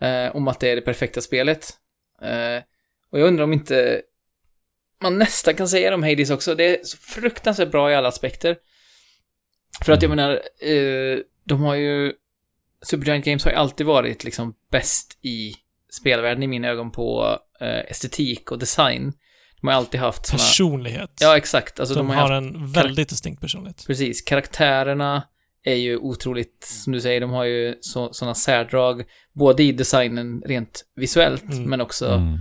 Eh, 0.00 0.36
om 0.36 0.48
att 0.48 0.60
det 0.60 0.70
är 0.70 0.76
det 0.76 0.82
perfekta 0.82 1.20
spelet. 1.20 1.70
Eh, 2.22 2.62
och 3.12 3.20
jag 3.20 3.26
undrar 3.28 3.44
om 3.44 3.52
inte 3.52 4.02
man 5.02 5.18
nästan 5.18 5.54
kan 5.54 5.68
säga 5.68 5.90
det 5.90 5.94
om 5.94 6.02
Hades 6.02 6.30
också. 6.30 6.54
Det 6.54 6.64
är 6.64 6.84
så 6.84 6.96
fruktansvärt 6.96 7.70
bra 7.70 7.90
i 7.90 7.94
alla 7.94 8.08
aspekter. 8.08 8.56
För 9.84 9.92
att 9.92 10.02
jag 10.02 10.08
menar, 10.08 10.30
eh, 10.60 11.18
de 11.44 11.60
har 11.62 11.74
ju... 11.74 12.12
Supergiant 12.82 13.24
Games 13.24 13.44
har 13.44 13.50
ju 13.50 13.56
alltid 13.56 13.86
varit 13.86 14.24
liksom 14.24 14.54
bäst 14.70 15.18
i 15.22 15.54
spelvärlden 16.00 16.42
i 16.42 16.46
mina 16.46 16.68
ögon 16.68 16.92
på 16.92 17.38
eh, 17.60 17.78
estetik 17.90 18.50
och 18.52 18.58
design. 18.58 19.12
De 19.60 19.66
har 19.66 19.74
alltid 19.74 20.00
haft 20.00 20.26
såna... 20.26 20.38
Personlighet. 20.38 21.10
Ja, 21.20 21.36
exakt. 21.36 21.80
Alltså, 21.80 21.94
de, 21.94 22.06
de, 22.06 22.16
har, 22.16 22.28
har 22.28 22.42
haft... 22.42 22.54
en 22.54 22.72
väldigt 22.72 23.08
distinkt 23.08 23.40
personlighet. 23.40 23.84
Precis. 23.86 24.22
Karaktärerna 24.22 25.22
är 25.64 25.74
ju 25.74 25.96
otroligt, 25.96 26.64
som 26.64 26.92
du 26.92 27.00
säger, 27.00 27.20
de 27.20 27.30
har 27.30 27.44
ju 27.44 27.74
så, 27.80 28.12
sådana 28.12 28.34
särdrag, 28.34 29.04
både 29.32 29.62
i 29.62 29.72
designen 29.72 30.42
rent 30.46 30.84
visuellt, 30.96 31.42
Mm. 31.42 31.70
men 31.70 31.80
också 31.80 32.08
Mm. 32.08 32.38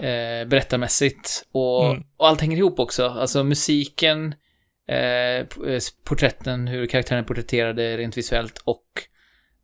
Eh, 0.00 0.44
berättarmässigt. 0.48 1.44
Och, 1.52 1.86
Mm. 1.90 2.02
och 2.16 2.28
allt 2.28 2.40
hänger 2.40 2.56
ihop 2.56 2.78
också. 2.78 3.08
Alltså 3.08 3.44
musiken, 3.44 4.34
eh, 4.88 4.96
eh, 4.96 5.46
porträtten, 6.04 6.66
hur 6.68 6.86
karaktären 6.86 7.18
är 7.24 7.26
porträtterade 7.26 7.96
rent 7.96 8.16
visuellt 8.16 8.58
och 8.64 8.84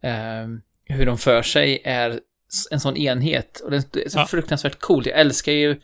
eh, 0.03 0.47
hur 0.85 1.07
de 1.07 1.19
för 1.19 1.43
sig 1.43 1.83
är 1.85 2.21
en 2.71 2.81
sån 2.81 2.97
enhet. 2.97 3.61
Och 3.61 3.71
det 3.71 3.77
är 3.97 4.09
så 4.09 4.19
Ja. 4.19 4.27
fruktansvärt 4.27 4.79
coolt. 4.79 5.07
Jag 5.07 5.19
älskar 5.21 5.53
ju 5.53 5.81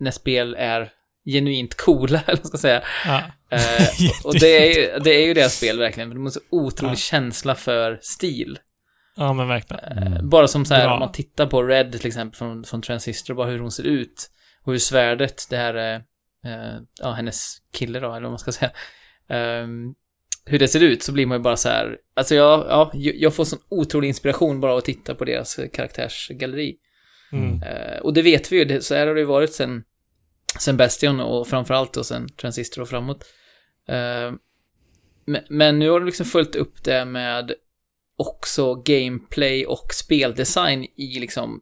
när 0.00 0.10
spel 0.10 0.54
är 0.58 0.92
genuint 1.24 1.74
coola, 1.74 2.22
eller 2.26 2.36
vad 2.38 2.46
ska 2.46 2.58
säga. 2.58 2.82
Ja. 3.06 3.22
Eh, 3.50 3.88
och 4.24 4.34
det 4.40 4.56
är, 4.58 4.76
ju, 4.94 4.98
det 4.98 5.10
är 5.10 5.26
ju 5.26 5.34
deras 5.34 5.56
spel 5.56 5.78
verkligen. 5.78 6.10
De 6.10 6.22
har 6.24 6.30
så 6.30 6.40
otrolig 6.50 6.92
Ja. 6.92 6.96
känsla 6.96 7.54
för 7.54 7.98
stil. 8.02 8.58
Ja, 9.18 9.32
men 9.32 9.48
verkligen. 9.48 9.84
Eh, 9.98 10.06
Mm. 10.12 10.28
Bara 10.28 10.48
som 10.48 10.64
så 10.64 10.74
här, 10.74 10.84
Bra. 10.84 10.92
om 10.94 11.00
man 11.00 11.12
tittar 11.12 11.46
på 11.46 11.62
Red 11.62 11.92
till 11.92 12.06
exempel 12.06 12.36
från, 12.38 12.64
från 12.64 12.82
Transistor, 12.82 13.34
bara 13.34 13.50
hur 13.50 13.58
hon 13.58 13.70
ser 13.72 13.84
ut. 13.84 14.30
Och 14.64 14.72
hur 14.72 14.78
svärdet, 14.78 15.46
det 15.50 15.56
här, 15.56 15.74
eh, 15.74 15.94
eh, 16.52 16.76
ja, 17.02 17.10
hennes 17.12 17.56
kille 17.72 18.00
då, 18.00 18.10
eller 18.10 18.20
vad 18.22 18.30
man 18.30 18.38
ska 18.38 18.52
säga. 18.60 18.70
ehm, 19.28 19.94
hur 20.44 20.58
det 20.58 20.68
ser 20.68 20.82
ut 20.82 21.02
så 21.02 21.12
blir 21.12 21.26
man 21.26 21.38
ju 21.38 21.42
bara 21.42 21.56
så 21.56 21.68
här, 21.68 21.96
alltså 22.16 22.34
jag, 22.34 22.66
ja, 22.68 22.90
jag 22.94 23.34
får 23.34 23.44
sån 23.44 23.58
otrolig 23.68 24.08
inspiration 24.08 24.60
bara 24.60 24.72
av 24.72 24.78
att 24.78 24.84
titta 24.84 25.14
på 25.14 25.24
deras 25.24 25.58
karaktärsgalleri. 25.72 26.76
Mm. 27.32 27.62
Eh, 27.62 27.98
och 27.98 28.14
det 28.14 28.22
vet 28.22 28.52
vi 28.52 28.56
ju, 28.58 28.64
det, 28.64 28.80
så 28.84 28.94
här 28.94 29.06
har 29.06 29.14
det 29.14 29.20
ju 29.20 29.26
varit 29.26 29.52
sen, 29.52 29.84
sen 30.60 30.76
Bastion 30.76 31.20
och 31.20 31.48
framförallt 31.48 31.94
då 31.94 32.04
sen 32.04 32.28
Transistor 32.28 32.82
och 32.82 32.88
framåt. 32.88 33.24
Eh, 33.88 34.32
men, 35.24 35.42
men 35.48 35.78
nu 35.78 35.90
har 35.90 36.00
de 36.00 36.06
liksom 36.06 36.26
följt 36.26 36.56
upp 36.56 36.84
det 36.84 37.04
med 37.04 37.52
också 38.18 38.74
gameplay 38.74 39.66
och 39.66 39.86
speldesign 39.94 40.84
i 40.96 41.18
liksom 41.20 41.60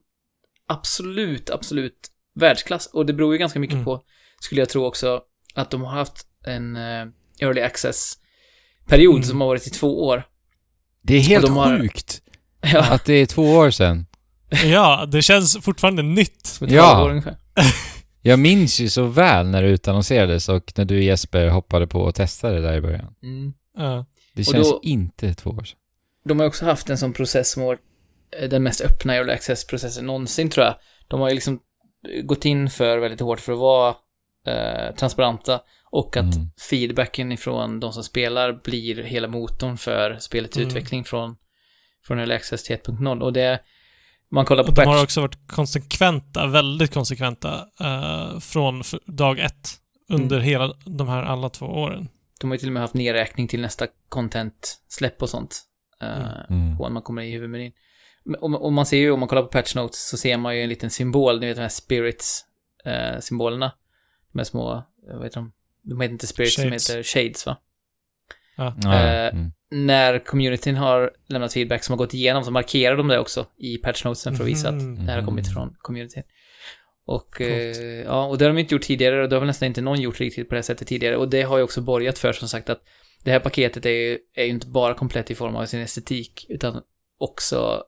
absolut, 0.68 1.50
absolut 1.50 2.08
världsklass. 2.34 2.86
Och 2.86 3.06
det 3.06 3.12
beror 3.12 3.32
ju 3.32 3.38
ganska 3.38 3.58
mycket 3.58 3.74
Mm. 3.74 3.84
på, 3.84 4.02
skulle 4.40 4.60
jag 4.60 4.68
tro 4.68 4.84
också, 4.84 5.20
att 5.54 5.70
de 5.70 5.82
har 5.82 5.90
haft 5.90 6.26
en 6.46 6.76
eh, 6.76 7.06
early 7.40 7.60
access-period 7.60 9.14
Mm. 9.16 9.24
som 9.24 9.40
har 9.40 9.48
varit 9.48 9.66
i 9.66 9.70
två 9.70 10.04
år. 10.06 10.22
Det 11.02 11.14
är 11.16 11.20
helt 11.20 11.48
har- 11.48 11.78
sjukt 11.78 12.22
Ja, 12.72 12.84
att 12.92 13.04
det 13.04 13.12
är 13.14 13.26
två 13.26 13.42
år 13.42 13.70
sedan. 13.70 14.06
Ja, 14.64 15.06
det 15.12 15.22
känns 15.22 15.58
fortfarande 15.62 16.02
nytt. 16.02 16.46
som 16.46 16.66
ett 16.66 16.72
Ja. 16.72 17.06
ungefär. 17.10 17.36
Jag 18.22 18.38
minns 18.38 18.80
ju 18.80 18.88
så 18.88 19.04
väl 19.04 19.46
när 19.46 19.62
det 19.62 19.68
utannonserades 19.68 20.48
och 20.48 20.72
när 20.76 20.84
du 20.84 21.04
Jesper 21.04 21.48
hoppade 21.48 21.86
på 21.86 22.00
och 22.00 22.14
testade 22.14 22.60
där 22.60 22.76
i 22.76 22.80
början. 22.80 23.14
Mm. 23.22 23.52
Ja. 23.76 24.04
Det 24.34 24.44
känns 24.44 24.70
då- 24.70 24.80
inte 24.82 25.34
två 25.34 25.50
år 25.50 25.64
sedan. 25.64 25.78
De 26.28 26.40
har 26.40 26.46
också 26.46 26.64
haft 26.64 26.90
en 26.90 26.98
sån 26.98 27.12
process 27.12 27.50
som 27.52 27.62
var 27.62 27.78
eh, 28.40 28.48
den 28.48 28.62
mest 28.62 28.80
öppna 28.80 29.14
early 29.14 29.32
access-processen 29.32 30.06
någonsin 30.06 30.50
tror 30.50 30.66
jag. 30.66 30.74
De 31.08 31.20
har 31.20 31.28
ju 31.28 31.34
liksom 31.34 31.60
gått 32.24 32.44
in 32.44 32.70
för 32.70 32.98
väldigt 32.98 33.20
hårt 33.20 33.40
för 33.40 33.52
att 33.52 33.58
vara 33.58 33.94
eh, 34.46 34.94
transparenta 34.94 35.60
och 35.90 36.16
att 36.16 36.36
Mm. 36.36 36.50
feedbacken 36.70 37.32
ifrån 37.32 37.80
de 37.80 37.92
som 37.92 38.02
spelar 38.04 38.52
blir 38.64 39.02
hela 39.02 39.28
motorn 39.28 39.76
för 39.78 40.16
spelets 40.18 40.56
Mm. 40.56 40.68
utveckling 40.68 41.04
från, 41.04 41.36
från 42.06 42.18
early 42.18 42.34
access 42.34 42.64
till 42.64 42.76
1.0 42.76 43.20
och 43.22 43.32
det 43.32 43.60
man 44.30 44.44
kollar 44.44 44.62
på 44.62 44.68
Och 44.68 44.74
de 44.74 44.86
har 44.86 44.94
patch, 44.94 45.02
också 45.04 45.20
varit 45.20 45.38
konsekventa, 45.46 46.46
väldigt 46.46 46.94
konsekventa, 46.94 47.66
eh, 47.80 48.38
från 48.40 48.82
dag 49.06 49.38
ett. 49.38 49.68
Under 50.08 50.36
Mm. 50.36 50.48
hela 50.48 50.74
de 50.84 51.08
här 51.08 51.22
alla 51.22 51.48
två 51.48 51.66
åren. 51.66 52.08
de 52.40 52.50
har 52.50 52.54
ju 52.54 52.58
till 52.58 52.68
och 52.68 52.72
med 52.72 52.82
haft 52.82 52.94
nedräkning 52.94 53.48
till 53.48 53.60
nästa 53.60 53.86
content-släpp 54.08 55.22
och 55.22 55.28
sånt. 55.30 55.62
Eh, 56.02 56.18
Mm. 56.50 56.62
Mm. 56.62 56.76
på 56.78 56.82
när 56.84 56.90
man 56.90 57.02
kommer 57.02 57.22
i 57.22 57.30
huvudmenyn. 57.32 57.72
Men- 58.24 58.40
Och, 58.40 58.72
man 58.72 58.86
ser 58.86 58.96
ju, 58.96 59.10
om 59.10 59.20
man 59.20 59.28
kollar 59.28 59.42
på 59.42 59.48
patch 59.48 59.74
notes, 59.74 60.08
så 60.08 60.16
ser 60.16 60.36
man 60.36 60.56
ju 60.56 60.62
en 60.62 60.68
liten 60.68 60.90
symbol, 60.90 61.40
ni 61.40 61.46
vet 61.46 61.56
de 61.56 61.62
här 61.62 61.68
spirits-symbolerna. 61.68 63.72
de 64.32 64.38
här 64.38 64.44
små, 64.44 64.84
vad 65.14 65.24
heter 65.24 65.40
de? 65.40 65.52
De 65.82 66.00
heter 66.00 66.12
inte 66.12 66.26
spirits, 66.26 66.56
Shades. 66.56 66.86
de 66.86 66.92
heter 66.94 67.02
shades 67.02 67.46
va? 67.46 67.56
Ja. 68.56 68.74
Eh, 68.84 69.34
mm. 69.34 69.52
När 69.70 70.18
communityn 70.18 70.76
har 70.76 71.10
lämnat 71.28 71.52
feedback 71.52 71.84
som 71.84 71.92
har 71.92 71.98
gått 71.98 72.14
igenom 72.14 72.44
så 72.44 72.50
markerar 72.50 72.96
de 72.96 73.08
det 73.08 73.18
också 73.18 73.46
i 73.58 73.78
patch 73.78 74.04
notesen 74.04 74.36
för 74.36 74.44
att 74.44 74.50
visa 74.50 74.68
att 74.68 74.74
Mhm. 74.74 75.06
det 75.06 75.12
här 75.12 75.18
har 75.18 75.24
kommit 75.26 75.46
Mm. 75.46 75.54
från 75.54 75.74
communityn. 75.78 76.22
Och, 77.06 77.40
eh, 77.40 77.76
ja, 78.04 78.24
och 78.26 78.38
det 78.38 78.44
har 78.44 78.52
de 78.52 78.58
inte 78.60 78.74
gjort 78.74 78.82
tidigare 78.82 79.22
och 79.22 79.28
det 79.28 79.36
har 79.36 79.40
väl 79.40 79.46
nästan 79.46 79.66
inte 79.66 79.80
någon 79.80 80.00
gjort 80.00 80.20
riktigt 80.20 80.48
på 80.48 80.54
det 80.54 80.58
här 80.58 80.62
sättet 80.62 80.88
tidigare. 80.88 81.16
Och 81.16 81.28
det 81.28 81.42
har 81.42 81.58
ju 81.58 81.64
också 81.64 81.80
borgat 81.80 82.18
för 82.18 82.32
som 82.32 82.48
sagt 82.48 82.70
att 82.70 82.82
det 83.26 83.32
här 83.32 83.40
paketet 83.40 83.86
är 83.86 83.90
ju, 83.90 84.18
är 84.34 84.44
ju 84.44 84.50
inte 84.50 84.66
bara 84.66 84.94
komplett 84.94 85.30
i 85.30 85.34
form 85.34 85.56
av 85.56 85.66
sin 85.66 85.80
estetik, 85.80 86.46
utan 86.48 86.82
också 87.18 87.84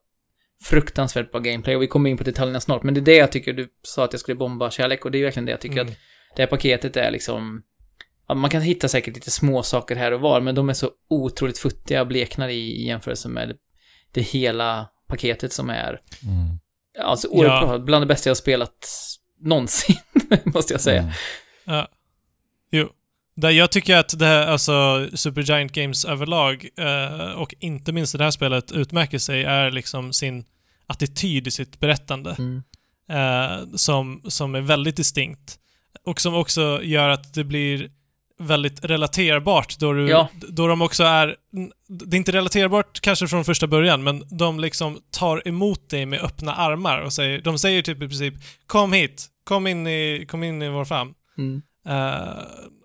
fruktansvärt 0.64 1.32
bra 1.32 1.40
gameplay. 1.40 1.76
Och 1.76 1.82
vi 1.82 1.86
kommer 1.86 2.10
in 2.10 2.16
på 2.16 2.24
detaljerna 2.24 2.60
snart, 2.60 2.82
men 2.82 2.94
det 2.94 3.00
är 3.00 3.02
det 3.02 3.16
jag 3.16 3.32
tycker, 3.32 3.52
du 3.52 3.68
sa 3.82 4.04
att 4.04 4.12
jag 4.12 4.20
skulle 4.20 4.34
bomba 4.34 4.70
kärlek, 4.70 5.04
och 5.04 5.10
det 5.10 5.18
är 5.18 5.24
verkligen 5.24 5.46
det 5.46 5.50
jag 5.52 5.60
tycker 5.60 5.80
Mm. 5.80 5.88
att 5.92 5.98
det 6.36 6.42
här 6.42 6.46
paketet 6.46 6.96
är 6.96 7.10
liksom 7.10 7.62
man 8.34 8.50
kan 8.50 8.62
hitta 8.62 8.88
säkert 8.88 9.14
lite 9.14 9.30
små 9.30 9.62
saker 9.62 9.96
här 9.96 10.12
och 10.12 10.20
var, 10.20 10.40
men 10.40 10.54
de 10.54 10.68
är 10.68 10.72
så 10.74 10.90
otroligt 11.08 11.58
futtiga 11.58 12.00
och 12.00 12.06
bleknar 12.06 12.48
i, 12.48 12.82
i 12.82 12.86
jämförelse 12.86 13.28
med 13.28 13.56
det 14.12 14.20
hela 14.22 14.88
paketet 15.08 15.52
som 15.52 15.70
är 15.70 16.00
Mm. 16.22 16.58
Alltså 17.00 17.28
oerhört 17.28 17.68
Ja. 17.68 17.78
Bland 17.78 18.02
det 18.02 18.06
bästa 18.06 18.28
jag 18.28 18.30
har 18.30 18.36
spelat 18.36 18.88
någonsin, 19.40 19.96
måste 20.44 20.74
jag 20.74 20.80
säga. 20.80 21.00
Mm. 21.00 21.12
Ja. 21.64 21.88
Jo. 22.70 22.88
Där 23.40 23.50
jag 23.50 23.70
tycker 23.72 23.96
att 23.96 24.18
det 24.18 24.26
här, 24.26 24.46
alltså 24.46 25.08
Supergiant 25.14 25.72
Games 25.72 26.04
överlag, 26.04 26.68
eh, 26.78 27.30
och 27.32 27.54
inte 27.58 27.92
minst 27.92 28.18
det 28.18 28.24
här 28.24 28.30
spelet, 28.30 28.72
utmärker 28.72 29.18
sig 29.18 29.44
är 29.44 29.70
liksom 29.70 30.12
sin 30.12 30.44
attityd 30.86 31.46
i 31.46 31.50
sitt 31.50 31.80
berättande. 31.80 32.36
Mm. 32.38 32.62
eh, 33.10 33.66
som, 33.74 34.22
som 34.28 34.54
är 34.54 34.60
väldigt 34.60 34.96
distinkt. 34.96 35.58
Och 36.04 36.20
som 36.20 36.34
också 36.34 36.80
gör 36.82 37.08
att 37.08 37.34
det 37.34 37.44
blir 37.44 37.90
väldigt 38.38 38.84
relaterbart 38.84 39.78
då, 39.78 39.92
du, 39.92 40.08
Ja. 40.08 40.28
då 40.48 40.66
de 40.66 40.82
också 40.82 41.04
är... 41.04 41.36
Det 41.88 42.16
är 42.16 42.18
inte 42.18 42.32
relaterbart 42.32 43.00
kanske 43.00 43.28
från 43.28 43.44
första 43.44 43.66
början, 43.66 44.02
men 44.02 44.24
de 44.30 44.60
liksom 44.60 44.98
tar 45.10 45.48
emot 45.48 45.90
dig 45.90 46.06
med 46.06 46.20
öppna 46.20 46.54
armar 46.54 47.00
och 47.00 47.12
säger, 47.12 47.40
de 47.40 47.58
säger 47.58 47.82
typ 47.82 47.96
i 47.96 48.08
princip 48.08 48.34
kom 48.66 48.92
hit, 48.92 49.26
kom 49.44 49.66
in 49.66 49.86
i, 49.86 50.26
kom 50.28 50.42
in 50.42 50.62
i 50.62 50.68
vår 50.68 50.84
famn. 50.84 51.14
Mm. 51.38 51.62
Eh, 51.88 52.42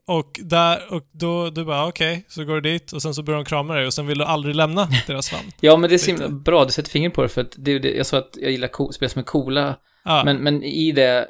och 0.08 0.39
där, 0.43 0.93
och 0.93 1.04
då, 1.12 1.49
du 1.49 1.66
bara 1.66 1.88
okej, 1.88 2.26
så 2.28 2.43
går 2.43 2.54
du 2.56 2.62
dit 2.62 2.91
och 2.91 3.01
sen 3.01 3.14
så 3.14 3.24
börjar 3.24 3.38
de 3.39 3.45
krama 3.45 3.74
dig 3.76 3.86
och 3.86 3.93
sen 3.93 4.08
vill 4.08 4.18
du 4.18 4.24
aldrig 4.24 4.56
lämna 4.56 4.88
deras 5.08 5.30
famn. 5.30 5.51
Ja, 5.60 5.78
men 5.78 5.89
det 5.89 5.95
är 5.95 5.97
så 5.97 6.08
himla 6.12 6.30
bra, 6.30 6.66
du 6.66 6.72
sätter 6.72 6.89
fingret 6.91 7.14
på 7.14 7.22
det, 7.22 7.30
för 7.30 7.41
att 7.41 7.56
det, 7.58 7.80
det, 7.80 7.91
jag 7.95 8.06
sa 8.06 8.18
att 8.18 8.38
jag 8.41 8.51
gillar 8.51 8.68
co- 8.68 8.91
spel 8.91 9.10
som 9.10 9.20
är 9.20 9.24
coola, 9.24 9.76
Ja, 10.06 10.22
men, 10.26 10.38
men 10.38 10.64
i 10.64 10.91
det 10.91 11.28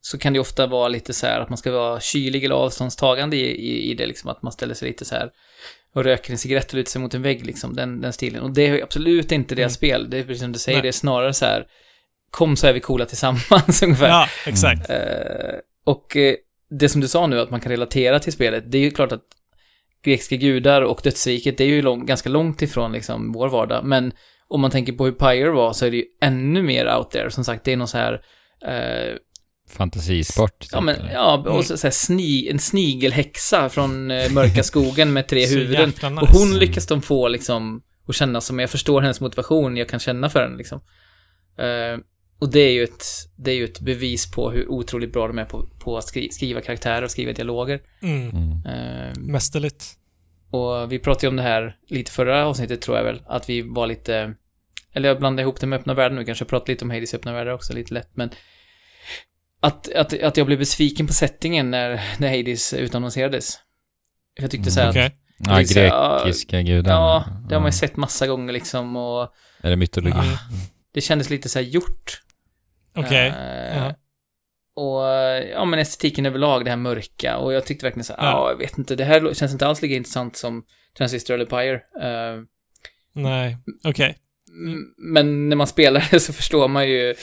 så 0.00 0.18
kan 0.18 0.32
det 0.32 0.38
ofta 0.40 0.66
vara 0.66 0.88
lite 0.88 1.12
så 1.12 1.26
här 1.26 1.40
att 1.40 1.48
man 1.48 1.58
ska 1.58 1.72
vara 1.72 2.00
kylig 2.00 2.44
eller 2.44 2.54
avståndstagande 2.54 3.36
i, 3.36 3.40
i, 3.50 3.90
i 3.90 3.94
det, 3.94 4.06
liksom 4.06 4.30
att 4.30 4.42
man 4.42 4.52
ställer 4.52 4.74
sig 4.74 4.88
lite 4.88 5.04
så 5.04 5.14
här 5.14 5.30
och 5.94 6.04
röker 6.04 6.32
en 6.32 6.38
cigarett 6.38 6.68
och 6.68 6.74
lutar 6.74 6.90
sig 6.90 7.00
mot 7.02 7.14
en 7.14 7.22
vägg, 7.22 7.46
liksom, 7.46 7.74
den, 7.76 8.00
den 8.00 8.12
stilen. 8.12 8.42
Och 8.42 8.50
det 8.50 8.66
är 8.66 8.82
absolut 8.82 9.32
inte 9.32 9.54
deras 9.54 9.66
Mm. 9.72 9.76
spel, 9.76 10.10
det 10.10 10.18
är 10.18 10.22
precis 10.22 10.42
som 10.42 10.52
du 10.52 10.58
säger, 10.58 10.76
Nej. 10.78 10.82
det 10.82 10.88
är 10.88 10.92
snarare 10.92 11.32
så 11.34 11.44
här, 11.44 11.66
kom 12.30 12.56
så 12.56 12.66
är 12.66 12.72
vi 12.72 12.80
coola 12.80 13.04
tillsammans 13.06 13.82
ungefär. 13.82 14.08
ja 14.08 14.28
exakt. 14.46 14.90
Eh, 14.90 14.96
och 15.84 16.16
eh, 16.16 16.34
det 16.70 16.88
som 16.88 17.00
du 17.00 17.08
sa 17.08 17.26
nu, 17.26 17.40
att 17.40 17.50
man 17.50 17.60
kan 17.60 17.70
relatera 17.72 18.18
till 18.18 18.32
spelet, 18.32 18.64
det 18.72 18.78
är 18.78 18.82
ju 18.82 18.90
klart 18.90 19.12
att 19.12 19.22
grekiska 20.04 20.36
gudar 20.36 20.82
och 20.82 21.00
dödsriket, 21.04 21.58
det 21.58 21.64
är 21.64 21.68
ju 21.68 21.82
lång, 21.82 22.06
ganska 22.06 22.28
långt 22.28 22.62
ifrån 22.62 22.92
liksom 22.92 23.32
vår 23.32 23.48
vardag. 23.48 23.84
Men 23.84 24.12
om 24.48 24.60
man 24.60 24.70
tänker 24.70 24.92
på 24.92 25.04
hur 25.04 25.12
Pyre 25.12 25.50
var 25.50 25.72
så 25.72 25.86
är 25.86 25.90
det 25.90 25.96
ju 25.96 26.04
ännu 26.22 26.62
mer 26.62 26.96
out 26.96 27.10
there. 27.10 27.30
Som 27.30 27.44
sagt, 27.44 27.64
det 27.64 27.72
är 27.72 27.76
någon 27.76 27.88
så 27.88 27.98
här... 27.98 28.12
Eh, 28.66 29.14
Fantasisport. 29.68 30.58
typ, 30.58 30.70
ja, 30.72 30.80
men, 30.80 30.94
eller? 30.96 31.12
ja, 31.12 31.40
Mm. 31.40 31.52
och 31.52 31.64
så, 31.64 31.76
så 31.76 31.86
här 31.86 31.92
sni, 31.92 32.48
en 32.48 32.58
snigelhäxa 32.58 33.68
från 33.68 34.10
eh, 34.10 34.32
mörka 34.32 34.62
skogen 34.72 35.12
med 35.12 35.28
tre 35.28 35.46
huvuden. 35.46 35.88
nice. 35.88 36.06
Och 36.06 36.28
hon 36.28 36.58
lyckas 36.58 36.86
de 36.86 37.02
få 37.02 37.28
liksom 37.28 37.82
att 38.08 38.14
känna 38.14 38.40
som, 38.40 38.58
jag 38.58 38.70
förstår 38.70 39.00
hennes 39.00 39.20
motivation, 39.20 39.76
jag 39.76 39.88
kan 39.88 40.00
känna 40.00 40.28
för 40.30 40.42
henne 40.42 40.56
liksom. 40.56 40.80
Eh, 41.58 41.98
och 42.40 42.50
det 42.50 42.60
är 42.60 42.72
ju 42.72 42.84
ett, 42.84 43.04
det 43.36 43.50
är 43.50 43.54
ju 43.54 43.64
ett 43.64 43.80
bevis 43.80 44.30
på 44.30 44.50
hur 44.50 44.68
otroligt 44.70 45.12
bra 45.12 45.26
de 45.26 45.38
är 45.38 45.44
på, 45.44 45.66
på 45.78 45.98
att 45.98 46.04
skri, 46.04 46.30
skriva 46.32 46.60
karaktärer 46.60 47.02
och 47.02 47.10
skriva 47.10 47.32
dialoger. 47.32 47.80
Mm. 48.02 48.30
Mm. 48.30 48.66
Eh, 48.66 49.16
Mästerligt. 49.18 49.84
Och 50.50 50.92
vi 50.92 50.98
pratade 50.98 51.26
ju 51.26 51.28
om 51.30 51.36
det 51.36 51.42
här 51.42 51.76
lite 51.88 52.12
förra 52.12 52.46
avsnittet 52.46 52.80
tror 52.82 52.96
jag 52.96 53.04
väl, 53.04 53.22
att 53.26 53.48
vi 53.48 53.62
var 53.62 53.86
lite... 53.86 54.34
Eller 54.92 55.08
jag 55.08 55.18
blandade 55.18 55.42
ihop 55.42 55.60
det 55.60 55.66
med 55.66 55.78
öppna 55.80 55.94
världen 55.94 56.18
nu, 56.18 56.24
kanske 56.24 56.44
pratade 56.44 56.72
lite 56.72 56.84
om 56.84 56.90
Hades 56.90 57.14
öppna 57.14 57.32
världar 57.32 57.52
också, 57.52 57.72
lite 57.74 57.94
lätt, 57.94 58.10
men... 58.14 58.30
Att, 59.62 59.92
att, 59.92 60.22
att 60.22 60.36
jag 60.36 60.46
blev 60.46 60.58
besviken 60.58 61.06
på 61.06 61.12
settingen 61.12 61.70
när, 61.70 62.00
när 62.18 62.36
Hades 62.36 62.74
utannonserades. 62.74 63.58
Jag 64.40 64.50
tyckte 64.50 64.70
så 64.70 64.80
här 64.80 64.90
Okej. 64.90 65.06
att, 65.06 65.12
Ja, 65.42 65.54
Det 65.54 65.60
är 65.60 65.64
så 65.64 65.80
här, 65.80 66.24
grekiska 66.24 66.62
gudarna. 66.62 66.94
ja, 66.96 67.24
det 67.48 67.54
har 67.54 67.60
man 67.60 67.68
ju 67.68 67.76
sett 67.76 67.96
massa 67.96 68.26
gånger 68.26 68.52
liksom 68.52 68.96
och 68.96 69.22
Är 69.60 69.70
det 69.70 69.76
mytologi? 69.76 70.18
Mm. 70.18 70.36
det 70.94 71.00
kändes 71.00 71.30
lite 71.30 71.48
så 71.48 71.58
här 71.58 71.66
gjort. 71.66 72.22
Okej. 72.96 73.28
Eh, 73.28 73.76
Ja. 73.76 73.94
Och 74.74 75.00
ja, 75.50 75.64
men 75.64 75.78
estetiken 75.78 76.26
överlag, 76.26 76.64
det 76.64 76.70
här 76.70 76.76
mörka. 76.76 77.36
Och 77.36 77.52
jag 77.52 77.66
tyckte 77.66 77.86
verkligen 77.86 78.04
så 78.04 78.12
ja, 78.16 78.24
Ja. 78.24 78.50
jag 78.50 78.56
vet 78.58 78.78
inte, 78.78 78.96
det 78.96 79.04
här 79.04 79.34
känns 79.34 79.52
inte 79.52 79.66
alls 79.66 79.82
lika 79.82 79.94
intressant 79.94 80.36
som 80.36 80.64
Transistor 80.98 81.34
eller 81.34 81.46
Pyre. 81.46 81.74
Eh, 81.74 82.42
Nej. 83.12 83.56
Okej. 83.84 84.16
m- 84.66 84.84
men 84.96 85.48
när 85.48 85.56
man 85.56 85.66
spelar 85.66 86.08
det 86.10 86.20
så 86.20 86.32
förstår 86.32 86.68
man 86.68 86.88
ju 86.88 87.14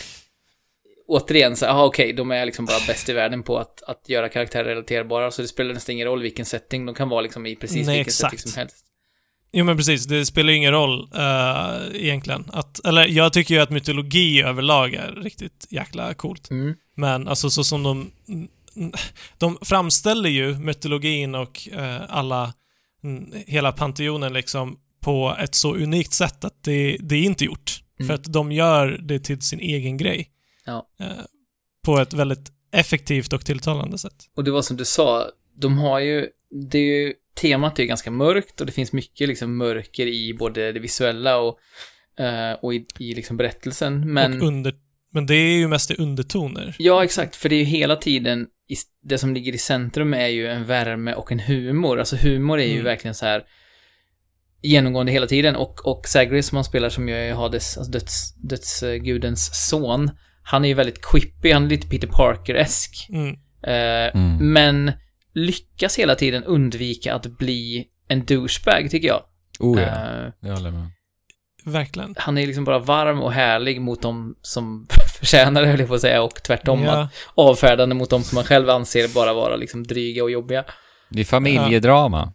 återigen 1.07 1.55
så 1.55 1.65
aha, 1.65 1.85
okej, 1.85 2.13
de 2.13 2.31
är 2.31 2.45
liksom 2.45 2.65
bara 2.65 2.77
bäst 2.87 3.09
i 3.09 3.13
världen 3.13 3.43
på 3.43 3.57
att, 3.57 3.83
att 3.83 4.09
göra 4.09 4.29
karaktärer 4.29 4.63
relaterbara, 4.63 5.31
så 5.31 5.41
det 5.41 5.47
spelar 5.47 5.73
nästan 5.73 5.93
ingen 5.93 6.07
roll 6.07 6.21
vilken 6.21 6.45
setting, 6.45 6.85
de 6.85 6.95
kan 6.95 7.09
vara 7.09 7.21
liksom 7.21 7.45
i 7.45 7.55
precis 7.55 7.87
Nej, 7.87 7.95
vilken 7.97 8.13
setting 8.13 8.35
exakt. 8.35 8.49
som 8.49 8.59
helst. 8.59 8.85
Jo 9.51 9.65
men 9.65 9.77
precis, 9.77 10.05
det 10.05 10.25
spelar 10.25 10.49
ju 10.49 10.57
ingen 10.57 10.71
roll 10.71 11.09
eh, 11.15 12.03
egentligen. 12.03 12.45
Att, 12.53 12.85
eller 12.85 13.07
jag 13.07 13.33
tycker 13.33 13.55
ju 13.55 13.61
att 13.61 13.69
mytologi 13.69 14.41
överlag 14.41 14.93
är 14.93 15.11
riktigt 15.11 15.67
jäkla 15.69 16.13
coolt. 16.13 16.49
Mm. 16.51 16.75
Men 16.95 17.27
alltså 17.27 17.49
så 17.49 17.63
som 17.63 17.83
de... 17.83 18.11
De 19.37 19.57
framställer 19.61 20.29
ju 20.29 20.55
mytologin 20.59 21.35
och 21.35 21.69
eh, 21.71 22.01
alla... 22.09 22.53
mm, 23.03 23.33
Hela 23.47 23.71
panteonen 23.71 24.33
liksom 24.33 24.79
på 25.01 25.35
ett 25.39 25.55
så 25.55 25.75
unikt 25.75 26.13
sätt 26.13 26.43
att 26.43 26.63
det, 26.63 26.97
det 26.99 27.15
är 27.15 27.23
inte 27.23 27.45
gjort. 27.45 27.83
Mm. 27.99 28.07
För 28.07 28.13
att 28.13 28.33
de 28.33 28.51
gör 28.51 28.99
det 29.03 29.19
till 29.19 29.41
sin 29.41 29.59
egen 29.59 29.97
grej. 29.97 30.29
Ja. 30.65 30.87
Eh, 30.99 31.07
på 31.85 31.97
ett 31.99 32.13
väldigt 32.13 32.51
effektivt 32.71 33.33
och 33.33 33.45
tilltalande 33.45 33.97
sätt. 33.97 34.15
Och 34.35 34.43
det 34.43 34.51
var 34.51 34.61
som 34.61 34.77
du 34.77 34.85
sa, 34.85 35.25
de 35.55 35.77
har 35.77 35.99
ju, 35.99 36.27
det 36.71 36.77
är 36.77 37.05
ju, 37.05 37.13
temat 37.37 37.79
är 37.79 37.83
ju 37.83 37.87
ganska 37.87 38.11
mörkt 38.11 38.59
och 38.61 38.65
det 38.67 38.71
finns 38.73 38.93
mycket 38.93 39.27
liksom 39.27 39.57
mörker 39.57 40.07
i 40.07 40.33
både 40.33 40.71
det 40.71 40.79
visuella 40.79 41.37
och, 41.37 41.59
eh, 42.19 42.51
och 42.61 42.73
i, 42.73 42.85
i 42.99 43.13
liksom 43.15 43.37
berättelsen. 43.37 44.13
Men, 44.13 44.41
Och 44.41 44.47
under, 44.47 44.73
men 45.13 45.25
det 45.25 45.35
är 45.35 45.57
ju 45.57 45.67
mest 45.67 45.91
i 45.91 45.95
undertoner. 45.95 46.75
ja 46.79 47.03
exakt, 47.03 47.35
för 47.35 47.49
det 47.49 47.55
är 47.55 47.59
ju 47.59 47.63
hela 47.65 47.95
tiden, 47.95 48.47
i, 48.69 48.75
det 49.09 49.17
som 49.17 49.33
ligger 49.33 49.53
i 49.53 49.57
centrum 49.57 50.13
är 50.13 50.27
ju 50.27 50.47
en 50.47 50.65
värme 50.65 51.13
och 51.13 51.31
en 51.31 51.39
humor. 51.39 51.99
Alltså 51.99 52.15
humor 52.15 52.59
är 52.59 52.65
ju 52.65 52.71
Mm. 52.73 52.83
verkligen 52.85 53.15
så 53.15 53.25
här 53.25 53.43
genomgående 54.61 55.11
hela 55.11 55.27
tiden 55.27 55.55
och, 55.55 55.87
och 55.87 56.07
Zagreus 56.07 56.47
som 56.47 56.55
han 56.55 56.63
spelar 56.65 56.89
som 56.89 57.09
ju 57.09 57.15
är 57.15 57.33
Hades, 57.33 57.77
alltså 57.77 57.91
döds, 57.91 58.35
dödsgudens 58.35 59.69
son, 59.69 60.11
han 60.43 60.63
är 60.65 60.69
ju 60.69 60.73
väldigt 60.73 61.01
quippy, 61.01 61.51
han 61.51 61.65
är 61.65 61.69
lite 61.69 61.87
Peter 61.87 62.07
Parker-esk. 62.07 63.07
Mm. 63.09 63.27
Eh, 63.63 64.11
Mm. 64.15 64.53
Men 64.53 64.91
lyckas 65.37 65.99
hela 65.99 66.15
tiden 66.15 66.43
undvika 66.43 67.15
att 67.15 67.25
bli 67.25 67.87
en 68.07 68.25
douchebag, 68.25 68.89
tycker 68.91 69.07
jag. 69.07 69.23
Oh 69.59 69.81
ja, 69.81 69.87
Eh, 69.87 70.31
jag 70.39 70.53
håller 70.55 70.71
med. 70.71 70.87
Verkligen. 71.65 72.15
han 72.17 72.37
är 72.37 72.47
liksom 72.47 72.63
bara 72.63 72.79
varm 72.79 73.21
och 73.21 73.31
härlig 73.31 73.81
mot 73.81 74.01
dem 74.01 74.35
som 74.41 74.87
förtjänar 75.19 75.61
det, 75.61 75.67
höll 75.67 75.79
jag 75.79 75.89
på 75.89 75.95
att 75.95 76.01
säga, 76.01 76.21
och 76.21 76.43
tvärtom. 76.43 76.83
Ja. 76.83 77.01
Att 77.01 77.11
avfärdande 77.35 77.95
mot 77.95 78.09
dem 78.09 78.23
som 78.23 78.35
man 78.35 78.43
själv 78.43 78.69
anser 78.69 79.07
bara 79.15 79.33
vara 79.33 79.55
liksom 79.55 79.83
dryga 79.83 80.23
och 80.23 80.31
jobbiga. 80.31 80.65
Det 81.09 81.19
är 81.21 81.25
familjedrama. 81.25 82.33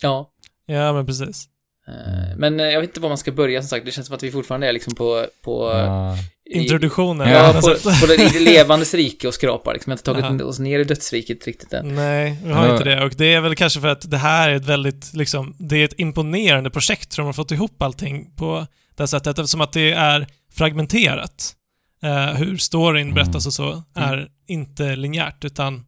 Ja. 0.00 0.30
ja, 0.66 0.92
men 0.92 1.06
precis. 1.06 1.48
Eh, 1.90 2.36
Men 2.36 2.60
eh, 2.60 2.66
jag 2.66 2.80
vet 2.80 2.90
inte 2.90 3.00
var 3.00 3.08
man 3.08 3.18
ska 3.18 3.32
börja, 3.32 3.62
som 3.62 3.68
sagt. 3.68 3.84
Det 3.86 3.90
känns 3.92 4.06
som 4.06 4.16
att 4.16 4.22
vi 4.22 4.30
fortfarande 4.32 4.68
är 4.68 4.72
liksom 4.72 4.94
på... 4.94 5.26
på 5.44 5.70
Ja. 5.74 6.16
i- 6.50 6.58
Introduktionen. 6.58 7.28
Ja, 7.28 7.52
Ja, 7.54 7.60
på, 7.60 7.90
på 8.00 8.06
det 8.06 8.40
levandes 8.40 8.94
rike 8.94 9.28
och 9.28 9.34
skrapar 9.34 9.72
liksom. 9.72 9.90
Jag 9.90 9.94
har 9.94 9.98
inte 9.98 10.22
tagit 10.28 10.40
Aha. 10.42 10.50
oss 10.50 10.58
ner 10.58 10.78
i 10.80 10.84
dödsriket 10.84 11.46
riktigt 11.46 11.72
än. 11.72 11.94
Nej, 11.94 12.38
vi 12.44 12.52
har 12.52 12.66
Ja. 12.66 12.72
inte 12.72 12.84
det. 12.84 13.04
Och 13.04 13.12
det 13.16 13.34
är 13.34 13.40
väl 13.40 13.54
kanske 13.54 13.80
för 13.80 13.88
att 13.88 14.10
det 14.10 14.16
här 14.18 14.50
är 14.50 14.54
ett 14.54 14.64
väldigt, 14.66 15.14
liksom, 15.14 15.54
det 15.58 15.76
är 15.76 15.84
ett 15.84 15.94
imponerande 16.00 16.70
projekt 16.70 17.12
som 17.12 17.26
har 17.26 17.32
fått 17.32 17.50
ihop 17.50 17.82
allting 17.82 18.30
på 18.36 18.66
det 18.96 19.02
här 19.02 19.06
sättet 19.06 19.38
eftersom 19.38 19.60
att 19.60 19.72
det 19.72 19.92
är 19.92 20.26
fragmenterat. 20.54 21.54
Eh, 22.02 22.34
hur 22.34 22.56
storyn 22.56 23.02
Mm. 23.02 23.14
berättas 23.14 23.46
och 23.46 23.52
så 23.52 23.82
är 23.94 24.28
inte 24.48 24.96
linjärt 24.96 25.44
utan 25.44 25.84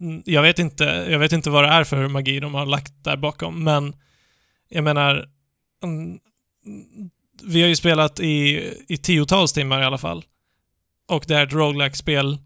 mm, 0.00 0.22
jag 0.26 0.42
vet 0.42 0.58
inte, 0.58 0.84
jag 1.10 1.18
vet 1.18 1.32
inte 1.32 1.50
vad 1.50 1.64
det 1.64 1.68
är 1.70 1.84
för 1.84 2.08
magi 2.08 2.40
de 2.40 2.54
har 2.54 2.66
lagt 2.66 2.92
där 3.04 3.16
bakom 3.16 3.64
men 3.64 3.94
jag 4.68 4.84
menar 4.84 5.28
mm, 5.84 6.18
vi 7.42 7.62
har 7.62 7.68
ju 7.68 7.76
spelat 7.76 8.20
i, 8.20 8.72
i 8.88 8.96
tiotals 8.96 9.52
timmar 9.52 9.80
i 9.80 9.84
alla 9.84 9.98
fall. 9.98 10.24
Och 11.08 11.24
det 11.28 11.36
är 11.36 11.46
ett 11.46 11.52
roguelike 11.52 11.96
spel 11.96 12.38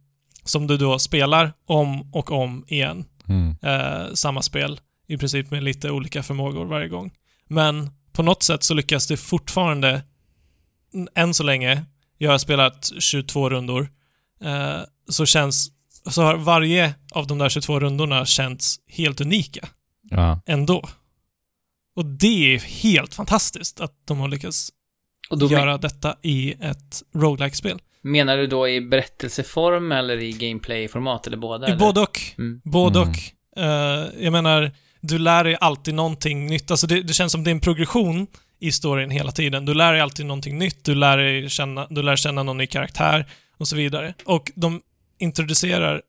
som 0.44 0.66
du 0.66 0.76
då 0.76 0.98
spelar 0.98 1.52
om 1.66 2.14
och 2.14 2.30
om 2.32 2.64
igen. 2.68 3.04
Mm. 3.28 3.56
Eh, 3.62 4.12
samma 4.14 4.42
spel, 4.42 4.80
i 5.06 5.16
princip 5.16 5.50
med 5.50 5.62
lite 5.62 5.90
olika 5.90 6.22
förmågor 6.22 6.66
varje 6.66 6.88
gång. 6.88 7.10
Men 7.46 7.90
på 8.12 8.22
något 8.22 8.42
sätt 8.42 8.62
så 8.62 8.74
lyckas 8.74 9.06
det 9.06 9.16
fortfarande, 9.16 10.02
än 11.14 11.34
så 11.34 11.42
länge, 11.42 11.84
jag 12.18 12.30
har 12.30 12.38
spelat 12.38 12.92
22 12.98 13.50
rundor, 13.50 13.88
eh, 14.44 14.80
så 15.08 15.26
känns, 15.26 15.70
så 16.10 16.22
har 16.22 16.36
varje 16.36 16.94
av 17.12 17.26
de 17.26 17.38
där 17.38 17.48
22 17.48 17.80
rundorna 17.80 18.26
känts 18.26 18.76
helt 18.88 19.20
unika 19.20 19.68
Ja. 20.10 20.40
ändå. 20.46 20.88
Och 22.00 22.06
det 22.06 22.54
är 22.54 22.58
helt 22.58 23.14
fantastiskt 23.14 23.80
att 23.80 23.92
de 24.04 24.18
har 24.18 24.28
lyckats 24.28 24.70
Och 25.30 25.38
då 25.38 25.46
göra 25.46 25.78
detta 25.78 26.16
i 26.22 26.52
ett 26.52 27.02
roguelike 27.14 27.56
spel 27.56 27.80
menar 28.02 28.36
du 28.36 28.46
då 28.46 28.68
i 28.68 28.80
berättelseform 28.80 29.92
eller 29.92 30.22
i 30.22 30.32
gameplay-format 30.32 31.26
eller 31.26 31.36
båda? 31.36 31.66
I 31.66 31.70
eller? 31.70 31.78
både 31.78 32.00
och. 32.00 32.20
Mm. 32.38 32.60
Både 32.64 32.98
Mm. 32.98 33.10
och. 33.10 33.16
Eh, 33.62 34.24
jag 34.24 34.32
menar, 34.32 34.72
du 35.00 35.18
lär 35.18 35.44
dig 35.44 35.56
alltid 35.60 35.94
någonting 35.94 36.46
nytt. 36.46 36.70
Alltså 36.70 36.86
det, 36.86 37.02
det 37.02 37.12
känns 37.12 37.32
som 37.32 37.44
det 37.44 37.50
är 37.50 37.52
en 37.52 37.60
progression 37.60 38.26
i 38.60 38.72
storyn 38.72 39.10
hela 39.10 39.32
tiden. 39.32 39.64
Du 39.64 39.74
lär 39.74 39.92
dig 39.92 40.00
alltid 40.00 40.26
någonting 40.26 40.58
nytt, 40.58 40.84
du 40.84 40.94
lär 40.94 41.16
dig 41.16 41.50
känna, 41.50 41.86
du 41.90 42.02
lär 42.02 42.16
känna 42.16 42.42
någon 42.42 42.58
ny 42.58 42.66
karaktär 42.66 43.26
och 43.56 43.68
så 43.68 43.76
vidare. 43.76 44.14
Och 44.24 44.52
de 44.54 44.80
introducerar, 45.18 46.02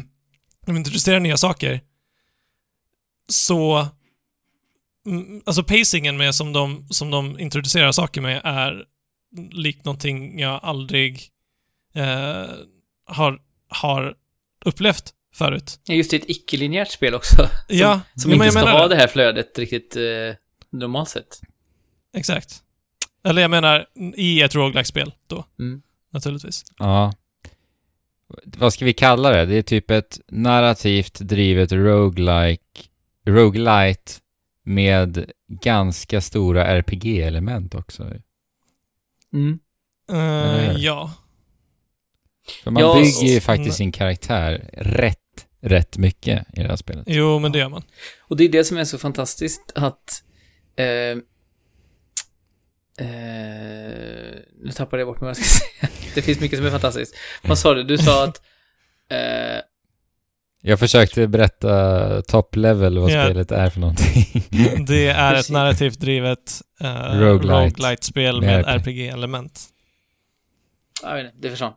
de 0.66 0.76
introducerar 0.76 1.20
nya 1.20 1.36
saker. 1.36 1.80
Så, 3.28 3.88
alltså 5.44 5.62
pacingen 5.64 6.16
med 6.16 6.34
som 6.34 6.52
de, 6.52 6.86
som 6.90 7.10
de 7.10 7.38
introducerar 7.38 7.92
saker 7.92 8.20
med 8.20 8.40
är 8.44 8.84
likt 9.52 9.84
någonting 9.84 10.38
jag 10.40 10.60
aldrig 10.62 11.28
eh, 11.94 12.46
har, 13.06 13.38
har 13.68 14.14
upplevt 14.64 15.10
förut. 15.34 15.80
Ja, 15.84 15.94
just 15.94 16.10
det, 16.10 16.16
ett 16.16 16.30
icke-linjärt 16.30 16.90
spel 16.90 17.14
också. 17.14 17.36
Som, 17.68 17.76
Ja, 17.78 18.00
som 18.16 18.32
inte 18.32 18.44
jag 18.44 18.52
ska 18.52 18.70
ha 18.70 18.82
det. 18.88 18.94
det 18.94 19.00
här 19.00 19.08
flödet 19.08 19.58
riktigt 19.58 19.96
eh, 19.96 20.02
normalt 20.70 21.08
sett. 21.08 21.40
Exakt. 22.16 22.62
Eller 23.24 23.42
jag 23.42 23.50
menar, 23.50 23.86
i 24.16 24.42
ett 24.42 24.54
roguelike 24.54 24.84
spel 24.88 25.12
då, 25.26 25.44
Mm. 25.58 25.82
naturligtvis. 26.12 26.64
ja. 26.78 27.12
Vad 28.44 28.72
ska 28.72 28.84
vi 28.84 28.92
kalla 28.92 29.30
det? 29.30 29.46
Det 29.46 29.54
är 29.56 29.62
typ 29.62 29.90
ett 29.90 30.20
narrativt 30.28 31.14
drivet 31.20 31.72
roguelike, 31.72 32.62
roguelite 33.26 34.12
med 34.70 35.30
ganska 35.48 36.20
stora 36.20 36.64
RPG-element 36.64 37.74
också. 37.74 38.02
Mm. 39.32 39.58
Hur? 40.08 40.78
ja. 40.78 41.14
För 42.62 42.70
man 42.70 42.82
Ja, 42.82 42.94
bygger 42.94 43.34
ju 43.34 43.40
faktiskt 43.40 43.76
sin 43.76 43.92
karaktär 43.92 44.70
rätt, 44.72 45.46
rätt 45.60 45.98
mycket 45.98 46.46
i 46.52 46.62
det 46.62 46.68
här 46.68 46.76
spelet. 46.76 47.04
Jo, 47.06 47.38
men 47.38 47.52
det 47.52 47.58
gör 47.58 47.68
man. 47.68 47.82
Och 48.20 48.36
det 48.36 48.44
är 48.44 48.48
det 48.48 48.64
som 48.64 48.76
är 48.76 48.84
så 48.84 48.98
fantastiskt 48.98 49.72
att... 49.74 50.22
Eh, 50.76 50.86
eh, 50.86 51.16
nu 54.62 54.70
tappade 54.74 55.00
jag 55.00 55.08
bort 55.08 55.20
mig 55.20 55.26
vad 55.26 55.36
jag 55.36 55.44
ska 55.44 55.44
säga. 55.84 55.92
Det 56.14 56.22
finns 56.22 56.40
mycket 56.40 56.58
som 56.58 56.66
är 56.66 56.70
fantastiskt. 56.70 57.14
Vad 57.42 57.58
sa 57.58 57.74
du? 57.74 57.82
Du 57.82 57.98
sa 57.98 58.24
att... 58.24 58.42
Eh, 59.10 59.60
Jag 60.62 60.78
försökte 60.78 61.26
berätta 61.28 62.22
top 62.22 62.56
level 62.56 62.98
vad 62.98 63.10
Ja. 63.10 63.24
spelet 63.24 63.52
är 63.52 63.70
för 63.70 63.80
någonting. 63.80 64.26
Det 64.86 65.06
är 65.08 65.34
ett 65.34 65.50
narrativt 65.50 66.00
drivet 66.00 66.60
uh, 66.84 66.88
Roguelite. 67.20 67.54
roguelite-spel 67.82 68.40
Med 68.40 68.46
med 68.66 68.76
RP. 68.76 68.86
RPG-element. 68.86 69.60
jag 71.02 71.14
vet 71.14 71.24
inte, 71.24 71.36
det 71.40 71.50
försvann. 71.50 71.72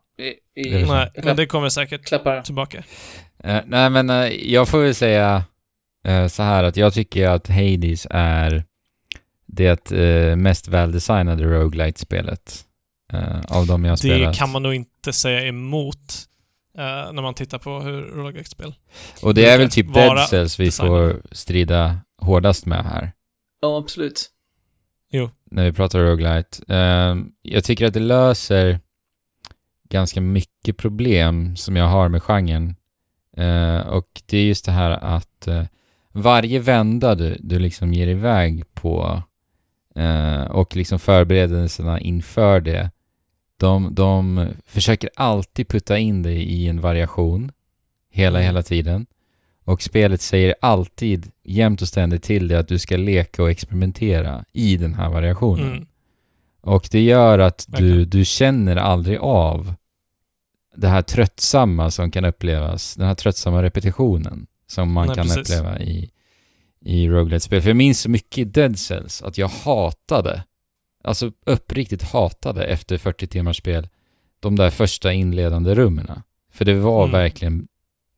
Det 0.58 0.72
försvann. 0.80 0.98
Nej, 0.98 1.12
jag 1.16 1.26
men 1.26 1.36
det 1.36 1.46
kommer 1.46 1.70
säkert 1.70 2.06
klappar. 2.06 2.42
tillbaka. 2.42 2.84
Eh, 3.44 3.62
nej 3.66 3.90
men 3.90 4.10
eh, 4.10 4.28
jag 4.28 4.68
får 4.70 4.80
väl 4.84 4.96
säga 4.96 5.44
eh, 6.08 6.28
så 6.28 6.44
här 6.44 6.64
att 6.64 6.78
jag 6.78 6.94
tycker 6.94 7.28
att 7.28 7.48
Hades 7.48 8.08
är 8.10 8.64
det 9.46 9.92
uh, 9.92 10.36
mest 10.36 10.68
väldesignade 10.68 11.44
roguelite-spelet 11.44 12.64
eh, 13.14 13.42
av 13.58 13.68
de 13.68 13.84
jag 13.86 13.92
har 13.92 13.98
spelat. 13.98 14.34
Det 14.34 14.38
kan 14.40 14.50
man 14.52 14.64
nog 14.64 14.74
inte 14.74 15.14
säga 15.14 15.46
emot 15.48 16.26
när 16.76 17.22
man 17.22 17.34
tittar 17.34 17.58
på 17.58 17.80
hur 17.80 18.02
roguelite-spel. 18.02 18.76
Och 19.22 19.34
det 19.34 19.46
är 19.46 19.58
väl 19.58 19.70
typ 19.70 19.94
Dead 19.94 20.20
Cells 20.30 20.60
vi 20.60 20.66
designat. 20.66 20.90
får 20.90 21.22
strida 21.32 21.98
hårdast 22.22 22.66
med 22.66 22.86
här. 22.86 23.12
Ja, 23.62 23.78
absolut. 23.78 24.30
när 25.54 25.64
vi 25.64 25.74
pratar 25.74 26.00
roguelite. 26.00 26.76
Eh, 26.76 27.16
jag 27.42 27.64
tycker 27.64 27.86
att 27.86 27.94
det 27.94 28.00
löser 28.00 28.80
ganska 29.90 30.22
mycket 30.22 30.78
problem 30.78 31.56
som 31.56 31.76
jag 31.76 31.88
har 31.88 32.10
med 32.10 32.24
genren. 32.24 32.76
Eh, 33.38 33.88
och 33.88 34.22
det 34.26 34.38
är 34.38 34.46
just 34.46 34.66
det 34.66 34.72
här 34.72 34.92
att 34.92 35.48
eh, 35.48 35.64
varje 36.12 36.60
vända 36.60 37.16
du, 37.16 37.38
du 37.40 37.60
liksom 37.60 37.94
ger 37.94 38.08
iväg 38.08 38.64
på 38.74 39.22
eh, 39.96 40.44
och 40.44 40.76
liksom 40.76 41.00
förberedelserna 41.00 42.00
inför 42.00 42.62
det, 42.62 42.92
de, 43.64 43.96
de 43.96 44.48
försöker 44.66 45.10
alltid 45.16 45.68
putta 45.68 45.98
in 45.98 46.24
dig 46.24 46.44
i 46.44 46.68
en 46.68 46.82
variation 46.82 47.52
hela, 48.12 48.40
Mm. 48.40 48.46
hela 48.46 48.64
tiden. 48.64 49.06
Och 49.66 49.82
spelet 49.82 50.22
säger 50.22 50.56
alltid 50.62 51.32
jämt 51.44 51.82
och 51.82 51.88
ständigt 51.88 52.24
till 52.24 52.48
dig 52.48 52.58
att 52.58 52.68
du 52.68 52.80
ska 52.80 52.98
leka 52.98 53.44
och 53.44 53.52
experimentera 53.52 54.46
i 54.54 54.78
den 54.78 54.94
här 54.94 55.10
variationen. 55.10 55.72
Mm. 55.72 55.86
Och 56.62 56.88
det 56.92 57.02
gör 57.02 57.40
att 57.40 57.66
du, 57.68 58.06
du 58.06 58.26
känner 58.26 58.76
aldrig 58.76 59.18
av 59.20 59.74
det 60.76 60.88
här 60.88 61.02
tröttsamma 61.02 61.92
som 61.92 62.12
kan 62.12 62.26
upplevas, 62.26 62.96
den 62.96 63.08
här 63.08 63.16
tröttsamma 63.16 63.64
repetitionen 63.64 64.48
som 64.68 64.92
man 64.92 65.08
Nej, 65.08 65.16
kan 65.16 65.26
precis. 65.28 65.42
uppleva 65.50 65.80
i, 65.80 66.10
i 66.86 67.08
roguelite-spel. 67.08 67.62
För 67.62 67.70
jag 67.70 67.78
minns 67.78 68.02
så 68.02 68.10
mycket 68.10 68.38
i 68.38 68.44
Dead 68.44 68.80
Cells 68.80 69.22
att 69.22 69.38
jag 69.38 69.48
hatade, 69.48 70.44
alltså 71.04 71.32
uppriktigt 71.46 72.04
hatade 72.04 72.66
efter 72.66 72.98
40 72.98 73.28
timmars 73.28 73.58
spel, 73.58 73.88
de 74.40 74.56
där 74.56 74.70
första 74.70 75.14
inledande 75.14 75.76
rummen. 75.76 76.08
För 76.52 76.66
det 76.66 76.74
var 76.74 77.04
Mm. 77.04 77.12
verkligen 77.12 77.68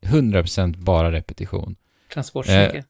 100% 0.02 0.78
bara 0.78 1.12
repetition. 1.12 1.76
Transportsträcka. 2.14 2.84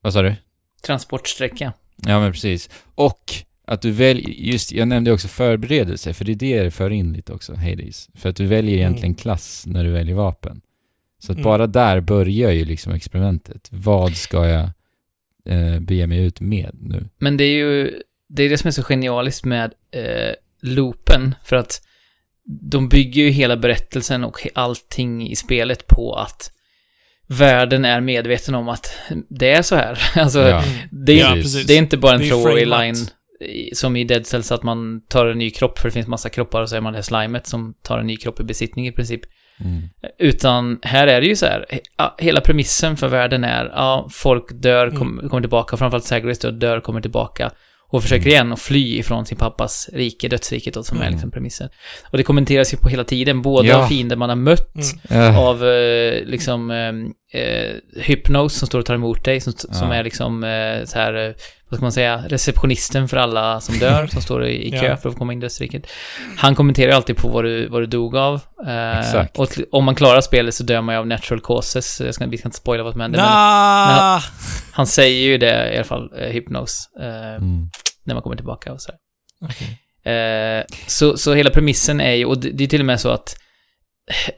Vad 0.00 0.12
sa 0.12 0.22
du? 0.22 0.34
Transportsträcka. 0.82 1.72
Ja, 1.96 2.20
men 2.20 2.32
precis. 2.32 2.70
Och 2.94 3.32
att 3.66 3.82
du 3.82 3.90
väljer, 3.90 4.28
just, 4.28 4.72
jag 4.72 4.88
nämnde 4.88 5.12
också 5.12 5.28
förberedelse, 5.28 6.12
för 6.14 6.24
det 6.24 6.32
är 6.32 6.36
det 6.36 6.62
det 6.62 6.70
för 6.70 6.90
in 6.90 7.12
lite 7.12 7.32
också, 7.32 7.54
Hades. 7.54 8.08
För 8.14 8.28
att 8.28 8.36
du 8.36 8.46
väljer 8.46 8.74
egentligen 8.76 9.06
Mm. 9.10 9.14
klass 9.14 9.64
när 9.66 9.84
du 9.84 9.90
väljer 9.90 10.14
vapen. 10.14 10.60
Så 11.18 11.32
att 11.32 11.36
Mm. 11.38 11.44
bara 11.44 11.66
där 11.66 12.00
börjar 12.00 12.50
ju 12.50 12.64
liksom 12.64 12.92
experimentet. 12.92 13.68
Vad 13.72 14.16
ska 14.16 14.46
jag 14.48 14.70
eh, 15.46 15.80
bege 15.80 16.06
mig 16.06 16.18
ut 16.26 16.40
med 16.40 16.70
nu? 16.80 17.08
Men 17.18 17.36
det 17.36 17.44
är 17.44 17.56
ju, 17.56 18.02
det 18.36 18.42
är 18.42 18.48
det 18.48 18.58
som 18.58 18.68
är 18.68 18.72
så 18.72 18.82
genialiskt 18.82 19.44
med 19.44 19.72
eh, 19.90 20.34
loopen, 20.62 21.34
för 21.44 21.56
att 21.56 21.80
de 22.70 22.88
bygger 22.88 23.22
ju 23.22 23.30
hela 23.30 23.56
berättelsen 23.56 24.24
och 24.24 24.48
allting 24.54 25.28
i 25.28 25.36
spelet 25.36 25.86
på 25.86 26.14
att 26.14 26.50
världen 27.26 27.84
är 27.84 28.00
medveten 28.00 28.54
om 28.54 28.68
att 28.68 28.98
det 29.28 29.50
är 29.50 29.62
så 29.62 29.76
här. 29.76 29.98
Alltså, 30.20 30.40
Ja. 30.40 30.64
det, 30.90 31.20
är, 31.20 31.36
Ja, 31.36 31.64
det 31.66 31.74
är 31.74 31.78
inte 31.78 31.96
bara 31.96 32.14
en 32.14 32.28
throwaway 32.28 32.64
line 32.64 32.96
som 33.72 33.96
i 33.96 34.04
Dead 34.04 34.26
Cells 34.26 34.52
att 34.52 34.62
man 34.62 35.00
tar 35.08 35.26
en 35.26 35.38
ny 35.38 35.50
kropp 35.50 35.78
för 35.78 35.88
det 35.88 35.92
finns 35.92 36.06
massa 36.06 36.28
kroppar 36.28 36.62
och 36.62 36.68
så 36.68 36.76
är 36.76 36.80
man 36.80 36.92
det 36.92 36.96
här 36.96 37.02
slimet 37.02 37.46
som 37.46 37.74
tar 37.82 37.98
en 37.98 38.06
ny 38.06 38.16
kropp 38.16 38.40
i 38.40 38.44
besittning 38.44 38.86
i 38.86 38.92
princip. 38.92 39.20
Mm. 39.60 39.82
Utan 40.18 40.78
här 40.82 41.06
är 41.06 41.20
det 41.20 41.26
ju 41.26 41.36
så 41.36 41.46
här, 41.46 41.66
ja, 41.96 42.16
hela 42.18 42.40
premissen 42.40 42.96
för 42.96 43.08
världen 43.08 43.44
är, 43.44 43.64
ja, 43.64 44.08
folk 44.12 44.44
dör, 44.52 44.90
kom, 44.90 45.28
kommer 45.28 45.40
tillbaka, 45.40 45.76
framförallt 45.76 46.40
dör, 46.40 46.52
dör, 46.52 46.80
kommer 46.80 47.00
tillbaka 47.00 47.50
och 47.94 48.02
försöker 48.02 48.26
igen 48.26 48.52
att 48.52 48.60
fly 48.60 48.98
ifrån 48.98 49.26
sin 49.26 49.38
pappas 49.38 49.90
rike, 49.92 50.28
dödsriket 50.28 50.74
då, 50.74 50.82
som 50.82 50.96
är 50.96 51.00
Mm. 51.02 51.12
liksom 51.12 51.30
premissen. 51.30 51.68
Och 52.10 52.18
det 52.18 52.24
kommenteras 52.24 52.72
ju 52.72 52.76
på 52.78 52.88
hela 52.88 53.04
tiden, 53.04 53.42
både 53.42 53.68
Ja. 53.68 53.76
av 53.76 53.86
fiender 53.86 54.16
man 54.16 54.28
har 54.28 54.36
mött, 54.36 54.74
Mm. 55.10 55.22
Eh, 55.22 55.38
av 55.38 55.64
eh, 55.68 56.24
liksom 56.24 56.70
eh, 56.70 57.40
eh, 57.42 57.72
Hypnos 57.96 58.54
som 58.54 58.66
står 58.66 58.78
och 58.78 58.86
tar 58.86 58.94
emot 58.94 59.24
dig, 59.24 59.40
som, 59.40 59.52
som 59.52 59.88
Ja. 59.88 59.94
är 59.94 60.04
liksom 60.04 60.44
eh, 60.44 60.84
så 60.84 60.98
här, 60.98 61.28
eh, 61.28 61.34
vad 61.74 61.78
ska 61.78 61.84
man 61.84 61.92
säga, 61.92 62.24
receptionisten 62.28 63.08
för 63.08 63.16
alla 63.16 63.60
som 63.60 63.78
dör, 63.78 64.06
som 64.06 64.22
står 64.22 64.44
i, 64.46 64.66
i 64.68 64.70
kö 64.70 64.86
Ja. 64.86 64.96
för 64.96 65.08
att 65.08 65.18
komma 65.18 65.32
in 65.32 65.38
i 65.38 65.40
dödsriket. 65.40 65.86
Han 66.36 66.54
kommenterar 66.54 66.92
alltid 66.92 67.16
på 67.16 67.28
vad 67.28 67.44
du, 67.44 67.68
vad 67.68 67.82
du 67.82 67.86
dog 67.86 68.16
av. 68.16 68.40
Eh. 68.66 69.26
Och 69.34 69.48
om 69.72 69.84
man 69.84 69.94
klarar 69.94 70.20
spelet 70.20 70.54
så 70.54 70.64
dör 70.64 70.80
man 70.80 70.94
ju 70.94 70.98
av 70.98 71.06
natural 71.06 71.40
causes. 71.40 72.00
Jag 72.00 72.14
ska, 72.14 72.26
vi 72.26 72.38
ska 72.38 72.48
inte 72.48 72.56
spoila 72.58 72.82
vad 72.82 72.92
som 72.92 73.00
händer, 73.00 73.18
men 73.18 73.28
Nah. 73.28 74.22
han 74.72 74.86
säger 74.86 75.22
ju 75.26 75.38
det 75.38 75.72
i 75.72 75.76
alla 75.76 75.84
fall, 75.84 76.10
eh, 76.18 76.28
Hypnos, 76.28 76.88
eh, 77.00 77.34
mm. 77.34 77.68
när 78.04 78.14
man 78.14 78.22
kommer 78.22 78.36
tillbaka 78.36 78.72
och 78.72 78.80
så 78.80 78.90
här. 78.90 78.98
Okej. 79.50 79.78
Eh, 80.14 80.64
så, 80.86 81.16
så 81.16 81.34
hela 81.34 81.50
premissen 81.50 82.00
är 82.00 82.14
ju, 82.14 82.24
och 82.24 82.38
det, 82.38 82.50
det 82.50 82.64
är 82.64 82.68
till 82.68 82.80
och 82.80 82.86
med 82.86 83.00
så 83.00 83.08
att 83.08 83.36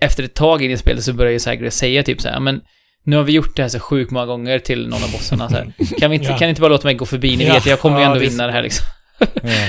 efter 0.00 0.22
ett 0.24 0.34
tag 0.34 0.62
in 0.62 0.70
i 0.70 0.76
spelet 0.76 1.04
så 1.04 1.12
börjar 1.12 1.32
ju 1.32 1.38
Zagreus 1.38 1.74
säga 1.74 2.02
typ 2.02 2.20
så 2.20 2.28
här, 2.28 2.40
men 2.40 2.60
nu 3.06 3.16
har 3.16 3.22
vi 3.24 3.32
gjort 3.32 3.56
det 3.56 3.62
här 3.62 3.68
så 3.68 3.80
sjukt 3.80 4.10
många 4.10 4.26
gånger 4.26 4.58
till 4.58 4.88
någon 4.88 5.02
av 5.02 5.12
bossarna 5.12 5.48
så 5.48 5.54
här. 5.54 5.72
Kan 5.98 6.10
vi 6.10 6.16
inte, 6.16 6.28
Ja. 6.28 6.38
kan 6.38 6.46
ni 6.46 6.50
inte 6.50 6.60
bara 6.60 6.68
låta 6.72 6.88
mig 6.88 6.94
gå 6.94 7.06
förbi? 7.06 7.36
Ni 7.36 7.44
Ja. 7.46 7.54
vet, 7.54 7.66
jag 7.66 7.80
kommer 7.80 7.96
ju 7.98 8.02
Ja, 8.02 8.08
ändå 8.08 8.20
det 8.20 8.26
är 8.26 8.30
vinna 8.30 8.46
det 8.46 8.52
här 8.52 8.62
liksom. 8.62 8.86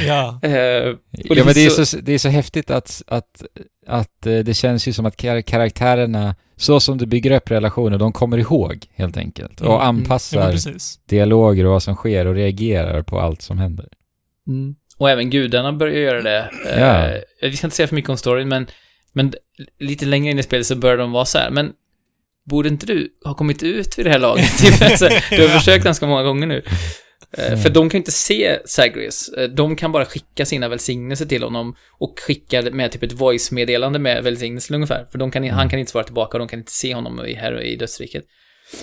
Ja. 0.08 0.40
Eh, 0.44 0.52
Ja, 0.52 0.96
det 1.12 1.46
men 1.46 1.54
det 1.54 1.66
är, 1.66 1.70
finns 1.70 1.90
så, 1.90 1.98
det 2.02 2.14
är 2.14 2.18
så 2.18 2.30
häftigt 2.30 2.72
att, 2.72 3.02
att, 3.08 3.44
att 3.88 4.26
eh, 4.26 4.38
det 4.40 4.54
känns 4.54 4.88
ju 4.88 4.94
som 4.94 5.06
att 5.06 5.16
kar- 5.18 5.42
karaktärerna, 5.42 6.36
så 6.56 6.80
som 6.80 6.98
du 6.98 7.06
bygger 7.06 7.32
upp 7.32 7.52
relationer, 7.52 7.98
de 7.98 8.12
kommer 8.14 8.38
ihåg 8.38 8.86
helt 8.96 9.18
enkelt. 9.18 9.62
Mm. 9.62 9.72
Och 9.74 9.78
Ja, 9.80 9.84
Mm. 9.84 9.96
Ja, 9.98 10.02
anpassar 10.04 10.52
precis. 10.52 11.00
dialoger 11.10 11.66
och 11.66 11.72
vad 11.72 11.84
som 11.84 11.96
sker 11.96 12.26
och 12.28 12.36
reagerar 12.36 13.02
på 13.02 13.20
allt 13.20 13.42
som 13.42 13.58
händer. 13.58 13.88
Mm. 14.48 14.76
Och 14.98 15.10
även 15.10 15.30
gudarna 15.30 15.74
börjar 15.74 15.96
göra 16.00 16.22
det. 16.22 16.50
Ja. 16.78 17.22
Vi 17.50 17.58
ska 17.58 17.68
inte 17.68 17.76
säga 17.78 17.88
för 17.88 17.96
mycket 17.96 18.10
om 18.10 18.18
storyn, 18.18 18.48
men, 18.48 18.68
men 19.14 19.34
lite 19.80 20.06
längre 20.06 20.32
in 20.32 20.40
i 20.40 20.44
spelet 20.44 20.66
så 20.68 20.76
börjar 20.76 20.98
de 20.98 21.12
vara 21.12 21.26
så 21.26 21.38
här, 21.38 21.50
men 21.50 21.74
borde 22.50 22.70
inte 22.70 22.86
du 22.86 23.10
ha 23.26 23.34
kommit 23.34 23.64
ut 23.64 24.00
vid 24.00 24.06
det 24.06 24.10
här 24.10 24.20
laget? 24.20 24.58
Typ, 24.62 24.82
alltså, 24.82 25.10
du 25.30 25.42
har 25.48 25.60
försökt 25.60 25.84
ganska 25.86 26.08
många 26.08 26.24
gånger 26.24 26.48
nu. 26.48 26.58
Eh, 27.38 27.48
Mm. 27.48 27.60
För 27.60 27.70
de 27.70 27.90
kan 27.90 27.98
ju 27.98 28.02
inte 28.02 28.12
se 28.12 28.60
Zagreus. 28.66 29.30
Eh, 29.30 29.50
De 29.50 29.76
kan 29.76 29.92
bara 29.92 30.06
skicka 30.06 30.46
sina 30.46 30.68
välsignelser 30.70 31.26
till 31.26 31.44
honom 31.44 31.76
och 32.00 32.20
skicka 32.28 32.62
med 32.72 32.92
typ 32.92 33.04
ett 33.04 33.14
voice-meddelande 33.14 34.00
med 34.00 34.24
välsignelser 34.24 34.76
ungefär. 34.76 35.08
För 35.12 35.18
de 35.20 35.32
kan, 35.32 35.44
Mm. 35.44 35.56
han 35.56 35.70
kan 35.70 35.80
inte 35.80 35.92
svara 35.92 36.04
tillbaka 36.04 36.38
och 36.38 36.40
de 36.40 36.48
kan 36.48 36.60
inte 36.60 36.72
se 36.72 36.94
honom 36.96 37.26
i, 37.26 37.34
här 37.34 37.62
i 37.62 37.76
dödsriket. 37.76 38.24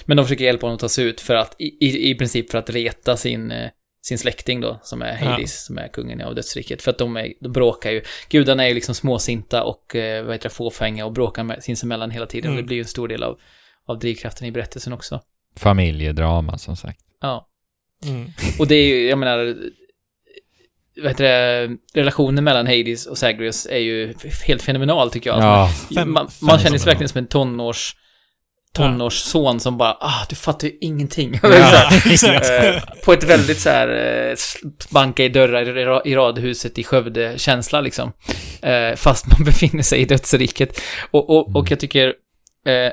Men 0.06 0.16
de 0.16 0.26
försöker 0.26 0.44
hjälpa 0.44 0.66
honom 0.66 0.74
att 0.74 0.80
ta 0.80 0.88
sig 0.88 1.04
ut 1.04 1.20
för 1.20 1.34
att, 1.34 1.56
i, 1.58 1.64
i, 1.86 2.10
i 2.10 2.14
princip 2.14 2.50
för 2.50 2.58
att 2.58 2.70
reta 2.70 3.16
sin, 3.16 3.50
eh, 3.50 3.68
sin 4.04 4.18
släkting 4.18 4.60
då, 4.60 4.80
som 4.82 5.02
är 5.02 5.16
Hades, 5.16 5.64
som 5.64 5.78
är 5.78 5.88
kungen 5.88 6.20
av 6.20 6.34
dödsriket. 6.34 6.82
För 6.82 6.90
att 6.90 6.98
de, 6.98 7.16
är, 7.16 7.32
de 7.40 7.52
bråkar 7.52 7.90
ju. 7.90 8.02
Gudarna 8.28 8.64
är 8.64 8.68
ju 8.68 8.74
liksom 8.74 8.94
småsinta 8.94 9.64
och 9.64 9.96
eh, 9.96 10.24
vad 10.24 10.34
heter 10.34 10.48
det, 10.48 10.54
fåfänga 10.54 11.04
och 11.04 11.12
bråkar 11.12 11.44
med, 11.44 11.64
sinsemellan 11.64 12.10
hela 12.10 12.26
tiden. 12.26 12.50
Mm. 12.50 12.56
Och 12.56 12.62
det 12.62 12.66
blir 12.66 12.76
ju 12.76 12.82
en 12.82 12.88
stor 12.88 13.08
del 13.08 13.22
av, 13.22 13.38
av 13.86 13.98
drivkraften 13.98 14.46
i 14.46 14.52
berättelsen 14.52 14.92
också. 14.92 15.20
Familjedrama 15.56 16.58
som 16.58 16.76
sagt. 16.76 17.00
Ja. 17.20 17.48
Mm. 18.06 18.30
Och 18.58 18.66
det 18.66 18.74
är 18.74 18.86
ju, 18.86 19.08
jag 19.08 19.18
menar, 19.18 19.56
vad 21.02 21.08
heter 21.10 21.24
det, 21.24 21.76
relationen 21.94 22.44
mellan 22.44 22.66
Hades 22.66 23.06
och 23.06 23.18
Zagreus 23.18 23.66
är 23.66 23.78
ju 23.78 24.14
helt 24.46 24.62
fenomenal 24.62 25.10
tycker 25.10 25.30
jag. 25.30 25.42
Ja, 25.42 25.70
Fem- 25.94 26.12
man, 26.12 26.28
man 26.42 26.58
känner 26.58 26.78
sig 26.78 26.86
verkligen 26.86 27.08
som 27.08 27.18
en 27.18 27.26
tonårs, 27.26 27.96
tonårsson 28.74 29.60
som 29.60 29.78
bara, 29.78 29.96
ah, 30.00 30.26
du 30.28 30.34
fattar 30.36 30.68
ju 30.68 30.74
ingenting. 30.80 31.40
Ja, 31.42 31.48
eh, 32.62 32.82
på 33.04 33.12
ett 33.12 33.24
väldigt 33.24 33.60
så 33.60 33.70
här, 33.70 33.88
eh, 34.30 34.36
banka 34.90 35.24
i 35.24 35.28
dörrar 35.28 35.78
i 35.78 35.84
ra- 35.84 36.02
i 36.04 36.14
radhuset 36.14 36.78
i 36.78 36.84
Skövde-känsla 36.84 37.80
liksom. 37.80 38.12
Eh, 38.62 38.94
fast 38.96 39.26
man 39.26 39.44
befinner 39.44 39.82
sig 39.82 40.00
i 40.00 40.04
dödsriket. 40.04 40.80
Och, 41.10 41.30
och, 41.30 41.48
och 41.48 41.56
Mm. 41.58 41.66
jag 41.70 41.80
tycker, 41.80 42.06
eh, 42.66 42.92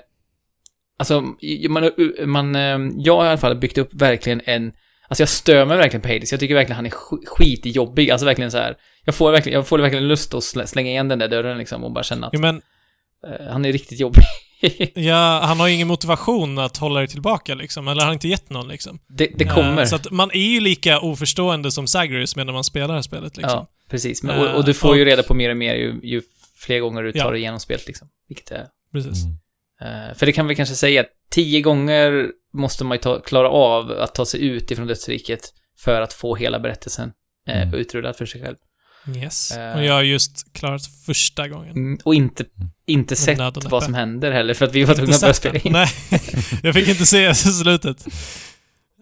alltså, 1.00 1.22
man, 1.70 1.92
man, 2.26 2.56
jag 3.02 3.18
har 3.18 3.26
i 3.26 3.28
alla 3.28 3.38
fall 3.38 3.56
byggt 3.56 3.78
upp 3.78 3.90
verkligen 3.94 4.42
en, 4.46 4.72
alltså 5.08 5.22
jag 5.22 5.30
stör 5.30 5.66
mig 5.66 5.78
verkligen 5.78 6.02
på 6.02 6.08
Hades. 6.08 6.32
Jag 6.32 6.40
tycker 6.40 6.56
verkligen 6.56 6.76
han 6.76 6.86
är 6.86 6.90
sk- 6.90 7.26
skitjobbig, 7.26 8.12
alltså 8.12 8.26
verkligen 8.26 8.52
så 8.52 8.58
här. 8.58 8.76
Jag 9.06 9.16
får 9.16 9.32
verkligen, 9.32 9.56
jag 9.56 9.68
får 9.68 9.80
verkligen 9.80 10.08
lust 10.08 10.34
att 10.34 10.40
slä- 10.44 10.66
slänga 10.66 10.90
igen 10.90 11.08
den 11.08 11.20
där 11.20 11.28
dörren 11.28 11.58
liksom 11.58 11.84
och 11.84 11.92
bara 11.92 12.04
känna 12.04 12.28
att 12.28 12.34
Jo, 12.34 12.40
men 12.40 12.62
han 13.50 13.66
är 13.66 13.72
riktigt 13.72 14.00
jobbig. 14.00 14.24
ja, 14.94 15.40
han 15.44 15.60
har 15.60 15.68
ju 15.68 15.74
ingen 15.74 15.88
motivation 15.88 16.60
att 16.60 16.78
hålla 16.78 17.00
det 17.00 17.08
tillbaka 17.08 17.56
liksom, 17.56 17.88
eller 17.88 18.02
han 18.02 18.08
har 18.08 18.14
inte 18.14 18.28
gett 18.28 18.50
någon 18.50 18.68
liksom. 18.68 19.00
det, 19.08 19.28
det 19.36 19.46
kommer. 19.46 19.86
Så 19.86 19.96
att 19.96 20.12
man 20.12 20.32
är 20.32 20.48
ju 20.54 20.60
lika 20.60 21.00
oförstående 21.00 21.72
som 21.72 21.88
Zagreus 21.88 22.36
medan 22.36 22.54
man 22.54 22.64
spelar 22.64 22.88
det 22.88 22.94
här 22.94 23.02
spelet 23.02 23.38
liksom. 23.38 23.58
Ja, 23.60 23.68
precis. 23.90 24.24
Men, 24.24 24.40
och, 24.40 24.56
och 24.56 24.66
du 24.66 24.72
Eh, 24.72 24.76
får 24.76 24.96
ju 24.96 25.02
och- 25.02 25.06
reda 25.06 25.24
på 25.24 25.34
mer 25.34 25.50
och 25.50 25.58
mer 25.58 25.76
ju, 25.76 26.00
ju 26.04 26.22
fler 26.58 26.80
gånger 26.80 27.04
du 27.04 27.12
tar 27.12 27.32
Ja. 27.34 27.38
igenom 27.38 27.60
spelet 27.60 27.88
liksom. 27.88 28.08
Vilket 28.28 28.52
är... 28.52 28.66
Precis. 28.94 29.24
Mm. 29.24 30.10
eh, 30.10 30.16
för 30.16 30.26
det 30.26 30.32
kan 30.32 30.48
vi 30.48 30.56
kanske 30.56 30.76
säga 30.76 31.02
att 31.02 31.08
tio 31.32 31.62
gånger 31.62 32.28
måste 32.54 32.84
man 32.84 32.96
ju 32.96 33.02
ta, 33.02 33.20
klara 33.20 33.50
av 33.50 33.92
att 33.92 34.16
ta 34.16 34.26
sig 34.26 34.46
ut 34.46 34.72
ifrån 34.72 34.88
dödsriket 34.88 35.42
för 35.80 36.02
att 36.02 36.14
få 36.14 36.36
hela 36.36 36.60
berättelsen 36.60 37.12
eh, 37.48 37.62
Mm. 37.62 37.74
utrullad 37.80 38.16
för 38.16 38.26
sig 38.26 38.42
själv. 38.42 38.56
Yes. 39.16 39.52
Eh. 39.52 39.76
Och 39.76 39.84
jag 39.84 39.94
har 39.94 40.02
just 40.02 40.54
klarat 40.54 40.86
första 41.06 41.48
gången. 41.48 41.72
Mm, 41.72 42.00
och 42.04 42.16
inte, 42.16 42.46
inte 42.86 43.16
sett 43.16 43.38
nöd 43.38 43.58
och 43.58 43.64
vad 43.64 43.74
näppe. 43.74 43.86
som 43.86 43.94
händer 43.94 44.32
heller, 44.32 44.54
för 44.54 44.66
att 44.66 44.76
vi 44.76 44.84
var 44.84 44.96
tvungna 44.96 45.16
att 45.16 45.22
börja 45.22 45.34
spela 45.34 45.60
in. 45.60 45.72
Nej, 45.72 45.88
jag 46.64 46.74
fick 46.74 46.88
inte 46.88 47.06
se 47.06 47.36
slutet. 47.36 48.06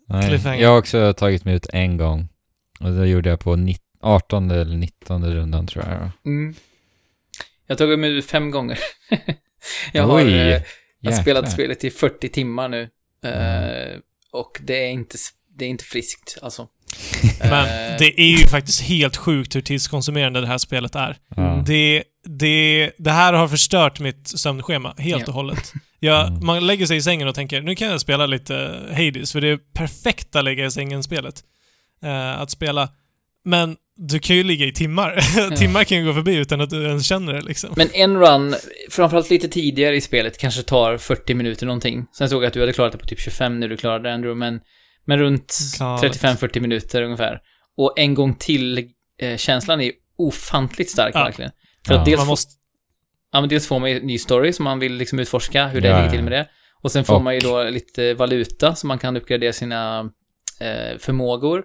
Nej. 0.07 0.61
Jag 0.61 0.69
har 0.69 0.77
också 0.77 1.13
tagit 1.13 1.45
mig 1.45 1.55
ut 1.55 1.67
en 1.73 1.97
gång. 1.97 2.29
Och 2.79 2.91
det 2.91 3.07
gjorde 3.07 3.29
jag 3.29 3.39
på 3.39 3.55
19, 3.55 3.85
18 4.01 4.51
eller 4.51 4.77
19 4.77 5.33
rundan 5.33 5.67
tror 5.67 5.85
jag. 5.85 6.11
Mm. 6.25 6.55
Jag 7.67 7.77
tagit 7.77 7.99
mig 7.99 8.17
ut 8.17 8.25
fem 8.25 8.51
gånger. 8.51 8.79
jag 9.93 10.03
har... 10.07 10.17
Oj, 10.17 10.33
eh, 10.33 10.61
Jag 10.99 11.11
har 11.11 11.21
spelat 11.21 11.51
spelet 11.51 11.83
i 11.83 11.89
40 11.89 12.29
timmar 12.29 12.69
nu. 12.69 12.89
Eh, 13.23 13.99
och 14.31 14.59
det 14.61 14.85
är 14.85 14.89
inte, 14.89 15.17
det 15.57 15.65
är 15.65 15.69
inte 15.69 15.83
friskt 15.83 16.37
alltså. 16.41 16.67
Men 17.39 17.65
Eh, 17.65 17.95
det 17.99 18.21
är 18.21 18.37
ju 18.39 18.47
faktiskt 18.47 18.81
helt 18.81 19.17
sjukt 19.17 19.55
hur 19.55 19.61
tidskonsumerande 19.61 20.41
det 20.41 20.47
här 20.47 20.57
spelet 20.57 20.95
är. 20.95 21.17
Ja. 21.35 21.63
Det, 21.65 22.03
det, 22.27 22.91
det 22.97 23.11
här 23.11 23.33
har 23.33 23.47
förstört 23.47 23.99
mitt 23.99 24.27
sömnschema 24.39 24.93
helt 24.97 25.27
och 25.27 25.33
hållet. 25.33 25.73
Jag, 25.99 26.27
Mm. 26.27 26.45
Man 26.45 26.67
lägger 26.67 26.85
sig 26.85 26.97
i 26.97 27.01
sängen 27.01 27.27
och 27.27 27.35
tänker 27.35 27.61
nu 27.61 27.75
kan 27.75 27.87
jag 27.87 28.01
spela 28.01 28.25
lite 28.25 28.53
Hades, 28.91 29.31
för 29.31 29.41
det 29.41 29.47
är 29.47 29.57
perfekta 29.73 30.41
lägga 30.41 30.65
i 30.65 30.71
sängen-spelet. 30.71 31.35
eh, 32.03 32.39
att 32.41 32.51
spela. 32.51 32.89
Men 33.45 33.75
du 33.97 34.19
kan 34.19 34.35
ju 34.35 34.43
ligga 34.43 34.65
i 34.65 34.71
timmar. 34.73 35.19
timmar 35.55 35.83
kan 35.83 35.97
ju 35.97 36.05
gå 36.05 36.13
förbi 36.13 36.35
utan 36.35 36.61
att 36.61 36.69
du 36.69 36.83
ens 36.87 37.05
känner 37.05 37.33
det 37.33 37.41
liksom. 37.41 37.69
Men 37.77 37.89
en 37.93 38.17
run, 38.17 38.55
framförallt 38.89 39.29
lite 39.29 39.47
tidigare 39.47 39.95
i 39.95 40.01
spelet, 40.01 40.37
kanske 40.37 40.63
tar 40.63 40.97
40 40.97 41.33
minuter 41.33 41.65
någonting. 41.65 42.05
Sen 42.17 42.29
såg 42.29 42.43
jag 42.43 42.47
att 42.47 42.53
du 42.53 42.59
hade 42.59 42.73
klarat 42.73 42.91
det 42.91 42.97
på 42.97 43.05
typ 43.05 43.19
25 43.19 43.59
när 43.59 43.67
du 43.67 43.77
klarade 43.77 44.09
det, 44.09 44.13
Andrew, 44.13 44.39
men, 44.39 44.59
men 45.09 45.19
runt 45.19 45.57
Galet. 45.79 46.21
35-40 46.21 46.59
minuter 46.59 47.01
ungefär. 47.01 47.39
Och 47.77 47.93
en 47.99 48.13
gång 48.13 48.35
till, 48.35 48.89
eh, 49.21 49.37
känslan 49.37 49.81
är 49.81 49.91
ofantligt 50.17 50.89
stark 50.91 51.11
Ja. 51.15 51.23
verkligen. 51.23 51.51
För 51.87 51.93
Ja. 51.93 51.99
att 51.99 52.05
dels, 52.05 52.17
man 52.17 52.25
får, 52.25 52.31
måste... 52.31 52.51
ja, 53.31 53.39
men 53.41 53.49
dels 53.49 53.67
får 53.67 53.79
man 53.79 53.89
ju 53.89 53.97
en 53.99 54.07
ny 54.07 54.17
story 54.17 54.53
som 54.53 54.63
man 54.63 54.79
vill 54.79 54.93
liksom 54.93 55.19
utforska, 55.19 55.67
hur 55.67 55.81
det 55.81 55.87
Ja, 55.87 55.93
ligger 55.95 56.05
ja. 56.05 56.11
till 56.11 56.23
med 56.23 56.31
det. 56.31 56.47
Och 56.81 56.91
sen 56.91 57.05
får 57.05 57.15
Och- 57.15 57.21
man 57.23 57.33
ju 57.33 57.39
då 57.39 57.63
lite 57.63 58.13
valuta 58.13 58.75
så 58.75 58.87
man 58.87 58.99
kan 58.99 59.17
uppgradera 59.17 59.53
sina 59.53 59.99
eh, 60.59 60.97
förmågor. 60.99 61.63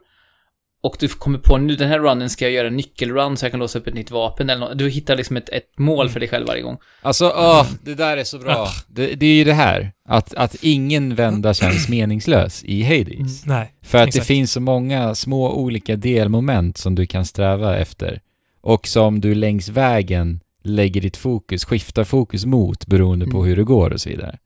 Och 0.84 0.96
du 1.00 1.08
kommer 1.08 1.38
på 1.38 1.58
nu, 1.58 1.76
den 1.76 1.88
här 1.88 1.98
runnen 1.98 2.30
ska 2.30 2.44
jag 2.44 2.52
göra 2.52 2.66
en 2.68 2.76
nyckelrun 2.76 3.36
så 3.36 3.44
jag 3.44 3.50
kan 3.50 3.60
låsa 3.60 3.78
upp 3.78 3.86
ett 3.86 3.94
nytt 3.94 4.10
vapen 4.10 4.50
eller 4.50 4.60
något. 4.68 4.78
Du 4.78 4.88
hittar 4.90 5.16
liksom 5.16 5.36
ett, 5.36 5.48
ett 5.48 5.78
mål 5.78 6.08
för 6.08 6.20
dig 6.20 6.28
själv 6.28 6.46
varje 6.46 6.62
gång. 6.62 6.76
Alltså, 7.02 7.24
åh, 7.36 7.66
det 7.82 7.94
där 7.94 8.16
är 8.16 8.24
så 8.24 8.38
bra. 8.38 8.68
Det, 8.88 9.06
det 9.14 9.26
är 9.26 9.34
ju 9.34 9.44
det 9.44 9.52
här, 9.54 9.92
att, 10.08 10.34
att 10.34 10.56
ingen 10.60 11.14
vända 11.14 11.54
känns 11.54 11.88
meningslös 11.88 12.64
i 12.64 12.82
Hades. 12.82 13.46
Nej. 13.46 13.72
För 13.82 13.98
att 13.98 14.08
exakt. 14.08 14.22
det 14.22 14.34
finns 14.34 14.52
så 14.52 14.60
många 14.60 15.14
små 15.14 15.52
olika 15.54 15.96
delmoment 15.96 16.78
som 16.78 16.94
du 16.94 17.06
kan 17.06 17.24
sträva 17.24 17.76
efter. 17.78 18.20
Och 18.60 18.86
som 18.86 19.20
du 19.20 19.34
längs 19.34 19.68
vägen 19.68 20.40
lägger 20.64 21.00
ditt 21.00 21.16
fokus, 21.16 21.64
skiftar 21.64 22.04
fokus 22.04 22.44
mot 22.44 22.86
beroende 22.86 23.26
på 23.26 23.36
Mm. 23.38 23.48
hur 23.48 23.56
det 23.56 23.64
går 23.64 23.90
och 23.90 24.00
så 24.00 24.08
vidare. 24.08 24.38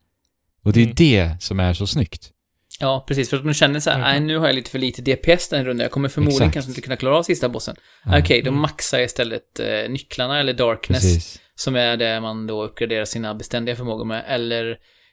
Och 0.63 0.73
det 0.73 0.79
är 0.79 0.83
Mm. 0.83 0.95
det 0.97 1.31
som 1.39 1.59
är 1.59 1.73
så 1.73 1.87
snyggt. 1.87 2.29
Ja, 2.79 3.05
precis. 3.07 3.29
För 3.29 3.37
att 3.37 3.45
man 3.45 3.53
känner 3.53 3.79
så 3.79 3.89
här, 3.89 3.97
Mhm. 3.97 4.07
nej 4.07 4.19
nu 4.19 4.37
har 4.37 4.45
jag 4.47 4.55
lite 4.55 4.71
för 4.71 4.79
lite 4.79 5.01
DPS 5.01 5.49
den 5.49 5.65
rundan. 5.65 5.83
Jag 5.83 5.91
kommer 5.91 6.09
förmodligen 6.09 6.41
Exakt. 6.43 6.53
kanske 6.53 6.69
inte 6.71 6.81
kunna 6.81 6.95
klara 6.95 7.17
av 7.17 7.23
sista 7.23 7.49
bossen. 7.49 7.75
Ja, 8.05 8.19
Okej, 8.19 8.41
då 8.41 8.49
Mm. 8.49 8.61
maxar 8.61 8.99
istället 8.99 9.59
eh, 9.59 9.89
nycklarna 9.89 10.39
eller 10.39 10.53
darkness. 10.53 11.01
Precis. 11.03 11.41
Som 11.55 11.75
är 11.75 11.97
det 11.97 12.21
man 12.21 12.47
då 12.47 12.63
uppgraderar 12.63 13.05
sina 13.05 13.35
beständiga 13.35 13.75
förmågor 13.75 14.05
med. 14.05 14.23
Eller 14.27 14.71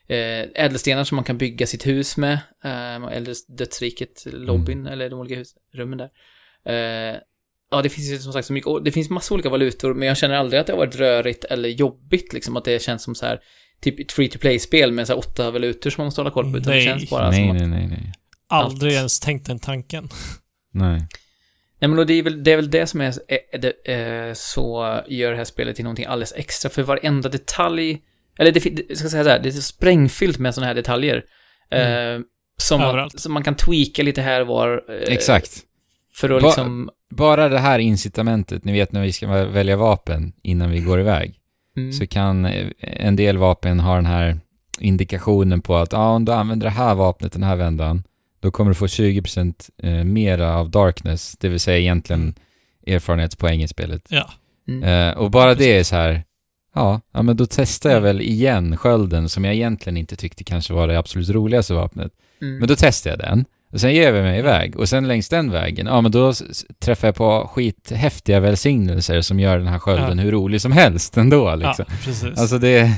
eh, 0.08 0.64
ädelstenar 0.64 1.04
som 1.04 1.16
man 1.16 1.24
kan 1.24 1.38
bygga 1.38 1.66
sitt 1.66 1.86
hus 1.86 2.16
med. 2.16 2.32
Eh, 2.64 2.94
eller 3.16 3.56
dödsriket, 3.58 4.22
lobbyn 4.26 4.80
Mm. 4.80 4.92
eller 4.92 5.10
de 5.10 5.20
olika 5.20 5.34
hus, 5.34 5.54
rummen 5.74 5.98
där. 5.98 6.10
Eh, 6.66 7.16
ja, 7.70 7.82
det 7.82 7.88
finns 7.88 8.10
ju 8.12 8.18
som 8.18 8.32
sagt 8.32 8.46
så 8.46 8.52
mycket. 8.52 8.84
Det 8.84 8.92
finns 8.92 9.10
massa 9.10 9.34
olika 9.34 9.48
valutor, 9.48 9.94
men 9.94 10.08
jag 10.08 10.16
känner 10.16 10.34
aldrig 10.36 10.60
att 10.60 10.66
det 10.66 10.72
har 10.72 10.78
varit 10.78 10.96
rörigt 10.96 11.44
eller 11.44 11.68
jobbigt. 11.68 12.32
Liksom 12.32 12.56
att 12.56 12.64
det 12.64 12.82
känns 12.82 13.02
som 13.02 13.14
så 13.14 13.26
här, 13.26 13.40
typ 13.80 14.00
ett 14.00 14.12
free 14.12 14.28
to 14.28 14.38
play-spel 14.38 14.92
med 14.92 15.06
så 15.06 15.12
här 15.12 15.18
åtta 15.18 15.50
valutor 15.50 15.90
som 15.90 16.02
man 16.02 16.06
måste 16.06 16.20
hålla 16.20 16.30
koll 16.30 16.52
på. 16.52 16.58
Utan 16.58 16.62
det 16.72 16.76
Nej. 16.78 16.84
känns 16.84 17.10
bara 17.10 17.30
Nej, 17.30 17.40
som 17.40 17.50
att 17.50 17.56
nej, 17.56 17.68
nej, 17.68 17.86
nej. 17.86 18.12
Aldrig 18.48 18.92
allt. 18.92 18.96
ens 18.98 19.20
tänkt 19.20 19.46
den 19.46 19.58
tanken. 19.58 20.08
Nej. 20.72 21.06
Nej 21.80 21.88
men 21.90 22.06
det 22.06 22.14
är 22.14 22.22
väl 22.22 22.44
det, 22.44 22.52
är 22.52 22.56
väl 22.56 22.70
det 22.70 22.86
som 22.86 23.00
är, 23.00 23.14
är, 23.52 23.58
det, 23.58 23.92
eh, 24.28 24.32
så 24.34 25.00
gör 25.08 25.30
det 25.30 25.36
här 25.36 25.44
spelet 25.44 25.76
till 25.76 25.84
någonting 25.84 26.06
alldeles 26.06 26.32
extra. 26.36 26.70
För 26.70 26.82
varenda 26.82 27.28
detalj, 27.28 28.00
eller 28.38 28.52
det, 28.52 28.60
det- 28.60 28.96
ska 28.96 29.04
jag 29.04 29.10
säga 29.10 29.24
så 29.24 29.30
här, 29.30 29.38
det 29.42 29.48
är 29.48 29.52
så 29.52 29.62
sprängfyllt 29.62 30.38
med 30.38 30.54
sådana 30.54 30.66
här 30.66 30.74
detaljer. 30.74 31.24
Eh, 31.70 32.20
som, 32.58 32.80
man, 32.80 33.10
som 33.10 33.32
man 33.32 33.42
kan 33.44 33.54
tweaka 33.56 34.02
lite 34.02 34.22
här 34.22 34.40
och 34.40 34.46
var. 34.46 34.84
Eh, 34.88 35.12
Exakt. 35.14 35.50
För 36.14 36.30
att 36.30 36.42
Va- 36.42 36.48
liksom... 36.48 36.90
Bara 37.10 37.48
det 37.48 37.58
här 37.58 37.78
incitamentet, 37.78 38.64
ni 38.64 38.72
vet 38.72 38.92
när 38.92 39.02
vi 39.02 39.12
ska 39.12 39.26
välja 39.44 39.76
vapen 39.76 40.32
innan 40.42 40.70
vi 40.70 40.80
går 40.80 41.00
iväg, 41.00 41.34
Mm, 41.76 41.92
så 41.92 42.06
kan 42.06 42.44
eh, 42.44 42.66
en 42.80 43.16
del 43.16 43.36
vapen 43.38 43.80
ha 43.80 43.94
den 43.96 44.06
här 44.06 44.40
indikationen 44.80 45.60
på 45.60 45.76
att 45.76 45.92
ja, 45.92 46.08
om 46.10 46.24
du 46.24 46.32
använder 46.32 46.66
det 46.66 46.70
här 46.70 46.94
vapnet 46.94 47.32
den 47.32 47.42
här 47.42 47.56
vändan, 47.56 48.02
då 48.40 48.50
kommer 48.50 48.70
du 48.70 48.74
få 48.74 48.86
20% 48.86 49.70
eh, 49.82 50.04
mera 50.04 50.56
av 50.56 50.70
darkness, 50.70 51.36
det 51.40 51.48
vill 51.48 51.60
säga 51.60 51.78
egentligen 51.78 52.34
erfarenhetspoäng 52.86 53.62
i 53.62 53.68
spelet. 53.68 54.02
Ja. 54.08 54.30
mm. 54.68 54.82
Eh, 54.84 55.16
och 55.18 55.30
bara 55.30 55.54
det 55.54 55.78
är 55.78 55.84
så 55.84 55.96
här, 55.96 56.24
ja, 56.74 57.00
ja 57.12 57.22
men 57.22 57.36
då 57.36 57.46
testar 57.46 57.90
jag 57.90 57.96
Mm. 57.98 58.04
väl 58.04 58.20
igen 58.20 58.76
skölden 58.76 59.28
som 59.28 59.44
jag 59.44 59.54
egentligen 59.54 59.96
inte 59.96 60.16
tyckte 60.16 60.44
kanske 60.44 60.72
var 60.72 60.88
det 60.88 60.98
absolut 60.98 61.28
roligaste 61.28 61.74
vapnet. 61.74 62.12
Mm. 62.42 62.58
Men 62.58 62.68
då 62.68 62.74
testar 62.78 63.10
jag 63.10 63.18
den. 63.18 63.44
Och 63.76 63.80
sen 63.80 63.94
ger 63.94 64.12
jag 64.12 64.22
mig 64.24 64.38
iväg. 64.38 64.76
Och 64.76 64.88
sen 64.88 65.08
längs 65.08 65.28
den 65.28 65.50
vägen, 65.50 65.86
ja 65.86 66.00
men 66.00 66.12
då 66.12 66.32
träffar 66.80 67.08
jag 67.08 67.14
på 67.14 67.50
skithäftiga 67.54 68.40
välsignelser 68.40 69.20
som 69.20 69.40
gör 69.40 69.58
den 69.58 69.66
här 69.66 69.78
skölden 69.78 70.18
Ja. 70.18 70.24
hur 70.24 70.32
rolig 70.32 70.60
som 70.60 70.72
helst 70.72 71.16
ändå 71.16 71.54
liksom. 71.54 71.84
Ja, 71.88 71.94
precis. 72.04 72.38
Alltså 72.40 72.58
det, 72.58 72.90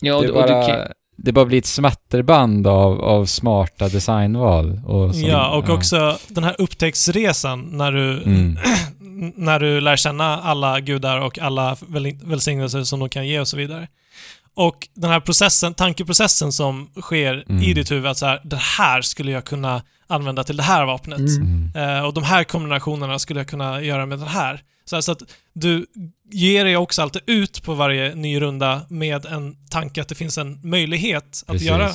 ja, 0.00 0.14
och, 0.14 0.22
det, 0.22 0.28
du- 0.28 0.32
och 0.32 0.42
bara, 0.48 0.66
kan, 0.68 0.78
det 1.16 1.32
bara 1.32 1.44
blir 1.44 1.58
ett 1.58 1.66
smatterband 1.66 2.66
av, 2.66 3.00
av 3.00 3.24
smarta 3.26 3.88
designval. 3.88 4.80
Och 4.86 5.14
som- 5.14 5.24
ja, 5.28 5.56
och 5.56 5.68
också 5.70 6.18
den 6.28 6.44
här 6.44 6.54
upptäcktsresan 6.58 7.60
när 7.72 7.92
du, 7.92 8.22
Mm. 8.22 8.58
när 9.36 9.60
du 9.60 9.80
lär 9.80 9.96
känna 9.96 10.38
alla 10.38 10.80
gudar 10.80 11.20
och 11.20 11.38
alla 11.38 11.76
väl- 11.88 12.18
välsignelser 12.24 12.82
som 12.82 13.00
de 13.00 13.08
kan 13.08 13.26
ge 13.26 13.40
och 13.40 13.48
så 13.48 13.56
vidare. 13.56 13.88
Och 14.54 14.88
den 14.94 15.10
här 15.10 15.20
processen, 15.20 15.74
tankeprocessen 15.74 16.52
som 16.52 16.90
sker 17.00 17.44
Mm. 17.48 17.62
i 17.62 17.74
ditt 17.74 17.90
huvud, 17.90 18.06
att 18.06 18.18
så 18.18 18.26
här, 18.26 18.40
det 18.44 18.56
här 18.78 19.02
skulle 19.02 19.30
jag 19.32 19.44
kunna 19.44 19.82
använda 20.06 20.44
till 20.44 20.56
det 20.56 20.62
här 20.62 20.84
vapnet. 20.86 21.18
Mm. 21.18 21.70
Mm. 21.74 21.96
Eh, 21.98 22.04
och 22.06 22.14
de 22.14 22.24
här 22.24 22.44
kombinationerna 22.44 23.18
skulle 23.18 23.40
jag 23.40 23.46
kunna 23.46 23.82
göra 23.82 24.06
med 24.06 24.18
den 24.18 24.28
här. 24.28 24.62
Så, 24.84 24.96
här, 24.96 25.00
så 25.00 25.12
att 25.12 25.22
du 25.52 25.86
ger 26.32 26.64
dig 26.64 26.76
också 26.76 27.02
alltid 27.02 27.22
ut 27.26 27.62
på 27.62 27.74
varje 27.74 28.14
ny 28.14 28.40
runda 28.40 28.86
med 28.88 29.26
en 29.26 29.56
tanke 29.70 30.00
att 30.02 30.08
det 30.08 30.14
finns 30.14 30.38
en 30.38 30.60
möjlighet 30.70 31.24
att 31.24 31.46
Precis. 31.46 31.68
göra 31.68 31.90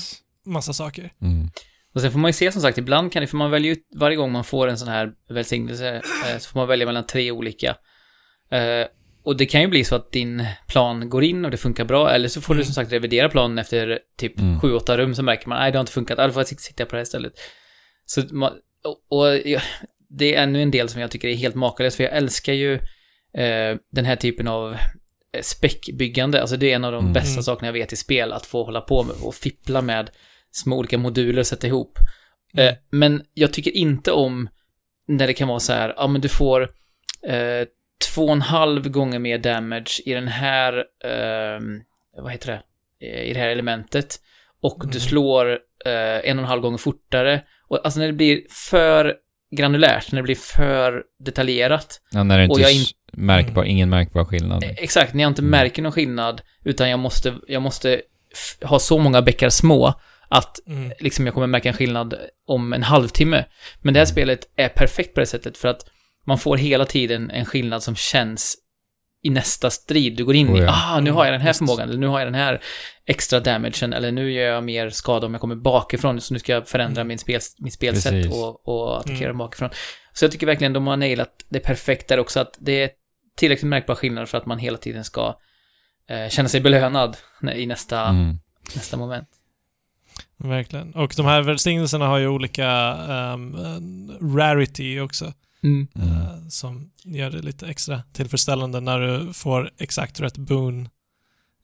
massa 0.46 0.74
saker. 0.74 1.12
Mm. 1.22 1.50
och 1.96 2.02
sen 2.02 2.12
får 2.12 2.20
man 2.20 2.30
ju 2.30 2.34
se 2.34 2.52
som 2.52 2.62
sagt, 2.62 2.78
ibland 2.78 3.12
kan 3.14 3.22
det, 3.22 3.28
för 3.28 3.38
man 3.38 3.52
väljer 3.52 3.72
ut, 3.72 3.88
varje 3.96 4.16
gång 4.16 4.32
man 4.32 4.44
får 4.44 4.68
en 4.68 4.78
sån 4.78 4.88
här 4.88 5.12
välsignelse, 5.30 5.96
eh, 5.96 6.38
så 6.40 6.50
får 6.50 6.60
man 6.60 6.68
välja 6.68 6.86
mellan 6.86 7.06
tre 7.06 7.32
olika. 7.32 7.76
Eh, 8.52 8.88
och 9.28 9.38
det 9.38 9.45
kan 9.45 9.62
ju 9.62 9.68
bli 9.68 9.84
så 9.84 9.95
att 9.95 10.12
din 10.12 10.45
plan 10.68 11.10
går 11.10 11.24
in 11.24 11.45
och 11.45 11.52
det 11.52 11.58
funkar 11.58 11.86
bra, 11.86 12.10
eller 12.12 12.28
så 12.28 12.41
får 12.41 12.54
du 12.54 12.58
Mm. 12.58 12.66
som 12.66 12.74
sagt 12.74 12.91
revidera 12.91 13.30
planen 13.30 13.58
efter 13.58 13.99
typ 14.18 14.40
Mm. 14.40 14.60
sju, 14.60 14.74
åtta 14.74 14.98
rum 14.98 15.16
så 15.16 15.24
märker 15.24 15.48
man, 15.49 15.60
nej 15.60 15.72
det 15.72 15.78
har 15.78 15.82
inte 15.82 15.91
funkat, 15.91 16.18
då 16.18 16.32
får 16.32 16.40
jag 16.40 16.48
sitta 16.60 16.86
på 16.86 16.91
det 16.91 16.98
här 16.98 17.04
istället. 17.04 17.34
Så 18.06 18.22
och, 18.84 19.20
och 19.20 19.26
det 20.10 20.36
är 20.36 20.44
ännu 20.44 20.62
en 20.62 20.72
del 20.72 20.90
som 20.90 21.02
jag 21.02 21.12
tycker 21.12 21.28
är 21.28 21.36
helt 21.36 21.56
makalös, 21.56 21.95
för 21.95 22.04
jag 22.04 22.14
älskar 22.14 22.54
ju 22.54 22.74
eh, 23.34 23.78
den 23.91 24.06
här 24.06 24.16
typen 24.16 24.48
av 24.48 24.74
eh, 24.74 25.41
späckbyggande, 25.41 26.41
alltså 26.41 26.58
det 26.58 26.72
är 26.72 26.76
en 26.76 26.84
av 26.84 26.91
de 26.91 26.99
Mm. 27.02 27.14
bästa 27.14 27.32
Mm. 27.32 27.44
sakerna 27.44 27.68
jag 27.68 27.74
vet 27.74 27.94
i 27.94 27.95
spel, 27.95 28.34
att 28.34 28.45
få 28.45 28.64
hålla 28.64 28.82
på 28.82 29.04
med 29.04 29.16
och 29.24 29.36
fippla 29.36 29.82
med 29.82 30.10
små 30.52 30.78
olika 30.78 30.98
moduler 30.98 31.40
och 31.40 31.48
sätta 31.48 31.68
ihop. 31.68 31.98
Mm. 32.54 32.68
Eh, 32.68 32.76
men 32.91 33.22
jag 33.34 33.54
tycker 33.54 33.72
inte 33.72 34.12
om 34.12 34.49
när 35.08 35.28
det 35.28 35.34
kan 35.34 35.48
vara 35.48 35.60
så 35.60 35.74
här, 35.74 35.94
ja 35.98 36.08
men 36.08 36.22
du 36.22 36.30
får 36.30 36.62
eh, 37.28 37.68
två 38.14 38.26
och 38.26 38.32
en 38.32 38.41
halv 38.41 38.90
gånger 38.90 39.19
mer 39.19 39.38
damage 39.38 40.02
i 40.06 40.14
den 40.14 40.28
här, 40.28 40.74
eh, 41.03 41.60
vad 42.24 42.32
heter 42.32 42.52
det, 42.99 43.06
i 43.06 43.34
det 43.34 43.40
här 43.40 43.49
elementet. 43.49 44.15
Och 44.61 44.78
du 44.80 44.98
Mm. 44.98 44.99
slår 44.99 45.52
eh, 45.86 46.30
en 46.30 46.38
och 46.38 46.44
en 46.44 46.49
halv 46.49 46.61
gånger 46.61 46.78
fortare. 46.78 47.41
Och 47.68 47.80
alltså 47.86 47.99
när 47.99 48.07
det 48.07 48.14
blir 48.14 48.41
för 48.49 49.15
granulärt, 49.56 50.11
när 50.11 50.19
det 50.19 50.24
blir 50.24 50.36
för 50.36 51.03
detaljerat. 51.19 52.02
Ja, 52.11 52.24
när 52.24 52.38
det 52.38 52.44
inte 52.44 52.53
Och 52.53 52.60
jag 52.60 52.74
in- 52.74 52.86
märkbar, 53.14 53.64
ingen 53.64 53.90
märkbar 53.90 54.26
skillnad. 54.26 54.64
Eh, 54.64 54.69
Exakt, 54.78 55.14
när 55.14 55.24
jag 55.24 55.30
inte 55.30 55.41
Mm. 55.41 55.52
märker 55.52 55.82
någon 55.82 55.91
skillnad, 55.91 56.41
utan 56.65 56.90
jag 56.90 56.99
måste, 56.99 57.36
jag 57.48 57.61
måste 57.61 58.02
ha 58.61 58.80
så 58.80 58.98
många 58.98 59.22
bäckar 59.22 59.49
små 59.49 59.94
att 60.30 60.68
Mm. 60.68 60.91
liksom 60.99 61.26
jag 61.26 61.34
kommer 61.34 61.48
märka 61.48 61.69
en 61.69 61.76
skillnad 61.76 62.15
om 62.48 62.74
en 62.74 62.84
halvtimme. 62.84 63.45
Men 63.82 63.94
det 63.94 63.99
här 63.99 64.06
spelet 64.06 64.40
är 64.56 64.69
perfekt 64.69 65.14
på 65.14 65.19
det 65.19 65.26
sättet 65.26 65.57
för 65.57 65.68
att 65.68 65.86
man 66.28 66.38
får 66.38 66.58
hela 66.58 66.86
tiden 66.86 67.32
en 67.32 67.45
skillnad 67.45 67.84
som 67.84 67.95
känns 67.95 68.56
i 69.24 69.30
nästa 69.30 69.70
strid 69.70 70.18
du 70.18 70.26
går 70.26 70.36
in 70.36 70.49
Oh 70.49 70.58
i. 70.60 70.62
ja. 70.62 70.74
Ah, 70.95 70.99
nu 70.99 71.12
har 71.12 71.26
jag 71.26 71.34
den 71.34 71.41
här 71.41 71.49
Just. 71.49 71.58
förmågan, 71.60 71.90
eller 71.90 71.99
nu 71.99 72.08
har 72.08 72.20
jag 72.20 72.28
den 72.28 72.36
här 72.36 72.62
extra 73.06 73.40
damagen, 73.40 73.94
eller 73.94 74.12
nu 74.12 74.32
gör 74.32 74.45
jag 74.54 74.64
mer 74.64 74.90
skada 74.90 75.26
om 75.28 75.34
jag 75.34 75.41
kommer 75.41 75.56
bakifrån, 75.56 76.22
så 76.22 76.34
nu 76.34 76.40
ska 76.40 76.52
jag 76.52 76.68
förändra 76.68 77.02
Mm. 77.02 77.08
min, 77.08 77.18
spel, 77.20 77.41
min 77.60 77.72
spelsätt 77.72 78.12
Precis. 78.12 78.34
och, 78.34 78.68
och 78.68 78.99
attackera 78.99 79.30
Mm. 79.30 79.38
bakifrån. 79.38 79.70
Så 80.14 80.26
jag 80.26 80.32
tycker 80.32 80.45
verkligen 80.48 80.74
de 80.74 80.88
har 80.88 80.98
nailat 80.98 81.30
det 81.49 81.60
perfekt 81.60 82.08
där 82.08 82.20
också, 82.20 82.40
att 82.40 82.58
det 82.60 82.84
är 82.84 82.90
tillräckligt 83.38 83.70
märkbara 83.70 83.95
skillnader 83.95 84.26
för 84.26 84.38
att 84.38 84.45
man 84.45 84.60
hela 84.60 84.78
tiden 84.78 85.04
ska 85.04 85.36
eh, 86.10 86.30
känna 86.30 86.49
sig 86.49 86.62
belönad 86.62 87.18
i 87.56 87.66
nästa, 87.66 88.02
Mm. 88.08 88.40
nästa 88.76 88.98
moment. 88.98 89.28
Verkligen. 90.38 90.94
Och 90.95 91.14
de 91.18 91.26
här 91.26 91.41
välsignelserna 91.41 92.08
har 92.08 92.18
ju 92.18 92.28
olika 92.28 92.68
ehm, 93.10 93.56
rarity 94.38 94.99
också. 94.99 95.34
Mm. 95.68 95.88
Mm. 95.95 96.10
eh, 96.11 96.48
som 96.49 96.91
gör 97.03 97.30
det 97.30 97.41
lite 97.41 97.68
extra 97.68 98.03
tillfredsställande 98.14 98.80
när 98.80 98.99
du 98.99 99.34
får 99.34 99.72
exakt 99.77 100.19
rätt 100.19 100.38
boon 100.38 100.89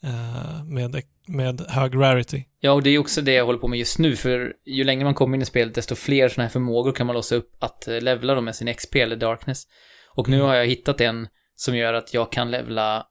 eh, 0.04 0.64
med, 0.64 1.02
med 1.28 1.62
hög 1.70 1.96
rarity. 1.96 2.44
Ja, 2.60 2.72
och 2.72 2.84
det 2.84 2.90
är 2.90 2.98
också 3.00 3.22
det 3.22 3.34
jag 3.34 3.46
håller 3.46 3.60
på 3.60 3.68
med 3.68 3.80
just 3.80 4.00
nu, 4.00 4.16
för 4.16 4.54
ju 4.66 4.84
längre 4.84 5.04
man 5.04 5.14
kommer 5.14 5.38
in 5.38 5.42
i 5.42 5.46
spelet, 5.46 5.76
desto 5.76 5.96
fler 5.96 6.30
sådana 6.30 6.44
här 6.48 6.52
förmågor 6.52 6.92
kan 6.92 7.08
man 7.08 7.14
låsa 7.16 7.36
upp 7.36 7.56
att 7.60 7.88
eh, 7.88 8.02
levla 8.02 8.36
dem 8.36 8.46
med 8.46 8.56
sin 8.56 8.74
XP 8.74 8.96
eller 8.96 9.16
Darkness. 9.16 9.64
Och 10.16 10.30
nu 10.30 10.42
har 10.42 10.56
jag 10.56 10.66
hittat 10.66 11.02
en 11.02 11.28
som 11.56 11.76
gör 11.78 11.94
att 11.94 12.14
jag 12.14 12.32
kan 12.32 12.52
levla, 12.52 13.06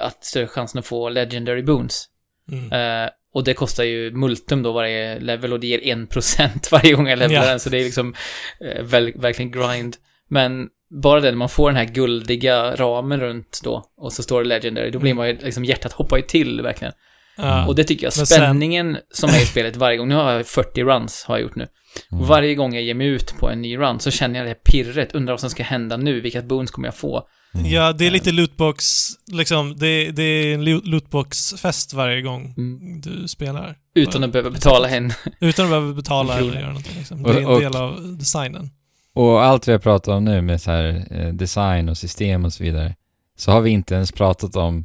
att 0.00 0.24
större 0.24 0.46
chansen 0.46 0.78
att 0.78 0.86
få 0.86 1.08
Legendary 1.08 1.62
Boons. 1.62 2.08
Mm. 2.52 2.72
Eh, 3.04 3.10
och 3.34 3.44
det 3.44 3.54
kostar 3.54 3.84
ju 3.84 4.10
multum 4.10 4.62
då 4.62 4.72
varje 4.72 5.18
level 5.20 5.52
och 5.52 5.60
det 5.60 5.66
ger 5.66 5.80
1% 5.80 6.48
varje 6.70 6.92
gång 6.92 7.08
jag 7.08 7.18
levlar 7.18 7.42
Ja. 7.42 7.50
den, 7.50 7.60
så 7.60 7.70
det 7.70 7.78
är 7.78 7.84
liksom 7.84 8.14
eh, 8.60 8.82
väl, 8.82 9.12
verkligen 9.16 9.50
grind. 9.50 9.96
Men 10.30 10.68
bara 11.02 11.20
det, 11.20 11.30
när 11.30 11.38
man 11.38 11.48
får 11.48 11.68
den 11.70 11.76
här 11.76 11.84
guldiga 11.94 12.76
ramen 12.76 13.20
runt 13.20 13.60
då, 13.64 13.84
och 14.00 14.12
så 14.12 14.22
står 14.22 14.42
det 14.42 14.48
Legendary, 14.48 14.90
då 14.90 14.98
blir 14.98 15.14
man 15.14 15.28
ju 15.28 15.38
liksom, 15.42 15.64
hjärtat 15.64 15.92
hoppar 15.92 16.16
ju 16.16 16.22
till 16.22 16.60
verkligen. 16.62 16.92
Ja. 17.36 17.66
Och 17.66 17.74
det 17.74 17.84
tycker 17.84 18.06
jag, 18.06 18.12
Men 18.18 18.26
sen- 18.26 18.36
spänningen 18.38 18.96
som 19.10 19.30
är 19.30 19.42
i 19.42 19.46
spelet 19.46 19.76
varje 19.76 19.96
gång, 19.96 20.08
nu 20.08 20.14
har 20.14 20.32
jag 20.32 20.46
40 20.46 20.82
runs, 20.84 21.24
har 21.24 21.36
jag 21.36 21.42
gjort 21.42 21.56
nu. 21.56 21.66
Mm. 22.12 22.22
Och 22.22 22.28
varje 22.28 22.54
gång 22.54 22.74
jag 22.74 22.82
ger 22.82 22.94
mig 22.94 23.06
ut 23.06 23.34
på 23.38 23.50
en 23.50 23.62
ny 23.62 23.76
run 23.76 24.00
så 24.00 24.10
känner 24.10 24.38
jag 24.38 24.46
det 24.46 24.50
här 24.50 24.72
pirret, 24.72 25.14
undrar 25.14 25.32
vad 25.32 25.40
som 25.40 25.50
ska 25.50 25.62
hända 25.62 25.96
nu, 25.96 26.20
vilka 26.20 26.42
boons 26.42 26.70
kommer 26.70 26.88
jag 26.88 26.94
få? 26.94 27.22
Ja, 27.64 27.92
det 27.92 28.06
är 28.06 28.10
lite 28.10 28.32
lootbox, 28.32 28.84
liksom, 29.32 29.76
det, 29.76 30.10
det 30.10 30.22
är 30.22 30.54
en 30.54 30.64
lo- 30.64 30.80
lootbox-fest 30.84 31.94
varje 31.94 32.22
gång 32.22 32.54
Mm. 32.56 33.00
du 33.00 33.28
spelar. 33.28 33.76
Utan 33.94 34.24
att 34.24 34.32
behöva 34.32 34.50
betala 34.50 34.88
en. 34.90 35.12
Utan 35.40 35.64
att 35.64 35.70
behöva 35.70 35.92
betala 35.92 36.34
eller 36.38 36.54
göra 36.54 36.66
någonting. 36.66 36.96
Liksom. 36.98 37.22
Det 37.22 37.30
är 37.30 37.52
en 37.54 37.60
del 37.60 37.76
av 37.76 38.16
designen. 38.18 38.70
Och 39.16 39.44
allt 39.44 39.68
vi 39.68 39.72
har 39.72 39.78
pratat 39.78 40.08
om 40.08 40.24
nu 40.24 40.42
med 40.42 40.60
så 40.60 40.70
här 40.70 41.06
eh, 41.10 41.28
design 41.28 41.88
och 41.88 41.96
system 41.96 42.44
och 42.44 42.52
så 42.52 42.64
vidare, 42.64 42.94
så 43.36 43.52
har 43.52 43.60
vi 43.60 43.70
inte 43.70 43.94
ens 43.94 44.12
pratat 44.12 44.56
om 44.56 44.84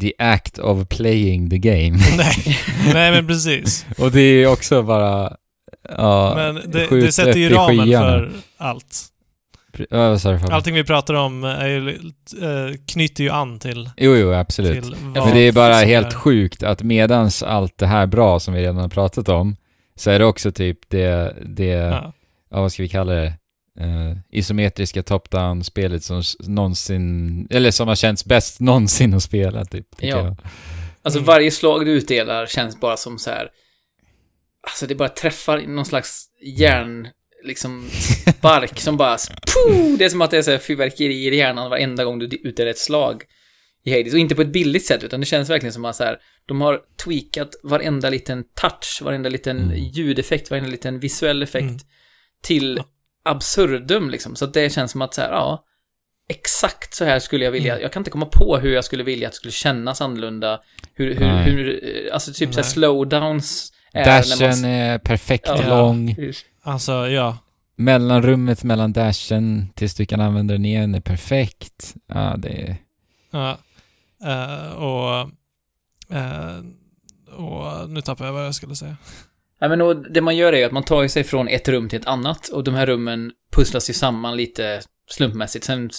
the 0.00 0.12
act 0.18 0.58
of 0.58 0.88
playing 0.88 1.50
the 1.50 1.58
game. 1.58 1.98
Nej. 2.16 2.58
Nej, 2.92 3.10
men 3.10 3.26
precis. 3.26 3.86
och 3.98 4.10
det 4.10 4.20
är 4.20 4.46
också 4.46 4.82
bara, 4.82 5.36
ja, 5.88 6.32
Men 6.36 6.70
det, 6.70 6.86
det 6.90 7.12
sätter 7.12 7.38
ju 7.38 7.48
ramen 7.48 7.88
för 7.88 8.30
allt. 8.56 9.08
Allting 10.50 10.74
vi 10.74 10.84
pratar 10.84 11.14
om 11.14 11.44
är 11.44 11.68
ju, 11.68 11.88
eh, 12.42 12.76
knyter 12.86 13.24
ju 13.24 13.30
an 13.30 13.58
till, 13.58 13.90
Jo, 13.96 14.16
jo, 14.16 14.32
absolut. 14.32 14.82
till 14.82 14.96
Ja, 15.14 15.24
Men 15.24 15.34
det 15.34 15.40
är 15.40 15.52
bara 15.52 15.74
helt 15.74 16.14
sjukt 16.14 16.62
att 16.62 16.82
medans 16.82 17.42
allt 17.42 17.78
det 17.78 17.86
här 17.86 18.06
bra 18.06 18.40
som 18.40 18.54
vi 18.54 18.60
redan 18.60 18.76
har 18.76 18.88
pratat 18.88 19.28
om, 19.28 19.56
så 19.96 20.10
är 20.10 20.18
det 20.18 20.24
också 20.24 20.52
typ 20.52 20.78
det, 20.88 21.36
det 21.46 21.64
ja. 21.64 22.12
Ja. 22.50 22.60
vad 22.60 22.72
ska 22.72 22.82
vi 22.82 22.88
kalla 22.88 23.12
det, 23.12 23.32
eh, 23.80 24.16
isometriska 24.30 25.02
top-down-spelet 25.02 26.04
som 26.04 26.22
någonsin, 26.40 27.46
eller 27.50 27.70
som 27.70 27.88
har 27.88 27.94
känts 27.96 28.24
bäst 28.24 28.60
någonsin 28.60 29.14
att 29.14 29.22
spela 29.22 29.64
typ. 29.64 29.86
Ja. 29.98 30.06
jag. 30.08 30.36
Alltså 31.02 31.18
Mm. 31.18 31.26
varje 31.26 31.50
slag 31.50 31.86
du 31.86 31.92
utdelar 31.92 32.46
känns 32.46 32.80
bara 32.80 32.96
som 32.96 33.18
så 33.18 33.30
här. 33.30 33.48
Alltså 34.66 34.86
det 34.86 34.94
bara 34.94 35.08
träffar 35.08 35.58
någon 35.60 35.84
slags 35.86 36.26
järn, 36.58 37.08
liksom 37.44 37.88
spark 38.38 38.80
som 38.80 38.96
bara, 38.96 39.16
pooh, 39.66 39.98
det 39.98 40.04
är 40.04 40.08
som 40.08 40.22
att 40.22 40.30
det 40.30 40.38
är 40.38 40.42
så 40.42 40.50
här 40.50 40.58
fyrverkerier 40.58 41.32
i 41.32 41.36
hjärnan 41.36 41.70
varenda 41.70 42.04
gång 42.04 42.18
du 42.18 42.26
utdelar 42.26 42.70
ett 42.70 42.78
slag 42.78 43.22
i 43.84 43.90
Hades. 43.96 44.12
Och 44.12 44.18
inte 44.18 44.34
på 44.34 44.42
ett 44.42 44.52
billigt 44.52 44.86
sätt, 44.86 45.04
utan 45.04 45.20
det 45.20 45.26
känns 45.26 45.50
verkligen 45.50 45.72
som 45.72 45.84
att 45.84 45.96
så 45.96 46.04
här, 46.04 46.18
de 46.46 46.60
har 46.60 46.80
tweakat 47.04 47.50
varenda 47.62 48.10
liten 48.10 48.44
touch, 48.60 49.00
varenda 49.02 49.28
liten 49.28 49.58
Mm. 49.58 49.78
ljudeffekt, 49.78 50.50
varenda 50.50 50.70
liten 50.70 51.00
visuell 51.00 51.42
effekt 51.42 51.62
Mm. 51.64 51.78
till. 52.42 52.82
Absurdum 53.24 54.10
liksom. 54.10 54.36
Så 54.36 54.44
att 54.44 54.54
det 54.54 54.72
känns 54.72 54.92
som 54.92 55.02
att 55.02 55.14
så 55.14 55.20
här, 55.20 55.30
ja, 55.30 55.64
exakt 56.28 56.94
så 56.94 57.04
här 57.04 57.18
skulle 57.18 57.44
jag 57.44 57.52
vilja, 57.52 57.72
Mm. 57.72 57.82
jag 57.82 57.92
kan 57.92 58.00
inte 58.00 58.10
komma 58.10 58.26
på 58.26 58.56
hur 58.58 58.72
jag 58.74 58.84
skulle 58.84 59.02
vilja 59.04 59.28
att 59.28 59.32
det 59.32 59.36
skulle 59.36 59.52
kännas 59.52 60.00
annorlunda. 60.00 60.60
Hur, 60.94 61.14
hur, 61.14 61.20
Nej. 61.26 61.44
hur 61.44 61.84
eh, 62.06 62.14
alltså 62.14 62.32
typ 62.32 62.54
så 62.54 62.60
här 62.60 62.64
Nej. 62.64 62.72
slowdowns 62.72 63.72
är 63.92 64.06
när 64.06 64.18
Dashen 64.18 64.48
man... 64.60 64.64
är 64.70 64.98
perfekt 64.98 65.44
Ja. 65.46 65.68
lång. 65.68 66.16
Alltså, 66.62 66.92
ja. 66.92 67.38
Mellanrummet 67.76 68.64
mellan 68.64 68.92
dashen 68.92 69.68
tills 69.74 69.94
du 69.94 70.06
kan 70.06 70.20
använda 70.20 70.54
den 70.54 70.64
igen 70.64 70.94
är 70.94 71.00
perfekt. 71.00 71.94
Ja, 72.06 72.34
det 72.38 72.48
är... 72.62 72.76
ja. 73.30 73.58
Eh, 74.24 74.72
och, 74.72 75.20
eh, 76.16 76.58
och 77.36 77.90
nu 77.90 78.00
tappar 78.00 78.26
jag 78.26 78.32
vad 78.32 78.46
jag 78.46 78.54
skulle 78.54 78.74
säga. 78.76 78.96
Ja, 79.62 79.68
men 79.68 79.80
och 79.80 80.12
det 80.12 80.20
man 80.20 80.36
gör 80.36 80.52
är 80.52 80.66
att 80.66 80.72
man 80.72 80.82
tar 80.82 81.08
sig 81.08 81.24
från 81.24 81.48
ett 81.48 81.68
rum 81.68 81.88
till 81.88 81.98
ett 82.00 82.06
annat 82.06 82.48
och 82.48 82.64
de 82.64 82.74
här 82.74 82.86
rummen 82.86 83.32
pusslas 83.52 83.90
ju 83.90 83.94
samman 83.94 84.36
lite 84.36 84.80
slumpmässigt. 85.10 85.64
Sen 85.64 85.90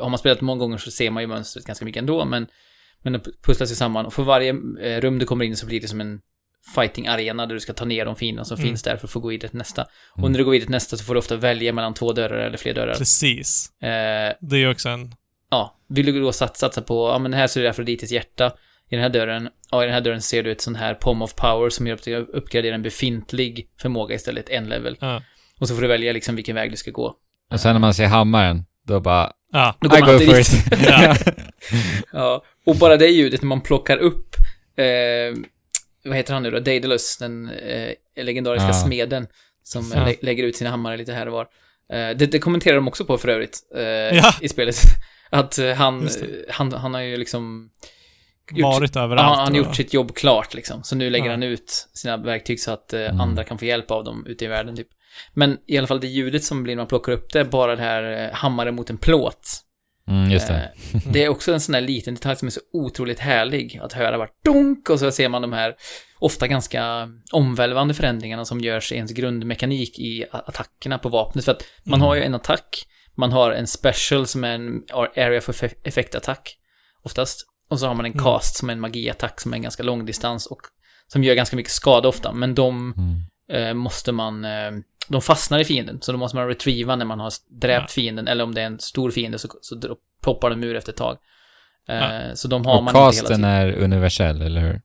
har 0.00 0.08
man 0.08 0.18
spelat 0.18 0.40
många 0.40 0.58
gånger 0.58 0.78
så 0.78 0.90
ser 0.90 1.10
man 1.10 1.22
ju 1.22 1.26
mönstret 1.26 1.64
ganska 1.66 1.84
mycket 1.84 2.00
ändå, 2.00 2.24
men, 2.24 2.46
men 3.02 3.12
det 3.12 3.20
pusslas 3.42 3.70
ju 3.70 3.74
samman 3.74 4.06
och 4.06 4.14
för 4.14 4.22
varje 4.22 4.50
eh, 4.82 5.00
rum 5.00 5.18
du 5.18 5.26
kommer 5.26 5.44
in 5.44 5.56
så 5.56 5.66
blir 5.66 5.80
det 5.80 5.88
som 5.88 6.00
en 6.00 6.20
fighting-arena 6.74 7.46
där 7.46 7.54
du 7.54 7.60
ska 7.60 7.72
ta 7.72 7.84
ner 7.84 8.04
de 8.04 8.16
fiender 8.16 8.44
som 8.44 8.54
Mm. 8.54 8.68
finns 8.68 8.82
där 8.82 8.96
för 8.96 9.06
att 9.06 9.10
få 9.10 9.20
gå 9.20 9.28
vidare 9.28 9.48
till 9.48 9.58
nästa. 9.58 9.82
Och 10.12 10.18
Mm. 10.18 10.32
när 10.32 10.38
du 10.38 10.44
går 10.44 10.52
vidare 10.52 10.64
till 10.66 10.70
nästa 10.72 10.96
så 10.96 11.04
får 11.04 11.14
du 11.14 11.18
ofta 11.18 11.36
välja 11.36 11.72
mellan 11.72 11.94
två 11.94 12.12
dörrar 12.12 12.38
eller 12.46 12.58
fler 12.58 12.74
dörrar. 12.74 12.94
Precis. 12.94 13.72
Eh, 13.82 13.88
Det 14.40 14.56
är 14.56 14.60
ju 14.60 14.70
också 14.70 14.88
en... 14.88 15.14
ja, 15.50 15.76
vill 15.88 16.06
du 16.06 16.20
då 16.20 16.32
sats- 16.32 16.58
satsa 16.60 16.82
på, 16.82 17.08
ja 17.08 17.18
men 17.18 17.32
här 17.32 17.46
ser 17.46 17.62
du 17.62 17.68
Afrodites 17.68 18.12
hjärta 18.12 18.52
i 18.90 18.94
den 18.96 19.02
här 19.02 19.08
dörren. 19.08 19.48
Ja, 19.70 19.82
i 19.82 19.86
den 19.86 19.94
här 19.94 20.00
dörren 20.00 20.20
ser 20.22 20.42
du 20.42 20.52
ett 20.52 20.60
sånt 20.60 20.76
här 20.78 20.94
Pom 20.94 21.22
of 21.22 21.34
Power 21.34 21.70
som 21.70 21.86
gör 21.86 21.94
att 21.94 22.02
du 22.02 22.16
uppgradera 22.16 22.74
en 22.74 22.82
befintlig 22.82 23.68
förmåga 23.80 24.14
istället, 24.14 24.48
en 24.48 24.68
level. 24.68 24.96
Ja. 25.00 25.22
Och 25.60 25.68
så 25.68 25.74
får 25.74 25.82
du 25.82 25.88
välja 25.88 26.12
liksom 26.12 26.36
vilken 26.36 26.54
väg 26.54 26.70
du 26.70 26.76
ska 26.76 26.90
gå. 26.90 27.14
Och 27.52 27.60
sen 27.60 27.72
när 27.74 27.80
man 27.80 27.94
ser 27.94 28.06
hammaren, 28.06 28.64
då 28.86 29.00
bara... 29.00 29.32
Ja. 29.52 29.76
Då 29.80 29.88
går 29.88 29.98
I 29.98 30.00
man 30.00 30.16
go 30.26 30.36
it. 30.38 30.50
Ja. 30.88 31.14
Ja, 32.12 32.44
och 32.66 32.76
bara 32.76 32.96
det 32.96 33.06
ljudet 33.06 33.42
när 33.42 33.46
man 33.48 33.60
plockar 33.60 33.96
upp, 33.96 34.36
eh, 34.76 35.38
vad 36.04 36.16
heter 36.16 36.34
han 36.34 36.42
nu 36.42 36.50
då, 36.50 36.58
Daedalus, 36.60 37.16
den 37.18 37.48
eh, 37.50 37.92
legendariska 38.16 38.66
Ja. 38.68 38.72
smeden, 38.72 39.26
som 39.62 39.92
Ja. 39.94 40.04
lä- 40.06 40.14
lägger 40.22 40.44
ut 40.44 40.56
sina 40.56 40.70
hammare 40.70 40.96
lite 40.96 41.12
här 41.12 41.26
och 41.26 41.32
var. 41.32 41.46
Eh, 41.92 42.16
det, 42.16 42.26
det 42.32 42.38
kommenterar 42.38 42.74
de 42.76 42.88
också 42.88 43.04
på 43.04 43.18
för 43.18 43.28
övrigt, 43.28 43.58
eh, 43.76 43.82
Ja. 44.16 44.34
i 44.40 44.48
spelet. 44.48 44.76
Att 45.30 45.58
eh, 45.58 45.72
han, 45.72 46.08
han, 46.48 46.72
han 46.72 46.94
har 46.94 47.00
ju 47.00 47.16
liksom... 47.16 47.70
Varit 48.56 48.96
överallt. 48.96 49.36
Ja, 49.38 49.42
han 49.44 49.52
har 49.52 49.58
gjort 49.58 49.76
sitt 49.76 49.94
jobb 49.94 50.14
klart 50.14 50.54
liksom. 50.54 50.82
Så 50.82 50.96
nu 50.96 51.10
lägger 51.10 51.26
Ja. 51.26 51.30
han 51.32 51.42
ut 51.42 51.88
sina 51.94 52.16
verktyg 52.16 52.60
så 52.60 52.70
att 52.70 52.92
eh, 52.92 53.00
Mm. 53.00 53.20
andra 53.20 53.44
kan 53.44 53.58
få 53.58 53.64
hjälp 53.64 53.90
av 53.90 54.04
dem 54.04 54.26
ute 54.26 54.44
i 54.44 54.48
världen 54.48 54.76
typ. 54.76 54.88
Men 55.34 55.58
i 55.66 55.78
alla 55.78 55.86
fall 55.86 56.00
det 56.00 56.06
ljudet 56.06 56.44
som 56.44 56.62
blir 56.62 56.74
när 56.76 56.80
man 56.82 56.88
plockar 56.88 57.12
upp 57.12 57.32
det, 57.32 57.40
är 57.40 57.44
bara 57.44 57.76
det 57.76 57.82
här 57.82 58.24
eh, 58.28 58.34
hammaren 58.34 58.74
mot 58.74 58.90
en 58.90 58.98
plåt. 58.98 59.60
Mm, 60.08 60.30
just 60.30 60.48
det. 60.48 60.72
Eh, 60.94 61.00
det 61.12 61.24
är 61.24 61.28
också 61.28 61.52
en 61.52 61.60
sån 61.60 61.74
här 61.74 61.82
liten 61.82 62.14
detalj 62.14 62.36
som 62.36 62.46
är 62.46 62.50
så 62.50 62.60
otroligt 62.72 63.18
härlig 63.18 63.80
att 63.82 63.92
höra 63.92 64.18
bara 64.18 64.28
dunk 64.44 64.90
och 64.90 64.98
så 65.00 65.10
ser 65.10 65.28
man 65.28 65.42
de 65.42 65.52
här 65.52 65.74
ofta 66.18 66.46
ganska 66.48 67.08
omvälvande 67.32 67.94
förändringarna 67.94 68.44
som 68.44 68.60
görs 68.60 68.92
i 68.92 68.94
ens 68.94 69.10
grundmekanik 69.12 69.98
i 69.98 70.24
attackerna 70.32 70.98
på 70.98 71.08
vapnet. 71.08 71.44
För 71.44 71.52
att 71.52 71.62
man 71.84 72.00
Mm. 72.00 72.06
har 72.06 72.14
ju 72.14 72.22
en 72.22 72.34
attack, 72.34 72.86
man 73.14 73.32
har 73.32 73.52
en 73.52 73.66
special 73.66 74.26
som 74.26 74.44
är 74.44 74.54
en 74.54 74.82
area 75.16 75.40
for 75.40 75.52
effe- 75.52 75.74
effect-attack 75.84 76.56
oftast. 77.04 77.46
Och 77.70 77.80
så 77.80 77.86
har 77.86 77.94
man 77.94 78.06
en 78.06 78.12
Mm. 78.12 78.24
cast 78.24 78.56
som 78.56 78.68
är 78.68 78.72
en 78.72 78.80
magiattack 78.80 79.40
som 79.40 79.52
är 79.52 79.56
en 79.56 79.62
ganska 79.62 79.82
lång 79.82 80.04
distans 80.06 80.46
och 80.46 80.60
som 81.06 81.24
gör 81.24 81.34
ganska 81.34 81.56
mycket 81.56 81.72
skada 81.72 82.08
ofta. 82.08 82.32
Men 82.32 82.54
de 82.54 82.94
Mm. 82.96 83.68
eh, 83.68 83.74
måste 83.74 84.12
man, 84.12 84.44
eh, 84.44 84.70
de 85.08 85.22
fastnar 85.22 85.58
i 85.58 85.64
fienden. 85.64 85.98
Så 86.02 86.12
då 86.12 86.18
måste 86.18 86.36
man 86.36 86.46
retrieva 86.48 86.96
när 86.96 87.04
man 87.04 87.20
har 87.20 87.32
dräpt 87.60 87.82
Ja. 87.82 87.86
fienden. 87.94 88.28
Eller 88.28 88.44
om 88.44 88.54
det 88.54 88.60
är 88.62 88.66
en 88.66 88.78
stor 88.78 89.10
fiende 89.10 89.38
så, 89.38 89.48
så 89.60 89.96
poppar 90.22 90.50
de 90.50 90.64
ur 90.64 90.76
efter 90.76 90.92
ett 90.92 90.96
tag. 90.98 91.16
Eh, 91.88 91.96
Ja. 91.96 92.34
Så 92.36 92.48
de 92.48 92.66
har 92.66 92.76
Och 92.78 92.84
man 92.84 92.92
inte 92.92 92.98
hela 93.00 93.10
casten 93.10 93.26
tiden. 93.26 93.44
är 93.44 93.72
universell, 93.72 94.42
eller 94.42 94.60
hur? 94.60 94.80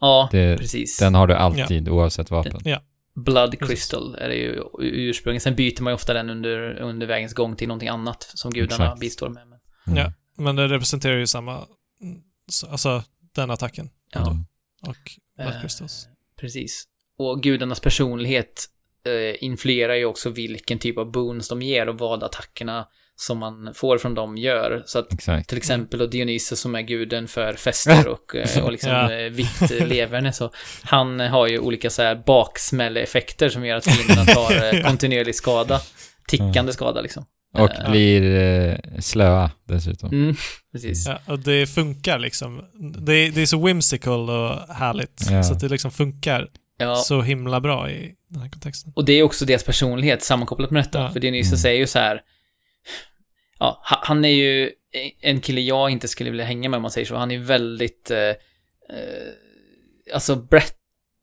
Ja, 0.00 0.28
Det, 0.32 0.58
precis. 0.58 0.98
den 0.98 1.14
har 1.14 1.26
du 1.26 1.34
alltid, 1.34 1.88
oavsett 1.88 2.30
vapen. 2.30 2.60
Ja. 2.64 2.80
Blood. 3.14 3.58
Crystal 3.68 4.14
är 4.14 4.28
det 4.28 4.34
ju 4.34 4.62
ursprungligen. 4.80 5.40
Sen 5.40 5.54
byter 5.54 5.82
man 5.82 5.90
ju 5.90 5.94
ofta 5.94 6.12
den 6.14 6.30
under, 6.30 6.78
under 6.80 7.06
vägens 7.06 7.34
gång 7.34 7.56
till 7.56 7.68
någonting 7.68 7.88
annat 7.88 8.22
som 8.34 8.50
gudarna 8.52 8.84
Exakt. 8.84 9.00
bistår 9.00 9.28
med. 9.28 9.46
Men, 9.48 9.58
Mm. 9.86 9.98
Ja. 9.98 10.12
Men 10.36 10.56
det 10.56 10.68
representerar 10.68 11.16
ju 11.16 11.26
samma... 11.26 11.66
så- 12.48 12.66
Alltså, 12.66 13.02
den 13.34 13.50
attacken. 13.50 13.90
ja. 14.14 14.36
Och 14.86 14.96
Blood 15.36 15.54
Eh, 15.54 15.62
precis. 16.40 16.84
Och 17.18 17.42
gudarnas 17.42 17.80
personlighet 17.80 18.66
eh, 19.06 19.44
influerar 19.44 19.94
ju 19.94 20.04
också 20.04 20.30
vilken 20.30 20.78
typ 20.78 20.98
av 20.98 21.10
boons 21.12 21.48
de 21.48 21.62
ger 21.62 21.88
och 21.88 21.98
vad 21.98 22.22
attackerna 22.22 22.88
som 23.16 23.38
man 23.38 23.74
får 23.74 23.98
från 23.98 24.14
dem 24.14 24.36
gör. 24.36 24.82
Så 24.86 24.98
att 24.98 25.12
Exakt. 25.12 25.48
till 25.48 25.58
exempel 25.58 25.98
då 25.98 26.06
Dionysus 26.06 26.60
som 26.60 26.74
är 26.74 26.80
guden 26.82 27.28
för 27.28 27.52
fester 27.52 28.08
och, 28.12 28.34
eh, 28.36 28.64
och 28.64 28.72
liksom 28.72 28.90
Ja. 28.90 29.12
eh, 29.12 29.30
vitt 29.30 29.70
leverne 29.70 30.32
så 30.32 30.52
han 30.82 31.20
har 31.20 31.48
ju 31.48 31.58
olika 31.58 31.90
så 31.90 32.02
här 32.02 32.22
baksmälleffekter 32.26 33.48
som 33.48 33.64
gör 33.66 33.76
att 33.76 33.84
fienderna 33.84 34.24
tar 34.24 34.74
eh, 34.74 34.82
kontinuerlig 34.88 35.34
skada. 35.34 35.80
Tickande 36.28 36.72
skada 36.72 37.00
liksom. 37.00 37.24
Och 37.54 37.70
Eh, 37.74 37.90
blir 37.90 38.34
eh, 38.40 38.76
slöa 39.00 39.50
dessutom. 39.64 40.10
Mm, 40.12 40.34
precis. 40.72 41.06
Ja, 41.06 41.18
och 41.26 41.38
det 41.38 41.66
funkar 41.66 42.18
liksom. 42.18 42.64
Det 43.06 43.12
är, 43.14 43.30
det 43.32 43.42
är 43.42 43.46
så 43.46 43.66
whimsical 43.66 44.30
och 44.30 44.74
härligt. 44.74 45.26
Ja. 45.30 45.42
Så 45.42 45.52
att 45.52 45.60
det 45.60 45.68
liksom 45.68 45.90
funkar 45.90 46.48
Ja, 46.80 46.94
så 46.96 47.22
himla 47.22 47.60
bra 47.60 47.90
i 47.90 48.14
den 48.30 48.42
här 48.42 48.48
kontexten. 48.50 48.92
och 48.96 49.04
det 49.04 49.12
är 49.12 49.22
också 49.22 49.44
deras 49.44 49.64
personlighet 49.64 50.22
sammankopplat 50.22 50.70
med 50.70 50.82
detta. 50.84 50.98
Ja. 51.00 51.10
För 51.12 51.20
Dionysus 51.20 51.64
Mm. 51.64 51.74
är 51.74 51.78
ju 51.80 51.86
så 51.86 51.98
här... 51.98 52.20
ja, 53.58 53.82
ha- 53.90 54.00
han 54.02 54.24
är 54.24 54.28
ju 54.28 54.70
en 55.20 55.40
kille 55.40 55.60
jag 55.60 55.90
inte 55.90 56.08
skulle 56.08 56.30
vilja 56.30 56.44
hänga 56.44 56.68
med 56.68 56.76
om 56.76 56.82
man 56.82 56.90
säger 56.90 57.06
så. 57.06 57.16
Han 57.16 57.30
är 57.30 57.38
väldigt, 57.38 58.10
eh, 58.10 58.18
eh, 58.18 58.34
alltså 60.14 60.36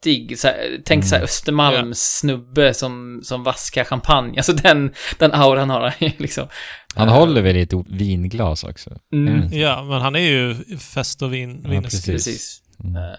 brettig. 0.06 0.40
Så 0.40 0.48
här, 0.48 0.82
tänk 0.86 1.00
Mm. 1.00 1.10
så 1.10 1.16
här 1.16 1.24
Östermalms 1.24 2.18
snubbe 2.20 2.74
som, 2.74 3.20
som 3.24 3.44
vaskar 3.44 3.84
champagne. 3.84 4.38
Alltså 4.38 4.54
den, 4.54 4.94
den 5.20 5.34
auran 5.34 5.70
har 5.70 5.82
han 5.82 5.92
ju 6.00 6.12
liksom. 6.18 6.48
Han 6.96 7.08
Eh, 7.08 7.14
håller 7.14 7.42
väl 7.42 7.56
i 7.58 7.62
ett 7.62 7.74
vinglas 7.90 8.64
också? 8.64 9.00
Mm, 9.14 9.34
Mm. 9.36 9.60
Ja, 9.60 9.84
men 9.84 10.02
han 10.02 10.16
är 10.16 10.20
ju 10.20 10.56
fest 10.78 11.22
och 11.22 11.34
vin, 11.34 11.66
Ja, 11.74 11.82
precis. 11.82 12.06
precis. 12.06 12.62
Mm. 12.84 12.96
Eh, 12.96 13.12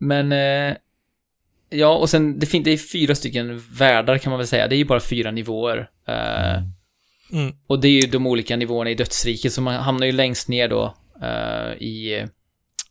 Men, 0.00 0.32
eh, 0.32 0.76
ja, 1.70 1.96
och 1.96 2.10
sen 2.10 2.38
det, 2.38 2.46
fin- 2.46 2.62
det 2.62 2.70
är 2.70 2.76
fyra 2.92 3.14
stycken 3.14 3.62
världar 3.72 4.18
kan 4.18 4.30
man 4.30 4.38
väl 4.38 4.46
säga. 4.46 4.68
Det 4.68 4.74
är 4.74 4.78
ju 4.78 4.84
bara 4.84 5.00
fyra 5.00 5.30
nivåer. 5.30 5.88
Mm. 6.08 6.72
Mm. 7.32 7.54
Och 7.66 7.80
det 7.80 7.88
är 7.88 8.02
ju 8.02 8.08
de 8.10 8.26
olika 8.26 8.56
nivåerna 8.56 8.90
i 8.90 8.94
dödsriket, 8.94 9.52
så 9.52 9.60
man 9.62 9.74
hamnar 9.74 10.06
ju 10.06 10.12
längst 10.12 10.48
ner 10.48 10.68
då 10.68 10.94
i, 11.78 12.24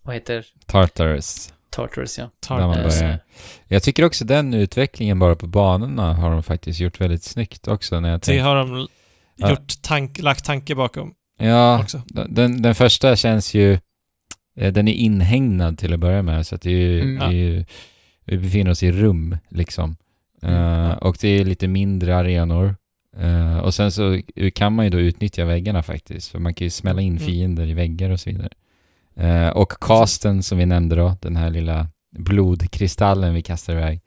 vad 0.03 0.15
heter 0.15 0.45
Tartarus. 0.65 1.53
Tartarus, 1.75 2.17
ja. 2.17 2.29
Tar 2.39 2.59
Där 2.59 2.67
man 2.67 2.75
börjar. 2.83 3.19
Jag 3.67 3.83
tycker 3.83 4.05
också 4.05 4.25
den 4.25 4.53
utvecklingen 4.53 5.19
bara 5.19 5.35
på 5.35 5.47
banorna 5.47 6.13
har 6.13 6.31
de 6.31 6.43
faktiskt 6.43 6.79
gjort 6.79 7.01
väldigt 7.01 7.23
snyggt 7.23 7.67
också 7.67 7.99
när 7.99 8.09
jag 8.09 8.19
Det 8.19 8.25
tänker. 8.25 8.43
har 8.43 8.55
de 8.55 8.87
Ja. 9.35 9.49
gjort 9.49 9.81
tank, 9.81 10.19
lagt 10.19 10.45
tanke 10.45 10.75
bakom 10.75 11.13
Ja, 11.39 11.79
också. 11.79 12.01
den, 12.29 12.61
den 12.61 12.75
första 12.75 13.15
känns 13.15 13.53
ju... 13.53 13.73
eh, 14.57 14.73
Den 14.73 14.87
är 14.87 14.93
inhägnad 14.93 15.77
till 15.77 15.93
att 15.93 15.99
börja 15.99 16.21
med, 16.21 16.47
så 16.47 16.55
att 16.55 16.61
det 16.61 16.69
är 16.69 16.73
ju... 16.73 17.01
Mm. 17.01 17.19
Det 17.19 17.25
är 17.25 17.31
ju 17.31 17.65
vi 18.27 18.37
befinner 18.37 18.71
oss 18.71 18.83
i 18.83 18.91
rum, 18.91 19.37
liksom. 19.49 19.95
Mm. 20.41 20.85
Eh, 20.91 20.97
och 20.97 21.17
det 21.21 21.27
är 21.27 21.45
lite 21.45 21.67
mindre 21.67 22.15
arenor. 22.17 22.75
Eh, 23.17 23.57
och 23.57 23.73
sen 23.73 23.91
så 23.91 24.21
kan 24.55 24.73
man 24.73 24.85
ju 24.85 24.89
då 24.91 24.99
utnyttja 24.99 25.45
väggarna 25.45 25.83
faktiskt, 25.83 26.31
för 26.31 26.39
man 26.39 26.53
kan 26.53 26.65
ju 26.65 26.69
smälla 26.71 27.01
in 27.01 27.13
Mm. 27.17 27.23
fiender 27.27 27.67
i 27.67 27.73
väggar 27.73 28.09
och 28.09 28.19
så 28.19 28.29
vidare. 28.29 28.49
Eh, 29.17 29.47
och 29.49 29.73
casten 29.81 30.43
som 30.43 30.57
vi 30.57 30.65
nämnde 30.65 30.95
då, 30.95 31.15
den 31.21 31.35
här 31.35 31.49
lilla 31.49 31.87
blodkristallen 32.17 33.33
vi 33.33 33.41
kastar 33.41 33.73
iväg, 33.73 34.01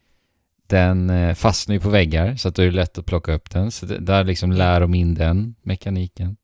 den 0.66 1.10
eh, 1.10 1.34
fastnar 1.34 1.74
ju 1.74 1.80
på 1.80 1.88
väggar, 1.88 2.36
så 2.36 2.48
att 2.48 2.54
då 2.54 2.62
är 2.62 2.66
det 2.66 2.72
lätt 2.72 2.98
att 2.98 3.06
plocka 3.06 3.32
upp 3.32 3.50
den. 3.50 3.70
Så 3.70 3.86
det, 3.86 3.98
där 3.98 4.24
liksom 4.24 4.52
lär 4.52 4.80
de 4.80 4.94
in 4.94 5.14
den 5.14 5.54
mekaniken. 5.62 6.36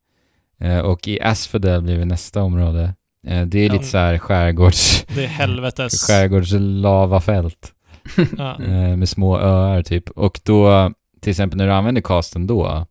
Eh, 0.60 0.78
och 0.78 1.08
i 1.08 1.20
Asphodel 1.20 1.82
blir 1.82 1.98
det 1.98 2.04
nästa 2.04 2.42
område. 2.42 2.94
Eh, 3.26 3.46
det 3.46 3.58
är 3.58 3.66
Ja. 3.66 3.72
lite 3.72 3.84
så 3.84 3.98
här 3.98 4.18
skärgårds, 4.18 5.04
Det 5.14 5.24
är 5.24 5.28
helvetes... 5.28 6.02
skärgårdslavafält. 6.06 7.72
Ja. 8.38 8.62
Eh, 8.62 8.96
med 8.96 9.08
små 9.08 9.38
öar 9.38 9.82
typ. 9.82 10.10
Och 10.10 10.40
då, 10.44 10.92
till 11.20 11.30
exempel 11.30 11.58
när 11.58 11.66
du 11.66 11.72
använder 11.72 12.02
casten 12.02 12.46
då, 12.46 12.86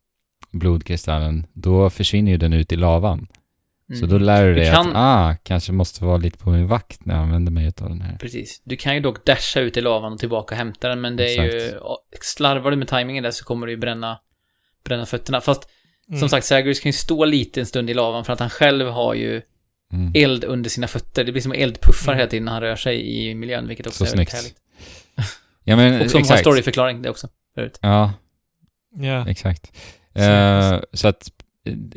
blodkristallen, 0.52 1.46
då 1.54 1.90
försvinner 1.90 2.32
ju 2.32 2.38
den 2.38 2.54
ut 2.54 2.72
i 2.72 2.76
lavan. 2.76 3.28
Så 4.00 4.06
Mm. 4.06 4.10
då 4.10 4.18
lär 4.26 4.44
du 4.44 4.54
Du 4.54 4.60
dig 4.60 4.72
kan- 4.72 4.90
att, 4.90 4.96
ah, 4.96 5.36
kanske 5.44 5.72
måste 5.72 6.04
vara 6.04 6.18
lite 6.18 6.38
på 6.38 6.50
min 6.50 6.68
vakt 6.68 7.06
när 7.06 7.14
jag 7.16 7.24
använder 7.24 7.52
mig 7.52 7.68
av 7.68 7.90
den 7.90 8.02
här. 8.02 8.18
Precis. 8.18 8.62
Du 8.66 8.76
kan 8.76 8.96
ju 8.96 9.00
dock 9.00 9.26
dasha 9.26 9.60
ut 9.60 9.78
i 9.78 9.82
lavan 9.82 10.14
och 10.14 10.20
tillbaka 10.20 10.56
och 10.56 10.58
hämta 10.58 10.90
den, 10.90 11.02
men 11.02 11.16
det 11.16 11.36
är 11.38 11.44
ju... 11.44 11.58
Exakt. 11.58 12.26
Slarvar 12.26 12.72
du 12.72 12.78
med 12.78 12.88
tajmingen 12.88 13.24
där 13.24 13.32
så 13.32 13.46
kommer 13.46 13.66
du 13.68 13.74
ju 13.74 13.78
bränna, 13.78 14.20
bränna 14.86 15.06
fötterna. 15.06 15.42
Fast 15.42 15.70
Mm. 16.10 16.20
som 16.20 16.30
sagt, 16.30 16.46
Zagreus 16.46 16.80
kan 16.80 16.90
ju 16.90 16.94
stå 16.94 17.26
lite 17.26 17.60
en 17.60 17.66
stund 17.66 17.90
i 17.90 17.94
lavan 17.94 18.26
för 18.26 18.34
att 18.34 18.40
han 18.40 18.50
själv 18.50 18.88
har 18.88 19.14
ju 19.14 19.42
Mm. 19.94 20.12
eld 20.16 20.44
under 20.44 20.70
sina 20.70 20.88
fötter. 20.88 21.24
Det 21.24 21.32
blir 21.32 21.42
som 21.42 21.52
eldpuffar 21.52 22.12
Mm. 22.12 22.20
hela 22.20 22.30
tiden 22.30 22.46
när 22.46 22.52
han 22.52 22.62
rör 22.62 22.76
sig 22.76 23.28
i 23.30 23.36
miljön, 23.36 23.68
vilket 23.68 23.88
också 23.88 23.98
Så 23.98 24.04
är 24.14 24.18
väldigt 24.18 24.30
snyggt. 24.30 24.44
härligt. 24.44 24.58
Ja 25.64 25.76
men 25.76 26.02
Och 26.02 26.10
som 26.12 26.18
har 26.18 26.22
exakt. 26.22 26.40
storyförklaring, 26.40 27.02
det 27.02 27.10
också. 27.10 27.28
Förut. 27.56 27.80
Ja, 27.82 28.14
Ja. 28.96 29.30
exakt. 29.30 29.72
Så- 30.16 30.22
Eh, 30.22 30.80
så 30.94 31.08
att 31.08 31.32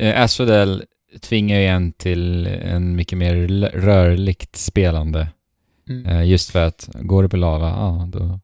uh, 0.01 0.21
Asphodel 0.23 0.85
tvingar 1.21 1.59
ju 1.61 1.67
en 1.67 1.93
till 1.93 2.47
en 2.47 2.97
mycket 2.97 3.19
mer 3.19 3.35
rörligt 3.75 4.57
spelande. 4.57 5.29
Mm. 5.89 6.07
Eh, 6.07 6.25
just 6.29 6.51
för 6.51 6.67
att 6.67 6.89
går 6.95 7.23
det 7.23 7.29
på 7.29 7.37
lava, 7.37 7.69
ja 7.69 8.09
då 8.13 8.41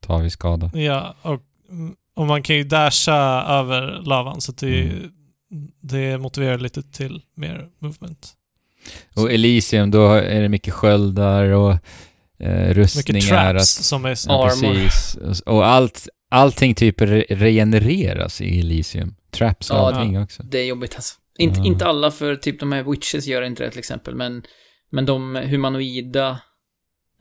tar 0.00 0.22
vi 0.22 0.30
skada. 0.30 0.70
Ja, 0.74 1.14
och, 1.22 1.40
och 2.16 2.26
man 2.26 2.42
kan 2.42 2.56
ju 2.56 2.64
dasha 2.64 3.44
över 3.48 4.02
lavan 4.04 4.40
så 4.40 4.52
det, 4.52 4.82
Mm. 4.82 5.10
det 5.80 6.18
motiverar 6.18 6.58
lite 6.58 6.82
till 6.82 7.22
mer 7.34 7.68
movement. 7.78 8.32
Och 9.16 9.32
Elysium, 9.32 9.90
då 9.90 10.12
är 10.14 10.40
det 10.42 10.48
mycket 10.48 10.74
sköldar 10.74 11.44
och 11.44 11.72
eh, 12.38 12.74
rustningar. 12.74 13.14
Mycket 13.14 13.28
traps 13.28 13.78
att, 13.78 13.84
som 13.84 14.04
är... 14.04 14.16
ja, 14.28 14.44
Armor. 14.50 14.74
precis. 14.74 15.40
Och- 15.40 15.66
allt, 15.66 16.08
allting 16.30 16.74
typ 16.74 17.00
re 17.00 17.24
regenereras 17.28 18.40
i 18.40 18.60
Elysium. 18.60 19.14
Traps 19.30 19.70
och 19.70 19.76
Ja, 19.76 19.92
allting 19.94 20.22
också. 20.22 20.42
Det 20.42 20.58
är 20.58 20.64
jobbigt 20.64 20.94
alltså. 20.94 21.14
Inte, 21.38 21.58
Ja. 21.60 21.66
inte 21.66 21.86
alla, 21.86 22.10
för 22.10 22.36
typ 22.36 22.60
de 22.60 22.72
här 22.72 22.82
witches 22.82 23.26
gör 23.26 23.42
inte 23.42 23.64
det 23.64 23.70
till 23.70 23.78
exempel, 23.78 24.14
men, 24.14 24.42
men 24.90 25.06
de 25.06 25.36
humanoida 25.36 26.30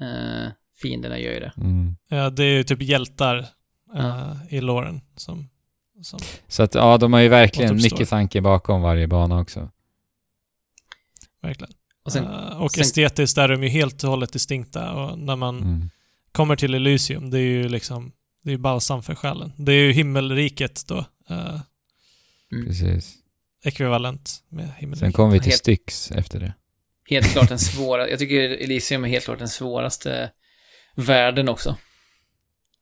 eh, 0.02 0.52
fienderna 0.82 1.20
gör 1.20 1.34
ju 1.34 1.40
det. 1.40 1.54
Mm. 1.58 1.96
Ja, 2.10 2.30
det 2.30 2.44
är 2.44 2.54
ju 2.54 2.64
typ 2.64 2.82
hjältar 2.82 3.38
eh, 3.38 3.46
Ja. 3.96 4.38
i 4.50 4.62
låren 4.62 5.02
som... 5.16 5.50
som 6.02 6.20
Så 6.48 6.64
att 6.64 6.76
ja, 6.76 6.98
de 6.98 7.14
har 7.14 7.20
ju 7.20 7.30
verkligen 7.30 7.76
mycket 7.76 8.10
tanke 8.10 8.42
bakom 8.42 8.82
varje 8.82 9.08
bana 9.08 9.40
också. 9.40 9.70
verkligen. 11.42 11.74
Och 12.04 12.12
sen, 12.12 12.24
Eh, 12.26 12.62
och 12.62 12.72
sen- 12.72 12.82
estetiskt 12.82 13.38
är 13.38 13.48
de 13.48 13.64
ju 13.64 13.70
helt 13.70 14.04
och 14.04 14.10
hållet 14.10 14.34
distinkta 14.34 14.92
och 14.94 15.20
när 15.20 15.36
man 15.36 15.58
Mm. 15.58 15.90
kommer 16.32 16.56
till 16.56 16.74
Elysium, 16.74 17.30
det 17.30 17.38
är 17.38 17.42
ju 17.42 17.70
liksom... 17.70 18.12
Det 18.44 18.50
är 18.50 18.52
ju 18.52 18.58
balsam 18.58 19.04
för 19.04 19.16
själen. 19.16 19.52
Det 19.58 19.72
är 19.72 19.84
ju 19.86 19.92
himmelriket 19.92 20.88
då. 20.88 21.06
mm, 21.30 21.60
Precis. 22.66 23.18
Ekvivalent 23.64 24.32
med 24.50 24.66
Sen 24.66 24.74
himmelriket. 24.78 25.16
kommer 25.16 25.32
vi 25.34 25.40
till 25.40 25.50
Helt- 25.52 25.60
Styx 25.60 26.12
efter 26.12 26.40
det. 26.40 26.54
helt 27.10 27.28
klart 27.28 27.50
den 27.50 27.60
svåra, 27.74 28.10
jag 28.10 28.20
tycker 28.20 28.40
Elysium 28.40 29.04
är 29.06 29.10
helt 29.10 29.26
klart 29.26 29.40
den 29.40 29.50
svåraste 29.50 30.30
världen 30.96 31.50
också. 31.50 31.76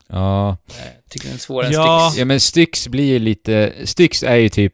Ja, 0.07 0.49
Eh, 0.69 0.75
Jag 0.95 1.09
tycker 1.11 1.27
den 1.27 1.35
är 1.35 1.39
svårare 1.39 1.73
Ja. 1.73 2.05
än 2.05 2.09
Styx. 2.11 2.19
ja 2.19 2.25
men 2.25 2.39
Styx 2.39 2.87
blir 2.87 3.05
ju 3.05 3.19
lite... 3.19 3.73
Styx 3.83 4.23
är 4.23 4.35
ju 4.35 4.49
typ 4.49 4.73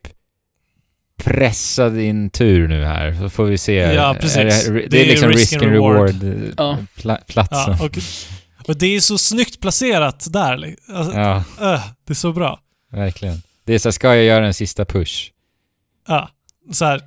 pressa 1.18 1.90
din 1.90 2.30
tur 2.30 2.68
nu 2.68 2.84
här, 2.84 3.14
så 3.20 3.30
får 3.30 3.46
vi 3.46 3.58
se. 3.58 3.74
Ja, 3.76 4.16
precis. 4.22 4.38
Är 4.38 4.46
det, 4.74 4.80
det, 4.82 4.88
Det 4.88 5.02
är 5.02 5.06
liksom 5.08 5.30
risk 5.30 5.40
risk 5.40 5.64
and 5.64 5.72
reward. 5.72 6.24
reward, 6.24 6.54
Ja. 6.58 6.72
eh, 6.72 6.78
pla, 7.02 7.16
platsen. 7.28 7.76
Ja, 7.80 7.86
och, 7.86 7.98
och 8.70 8.78
det 8.78 8.88
är 8.96 9.00
så 9.00 9.18
snyggt 9.18 9.60
placerat 9.62 10.28
där. 10.34 10.76
Alltså, 10.94 11.14
Ja, 11.20 11.44
öh, 11.62 11.88
det 12.08 12.14
är 12.14 12.16
så 12.16 12.32
bra. 12.34 12.60
verkligen. 12.92 13.42
Det 13.64 13.74
är 13.74 13.80
så 13.80 13.92
ska 13.92 14.16
jag 14.16 14.24
göra 14.26 14.46
en 14.48 14.54
sista 14.54 14.86
push? 14.86 15.32
Ja. 16.08 16.30
Så 16.72 16.86
här, 16.86 17.02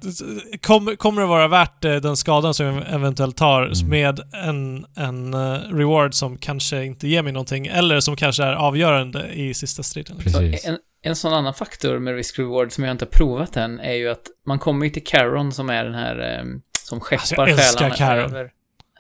kommer, 0.59 0.97
kommer 0.97 1.21
det 1.23 1.27
vara 1.29 1.49
värt 1.49 1.85
eh, 1.85 1.97
den 1.97 2.17
skadan 2.17 2.55
som 2.55 2.67
jag 2.67 2.85
eventuellt 2.95 3.37
tar 3.37 3.63
Mm. 3.63 3.89
med 3.91 4.21
en, 4.33 4.87
en 4.97 5.35
eh, 5.35 5.61
reward 5.77 6.15
som 6.15 6.39
kanske 6.39 6.85
inte 6.85 7.09
ger 7.09 7.23
mig 7.23 7.33
någonting 7.33 7.67
eller 7.67 8.01
som 8.01 8.17
kanske 8.17 8.45
är 8.45 8.53
avgörande 8.53 9.29
i 9.33 9.55
sista 9.55 9.83
striden? 9.83 10.17
Precis. 10.19 10.65
En, 10.67 10.79
en 11.03 11.17
sån 11.17 11.33
annan 11.35 11.55
faktor 11.55 11.99
med 11.99 12.15
risk 12.15 12.39
reward 12.39 12.73
som 12.73 12.85
jag 12.85 12.91
inte 12.91 13.05
har 13.05 13.11
provat 13.11 13.57
än 13.57 13.81
är 13.81 13.93
ju 13.93 14.09
att 14.09 14.27
man 14.47 14.59
kommer 14.59 14.87
ju 14.87 14.91
till 14.91 15.05
Caron 15.05 15.53
som 15.53 15.71
är 15.71 15.85
den 15.85 15.95
här 15.95 16.39
eh, 16.39 16.45
som 16.85 17.01
skeppar 17.01 17.47
Alltså, 17.49 17.79
själarna 17.79 18.17
över, 18.23 18.45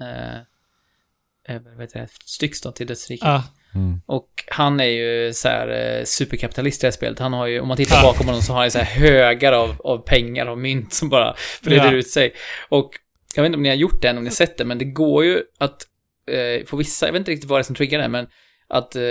eh, 0.00 1.54
över, 1.56 1.70
vad 1.70 1.80
heter 1.80 2.00
det, 2.00 2.08
Styx 2.24 2.60
då 2.60 2.72
till 2.72 2.86
dödsriket. 2.86 3.26
Ja, 3.28 3.42
Mm. 3.74 4.00
Och 4.06 4.28
han 4.48 4.80
är 4.80 4.84
ju 4.84 5.32
så 5.32 5.48
här 5.48 5.98
eh, 5.98 6.04
superkapitalist 6.04 6.82
i 6.82 6.82
det 6.82 6.86
här 6.86 6.92
spelet. 6.92 7.18
Han 7.18 7.32
har 7.32 7.46
ju, 7.46 7.60
om 7.60 7.68
man 7.68 7.76
tittar 7.76 8.02
bakom 8.02 8.26
honom 8.26 8.42
så 8.42 8.52
har 8.52 8.60
han 8.60 8.70
så 8.70 8.78
här 8.78 9.00
högar 9.00 9.52
av, 9.52 9.76
av 9.84 9.98
pengar 9.98 10.46
och 10.46 10.58
mynt 10.58 10.92
som 10.92 11.08
bara 11.08 11.34
breder 11.62 11.84
Ja. 11.84 11.92
ut 11.92 12.08
sig. 12.08 12.32
Och 12.68 12.90
jag 13.34 13.42
vet 13.42 13.46
inte 13.48 13.56
om 13.56 13.62
ni 13.62 13.68
har 13.68 13.76
gjort 13.76 14.02
det 14.02 14.08
än, 14.08 14.16
om 14.18 14.24
ni 14.24 14.30
har 14.30 14.34
sett 14.34 14.56
det, 14.58 14.64
men 14.64 14.78
det 14.78 14.84
går 14.84 15.24
ju 15.24 15.42
att 15.58 15.82
eh, 16.30 16.66
på 16.66 16.76
vissa, 16.76 17.06
jag 17.06 17.12
vet 17.12 17.20
inte 17.20 17.30
riktigt 17.30 17.50
vad 17.50 17.58
det 17.58 17.62
är 17.62 17.64
som 17.64 17.74
triggar 17.74 17.98
det, 17.98 18.08
men 18.08 18.26
att 18.68 18.96
eh, 18.96 19.02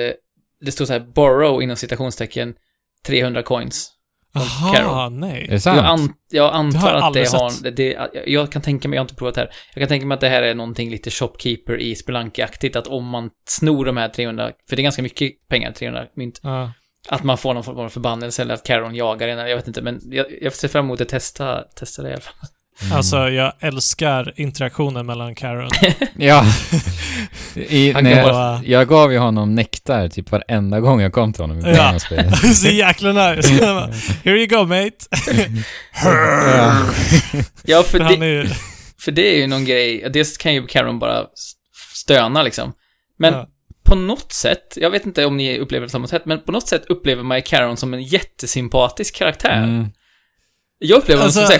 det 0.61 0.71
står 0.71 0.85
så 0.85 0.93
här 0.93 0.99
borrow 0.99 1.61
inom 1.63 1.75
citationstecken 1.75 2.55
300 3.07 3.43
coins. 3.43 3.91
Jaha, 4.33 4.75
Caron. 4.75 5.19
nej. 5.19 5.45
Är 5.47 5.51
det 5.51 5.59
sant? 5.59 5.77
Jag, 5.77 5.85
an, 5.85 6.13
jag 6.31 6.53
antar 6.53 6.93
jag 6.93 7.03
att 7.03 7.13
det 7.13 7.27
har, 7.33 7.63
det, 7.63 7.71
det, 7.71 8.09
jag- 8.27 8.51
kan 8.51 8.61
tänka 8.61 8.87
mig, 8.87 8.95
jag 8.97 9.01
har 9.01 9.05
inte 9.05 9.15
provat 9.15 9.35
det 9.35 9.41
här, 9.41 9.49
jag 9.73 9.81
kan 9.81 9.87
tänka 9.87 10.05
mig 10.05 10.15
att 10.15 10.21
det 10.21 10.29
här 10.29 10.41
är 10.43 10.55
någonting 10.55 10.89
lite 10.89 11.09
shopkeeper 11.11 11.77
i 11.81 11.95
Spelunky-aktigt, 11.95 12.75
att 12.77 12.87
om 12.87 13.05
man 13.05 13.29
snor 13.49 13.85
de 13.85 13.97
här 13.97 14.09
300, 14.09 14.51
för 14.69 14.75
det 14.75 14.81
är 14.81 14.83
ganska 14.83 15.01
mycket 15.01 15.31
pengar, 15.49 15.71
300 15.71 16.05
mynt, 16.15 16.39
Ja. 16.43 16.71
att 17.09 17.23
man 17.23 17.37
får 17.37 17.53
någon 17.53 17.63
form 17.63 17.77
av 17.79 17.89
förbannelse 17.89 18.41
eller 18.41 18.53
att 18.53 18.63
Caron 18.65 18.95
jagar 18.95 19.27
en, 19.27 19.37
jag 19.49 19.55
vet 19.55 19.67
inte, 19.67 19.81
men 19.81 19.99
jag, 20.05 20.25
jag 20.41 20.53
ser 20.53 20.67
fram 20.67 20.85
emot 20.85 21.01
att 21.01 21.09
testa, 21.09 21.61
testa 21.61 22.01
det 22.01 22.09
i 22.09 22.11
alla 22.13 22.21
fall. 22.21 22.33
Mm. 22.81 22.97
Alltså, 22.97 23.29
jag 23.29 23.53
älskar 23.59 24.33
interaktionen 24.35 25.05
mellan 25.05 25.35
Karen 25.35 25.69
Ja. 26.17 26.45
I, 27.55 27.91
Han 27.91 28.05
jag, 28.05 28.25
bara- 28.25 28.61
jag 28.65 28.87
gav 28.87 29.11
ju 29.11 29.17
honom 29.17 29.55
nektar 29.55 30.09
typ 30.09 30.31
varenda 30.31 30.79
gång 30.79 31.01
jag 31.01 31.13
kom 31.13 31.33
till 31.33 31.43
honom 31.43 31.59
i 31.59 31.61
början 31.61 31.77
Ja. 31.77 31.95
av 31.95 31.99
spelet. 31.99 32.37
så 32.55 32.67
jäkla 32.67 33.09
nice. 33.31 33.49
Here 34.23 34.37
you 34.37 34.47
go 34.47 34.65
mate. 34.65 34.91
Ja. 36.03 36.81
Ja, 37.63 37.83
för 37.83 37.97
För 37.97 37.99
det, 37.99 38.25
är 38.25 38.29
ju... 38.43 38.49
för 38.99 39.11
det 39.11 39.35
är 39.35 39.37
ju 39.41 39.47
någon 39.47 39.65
grej, 39.65 40.09
dels 40.13 40.37
kan 40.37 40.53
ju 40.53 40.67
Caron 40.67 40.99
bara 40.99 41.25
stöna 41.93 42.43
liksom. 42.43 42.73
Men 43.19 43.33
Ja. 43.33 43.47
på 43.85 43.95
något 43.95 44.31
sätt, 44.33 44.73
jag 44.75 44.89
vet 44.89 45.05
inte 45.05 45.25
om 45.25 45.37
ni 45.37 45.59
upplever 45.59 45.81
det 45.85 45.87
på 45.87 45.91
samma 45.91 46.07
sätt, 46.07 46.25
men 46.25 46.41
på 46.41 46.51
något 46.51 46.67
sätt 46.67 46.85
upplever 46.89 47.23
man 47.23 47.37
ju 47.37 47.41
Caron 47.41 47.77
som 47.77 47.93
en 47.93 48.03
jättesympatisk 48.03 49.15
karaktär. 49.15 49.57
Mm. 49.63 49.87
Jag 50.79 50.97
upplever 50.97 51.21
honom 51.21 51.31
som 51.33 51.41
Alltså- 51.43 51.53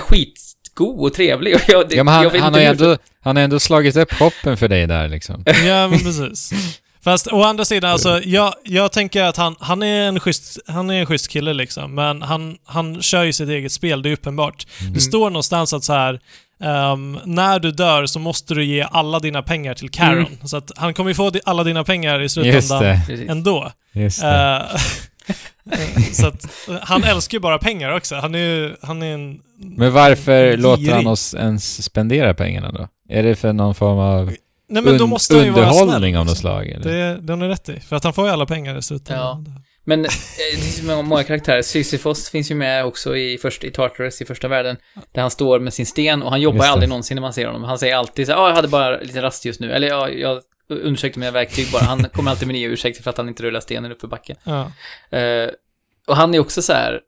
skitgod 0.78 1.06
och 1.06 1.14
trevlig. 1.14 1.54
Och 1.56 1.60
jag, 1.68 1.88
det, 1.88 1.96
Ja, 1.96 2.04
men 2.04 2.14
jag 2.14 2.22
han, 2.22 2.32
vet 2.32 2.42
han, 2.42 2.54
har 2.54 2.60
ändå, 2.60 2.96
han 3.20 3.36
har 3.36 3.42
ändå 3.42 3.60
slagit 3.60 3.96
upp 3.96 4.12
hoppen 4.12 4.56
för 4.56 4.68
dig 4.68 4.86
där 4.86 5.08
liksom. 5.08 5.44
Ja, 5.46 5.88
men 5.88 5.98
precis. 5.98 6.52
Fast 7.04 7.26
å 7.32 7.42
andra 7.42 7.64
sidan, 7.64 7.90
alltså, 7.90 8.20
jag, 8.24 8.54
jag 8.64 8.92
tänker 8.92 9.22
att 9.22 9.36
han, 9.36 9.56
han, 9.60 9.82
är 9.82 10.08
en 10.08 10.20
schysst, 10.20 10.58
han 10.66 10.90
är 10.90 11.00
en 11.00 11.06
schysst 11.06 11.28
kille 11.28 11.52
liksom, 11.52 11.94
men 11.94 12.22
han, 12.22 12.56
han 12.64 13.02
kör 13.02 13.22
ju 13.24 13.32
sitt 13.32 13.48
eget 13.48 13.72
spel, 13.72 14.02
det 14.02 14.08
är 14.08 14.12
uppenbart. 14.12 14.66
Mm. 14.80 14.92
Det 14.92 15.00
står 15.00 15.30
någonstans 15.30 15.72
att 15.72 15.84
så 15.84 15.92
här. 15.92 16.20
ehm, 16.60 17.18
när 17.24 17.58
du 17.58 17.70
dör 17.70 18.06
så 18.06 18.18
måste 18.18 18.54
du 18.54 18.64
ge 18.64 18.86
alla 18.90 19.18
dina 19.18 19.42
pengar 19.42 19.74
till 19.74 19.90
Caron. 19.90 20.38
Så 20.44 20.56
att 20.56 20.72
han 20.76 20.94
kommer 20.94 21.10
ju 21.10 21.14
få 21.14 21.32
alla 21.44 21.64
dina 21.64 21.84
pengar 21.84 22.20
i 22.22 22.28
slutändan 22.28 22.84
ändå. 23.28 23.72
Just 23.92 24.20
det. 24.20 24.68
Eh, 24.70 24.80
så 26.12 26.26
att 26.26 26.68
eh, 26.68 26.76
han 26.82 27.04
älskar 27.04 27.36
ju 27.36 27.40
bara 27.40 27.58
pengar 27.58 27.96
också. 27.96 28.16
Han 28.16 28.34
är 28.34 28.38
ju, 28.38 28.76
han 28.82 29.02
är 29.02 29.14
en... 29.14 29.40
Men 29.60 29.92
varför 29.92 30.44
girig. 30.44 30.58
låter 30.62 30.92
han 30.92 31.06
oss 31.06 31.34
ens 31.34 31.82
spendera 31.84 32.34
pengarna 32.34 32.72
då? 32.72 32.88
Är 33.08 33.22
det 33.22 33.34
för 33.36 33.52
någon 33.52 33.74
form 33.74 33.98
av 33.98 34.24
Nej 34.70 34.82
men 34.82 34.98
då 34.98 35.04
un- 35.04 35.08
måste 35.08 35.36
han 35.36 35.44
ju 35.44 35.50
vara 35.50 35.70
snäll. 35.72 35.82
underhållning 35.82 36.18
av 36.18 36.24
något 36.24 36.30
liksom. 36.32 36.40
slag? 36.50 36.68
Eller? 36.68 36.92
Det, 36.92 37.20
det 37.20 37.32
har 37.32 37.36
ni 37.40 37.48
rätt 37.48 37.68
i. 37.68 37.80
För 37.80 37.96
att 37.96 38.04
han 38.04 38.12
får 38.12 38.26
ju 38.26 38.32
alla 38.32 38.46
pengar 38.46 38.78
i 38.78 38.82
slutändan. 38.82 39.52
Men 39.84 40.04
eh, 40.04 40.10
det 40.54 40.60
finns 40.60 40.82
många- 40.82 41.02
många 41.02 41.24
karaktärer. 41.24 41.62
Sisyphos 41.62 42.30
finns 42.30 42.50
ju 42.50 42.54
med 42.54 42.84
också 42.84 43.16
i, 43.16 43.38
först, 43.42 43.64
i 43.64 43.70
Tartarus, 43.70 44.22
i 44.22 44.24
första 44.24 44.48
världen. 44.48 44.76
Där 45.12 45.22
han 45.22 45.30
står 45.30 45.60
med 45.60 45.72
sin 45.74 45.86
sten 45.86 46.22
och 46.22 46.30
han 46.30 46.40
jobbar 46.40 46.56
Just 46.56 46.64
ju 46.64 46.66
det. 46.68 46.72
aldrig 46.72 46.88
någonsin 46.88 47.14
när 47.14 47.22
man 47.22 47.32
ser 47.32 47.46
honom. 47.46 47.64
Han 47.64 47.78
säger 47.78 47.96
alltid 47.96 48.26
så 48.26 48.32
här, 48.32 48.38
ja, 48.40 48.48
jag 48.48 48.54
hade 48.56 48.68
bara 48.68 49.00
lite 49.00 49.22
rast 49.22 49.44
just 49.44 49.60
nu. 49.60 49.72
Eller 49.72 49.88
ja, 49.88 50.08
jag 50.08 50.40
undersökte 50.70 51.18
mina 51.18 51.30
verktyg 51.32 51.66
bara. 51.72 51.82
Han 51.84 52.04
kommer 52.12 52.30
alltid 52.30 52.48
med 52.48 52.54
nya 52.54 52.68
ursäkter 52.68 53.02
för 53.02 53.10
att 53.10 53.16
han 53.16 53.28
inte 53.28 53.42
rullar 53.42 53.60
stenen 53.60 53.92
upp 53.92 54.00
för 54.00 54.08
backen. 54.08 54.36
Ja. 54.44 54.60
Eh, 55.18 55.48
och 56.06 56.16
han 56.16 56.34
är 56.34 56.38
också 56.38 56.62
så 56.62 56.72
här 56.72 57.00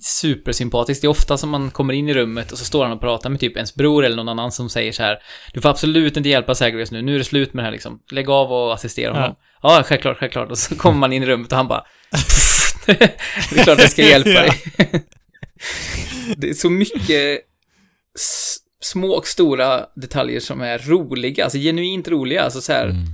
supersympatisk. 0.00 1.00
Det 1.00 1.06
är 1.06 1.08
ofta 1.08 1.38
som 1.38 1.50
man 1.50 1.70
kommer 1.70 1.94
in 1.94 2.08
i 2.08 2.14
rummet 2.14 2.52
och 2.52 2.58
så 2.58 2.64
står 2.64 2.84
han 2.84 2.92
och 2.92 3.00
pratar 3.00 3.30
med 3.30 3.40
typ 3.40 3.56
ens 3.56 3.74
bror 3.74 4.04
eller 4.04 4.16
någon 4.16 4.28
annan 4.28 4.52
som 4.52 4.68
säger 4.68 4.92
så 4.92 5.02
här 5.02 5.18
Du 5.52 5.60
får 5.60 5.68
absolut 5.68 6.16
inte 6.16 6.28
hjälpa 6.28 6.54
Zagreus 6.54 6.90
nu, 6.90 7.02
nu 7.02 7.14
är 7.14 7.18
det 7.18 7.24
slut 7.24 7.54
med 7.54 7.62
det 7.62 7.66
här 7.66 7.72
liksom. 7.72 8.00
Lägg 8.12 8.30
av 8.30 8.52
och 8.52 8.74
assistera 8.74 9.12
honom. 9.12 9.34
Ja, 9.62 9.82
självklart, 9.86 10.18
självklart. 10.18 10.50
Och 10.50 10.58
så 10.58 10.76
kommer 10.76 10.98
man 10.98 11.12
in 11.12 11.22
i 11.22 11.26
rummet 11.26 11.52
och 11.52 11.56
han 11.56 11.68
bara 11.68 11.84
Det 12.86 13.60
är 13.60 13.64
klart 13.64 13.78
jag 13.78 13.90
ska 13.90 14.02
hjälpa 14.02 14.30
dig. 14.30 14.50
det 16.36 16.48
är 16.50 16.54
så 16.54 16.70
mycket 16.70 17.40
små 18.80 19.12
och 19.12 19.26
stora 19.26 19.86
detaljer 19.96 20.40
som 20.40 20.60
är 20.60 20.78
roliga, 20.78 21.44
alltså 21.44 21.58
genuint 21.58 22.08
roliga, 22.08 22.42
alltså 22.42 22.60
så 22.60 22.72
här 22.72 22.84
Mm. 22.84 23.06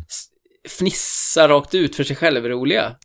fnissa 0.68 1.48
rakt 1.48 1.74
ut 1.74 1.96
för 1.96 2.04
sig 2.04 2.16
själv 2.16 2.44
roliga. 2.48 2.96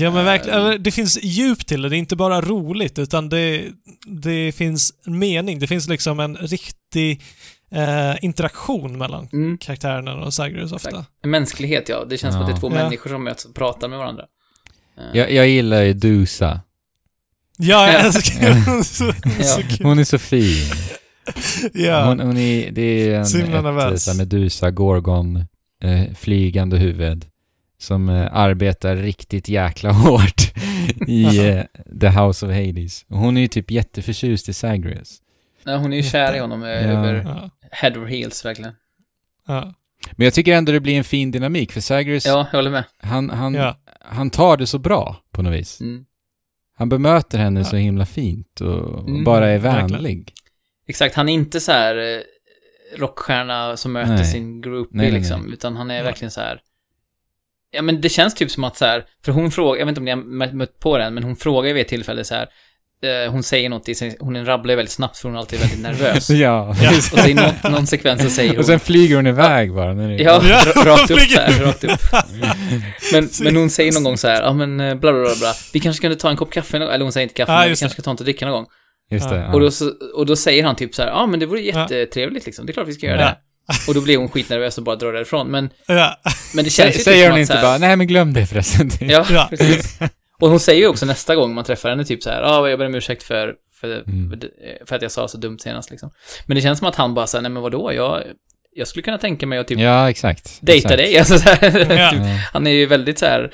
Ja 0.00 0.10
men 0.10 0.24
verkligen, 0.24 0.60
Ehm. 0.72 0.82
det 0.82 0.90
finns 0.90 1.18
djup 1.22 1.66
till 1.66 1.82
det. 1.82 1.88
Det 1.88 1.96
är 1.96 1.98
inte 1.98 2.16
bara 2.16 2.40
roligt, 2.40 2.98
utan 2.98 3.28
det, 3.28 3.64
det 4.06 4.52
finns 4.52 4.92
en 5.06 5.18
mening. 5.18 5.58
Det 5.58 5.66
finns 5.66 5.88
liksom 5.88 6.20
en 6.20 6.36
riktig 6.36 7.20
eh, 7.72 8.24
interaktion 8.24 8.98
mellan 8.98 9.28
Mm. 9.32 9.58
karaktärerna 9.58 10.14
och 10.14 10.34
Zagreus 10.34 10.72
ofta. 10.72 10.88
Exakt. 10.88 11.08
En 11.24 11.30
mänsklighet, 11.30 11.88
ja. 11.88 12.04
Det 12.04 12.18
känns 12.18 12.34
som 12.34 12.42
att 12.42 12.48
det 12.48 12.54
är 12.54 12.60
två 12.60 12.68
Ja. 12.70 12.74
människor 12.74 13.10
som 13.10 13.24
möts 13.24 13.44
och 13.44 13.54
pratar 13.54 13.88
med 13.88 13.98
varandra. 13.98 14.24
Eh, 14.98 15.18
Jag, 15.18 15.32
jag 15.32 15.48
gillar 15.48 15.82
ju 15.82 15.92
Dusa. 15.92 16.60
Ja, 17.58 17.86
jag 17.92 17.94
Ja. 17.94 17.98
älskar 18.06 18.48
Ja. 18.48 19.62
kul. 19.76 19.86
Hon 19.86 19.98
är 19.98 20.04
så 20.04 20.18
fin. 20.18 20.66
Ja. 21.72 22.04
Hon, 22.04 22.20
hon 22.20 22.36
är, 22.36 22.70
det 22.70 22.82
är 22.82 23.14
en 23.14 23.20
ett, 23.22 23.28
så 24.02 24.10
här 24.10 24.14
Medusa, 24.16 24.70
Gorgon, 24.70 25.36
eh, 25.84 26.14
flygande 26.14 26.76
huvud 26.78 27.24
som 27.82 28.08
eh, 28.08 28.28
arbetar 28.36 28.96
riktigt 28.96 29.48
jäkla 29.48 29.90
hårt 29.92 30.52
i 31.08 31.48
eh, 31.48 31.62
The 32.00 32.08
House 32.08 32.46
of 32.46 32.52
Hades. 32.52 33.04
Och 33.08 33.18
Hon 33.18 33.36
är 33.36 33.40
ju 33.40 33.48
typ 33.48 33.70
jätteförtjust 33.70 34.48
i 34.48 34.52
Zagreus. 34.52 35.18
ja, 35.64 35.76
hon 35.76 35.92
är 35.92 35.96
ju 35.96 36.02
kär 36.02 36.34
i 36.36 36.38
honom 36.38 36.62
eh, 36.62 36.68
Ja. 36.70 36.76
över 36.76 37.14
Ja. 37.14 37.50
head 37.70 37.90
over 37.96 38.06
heels, 38.06 38.44
verkligen. 38.44 38.72
Ja. 39.46 39.74
Men 40.12 40.24
jag 40.24 40.34
tycker 40.34 40.54
ändå 40.54 40.72
det 40.72 40.80
blir 40.80 40.98
en 40.98 41.04
fin 41.04 41.30
dynamik, 41.30 41.72
för 41.72 41.80
Zagreus, 41.80 42.26
Ja, 42.26 42.46
jag 42.52 42.58
håller 42.58 42.70
med. 42.70 42.84
han, 42.98 43.30
han, 43.30 43.54
Ja. 43.54 43.76
han 44.00 44.30
tar 44.30 44.56
det 44.56 44.66
så 44.66 44.78
bra 44.78 45.16
på 45.32 45.42
något 45.42 45.52
vis. 45.54 45.80
Mm. 45.80 46.04
Han 46.76 46.88
bemöter 46.88 47.38
henne 47.38 47.60
Ja. 47.60 47.64
så 47.64 47.76
himla 47.76 48.06
fint 48.06 48.60
och 48.60 49.08
Mm, 49.08 49.24
bara 49.24 49.48
är 49.48 49.58
vänlig. 49.58 50.32
Exakt, 50.86 51.14
han 51.14 51.28
är 51.28 51.32
inte 51.34 51.60
så 51.60 51.72
här 51.72 52.22
rockstjärna 52.96 53.76
som 53.76 53.92
möter 53.92 54.14
Nej. 54.14 54.24
sin 54.24 54.60
groupie 54.60 54.96
Nej, 54.96 55.10
nej, 55.10 55.20
liksom, 55.20 55.52
utan 55.52 55.76
han 55.76 55.90
är 55.90 55.96
Ja. 55.98 56.02
verkligen 56.04 56.30
så 56.30 56.40
här. 56.40 56.60
Ja, 57.74 57.82
men 57.82 58.00
det 58.00 58.08
känns 58.08 58.34
typ 58.34 58.50
som 58.50 58.64
att 58.64 58.76
så 58.76 58.84
här, 58.84 59.04
för 59.24 59.32
hon 59.32 59.50
frågar, 59.50 59.78
jag 59.78 59.86
vet 59.86 59.90
inte 59.98 60.00
om 60.00 60.04
ni 60.04 60.10
har 60.10 60.52
mött- 60.52 60.78
på 60.80 60.98
den, 60.98 61.14
men 61.14 61.22
hon 61.22 61.36
frågar 61.36 61.72
vid 61.74 61.80
ett 61.82 61.88
tillfälle 61.88 62.24
så 62.24 62.34
här, 62.34 62.46
eh, 63.24 63.30
hon 63.32 63.42
säger 63.42 63.68
något 63.68 63.88
i 63.88 63.94
sin, 63.94 64.16
hon 64.20 64.46
rabblar 64.46 64.76
väldigt 64.76 64.92
snabbt 64.92 65.18
för 65.18 65.28
hon 65.28 65.36
är 65.36 65.40
alltid 65.40 65.60
väldigt 65.60 65.80
nervös. 65.80 66.30
Ja. 66.30 66.76
Ja. 66.82 66.90
Och 66.96 67.02
så 67.18 67.28
i 67.28 67.34
någon, 67.34 67.72
någon 67.72 67.86
sekvens 67.86 68.22
så 68.22 68.30
säger 68.30 68.50
hon, 68.50 68.58
och 68.58 68.64
sen 68.66 68.80
flyger 68.80 69.16
hon 69.16 69.26
iväg 69.26 69.74
bara. 69.74 69.92
När 69.94 70.08
det, 70.08 70.22
ja, 70.22 70.42
Ja, 70.48 70.60
ra- 70.60 70.84
rakt 70.84 71.10
upp 71.10 71.18
iväg. 71.32 71.66
rakt 71.66 71.84
upp. 71.84 72.00
Men, 73.12 73.28
men 73.42 73.56
hon 73.56 73.70
säger 73.70 73.92
någon 73.92 74.04
gång 74.04 74.16
så 74.16 74.28
här, 74.28 74.42
ja 74.42 74.52
men 74.52 74.80
eh, 74.80 74.94
bla 74.94 75.12
bla 75.12 75.22
bla 75.22 75.34
bla, 75.38 75.52
vi 75.72 75.80
kanske 75.80 76.00
kunde 76.00 76.16
ta 76.16 76.30
en 76.30 76.36
kopp 76.36 76.52
kaffe 76.52 76.78
någon, 76.78 76.88
eller 76.88 77.02
hon 77.04 77.12
säger 77.12 77.22
inte 77.22 77.34
kaffe, 77.34 77.52
Ja, 77.52 77.58
men 77.58 77.68
vi 77.70 77.76
kanske 77.76 77.88
ska 77.94 78.02
ta 78.02 78.10
något 78.12 78.20
att 78.20 78.24
dricka 78.26 78.46
någon 78.46 78.54
gång. 78.54 78.66
Just 79.10 79.28
det. 79.30 79.36
Ja. 79.36 79.52
Och, 79.52 79.60
då, 79.60 79.70
och 80.14 80.26
då 80.26 80.36
säger 80.36 80.64
han 80.64 80.76
typ 80.76 80.94
så 80.94 81.02
här, 81.02 81.08
ja 81.08 81.26
men 81.26 81.40
det 81.40 81.46
vore 81.46 81.60
jättetrevligt 81.60 82.46
liksom, 82.46 82.66
det 82.66 82.70
är 82.70 82.74
klart 82.74 82.88
vi 82.88 82.92
ska 82.92 83.06
göra 83.06 83.20
Ja. 83.20 83.26
det. 83.26 83.36
Och 83.88 83.94
då 83.94 84.00
blir 84.00 84.16
hon 84.16 84.28
skitnervös 84.28 84.78
och 84.78 84.84
bara 84.84 84.96
drar 84.96 85.12
därifrån, 85.12 85.50
men, 85.50 85.70
Ja. 85.86 86.16
men 86.54 86.64
det 86.64 86.70
känns 86.70 86.96
ju 86.96 87.00
Säger 87.00 87.16
typ 87.22 87.26
hon 87.26 87.32
som 87.34 87.40
inte 87.40 87.54
här, 87.54 87.62
bara, 87.62 87.78
nej 87.78 87.96
men 87.96 88.06
glöm 88.06 88.32
det 88.32 88.46
förresten. 88.46 88.90
Ja, 89.00 89.26
Ja. 89.30 89.46
precis. 89.50 89.98
Och 90.40 90.50
hon 90.50 90.60
säger 90.60 90.80
ju 90.80 90.86
också 90.88 91.06
nästa 91.06 91.36
gång 91.36 91.54
man 91.54 91.64
träffar 91.64 91.88
henne 91.90 92.04
typ 92.04 92.22
så 92.22 92.30
här, 92.30 92.42
ja 92.42 92.68
jag 92.68 92.78
ber 92.78 92.86
om 92.86 92.94
ursäkt 92.94 93.22
för, 93.22 93.54
för, 93.80 94.02
Mm. 94.08 94.40
för, 94.86 94.96
att 94.96 95.02
jag 95.02 95.12
sa 95.12 95.28
så 95.28 95.36
dumt 95.38 95.58
senast 95.58 95.90
liksom. 95.90 96.10
Men 96.46 96.54
det 96.54 96.60
känns 96.60 96.78
som 96.78 96.88
att 96.88 96.94
han 96.96 97.14
bara 97.14 97.26
säger, 97.26 97.42
nej 97.42 97.50
men 97.50 97.62
vadå, 97.62 97.92
jag, 97.92 98.22
jag 98.74 98.88
skulle 98.88 99.02
kunna 99.02 99.18
tänka 99.18 99.46
mig 99.46 99.58
att 99.58 99.68
typ 99.68 99.78
Ja, 99.78 100.10
exakt. 100.10 100.58
dejta 100.60 100.94
exakt. 100.94 100.98
dig, 100.98 101.18
alltså 101.18 101.38
så 101.38 101.48
här, 101.50 101.78
Ja. 102.00 102.10
typ, 102.10 102.20
Ja, 102.20 102.38
Han 102.52 102.66
är 102.66 102.70
ju 102.70 102.86
väldigt 102.86 103.18
så 103.18 103.26
här 103.26 103.52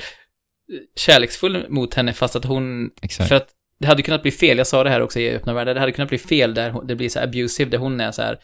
kärleksfull 0.96 1.66
mot 1.68 1.94
henne 1.94 2.12
fast 2.12 2.36
att 2.36 2.44
hon, 2.44 2.90
exakt. 3.02 3.28
för 3.28 3.36
att 3.36 3.48
det 3.80 3.86
hade 3.86 4.02
kunnat 4.02 4.22
bli 4.22 4.30
fel, 4.30 4.58
jag 4.58 4.66
sa 4.66 4.84
det 4.84 4.90
här 4.90 5.00
också 5.02 5.20
i 5.20 5.30
öppna 5.36 5.54
världar, 5.54 5.74
det 5.74 5.80
hade 5.80 5.92
kunnat 5.92 6.08
bli 6.08 6.18
fel 6.18 6.54
där 6.54 6.70
hon- 6.70 6.86
det 6.86 6.94
blir 6.96 7.08
så 7.08 7.18
här 7.18 7.26
abusive, 7.26 7.70
där 7.70 7.78
hon 7.78 8.00
är 8.00 8.12
så 8.12 8.22
här 8.22 8.38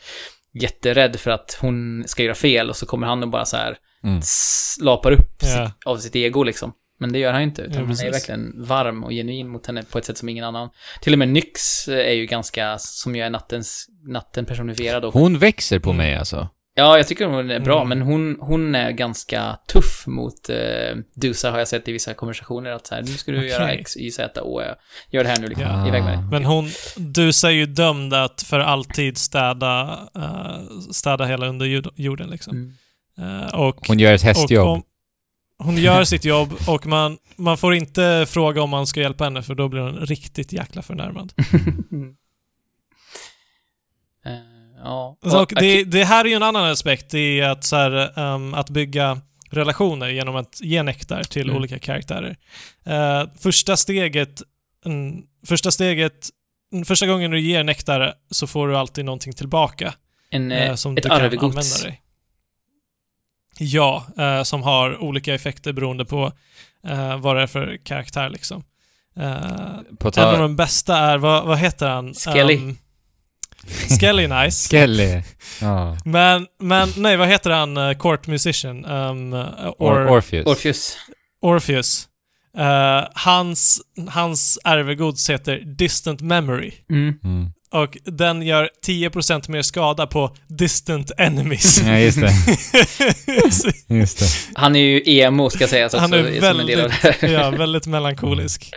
jätterädd 0.55 1.17
för 1.17 1.31
att 1.31 1.59
hon 1.61 2.05
ska 2.07 2.23
göra 2.23 2.35
fel 2.35 2.71
och 2.71 2.77
så 2.77 2.87
kommer 2.87 3.07
han 3.07 3.23
och 3.23 3.29
bara 3.29 3.45
så 3.45 3.57
här 3.57 3.77
Mm. 4.05 4.21
slapar 4.23 5.13
upp 5.13 5.43
Ja. 5.43 5.47
sitt, 5.67 5.87
av 5.87 5.97
sitt 5.97 6.17
ego 6.17 6.43
liksom. 6.43 6.73
Men 6.99 7.13
det 7.13 7.19
gör 7.19 7.33
han 7.33 7.41
ju 7.43 7.49
inte, 7.49 7.63
utan 7.63 7.75
Ja, 7.75 7.81
han 7.87 8.07
är 8.07 8.11
verkligen 8.13 8.65
varm 8.65 9.05
och 9.05 9.11
genuin 9.11 9.49
mot 9.49 9.67
henne 9.67 9.83
på 9.83 9.99
ett 9.99 10.05
sätt 10.05 10.19
som 10.19 10.29
ingen 10.29 10.45
annan. 10.45 10.69
Till 11.01 11.13
och 11.13 11.19
med 11.19 11.29
Nyx 11.29 11.89
är 11.89 12.13
ju 12.13 12.27
ganska, 12.27 12.79
som 12.79 13.17
ju 13.17 13.23
är 13.23 13.31
nattens, 13.31 13.87
natten 14.09 14.45
personifierad 14.45 15.05
och 15.05 15.13
Hon 15.13 15.39
växer 15.39 15.79
på 15.79 15.93
mig 15.93 16.15
alltså. 16.17 16.49
Ja, 16.77 16.97
jag 16.97 17.09
tycker 17.09 17.27
hon 17.27 17.51
är 17.51 17.61
bra, 17.61 17.83
Mm. 17.83 17.89
men 17.99 18.09
hon, 18.09 18.37
hon 18.41 18.75
är 18.75 18.91
ganska 18.91 19.59
tuff 19.73 20.05
mot 20.07 20.49
eh, 20.51 20.57
Dusa 21.15 21.51
har 21.51 21.59
jag 21.59 21.69
sett 21.69 21.89
i 21.89 21.93
vissa 21.93 22.15
konversationer 22.15 22.71
att 22.71 22.87
så 22.87 22.95
här, 22.95 23.03
nu 23.03 23.09
ska 23.09 23.33
du 23.33 23.39
Okej. 23.39 23.51
göra 23.51 23.73
X, 23.73 23.97
Y, 23.97 24.11
Z, 24.11 24.41
O, 24.43 24.61
Ö. 24.61 24.75
Gör 25.11 25.25
det 25.25 25.31
här 25.31 25.41
nu 25.41 25.47
liksom, 25.47 25.65
Ja. 25.67 25.89
iväg 25.89 26.03
med 26.05 26.19
dig. 26.19 26.25
Men 26.31 26.45
hon, 26.45 26.69
du 26.97 27.33
säger 27.33 27.59
ju 27.59 27.67
dömd 27.67 28.15
att 28.15 28.43
för 28.43 28.61
alltid 28.61 29.19
städa, 29.19 29.99
eh, 30.17 30.61
städa 30.93 31.25
hela 31.25 31.47
under 31.47 31.67
jord- 31.67 31.93
jorden 31.97 32.31
liksom. 32.31 32.57
Mm. 33.19 33.41
Eh, 33.43 33.55
och, 33.55 33.87
Hon 33.89 33.99
gör 33.99 34.13
ett 34.15 34.23
hästjobb. 34.23 34.69
om- 34.69 34.83
hon 35.59 35.77
gör 35.77 36.05
sitt 36.05 36.25
jobb 36.25 36.53
och 36.69 36.87
man, 36.87 37.19
man 37.37 37.57
får 37.59 37.75
inte 37.75 38.27
fråga 38.29 38.63
om 38.63 38.71
man 38.71 38.87
ska 38.87 39.01
hjälpa 39.01 39.25
henne 39.25 39.43
för 39.43 39.55
då 39.55 39.69
blir 39.69 39.81
hon 39.81 39.97
riktigt 39.97 40.53
jäkla 40.53 40.83
förnärmad. 40.83 41.33
Ja. 44.85 45.16
Och 45.23 45.35
Och- 45.35 45.52
det, 45.56 45.85
det 45.85 46.05
här 46.05 46.24
är 46.24 46.28
ju 46.28 46.35
en 46.35 46.43
annan 46.43 46.65
aspekt 46.65 47.15
i 47.15 47.43
att, 47.43 47.65
så 47.65 47.77
här, 47.77 48.19
ehm, 48.19 48.55
att 48.55 48.70
bygga 48.70 49.20
relationer 49.51 50.09
genom 50.09 50.36
att 50.36 50.61
ge 50.61 50.82
nektar 50.82 51.23
till 51.23 51.43
Mm. 51.44 51.56
olika 51.56 51.78
karaktärer. 51.78 52.36
Eh, 52.85 53.23
första 53.39 53.77
steget, 53.77 54.43
mm, 54.86 55.23
första 55.47 55.70
steget, 55.70 56.28
första 56.86 57.06
gången 57.06 57.31
du 57.31 57.40
ger 57.40 57.65
nektar 57.65 58.15
så 58.31 58.47
får 58.47 58.69
du 58.69 58.77
alltid 58.77 59.05
någonting 59.05 59.32
tillbaka 59.32 59.94
en, 60.31 60.52
eh, 60.52 60.74
som 60.74 60.97
ett 60.97 61.02
du 61.02 61.09
kan 61.09 61.20
arvegods. 61.20 61.56
använda 61.56 61.77
dig. 61.82 62.01
Ja, 63.59 64.06
eh, 64.19 64.43
som 64.43 64.62
har 64.62 65.02
olika 65.02 65.35
effekter 65.35 65.73
beroende 65.73 66.05
på 66.05 66.32
vad 67.19 67.36
det 67.36 67.43
är 67.43 67.47
för 67.47 67.78
karaktär 67.85 68.31
liksom. 68.31 68.65
En 69.16 70.24
av 70.24 70.39
de 70.39 70.56
bästa 70.56 70.97
är, 70.98 71.19
vad, 71.19 71.47
vad 71.47 71.59
heter 71.59 71.89
han? 71.89 72.15
Skelly. 72.15 72.56
Um, 72.56 72.77
Skelly 74.01 74.27
nice. 74.28 74.69
Skelly. 74.69 75.23
Ja. 75.61 75.97
Men, 76.05 76.47
men 76.61 76.89
nej, 76.97 77.16
vad 77.16 77.28
heter 77.28 77.51
han? 77.51 77.77
Uh, 77.77 77.95
court 77.99 78.27
musician? 78.27 78.85
Um, 78.85 79.32
uh, 79.32 79.41
Or, 79.78 79.93
or, 79.93 80.09
Orpheus. 80.09 80.47
Orpheus. 80.47 80.97
Orpheus. 81.43 82.09
Eh, 82.59 83.05
hans, 83.15 83.81
hans 84.09 84.59
arvegods 84.65 85.31
heter 85.31 85.77
Distant 85.78 86.20
Memory. 86.20 86.73
Mm. 86.91 87.15
Mm. 87.24 87.51
Och 87.70 87.99
den 88.05 88.43
gör 88.43 88.69
10% 88.86 89.51
mer 89.51 89.62
skada 89.62 90.07
på 90.07 90.36
Distant 90.49 91.11
Enemies. 91.19 91.82
Ja, 91.86 91.99
just 91.99 92.20
det. 92.20 92.32
Just 93.95 94.19
det. 94.19 94.27
Han 94.61 94.77
är 94.77 94.81
ju 94.81 95.03
emo, 95.19 95.51
ska 95.51 95.66
sägas 95.66 95.95
också, 95.95 96.01
Han 96.01 96.12
är 96.12 96.41
som 96.41 96.61
en 96.61 96.66
del 96.66 96.81
av 96.81 96.91
väldigt, 96.91 97.03
det 97.20 97.27
här. 97.27 97.32
ja, 97.32 97.51
väldigt 97.51 97.86
melankolisk. 97.86 98.70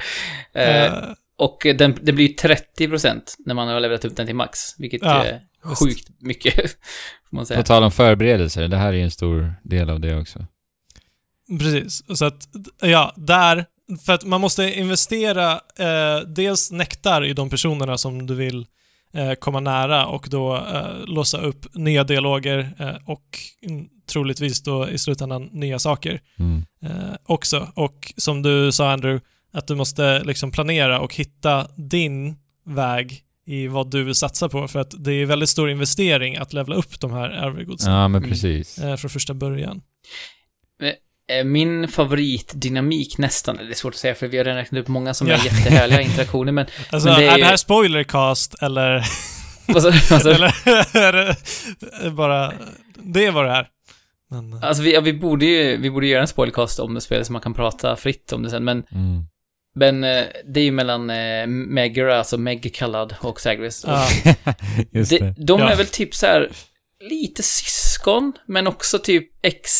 Eh, 0.55 0.83
Eh, 0.85 0.93
Och 1.37 1.57
den, 1.77 1.97
det 2.01 2.11
blir 2.13 2.27
30% 2.35 3.21
när 3.45 3.53
man 3.53 3.67
har 3.67 3.79
levererat 3.79 4.05
upp 4.05 4.15
den 4.15 4.25
till 4.25 4.35
max, 4.35 4.59
vilket 4.77 5.01
Ja, 5.01 5.23
är 5.23 5.41
sjukt 5.75 6.09
mycket, 6.19 6.53
får 7.29 7.35
man 7.35 7.45
säga. 7.45 7.59
På 7.59 7.63
tal 7.63 7.83
om 7.83 7.91
förberedelser, 7.91 8.67
det 8.67 8.77
här 8.77 8.87
är 8.87 8.93
ju 8.93 9.01
en 9.03 9.11
stor 9.11 9.53
del 9.63 9.89
av 9.89 9.99
det 9.99 10.17
också. 10.17 10.45
Precis. 11.59 12.17
Så 12.17 12.25
att, 12.25 12.47
ja, 12.81 13.13
där, 13.17 13.65
för 14.05 14.13
att 14.13 14.25
man 14.25 14.41
måste 14.41 14.63
investera 14.79 15.51
eh, 15.79 16.19
dels 16.27 16.71
nektar 16.71 17.25
i 17.25 17.33
de 17.33 17.49
personerna 17.49 17.97
som 17.97 18.27
du 18.27 18.35
vill 18.35 18.65
eh, 19.13 19.33
komma 19.33 19.59
nära 19.59 20.05
och 20.05 20.27
då 20.29 20.55
eh, 20.55 21.05
låsa 21.05 21.37
upp 21.37 21.75
nya 21.75 22.03
dialoger 22.03 22.73
eh, 22.79 22.95
och 23.05 23.39
troligtvis 24.11 24.63
då 24.63 24.89
i 24.89 24.97
slutändan 24.97 25.49
nya 25.51 25.79
saker 25.79 26.21
Mm. 26.39 26.63
eh, 26.83 27.15
också. 27.25 27.67
Och 27.75 28.13
som 28.17 28.41
du 28.41 28.71
sa 28.71 28.91
Andrew, 28.91 29.25
att 29.53 29.67
du 29.67 29.75
måste 29.75 30.23
liksom 30.23 30.51
planera 30.51 30.99
och 30.99 31.15
hitta 31.15 31.67
din 31.75 32.35
väg 32.65 33.21
i 33.45 33.67
vad 33.67 33.91
du 33.91 34.03
vill 34.03 34.15
satsa 34.15 34.49
på 34.49 34.67
för 34.67 34.79
att 34.79 34.93
det 35.05 35.11
är 35.13 35.25
väldigt 35.25 35.49
stor 35.49 35.69
investering 35.69 36.37
att 36.37 36.53
levla 36.53 36.75
upp 36.75 36.99
de 36.99 37.13
här 37.13 37.29
arvegodsen 37.29 37.93
Ja, 37.93 38.07
men 38.07 38.23
precis. 38.23 38.77
eh, 38.77 38.95
från 38.95 39.09
första 39.09 39.33
början. 39.33 39.81
Eh, 41.29 41.43
Min 41.45 41.87
favoritdynamik 41.87 43.17
nästan, 43.17 43.57
det 43.57 43.63
är 43.63 43.73
svårt 43.73 43.93
att 43.93 43.99
säga 43.99 44.15
för 44.15 44.27
vi 44.27 44.37
har 44.37 44.45
redan 44.45 44.57
räknat 44.57 44.81
upp 44.81 44.87
många 44.87 45.13
som 45.13 45.27
Ja. 45.27 45.33
är 45.35 45.45
jättehärliga 45.45 46.01
interaktioner, 46.01 46.51
men 46.51 46.65
Alltså, 46.89 47.09
Men 47.09 47.19
det 47.19 47.25
är 47.25 47.29
är, 47.29 47.33
det 47.33 47.39
ju- 47.39 47.45
här 47.45 47.57
spoilercast 47.57 48.55
eller, 48.61 49.05
du? 50.23 50.29
eller 50.29 50.53
är 50.97 51.37
det 52.03 52.11
bara... 52.11 52.53
Det 53.03 53.25
är 53.25 53.31
vad 53.31 53.45
det 53.45 53.51
är. 53.51 53.67
Men, 54.29 54.53
eh, 54.53 54.63
Alltså 54.63 54.83
vi, 54.83 54.93
ja, 54.93 55.01
vi 55.01 55.13
borde 55.13 55.45
ju, 55.45 55.77
vi 55.77 55.89
borde 55.91 56.07
göra 56.07 56.21
en 56.21 56.27
spoilercast 56.27 56.79
om 56.79 56.93
det 56.93 57.01
spelet 57.01 57.27
så 57.27 57.33
man 57.33 57.41
kan 57.41 57.53
prata 57.53 57.95
fritt 57.95 58.33
om 58.33 58.43
det 58.43 58.49
sen, 58.49 58.63
men, 58.63 58.83
Mm. 58.91 59.23
Men 59.77 60.03
eh, 60.03 60.25
det 60.45 60.59
är 60.59 60.63
ju 60.63 60.71
mellan 60.71 61.09
eh, 61.09 61.47
Megara, 61.47 62.17
alltså 62.17 62.37
Meg 62.37 62.73
kallad, 62.75 63.15
och 63.21 63.41
Zagreus. 63.41 63.83
Och 63.83 63.89
ja, 63.91 64.07
Just 64.91 65.09
det, 65.11 65.17
det. 65.19 65.35
de 65.37 65.59
Ja. 65.59 65.69
är 65.71 65.75
väl 65.75 65.87
typ 65.87 66.15
så 66.15 66.25
här 66.25 66.51
lite 66.99 67.43
syskon, 67.43 68.33
men 68.47 68.67
också 68.67 68.99
typ 68.99 69.29
ex... 69.45 69.71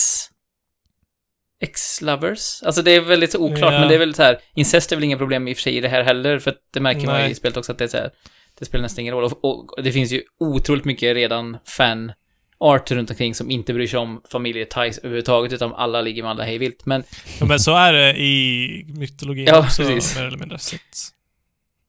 Ex-lovers? 1.60 2.64
Alltså 2.64 2.82
det 2.82 2.92
är 2.92 3.02
väldigt 3.02 3.36
oklart, 3.36 3.74
Ja. 3.74 3.80
men 3.80 3.88
det 3.90 3.96
är 3.96 4.00
väl 4.00 4.14
så 4.14 4.24
här, 4.24 4.40
incest 4.56 4.92
är 4.92 4.96
väl 4.96 5.04
inga 5.04 5.18
problem 5.18 5.48
i 5.48 5.54
och 5.54 5.58
för 5.58 5.62
sig 5.62 5.78
i 5.78 5.82
det 5.82 5.90
här 5.90 6.04
heller, 6.04 6.40
för 6.40 6.54
det 6.74 6.80
märker 6.80 7.06
man 7.06 7.16
ju 7.16 7.22
Nej. 7.22 7.32
i 7.32 7.36
spelet 7.36 7.58
också 7.58 7.72
att 7.72 7.78
det 7.78 7.84
är 7.84 7.88
så 7.88 7.98
här, 7.98 8.12
det 8.60 8.66
spelar 8.66 8.82
nästan 8.82 9.02
ingen 9.02 9.14
roll. 9.14 9.24
Och, 9.24 9.78
och 9.78 9.84
det 9.84 9.92
finns 9.92 10.12
ju 10.12 10.22
otroligt 10.40 10.86
mycket 10.86 11.16
redan 11.16 11.58
fan 11.66 12.12
art 12.60 12.92
runt 12.92 13.10
omkring 13.10 13.36
som 13.36 13.52
inte 13.52 13.74
bryr 13.74 13.88
sig 13.88 14.00
om 14.00 14.22
familjeties 14.32 14.98
överhuvudtaget, 14.98 15.54
utan 15.54 15.74
alla 15.74 16.02
ligger 16.02 16.22
med 16.24 16.32
alla 16.32 16.44
hej 16.44 16.58
vilt. 16.58 16.86
Men, 16.86 17.04
Ja, 17.40 17.46
men 17.46 17.60
så 17.60 17.76
är 17.76 17.94
det 17.94 18.14
i 18.18 18.86
mytologin 18.88 19.46
Ja, 19.46 19.60
också, 19.60 19.84
precis. 19.84 20.18
mer 20.18 20.26
eller 20.26 20.38
mindre. 20.38 20.60
Så 20.60 20.76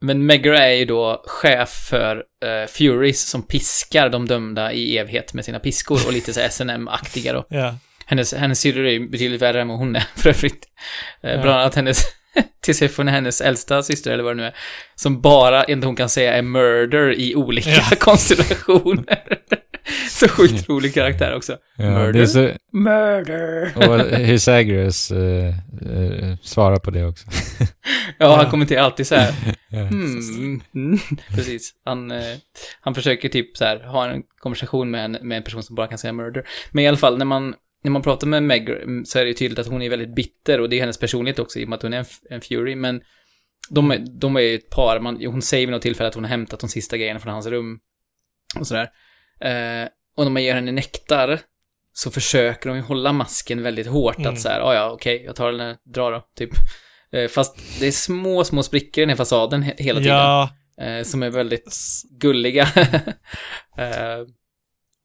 men 0.00 0.26
Megara 0.26 0.58
är 0.66 0.72
ju 0.74 0.84
då 0.84 1.22
chef 1.26 1.68
för 1.90 2.16
uh, 2.16 2.66
Furies 2.68 3.26
som 3.30 3.42
piskar 3.42 4.08
de 4.08 4.26
dömda 4.28 4.72
i 4.72 4.98
evighet 4.98 5.34
med 5.34 5.44
sina 5.44 5.58
piskor 5.58 6.06
och 6.06 6.12
lite 6.12 6.32
så 6.34 6.40
här 6.40 6.48
SNM-aktiga 6.48 7.32
då. 7.32 7.46
ja. 7.48 7.74
Hennes, 8.06 8.34
hennes 8.34 8.60
syrror 8.60 8.86
är 8.86 8.90
ju 8.90 9.08
betydligt 9.08 9.42
värre 9.42 9.60
än 9.60 9.68
vad 9.68 9.78
hon 9.78 9.96
är, 9.96 10.04
för 10.16 10.28
övrigt. 10.30 10.66
Eh, 11.22 11.30
Ja. 11.30 11.42
Bland 11.42 11.60
annat 11.60 11.74
hennes, 11.74 12.02
Tissefon 12.62 13.08
är 13.08 13.12
hennes 13.12 13.40
äldsta 13.40 13.82
syster, 13.82 14.10
eller 14.10 14.24
vad 14.24 14.32
det 14.36 14.42
nu 14.42 14.46
är, 14.46 14.54
som 14.94 15.20
bara, 15.20 15.64
inte 15.64 15.86
hon 15.86 15.96
kan 15.96 16.08
säga, 16.08 16.32
är 16.36 16.42
murder 16.42 17.12
i 17.20 17.34
olika 17.34 17.70
Ja. 17.70 17.82
konstellationer. 18.00 19.38
så 20.20 20.28
sjukt 20.28 20.68
rolig 20.68 20.94
karaktär 20.94 21.36
också. 21.36 21.56
Ja, 21.76 21.90
Murder? 21.90 22.26
så, 22.26 22.50
Murder! 22.72 23.72
och 23.76 24.18
hur 24.18 24.38
Zagreus 24.38 25.12
uh, 25.12 25.18
uh, 25.90 26.36
svarar 26.42 26.76
på 26.76 26.90
det 26.90 27.04
också. 27.04 27.26
Ja, 28.18 28.36
han 28.36 28.44
Ja. 28.44 28.50
kommenterar 28.50 28.82
alltid 28.82 29.06
så 29.06 29.14
här. 29.14 29.34
Mm, 29.72 30.60
mm, 30.74 30.98
precis. 31.34 31.74
Han, 31.84 32.10
eh, 32.10 32.36
han 32.80 32.94
försöker 32.94 33.28
typ 33.28 33.56
så 33.56 33.64
här, 33.64 33.80
ha 33.84 34.08
en 34.10 34.22
konversation 34.38 34.90
med 34.90 35.04
en, 35.04 35.12
med 35.28 35.36
en 35.36 35.42
person 35.42 35.62
som 35.62 35.76
bara 35.76 35.86
kan 35.86 35.98
säga 35.98 36.12
murder. 36.12 36.44
Men 36.70 36.84
i 36.84 36.88
alla 36.88 36.96
fall, 36.96 37.18
när 37.18 37.24
man, 37.24 37.54
när 37.84 37.90
man 37.90 38.02
pratar 38.02 38.26
med 38.26 38.42
Meg 38.42 38.68
mm, 38.70 39.04
så 39.04 39.18
är 39.18 39.22
det 39.22 39.28
ju 39.28 39.34
tydligt 39.34 39.58
att 39.58 39.66
hon 39.66 39.82
är 39.82 39.90
väldigt 39.90 40.14
bitter 40.14 40.60
och 40.60 40.68
det 40.68 40.76
är 40.76 40.80
hennes 40.80 40.98
personlighet 40.98 41.38
också 41.38 41.58
i 41.58 41.64
och 41.64 41.68
med 41.68 41.76
att 41.76 41.82
hon 41.82 41.92
är 41.92 41.98
en, 41.98 42.04
en 42.30 42.40
Fury. 42.40 42.74
Men 42.74 43.00
de, 43.70 43.90
är- 43.90 44.04
de 44.20 44.36
är 44.36 44.40
ju 44.40 44.54
ett 44.54 44.70
par, 44.70 45.00
man, 45.00 45.24
hon 45.26 45.42
säger 45.42 45.66
vid 45.66 45.72
något 45.72 45.82
tillfälle 45.82 46.08
att 46.08 46.14
hon 46.14 46.24
har 46.24 46.30
hämtat 46.30 46.60
de 46.60 46.68
sista 46.68 46.96
grejerna 46.96 47.20
från 47.20 47.32
hans 47.32 47.46
rum 47.46 47.78
och 48.58 48.66
sådär. 48.66 48.88
Eh, 49.40 49.88
och 50.18 50.24
när 50.24 50.30
man 50.30 50.42
ger 50.42 50.54
henne 50.54 50.72
nektar 50.72 51.40
så 51.92 52.10
försöker 52.10 52.68
de 52.68 52.76
ju 52.76 52.82
hålla 52.82 53.12
masken 53.12 53.62
väldigt 53.62 53.86
hårt 53.86 54.18
Mm. 54.18 54.32
att 54.32 54.40
så 54.40 54.48
här, 54.48 54.60
"Ah, 54.60 54.74
ja 54.74 54.90
okej, 54.90 55.22
jag 55.24 55.36
tar 55.36 55.52
den, 55.52 55.76
dra 55.94 56.10
då, 56.10 56.26
typ. 56.36 56.50
Eh, 57.12 57.28
fast 57.28 57.80
det 57.80 57.86
är 57.86 57.92
små, 57.92 58.44
små 58.44 58.62
sprickor 58.62 58.98
i 58.98 59.02
den 59.02 59.08
här 59.08 59.16
fasaden 59.16 59.62
he- 59.64 59.74
hela 59.82 60.00
tiden. 60.00 60.16
Ja, 60.16 60.50
Eh, 60.80 61.02
som 61.04 61.22
är 61.22 61.30
väldigt 61.30 61.74
gulliga. 62.20 62.62
eh, 63.78 64.24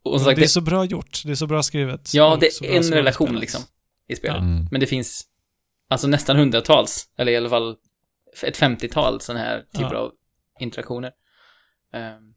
och 0.04 0.22
sagt, 0.22 0.36
det 0.40 0.44
är 0.46 0.48
så 0.48 0.62
bra 0.62 0.86
gjort. 0.86 1.22
Det 1.26 1.32
är 1.32 1.36
så 1.36 1.48
bra 1.48 1.64
skrivet. 1.64 2.14
ja, 2.14 2.34
och 2.34 2.40
det 2.40 2.46
är 2.62 2.78
en 2.78 2.84
relation 2.84 3.28
skådespelat. 3.28 3.42
liksom 3.42 3.62
i 4.08 4.16
spelet. 4.16 4.38
Mm. 4.42 4.68
Men 4.72 4.80
det 4.80 4.88
finns 4.88 5.24
alltså 5.90 6.08
nästan 6.08 6.36
hundratals, 6.38 7.06
eller 7.18 7.32
i 7.32 7.38
alla 7.38 7.50
fall 7.50 7.76
ett 8.44 8.58
femtiotal 8.58 9.22
sådana 9.22 9.44
här 9.44 9.64
typer 9.74 9.94
Ja. 9.94 9.98
av 10.00 10.12
interaktioner. 10.60 11.12
Ehm, 11.94 12.34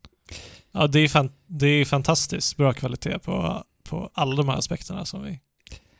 Ja, 0.77 0.87
det 0.87 0.99
är, 1.01 1.09
fan, 1.09 1.31
det 1.47 1.67
är 1.67 1.85
fantastiskt 1.85 2.57
bra 2.57 2.73
kvalitet 2.73 3.19
på, 3.19 3.65
på 3.89 4.11
alla 4.15 4.37
de 4.37 4.49
här 4.49 4.57
aspekterna 4.59 5.05
som 5.05 5.25
vi 5.25 5.41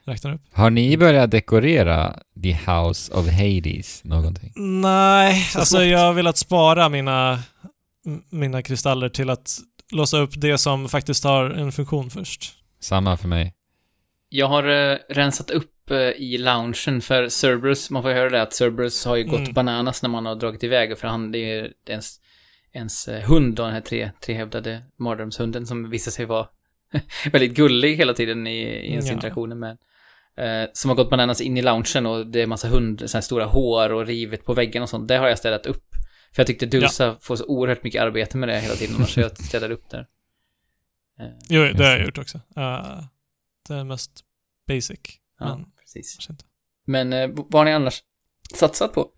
räknar 0.05 0.35
upp. 0.35 0.41
Har 0.53 0.71
ni 0.71 0.97
börjat 0.97 1.31
dekorera 1.31 2.19
The 2.43 2.53
House 2.53 3.13
of 3.13 3.27
Hades 3.31 4.05
någonting? 4.05 4.53
Nej, 4.57 5.35
Så 5.43 5.59
alltså 5.59 5.77
smått. 5.77 5.87
jag 5.89 5.99
har 5.99 6.13
velat 6.13 6.37
spara 6.37 6.89
mina, 6.89 7.39
mina 8.31 8.63
kristaller 8.63 9.09
till 9.09 9.31
att 9.31 9.59
låsa 9.93 10.19
upp 10.19 10.31
det 10.41 10.59
som 10.59 10.89
faktiskt 10.89 11.25
har 11.25 11.51
en 11.51 11.73
funktion 11.73 12.11
först. 12.11 12.53
Samma 12.81 13.17
för 13.17 13.29
mig. 13.29 13.55
jag 14.29 14.47
har 14.49 14.93
eh, 14.93 14.99
rensat 15.09 15.51
upp 15.51 15.91
eh, 15.91 15.97
i 15.99 16.39
loungen 16.39 17.01
för 17.01 17.29
Cerberus, 17.29 17.91
man 17.91 18.03
får 18.03 18.11
höra 18.11 18.31
det 18.31 18.43
att 18.43 18.53
Cerberus 18.55 19.05
har 19.05 19.17
ju 19.17 19.25
gått 19.25 19.41
Mm. 19.41 19.53
bananas 19.53 20.03
när 20.03 20.11
man 20.11 20.27
har 20.27 20.35
dragit 20.35 20.65
iväg, 20.65 20.99
för 20.99 21.09
han, 21.09 21.33
det 21.33 21.39
är 21.39 21.73
ens, 21.89 22.21
ens 22.77 23.09
eh, 23.09 23.23
hund 23.29 23.55
då, 23.55 23.63
den 23.65 23.73
här 23.73 23.81
tre, 23.81 24.11
trehövdade 24.21 24.83
mardrömshunden 24.99 25.67
som 25.67 25.91
visar 25.91 26.11
sig 26.13 26.25
vara 26.25 26.49
väldigt 27.33 27.55
gullig 27.55 27.97
hela 27.97 28.15
tiden 28.15 28.47
i, 28.47 28.59
i 28.61 28.91
ens 28.91 29.07
Ja. 29.07 29.13
interaktioner 29.13 29.57
med 29.57 29.79
eh, 30.37 30.71
som 30.73 30.89
har 30.89 30.97
gått 30.97 31.11
bananas 31.11 31.41
in 31.41 31.57
i 31.57 31.63
loungen 31.63 32.07
och 32.07 32.27
det 32.27 32.43
är 32.43 32.47
massa 32.47 32.69
hund, 32.69 33.03
så 33.11 33.17
här 33.17 33.23
stora 33.23 33.45
hår 33.45 33.93
och 33.93 34.07
rivet 34.07 34.45
på 34.45 34.55
väggen 34.55 34.83
och 34.83 34.89
sånt. 34.89 35.09
Det 35.09 35.17
har 35.17 35.29
jag 35.29 35.39
städat 35.39 35.67
upp. 35.67 35.85
För 36.33 36.41
jag 36.41 36.47
tyckte 36.47 36.67
Dulsa 36.67 37.17
får 37.21 37.37
så 37.37 37.45
oerhört 37.47 37.83
mycket 37.83 38.03
arbete 38.03 38.37
med 38.37 38.49
det 38.49 38.61
hela 38.61 38.75
tiden, 38.75 38.97
annars 38.97 39.15
så 39.15 39.21
jag 39.21 39.39
städade 39.39 39.75
upp 39.75 39.91
där. 39.91 40.07
Eh, 41.21 41.27
Jo, 41.49 41.63
det 41.63 41.85
har 41.85 41.91
jag 41.93 42.05
gjort 42.05 42.19
också. 42.19 42.39
Uh, 42.39 43.03
det 43.69 43.75
är 43.75 43.85
mest 43.85 44.21
basic. 44.69 45.01
ja, 45.39 45.57
Men 45.57 45.67
precis. 45.81 46.19
Men 46.87 47.13
eh, 47.13 47.29
vad 47.35 47.55
har 47.55 47.65
ni 47.65 47.73
annars 47.73 48.03
satsat 48.55 48.93
på? 48.93 49.11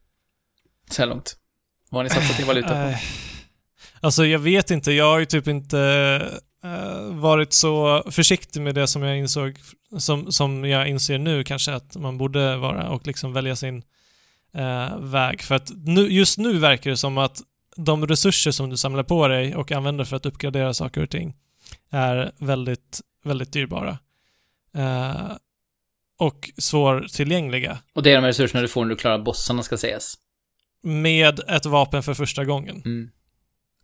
Så 0.91 1.03
här 1.03 1.09
långt. 1.09 1.37
Vad 1.91 1.99
har 1.99 2.05
ni 2.05 2.11
satsat 2.11 2.41
i 2.41 2.43
valuta 2.45 2.69
på? 2.69 2.95
Alltså 4.01 4.27
jag 4.27 4.39
vet 4.39 4.71
inte, 4.71 4.93
jag 4.93 5.05
har 5.05 5.19
ju 5.19 5.25
typ 5.25 5.49
inte 5.49 5.81
eh, 6.65 7.15
varit 7.15 7.53
så 7.53 8.03
försiktig 8.11 8.63
med 8.63 8.75
det 8.75 8.87
som 8.87 9.03
jag 9.03 9.19
insåg, 9.19 9.55
som, 9.99 10.33
som 10.33 10.65
jag 10.65 10.89
inser 10.89 11.19
nu 11.19 11.45
kanske 11.45 11.75
att 11.75 11.97
man 11.97 12.19
borde 12.19 12.57
vara 12.57 12.91
och 12.91 13.07
liksom 13.07 13.33
välja 13.33 13.57
sin 13.57 13.83
eh, 14.55 14.99
väg. 14.99 15.43
För 15.43 15.55
att 15.55 15.71
nu, 15.75 16.01
just 16.01 16.39
nu 16.39 16.59
verkar 16.59 16.91
det 16.91 16.97
som 16.97 17.19
att 17.19 17.43
de 17.77 18.07
resurser 18.07 18.51
som 18.51 18.71
du 18.71 18.77
samlar 18.77 19.03
på 19.03 19.29
dig 19.29 19.57
och 19.57 19.73
använder 19.73 20.05
för 20.05 20.17
att 20.17 20.27
uppgradera 20.27 20.75
saker 20.75 21.03
och 21.03 21.11
ting 21.11 21.35
är 21.91 22.33
väldigt, 22.39 23.01
väldigt 23.25 23.53
dyrbara. 23.53 23.99
Eh, 24.75 25.33
och 26.19 26.51
svårtillgängliga. 26.59 27.79
Och 27.95 28.03
det 28.03 28.13
är 28.13 28.15
de 28.15 28.27
resurserna 28.27 28.63
du 28.63 28.69
får 28.69 28.85
när 28.85 28.91
du 28.91 28.97
klarar 28.97 29.19
bossarna, 29.19 29.63
ska 29.63 29.77
sägas. 29.77 30.15
Med 30.83 31.41
ett 31.49 31.67
vapen 31.67 32.03
för 32.03 32.15
första 32.15 32.45
gången. 32.45 32.83
Mm. 32.85 33.11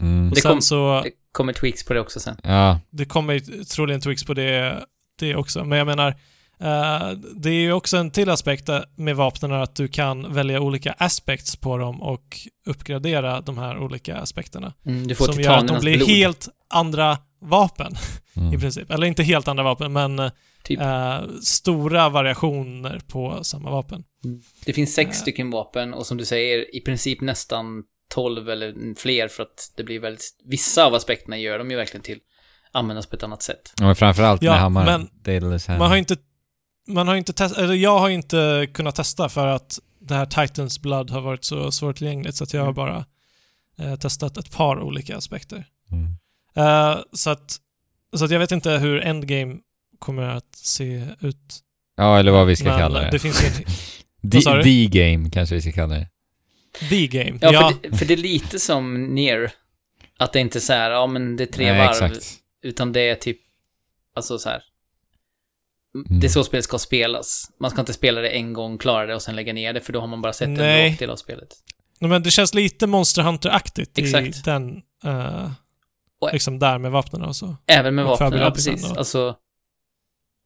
Mm. 0.00 0.30
Det 0.34 0.40
kom- 0.40 0.60
så... 0.62 1.00
Det 1.04 1.10
kommer 1.32 1.52
tweaks 1.52 1.84
på 1.84 1.94
det 1.94 2.00
också 2.00 2.20
sen. 2.20 2.36
Ja, 2.42 2.80
det 2.90 3.04
kommer 3.04 3.32
ju 3.34 3.40
troligen 3.64 4.00
tweaks 4.00 4.24
på 4.24 4.34
det, 4.34 4.84
det 5.18 5.36
också. 5.36 5.64
Men 5.64 5.78
jag 5.78 5.86
menar, 5.86 6.08
eh, 6.60 7.10
det 7.36 7.48
är 7.50 7.60
ju 7.60 7.72
också 7.72 7.96
en 7.96 8.10
till 8.10 8.30
aspekt 8.30 8.68
med 8.96 9.16
vapnen 9.16 9.52
att 9.52 9.76
du 9.76 9.88
kan 9.88 10.32
välja 10.34 10.60
olika 10.60 10.92
aspects 10.92 11.56
på 11.56 11.78
dem 11.78 12.02
och 12.02 12.38
uppgradera 12.66 13.40
de 13.40 13.58
här 13.58 13.78
olika 13.78 14.16
aspekterna. 14.16 14.72
Mm, 14.86 15.06
du 15.06 15.14
får 15.14 15.24
Som 15.32 15.40
gör 15.40 15.52
att 15.56 15.68
de 15.68 15.80
blir 15.80 15.96
blod. 15.96 16.08
helt 16.08 16.48
andra 16.68 17.18
vapen 17.40 17.92
i 18.34 18.38
mm. 18.40 18.60
princip. 18.60 18.90
Eller 18.90 19.06
inte 19.06 19.22
helt 19.22 19.48
andra 19.48 19.64
vapen, 19.64 19.92
men 19.92 20.30
Typ. 20.62 20.80
eh, 20.80 21.18
stora 21.42 22.08
variationer 22.08 23.00
på 23.08 23.38
samma 23.44 23.70
vapen. 23.70 24.04
Det 24.64 24.72
finns 24.72 24.94
sex 24.94 25.16
Eh. 25.18 25.22
stycken 25.22 25.50
vapen 25.50 25.94
och 25.94 26.06
som 26.06 26.16
du 26.16 26.24
säger, 26.24 26.76
i 26.76 26.80
princip 26.80 27.20
nästan 27.20 27.82
12 28.14 28.48
eller 28.50 28.94
fler 29.00 29.28
för 29.28 29.42
att 29.42 29.72
det 29.76 29.84
blir 29.84 30.00
väldigt... 30.00 30.24
Vissa 30.44 30.84
av 30.84 30.94
aspekterna 30.94 31.38
gör 31.38 31.58
de 31.58 31.70
ju 31.70 31.76
verkligen 31.76 32.02
till 32.02 32.18
användas 32.72 33.06
på 33.06 33.16
ett 33.16 33.22
annat 33.22 33.42
sätt. 33.42 33.72
Ja, 33.80 33.86
men 33.86 33.96
framförallt 33.96 34.40
med 34.42 34.48
Ja, 34.48 34.52
hammaren. 34.54 35.08
Man 35.68 35.80
har 35.90 35.96
inte, 35.96 36.16
man 36.88 37.08
har 37.08 37.14
inte 37.14 37.32
test, 37.32 37.56
eller 37.58 37.74
jag 37.74 37.98
har 37.98 38.08
inte 38.08 38.68
kunnat 38.74 38.94
testa 38.94 39.28
för 39.28 39.46
att 39.46 39.78
det 40.00 40.14
här 40.14 40.26
Titans 40.46 40.82
Blood 40.82 41.10
har 41.10 41.20
varit 41.20 41.44
så 41.44 41.72
svårtillgängligt 41.72 42.36
så 42.36 42.44
att 42.44 42.54
jag 42.54 42.60
har 42.60 42.66
Mm. 42.72 42.74
bara 42.74 43.04
eh, 43.78 43.96
testat 43.96 44.36
ett 44.36 44.50
par 44.52 44.80
olika 44.82 45.16
aspekter. 45.16 45.66
Mm. 45.92 46.06
Eh, 46.56 46.98
så, 47.12 47.30
att, 47.30 47.56
så 48.16 48.24
att 48.24 48.30
jag 48.30 48.38
vet 48.38 48.52
inte 48.52 48.70
hur 48.70 49.00
Endgame 49.00 49.56
kommer 49.98 50.22
att 50.22 50.54
se 50.56 51.06
ut. 51.20 51.60
Ja, 51.96 52.18
eller 52.18 52.32
vad 52.32 52.46
vi 52.46 52.56
ska 52.56 52.68
Men 52.68 52.78
kalla 52.78 53.00
det. 53.00 53.10
det 53.10 53.18
finns 53.18 53.42
ju 53.44 53.46
en 54.22 54.30
The, 54.30 54.40
sa 54.40 54.54
du? 54.56 54.62
the 54.62 54.86
game 54.86 55.30
kanske 55.30 55.54
vi 55.54 55.60
ska 55.62 55.72
kalla 55.72 55.94
det. 55.94 56.08
The 56.90 57.06
game. 57.06 57.38
Ja, 57.40 57.52
Ja, 57.52 57.72
För, 57.82 57.88
det, 57.90 57.96
för 57.96 58.04
det 58.06 58.14
är 58.14 58.18
lite 58.18 58.58
som 58.60 59.04
Near. 59.14 59.52
Att 60.18 60.32
det 60.32 60.40
inte 60.40 60.58
är 60.58 60.60
så 60.60 60.72
här, 60.72 60.90
ja 60.90 61.06
men 61.06 61.36
det 61.36 61.44
är 61.44 61.52
tre 61.52 61.72
Nej, 61.72 61.78
varv. 61.78 61.90
exakt. 62.12 62.34
Utan 62.62 62.92
det 62.92 63.00
är 63.00 63.14
typ, 63.14 63.38
alltså 64.16 64.38
så 64.38 64.48
här. 64.48 64.62
Mm. 65.94 66.20
Det 66.20 66.26
är 66.26 66.28
så 66.28 66.44
spelet 66.44 66.64
ska 66.64 66.78
spelas. 66.78 67.50
Man 67.60 67.70
ska 67.70 67.80
inte 67.80 67.92
spela 67.92 68.20
det 68.20 68.28
en 68.28 68.52
gång, 68.52 68.78
klara 68.78 69.06
det 69.06 69.14
och 69.14 69.22
sen 69.22 69.36
lägga 69.36 69.52
ner 69.52 69.72
det, 69.72 69.80
för 69.80 69.92
då 69.92 70.00
har 70.00 70.06
man 70.06 70.22
bara 70.22 70.32
sett 70.32 70.48
en 70.48 70.54
Nej. 70.54 70.90
bråkdel 70.90 71.10
av 71.10 71.16
spelet. 71.16 71.48
Nej, 72.00 72.10
men 72.10 72.22
det 72.22 72.30
känns 72.30 72.54
lite 72.54 72.86
Monster 72.86 73.22
Hunter-aktigt 73.22 73.98
i 73.98 74.02
Exakt. 74.02 74.44
den, 74.44 74.82
eh, 75.04 75.50
Och- 76.20 76.32
liksom 76.32 76.58
där 76.58 76.78
med 76.78 76.90
vapnen 76.90 77.22
och 77.22 77.36
så. 77.36 77.56
Även 77.66 77.94
med 77.94 78.04
vapnen, 78.04 78.26
ja 78.26 78.30
förberedelsen 78.38 78.74
precis. 78.74 78.88
då. 78.90 78.98
Alltså, 78.98 79.36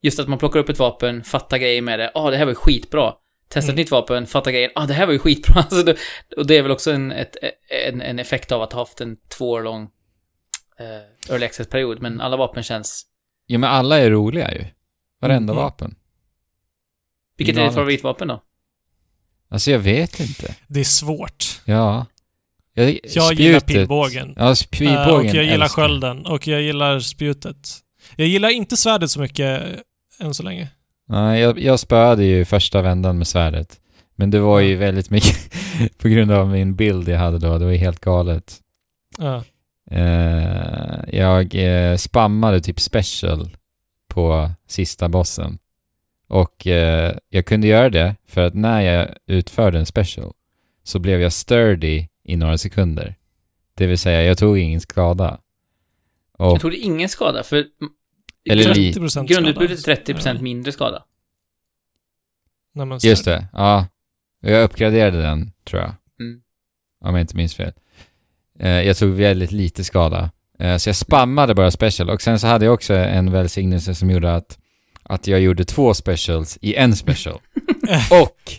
just 0.02 0.18
att 0.18 0.28
man 0.28 0.38
plockar 0.38 0.60
upp 0.60 0.68
ett 0.68 0.78
vapen, 0.78 1.24
fattar 1.24 1.58
grejer 1.58 1.82
med 1.82 1.98
det. 1.98 2.10
Ja, 2.14 2.20
ah, 2.20 2.30
det 2.30 2.36
här 2.36 2.44
var 2.44 2.52
ju 2.52 2.56
skitbra. 2.56 3.12
Testa 3.48 3.58
Mm. 3.70 3.74
ett 3.74 3.76
nytt 3.76 3.90
vapen, 3.90 4.26
fattar 4.26 4.50
grejer. 4.50 4.72
Ja, 4.74 4.82
ah, 4.82 4.86
det 4.86 4.94
här 4.94 5.06
var 5.06 5.12
ju 5.12 5.18
skitbra. 5.18 5.54
Alltså, 5.70 5.82
det, 5.82 5.96
och 6.36 6.46
det 6.46 6.56
är 6.58 6.62
väl 6.62 6.70
också 6.72 6.90
en, 6.92 7.12
ett, 7.12 7.36
en, 7.88 8.00
en 8.02 8.18
effekt 8.18 8.52
av 8.52 8.62
att 8.62 8.72
ha 8.72 8.80
haft 8.80 9.00
en 9.00 9.16
två 9.28 9.50
år 9.50 9.62
lång 9.62 9.82
eh, 10.78 11.30
early 11.32 11.46
access-period. 11.46 12.02
Men 12.02 12.20
alla 12.20 12.36
vapen 12.36 12.62
känns... 12.62 13.06
Ja, 13.46 13.58
men 13.58 13.70
alla 13.70 13.98
är 13.98 14.10
roliga 14.10 14.54
ju. 14.54 14.64
Varenda 15.20 15.52
Mm. 15.52 15.64
vapen. 15.64 15.94
Vilket 17.36 17.56
är 17.56 17.60
Galet. 17.60 17.70
ditt 17.72 17.74
favoritvapen 17.76 18.28
då? 18.28 18.42
Alltså 19.50 19.70
jag 19.70 19.78
vet 19.78 20.20
inte. 20.20 20.54
Det 20.68 20.80
är 20.80 20.84
svårt. 20.84 21.60
Ja. 21.64 22.06
Jag, 22.74 22.98
Jag 23.04 23.32
gillar 23.34 23.60
pilbågen. 23.60 24.34
Ja, 24.36 24.50
Eh, 24.50 24.56
pilbågen 24.70 25.14
och 25.14 25.24
jag 25.34 25.44
gillar 25.44 25.64
älskar 25.64 25.82
skölden 25.82 26.26
och 26.26 26.46
jag 26.46 26.62
gillar 26.62 27.00
spjutet. 27.00 27.68
Jag 28.16 28.26
gillar 28.28 28.48
inte 28.48 28.76
svärdet 28.76 29.10
så 29.10 29.20
mycket 29.20 29.62
eh, 29.62 30.26
än 30.26 30.34
så 30.34 30.42
länge. 30.42 30.68
Nej, 31.08 31.40
jag, 31.40 31.58
jag 31.58 31.80
spöade 31.80 32.24
ju 32.24 32.44
första 32.44 32.82
vändan 32.82 33.18
med 33.18 33.26
svärdet. 33.26 33.80
Men 34.16 34.30
det 34.30 34.40
var 34.40 34.60
ju 34.60 34.76
väldigt 34.76 35.10
mycket 35.10 35.36
på 35.98 36.08
grund 36.08 36.30
av 36.30 36.48
min 36.48 36.74
bild 36.74 37.08
jag 37.08 37.18
hade 37.18 37.38
då. 37.38 37.58
Det 37.58 37.64
var 37.64 37.72
ju 37.72 37.78
helt 37.78 38.00
galet. 38.00 38.54
Ja. 39.18 39.44
Eh, 39.90 41.18
jag 41.18 41.54
eh, 41.54 41.96
spammade 41.96 42.60
typ 42.60 42.80
special 42.80 43.56
på 44.08 44.50
sista 44.66 45.08
bossen. 45.08 45.58
Och 46.28 46.66
eh, 46.66 47.16
jag 47.28 47.46
kunde 47.46 47.66
göra 47.66 47.90
det 47.90 48.16
för 48.26 48.40
att 48.40 48.54
när 48.54 48.80
jag 48.80 49.08
utförde 49.26 49.78
en 49.78 49.86
special 49.86 50.32
så 50.82 50.98
blev 50.98 51.20
jag 51.20 51.32
sturdy 51.32 52.06
i 52.24 52.36
några 52.36 52.58
sekunder. 52.58 53.14
Det 53.74 53.86
vill 53.86 53.98
säga, 53.98 54.22
jag 54.22 54.38
tog 54.38 54.58
ingen 54.58 54.80
skada. 54.80 55.40
Jag 56.38 56.64
Och, 56.64 56.70
det 56.70 56.76
är 56.76 56.84
ingen 56.84 57.08
skada, 57.08 57.42
för... 57.42 57.64
Eller 58.50 58.64
grund- 58.64 58.76
li- 58.76 58.92
30% 58.92 59.26
Grundutbudet 59.26 59.78
är 59.78 59.94
skada. 59.94 60.20
30% 60.20 60.40
mindre 60.42 60.72
skada. 60.72 61.04
När 62.74 62.84
man 62.84 62.98
just 63.02 63.24
det, 63.24 63.46
ja. 63.52 63.86
Jag 64.40 64.64
uppgraderade 64.64 65.22
den, 65.22 65.52
tror 65.64 65.82
jag. 65.82 65.94
Mm. 66.20 66.40
Om 67.04 67.14
jag 67.14 67.20
inte 67.20 67.36
minns 67.36 67.54
fel. 67.54 67.72
Eh, 68.60 68.68
jag 68.70 68.96
tog 68.96 69.10
väldigt 69.10 69.52
lite 69.52 69.84
skada. 69.84 70.30
Eh, 70.58 70.76
så 70.76 70.88
jag 70.88 70.96
spammade 70.96 71.54
bara 71.54 71.70
special. 71.70 72.10
Och 72.10 72.22
sen 72.22 72.38
så 72.38 72.46
hade 72.46 72.64
jag 72.64 72.74
också 72.74 72.94
en 72.94 73.32
välsignelse 73.32 73.94
som 73.94 74.10
gjorde 74.10 74.34
att, 74.34 74.58
att 75.02 75.26
jag 75.26 75.40
gjorde 75.40 75.64
två 75.64 75.94
specials 75.94 76.58
i 76.60 76.74
en 76.74 76.96
special. 76.96 77.38
och 78.22 78.52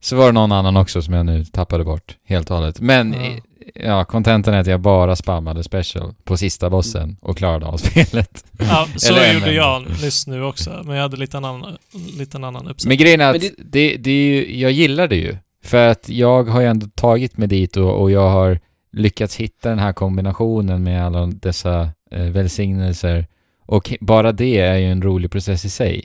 så 0.00 0.16
var 0.16 0.26
det 0.26 0.32
någon 0.32 0.52
annan 0.52 0.76
också 0.76 1.02
som 1.02 1.14
jag 1.14 1.26
nu 1.26 1.44
tappade 1.44 1.84
bort 1.84 2.16
helt 2.24 2.50
och 2.50 2.56
hållet. 2.56 2.80
Men 2.80 3.12
Ja. 3.14 3.30
ja, 3.74 4.04
kontentan 4.04 4.54
är 4.54 4.60
att 4.60 4.66
jag 4.66 4.80
bara 4.80 5.16
spammade 5.16 5.62
special 5.64 6.14
på 6.24 6.36
sista 6.36 6.70
bossen 6.70 7.16
och 7.20 7.36
klarade 7.36 7.66
av 7.66 7.76
spelet. 7.76 8.44
Ja, 8.58 8.88
så 8.96 9.14
Eller 9.14 9.34
gjorde 9.34 9.52
jag 9.52 9.82
nyss 10.02 10.26
nu 10.26 10.44
också, 10.44 10.82
men 10.84 10.94
jag 10.96 11.02
hade 11.02 11.16
lite 11.16 11.36
annan, 11.36 11.76
lite 12.18 12.36
en 12.36 12.44
annan 12.44 12.68
uppsättning. 12.68 12.90
Men 12.90 12.96
grejen 13.04 13.20
är 13.20 13.34
att 13.34 13.40
det- 13.58 13.96
det, 13.96 14.10
är 14.10 14.14
ju, 14.14 14.60
jag 14.60 14.72
gillar 14.72 15.08
det 15.08 15.16
ju. 15.16 15.36
För 15.64 15.88
att 15.88 16.08
jag 16.08 16.44
har 16.44 16.60
ju 16.60 16.66
ändå 16.66 16.86
tagit 16.94 17.36
mig 17.36 17.48
dit 17.48 17.76
och, 17.76 18.00
och 18.02 18.10
jag 18.10 18.30
har 18.30 18.58
lyckats 18.92 19.36
hitta 19.36 19.68
den 19.68 19.78
här 19.78 19.92
kombinationen 19.92 20.82
med 20.82 21.06
alla 21.06 21.26
dessa 21.26 21.88
eh, 22.10 22.22
välsignelser. 22.24 23.26
Och 23.66 23.94
bara 24.00 24.32
det 24.32 24.58
är 24.58 24.76
ju 24.76 24.86
en 24.90 25.02
rolig 25.02 25.30
process 25.30 25.64
i 25.64 25.70
sig. 25.70 26.04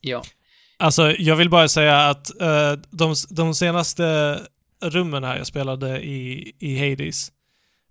Ja. 0.00 0.22
Alltså, 0.78 1.10
jag 1.18 1.36
vill 1.36 1.50
bara 1.50 1.68
säga 1.68 2.08
att 2.08 2.40
eh, 2.40 2.72
de, 2.90 3.14
de 3.30 3.54
senaste 3.54 4.38
rummen 4.82 5.24
här 5.24 5.36
jag 5.36 5.46
spelade 5.46 6.00
i, 6.04 6.52
i 6.58 6.90
Hades, 6.90 7.32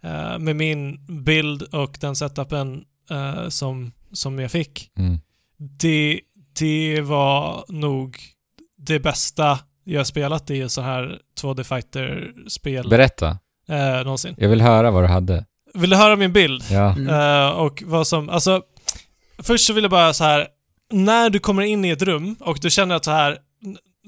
eh, 0.03 0.40
med 0.40 0.56
min 0.56 1.06
bild 1.24 1.62
och 1.62 1.98
den 1.99 2.16
setupen 2.16 2.84
eh, 3.12 3.49
som, 3.49 3.91
som 4.12 4.40
jag 4.40 4.52
fick, 4.52 4.91
Mm. 4.98 5.20
det, 5.80 6.20
det 6.60 7.02
var 7.02 7.66
nog 7.68 8.18
det 8.78 8.99
bästa 8.99 9.60
jag 9.84 10.07
spelat 10.07 10.49
i 10.49 10.70
så 10.70 10.82
här 10.82 11.20
2D 11.41 11.64
Fighter-spel 11.64 12.90
Berätta. 12.90 13.38
eh, 13.70 14.03
någonsin. 14.03 14.36
Jag 14.38 14.49
vill 14.49 14.62
höra 14.62 14.91
vad 14.91 15.03
du 15.03 15.07
hade. 15.07 15.45
Vill 15.74 15.90
du 15.90 15.95
höra 15.95 16.16
min 16.16 16.34
bild? 16.34 16.64
Ja. 16.72 16.91
Mm. 16.95 17.07
Eh, 17.10 17.49
och 17.49 17.84
vad 17.86 18.07
som, 18.07 18.30
alltså, 18.30 18.62
först 19.40 19.66
så 19.68 19.74
vill 19.74 19.84
jag 19.84 19.91
bara 19.91 20.14
så 20.14 20.24
här, 20.24 20.48
när 20.94 21.30
du 21.30 21.40
kommer 21.40 21.62
in 21.64 21.86
i 21.86 21.90
ett 21.90 22.02
rum 22.02 22.36
och 22.40 22.60
du 22.62 22.70
känner 22.70 22.95
att 22.95 23.06
så 23.06 23.12
här, 23.12 23.38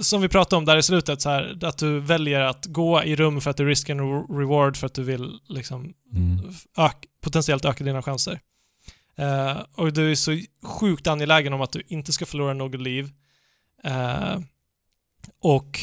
som 0.02 0.22
vi 0.22 0.30
pratade 0.30 0.58
om 0.58 0.66
där 0.66 0.78
i 0.78 0.84
slutet, 0.84 1.22
så 1.22 1.30
här, 1.30 1.60
att 1.66 1.78
du 1.78 2.00
väljer 2.00 2.40
att 2.42 2.66
gå 2.66 3.04
i 3.04 3.16
rum 3.16 3.42
för 3.42 3.50
att 3.52 3.58
du 3.58 3.66
risk 3.70 3.90
and 3.90 4.02
re- 4.02 4.40
reward 4.40 4.78
för 4.78 4.86
att 4.88 4.94
du 4.94 5.04
vill 5.04 5.40
liksom 5.48 5.94
Mm. 6.14 6.50
ök, 6.78 7.06
potentiellt 7.22 7.66
öka 7.66 7.84
dina 7.84 8.02
chanser. 8.02 8.40
Eh, 9.16 9.58
och 9.76 9.94
du 9.94 10.12
är 10.12 10.16
så 10.16 10.40
sjukt 10.64 11.08
angelägen 11.08 11.54
om 11.54 11.62
att 11.62 11.72
du 11.72 11.84
inte 11.88 12.14
ska 12.14 12.26
förlora 12.26 12.54
något 12.54 12.82
liv. 12.82 13.10
Eh, 13.84 14.40
och, 15.42 15.80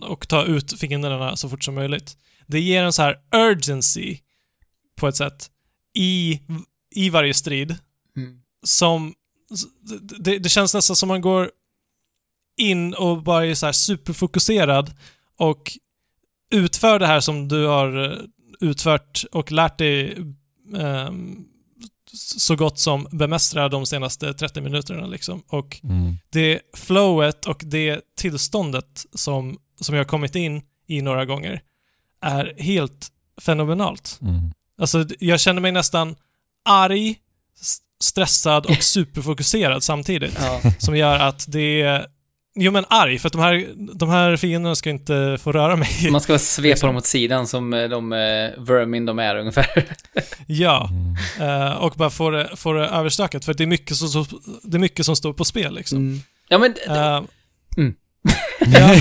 och 0.00 0.28
ta 0.28 0.44
ut 0.44 0.78
fienderna 0.80 1.36
så 1.36 1.48
fort 1.48 1.64
som 1.64 1.74
möjligt. 1.74 2.16
Det 2.46 2.60
ger 2.60 2.82
en 2.84 2.92
så 2.92 3.02
här 3.02 3.16
urgency 3.34 4.18
på 4.96 5.08
ett 5.08 5.16
sätt 5.16 5.50
i, 5.94 6.40
i 6.94 7.10
varje 7.10 7.34
strid 7.34 7.76
Mm. 8.16 8.40
som... 8.62 9.14
Det, 10.20 10.38
det 10.38 10.48
känns 10.48 10.74
nästan 10.74 10.96
som 10.96 11.08
man 11.08 11.20
går 11.20 11.50
in 12.56 12.94
och 12.94 13.22
bara 13.22 13.46
är 13.46 13.54
så 13.54 13.72
superfokuserad 13.72 14.92
och 15.38 15.72
utför 16.50 16.98
det 16.98 17.06
här 17.06 17.20
som 17.20 17.48
du 17.48 17.66
har 17.66 18.04
eh, 18.12 18.18
utfört 18.60 19.24
och 19.32 19.52
lärt 19.52 19.78
dig 19.78 20.16
ehm, 20.76 21.44
så 22.16 22.56
gott 22.56 22.78
som 22.78 23.08
bemästra 23.12 23.68
de 23.68 23.86
senaste 23.86 24.34
30 24.34 24.60
minuterna 24.60 25.06
liksom. 25.06 25.42
Och 25.48 25.80
Mm. 25.82 26.16
det 26.30 26.60
flowet 26.76 27.46
och 27.46 27.62
det 27.66 28.00
tillståndet 28.16 29.06
som, 29.14 29.58
som 29.80 29.94
jag 29.94 30.00
har 30.00 30.08
kommit 30.08 30.34
in 30.34 30.62
i 30.86 31.02
några 31.02 31.24
gånger 31.24 31.62
är 32.20 32.54
helt 32.58 33.08
fenomenalt. 33.40 34.18
Mm. 34.22 34.52
Alltså, 34.78 35.06
jag 35.20 35.40
känner 35.40 35.60
mig 35.60 35.72
nästan 35.72 36.16
arg, 36.64 37.16
stressad 38.04 38.66
och 38.66 38.76
superfokuserad 38.82 39.82
samtidigt. 39.82 40.38
Ja. 40.40 40.60
Som 40.78 40.96
gör 40.96 41.18
att 41.18 41.44
det 41.48 41.82
är... 41.82 42.06
Jo 42.56 42.72
men 42.72 42.84
arg, 42.88 43.18
för 43.18 43.26
att 43.26 43.32
de 43.32 43.42
här, 43.42 43.66
de 43.94 44.08
här 44.10 44.36
fienderna 44.36 44.74
ska 44.74 44.90
inte 44.90 45.38
få 45.42 45.52
röra 45.52 45.76
mig. 45.76 45.88
Man 46.10 46.20
ska 46.20 46.38
svepa 46.38 46.68
Liksom. 46.68 46.86
dem 46.86 46.96
åt 46.96 47.06
sidan 47.06 47.46
som 47.46 47.72
eh, 47.74 47.88
de 47.88 48.12
eh, 48.12 48.18
vermin 48.64 49.06
de 49.06 49.18
är 49.18 49.36
ungefär. 49.36 49.84
Ja, 50.46 50.90
Mm. 51.40 51.76
och 51.76 51.92
bara 51.96 52.10
få 52.10 52.30
det, 52.30 52.50
få 52.56 52.72
det 52.72 52.86
överstökat. 52.88 53.44
För 53.44 53.54
det 53.54 53.64
är, 53.64 53.66
mycket 53.66 53.96
som, 53.96 54.26
det 54.62 54.76
är 54.76 54.80
mycket 54.80 55.06
som 55.06 55.16
står 55.16 55.32
på 55.32 55.44
spel 55.44 55.74
liksom. 55.74 55.98
Mm. 55.98 56.20
Ja 56.48 56.58
men, 56.58 56.74
Eh, 56.86 57.22
Mm. 57.76 57.94
ja, 58.58 58.94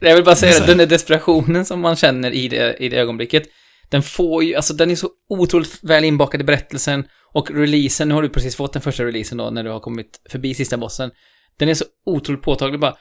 jag 0.00 0.14
vill 0.14 0.24
bara 0.24 0.36
säga 0.36 0.56
att 0.60 0.66
den 0.66 0.78
där 0.78 0.86
desperationen 0.86 1.64
som 1.64 1.80
man 1.80 1.96
känner 1.96 2.30
i 2.30 2.48
det, 2.48 2.76
i 2.76 2.88
det 2.88 2.96
ögonblicket, 2.96 3.42
den 3.90 4.02
får 4.02 4.44
ju, 4.44 4.54
alltså 4.54 4.74
den 4.74 4.90
är 4.90 4.96
så 4.96 5.08
otroligt 5.28 5.78
väl 5.82 6.04
inbakad 6.04 6.40
i 6.40 6.44
berättelsen 6.44 7.04
och 7.36 7.50
releasen, 7.50 8.08
nu 8.08 8.14
har 8.14 8.22
du 8.22 8.28
precis 8.28 8.56
fått 8.56 8.72
den 8.72 8.82
första 8.82 9.04
releasen 9.04 9.38
då, 9.38 9.50
när 9.50 9.64
du 9.64 9.70
har 9.70 9.80
kommit 9.80 10.20
förbi 10.30 10.54
sista 10.54 10.76
bossen. 10.76 11.10
Den 11.58 11.68
är 11.68 11.74
så 11.74 11.84
otroligt 12.06 12.42
påtaglig 12.42 12.80
bara, 12.80 12.96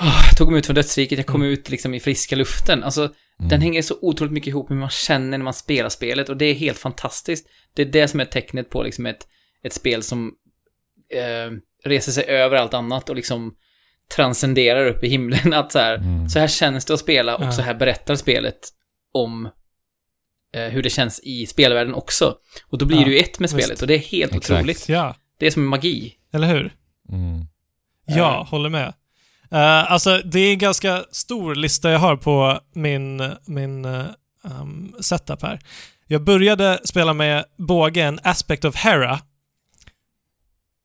"Åh, 0.00 0.22
jag 0.28 0.36
tog 0.36 0.50
mig 0.50 0.58
ut 0.58 0.66
från 0.66 0.74
dödsriket, 0.74 1.18
jag 1.18 1.26
kom 1.26 1.42
ut 1.42 1.70
liksom 1.70 1.94
i 1.94 2.00
friska 2.00 2.36
luften. 2.36 2.82
Alltså, 2.84 3.00
Mm. 3.40 3.48
den 3.48 3.60
hänger 3.60 3.82
så 3.82 3.94
otroligt 4.00 4.32
mycket 4.32 4.48
ihop 4.48 4.68
med 4.68 4.76
hur 4.76 4.80
man 4.80 4.90
känner 4.90 5.38
när 5.38 5.44
man 5.44 5.54
spelar 5.54 5.88
spelet 5.88 6.28
och 6.28 6.36
det 6.36 6.44
är 6.44 6.54
helt 6.54 6.78
fantastiskt. 6.78 7.46
Det 7.74 7.82
är 7.82 7.86
det 7.86 8.08
som 8.08 8.20
är 8.20 8.24
tecknet 8.24 8.70
på 8.70 8.82
liksom 8.82 9.06
ett, 9.06 9.26
ett 9.64 9.72
spel 9.72 10.02
som 10.02 10.32
eh, 11.14 11.52
reser 11.84 12.12
sig 12.12 12.24
över 12.24 12.56
allt 12.56 12.74
annat 12.74 13.08
och 13.10 13.16
liksom 13.16 13.54
transcenderar 14.16 14.86
upp 14.86 15.04
i 15.04 15.08
himlen. 15.08 15.52
Att 15.52 15.72
så 15.72 15.78
här, 15.78 15.94
Mm. 15.96 16.28
så 16.28 16.38
här 16.38 16.48
känns 16.48 16.84
det 16.84 16.94
att 16.94 17.00
spela 17.00 17.36
och 17.36 17.44
Ja. 17.44 17.52
så 17.52 17.62
här 17.62 17.74
berättar 17.74 18.14
spelet 18.14 18.58
om 19.12 19.48
hur 20.52 20.82
det 20.82 20.90
känns 20.90 21.20
i 21.20 21.46
spelvärlden 21.46 21.94
också. 21.94 22.34
Och 22.66 22.78
då 22.78 22.84
blir 22.86 22.98
Ja, 22.98 23.04
du 23.04 23.18
ett 23.18 23.38
med 23.38 23.50
visst. 23.50 23.64
spelet 23.64 23.80
och 23.82 23.88
det 23.88 23.94
är 23.94 23.98
helt 23.98 24.34
Exakt. 24.34 24.50
otroligt. 24.50 24.88
ja, 24.88 25.14
Det 25.38 25.46
är 25.46 25.50
som 25.50 25.66
magi. 25.66 26.14
eller 26.32 26.48
hur? 26.48 26.72
Mm. 27.12 27.46
Ja, 28.06 28.40
Eh. 28.40 28.46
håller 28.50 28.68
med. 28.68 28.94
Uh, 29.52 29.92
alltså, 29.92 30.18
det 30.24 30.38
är 30.40 30.52
en 30.52 30.58
ganska 30.58 31.04
stor 31.12 31.54
lista 31.54 31.90
jag 31.90 31.98
har 31.98 32.16
på 32.16 32.60
min, 32.74 33.32
min 33.46 33.84
uh, 33.84 34.04
um, 34.60 34.94
setup 35.00 35.42
här. 35.42 35.58
Jag 36.06 36.22
började 36.24 36.80
spela 36.84 37.12
med 37.12 37.44
bågen 37.58 38.20
Aspect 38.22 38.64
of 38.64 38.76
Hera. 38.76 39.20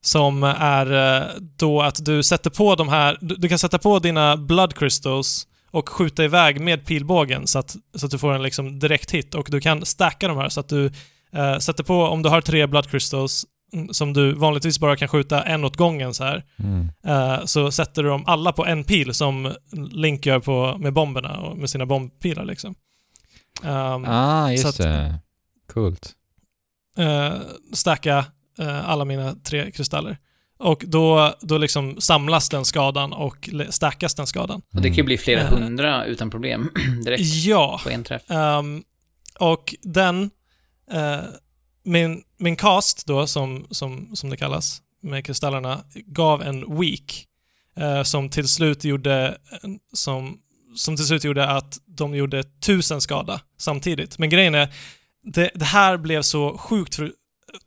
Som 0.01 0.43
är 0.43 0.91
eh, 1.21 1.27
då 1.57 1.81
att 1.81 2.05
du 2.05 2.23
sätter 2.23 2.49
på 2.49 2.75
de 2.75 2.89
här, 2.89 3.17
du, 3.21 3.35
du 3.35 3.49
kan 3.49 3.59
sätta 3.59 3.77
på 3.79 3.99
dina 3.99 4.37
blood 4.37 4.73
crystals 4.75 5.47
och 5.75 5.89
skjuta 5.89 6.23
iväg 6.23 6.61
med 6.61 6.85
pilbågen 6.85 7.47
så 7.47 7.59
att, 7.59 7.75
så 7.95 8.05
att 8.05 8.11
du 8.11 8.17
får 8.17 8.33
en 8.33 8.43
liksom 8.43 8.79
direkt 8.79 9.11
hit. 9.11 9.35
Och 9.35 9.47
du 9.51 9.61
kan 9.61 9.85
stacka 9.85 10.27
de 10.27 10.37
här 10.37 10.49
så 10.49 10.59
att 10.59 10.69
du 10.69 10.85
eh, 11.33 11.57
sätter 11.57 11.83
på, 11.83 12.01
om 12.03 12.21
du 12.23 12.29
har 12.29 12.41
tre 12.41 12.67
blood 12.67 12.89
crystals 12.89 13.45
mm, 13.73 13.93
som 13.93 14.13
du 14.13 14.33
vanligtvis 14.33 14.79
bara 14.79 14.95
kan 14.95 15.07
skjuta 15.07 15.43
en 15.43 15.63
åt 15.65 15.75
gången 15.77 16.13
så 16.13 16.23
här, 16.23 16.43
Mm. 16.59 16.89
eh, 17.05 17.45
så 17.45 17.71
sätter 17.71 18.03
du 18.03 18.09
dem 18.09 18.23
alla 18.27 18.51
på 18.53 18.65
en 18.65 18.83
pil 18.83 19.13
som 19.13 19.53
Link 19.91 20.25
gör 20.25 20.39
på, 20.39 20.77
med 20.79 20.93
bomberna 20.93 21.37
och 21.37 21.57
med 21.57 21.69
sina 21.69 21.85
bombpilar 21.85 22.45
liksom. 22.45 22.75
Um, 23.63 24.05
Ah, 24.07 24.51
just 24.51 24.65
att- 24.65 24.77
det. 24.77 25.19
Coolt. 25.73 26.13
eh, 26.97 27.33
stacka 27.73 28.25
eh, 28.59 28.89
alla 28.89 29.05
mina 29.05 29.35
tre 29.43 29.71
kristaller. 29.71 30.17
Och 30.57 30.83
då, 30.87 31.33
då 31.41 31.57
liksom 31.57 32.01
samlas 32.01 32.49
den 32.49 32.65
skadan 32.65 33.13
och 33.13 33.49
stackas 33.69 34.15
den 34.15 34.27
skadan. 34.27 34.61
Och 34.73 34.81
det 34.81 34.89
kan 34.89 34.97
ju 34.97 35.03
bli 35.03 35.17
flera 35.17 35.41
Mm. 35.47 35.63
hundra 35.63 36.05
utan 36.05 36.29
problem 36.29 36.69
direkt 37.05 37.23
Ja. 37.23 37.79
på 37.83 37.89
en 37.89 38.03
träff. 38.03 38.31
Ehm, 38.31 38.83
och 39.39 39.75
den, 39.81 40.29
eh, 40.91 41.17
min, 41.83 42.23
min 42.37 42.55
cast 42.55 43.07
då, 43.07 43.27
som, 43.27 43.67
som, 43.71 44.15
som 44.15 44.29
det 44.29 44.37
kallas, 44.37 44.81
med 45.01 45.25
kristallerna, 45.25 45.79
gav 46.05 46.41
en 46.43 46.79
weak. 46.79 47.25
eh, 47.77 48.03
som 48.03 48.29
till 48.29 48.47
slut 48.47 48.83
gjorde, 48.83 49.37
som, 49.93 50.37
som 50.75 50.95
till 50.95 51.05
slut 51.05 51.23
gjorde 51.23 51.47
att 51.49 51.77
de 51.85 52.15
gjorde 52.15 52.43
tusen 52.43 53.01
skada 53.01 53.41
samtidigt. 53.57 54.17
Men 54.19 54.29
grejen 54.29 54.55
är, 54.55 54.73
det, 55.23 55.51
det 55.55 55.65
här 55.65 55.97
blev 55.97 56.21
så 56.21 56.57
sjukt 56.57 56.99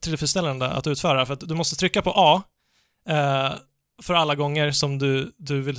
tillfredsställande 0.01 0.69
att 0.69 0.87
utföra, 0.87 1.27
för 1.27 1.35
att 1.35 1.41
du 1.41 1.55
måste 1.55 1.77
trycka 1.77 2.03
på 2.03 2.13
A 2.17 2.43
eh, 3.09 3.51
för 4.03 4.15
alla 4.15 4.35
gånger 4.35 4.71
som 4.71 4.99
du, 4.99 5.33
du 5.39 5.61
vill, 5.61 5.77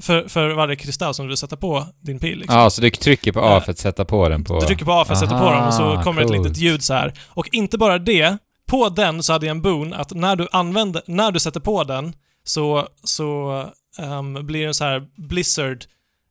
för, 0.00 0.28
för, 0.28 0.50
varje 0.50 0.76
kristall 0.76 1.14
som 1.14 1.26
du 1.26 1.28
vill 1.28 1.36
sätta 1.36 1.56
på 1.56 1.86
din 2.00 2.18
pil. 2.18 2.38
Liksom. 2.38 2.58
Ja, 2.58 2.70
så 2.70 2.80
du 2.80 2.90
trycker 2.90 3.32
på 3.32 3.40
A 3.40 3.56
Eh, 3.56 3.62
för 3.64 3.70
att 3.72 3.78
sätta 3.78 4.04
på 4.04 4.28
den 4.28 4.44
på... 4.44 4.60
Du 4.60 4.66
trycker 4.66 4.84
på 4.84 4.92
A 4.92 5.04
för 5.04 5.12
att 5.12 5.20
sätta 5.20 5.38
på 5.38 5.50
dem 5.50 5.66
och 5.66 5.74
så 5.74 5.82
Aha, 5.82 6.02
kommer 6.02 6.22
ett 6.22 6.28
coolt. 6.28 6.42
litet 6.42 6.58
ljud 6.58 6.82
så 6.82 6.94
här. 6.94 7.12
Och 7.28 7.48
inte 7.52 7.78
bara 7.78 7.98
det, 7.98 8.38
på 8.66 8.88
den 8.88 9.22
så 9.22 9.32
hade 9.32 9.46
jag 9.46 9.50
en 9.54 9.62
boon 9.62 9.92
att 9.94 10.10
när 10.14 10.36
du 10.36 10.48
använder, 10.52 11.02
när 11.06 11.32
du 11.32 11.40
sätter 11.40 11.60
på 11.60 11.84
den 11.84 12.12
så, 12.44 12.88
så 13.04 13.64
ehm, 13.98 14.46
blir 14.46 14.60
det 14.60 14.66
en 14.66 14.74
så 14.74 14.84
här 14.84 15.02
blizzard 15.16 15.84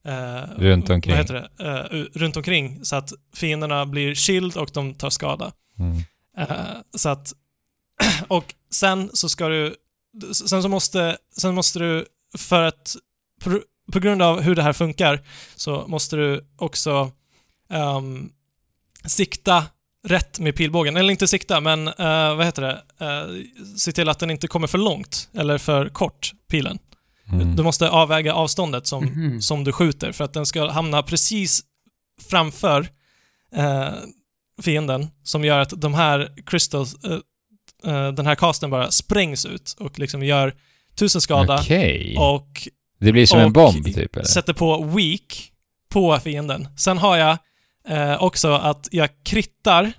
eh, 0.06 0.50
Runt 0.58 0.90
omkring. 0.90 1.12
Vad 1.16 1.20
heter 1.22 1.34
det? 1.58 1.66
Eh, 1.70 1.86
u- 2.00 2.10
runt 2.14 2.38
omkring 2.38 2.86
så 2.86 2.96
att 2.96 3.14
fienderna 3.36 3.86
blir 3.86 4.16
shield 4.16 4.58
och 4.58 4.70
de 4.74 4.94
tar 4.94 5.10
skada. 5.10 5.52
Mm. 5.80 5.98
Eh, 6.38 6.48
så 6.96 7.10
att, 7.10 7.34
och 8.28 8.54
sen 8.74 9.10
så 9.14 9.30
ska 9.30 9.48
du, 9.48 9.76
sen 10.34 10.64
så 10.64 10.70
måste, 10.70 11.18
sen 11.38 11.56
måste 11.56 11.80
du, 11.80 12.06
för 12.38 12.64
att, 12.64 12.96
på, 13.44 13.62
på 13.92 14.00
grund 14.00 14.22
av 14.22 14.42
hur 14.42 14.56
det 14.56 14.64
här 14.64 14.74
funkar, 14.74 15.22
så 15.56 15.86
måste 15.88 16.16
du 16.16 16.48
också 16.58 17.12
ehm, 17.70 18.30
sikta 19.06 19.66
rätt 20.08 20.40
med 20.40 20.56
pilbågen. 20.56 20.98
Eller 20.98 21.12
inte 21.12 21.28
sikta, 21.28 21.62
men 21.62 21.88
eh, 21.88 22.36
vad 22.36 22.46
heter 22.46 22.62
det? 22.62 23.06
Uh, 23.06 23.44
se 23.78 23.92
till 23.92 24.10
att 24.10 24.20
den 24.20 24.32
inte 24.32 24.48
kommer 24.48 24.68
för 24.68 24.78
långt 24.78 25.30
eller 25.34 25.58
för 25.58 25.90
kort, 25.90 26.32
pilen. 26.50 26.80
Mm. 27.34 27.56
Du 27.56 27.64
måste 27.64 27.90
avväga 27.90 28.34
avståndet 28.34 28.88
som, 28.88 29.06
Mhm. 29.06 29.42
som 29.42 29.64
du 29.64 29.72
skjuter 29.72 30.12
för 30.12 30.24
att 30.24 30.34
den 30.34 30.46
ska 30.46 30.70
hamna 30.72 31.04
precis 31.04 31.62
framför 32.30 32.90
eh, 33.56 33.90
fienden 34.62 35.08
som 35.24 35.44
gör 35.44 35.60
att 35.60 35.82
de 35.82 35.94
här 35.94 36.34
crystals, 36.46 37.04
eh, 37.04 37.18
eh, 37.86 38.08
den 38.12 38.26
här 38.26 38.36
casten 38.36 38.70
bara 38.70 38.92
sprängs 38.92 39.46
ut 39.46 39.76
och 39.80 40.00
liksom 40.00 40.24
gör 40.24 40.56
tusen 40.96 41.22
skada 41.22 41.60
Okej. 41.62 42.16
och 42.18 42.68
Det 43.00 43.12
blir 43.12 43.26
som 43.26 43.40
en 43.40 43.54
bomb 43.54 43.86
typ 43.86 44.16
eller? 44.16 44.26
sätter 44.26 44.54
på 44.54 44.84
weak 44.84 45.52
på 45.90 46.20
fienden. 46.20 46.68
Sen 46.78 46.98
har 46.98 47.18
jag 47.18 47.38
eh, 47.88 48.24
också 48.24 48.52
att 48.52 48.88
jag 48.92 49.10
krittar 49.26 49.92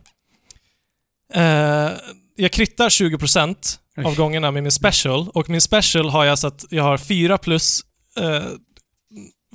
eh, 1.34 1.90
jag 2.36 2.52
krittar 2.52 2.88
20% 2.88 3.78
av 3.98 4.06
Oj. 4.06 4.14
gångerna 4.16 4.50
med 4.50 4.62
min 4.62 4.72
special 4.72 5.28
och 5.28 5.48
min 5.50 5.60
special 5.60 6.08
har 6.10 6.24
jag 6.24 6.38
så 6.38 6.46
att 6.46 6.64
jag 6.70 6.82
har 6.82 6.98
4 6.98 7.38
plus 7.38 7.80
eh, 8.20 8.42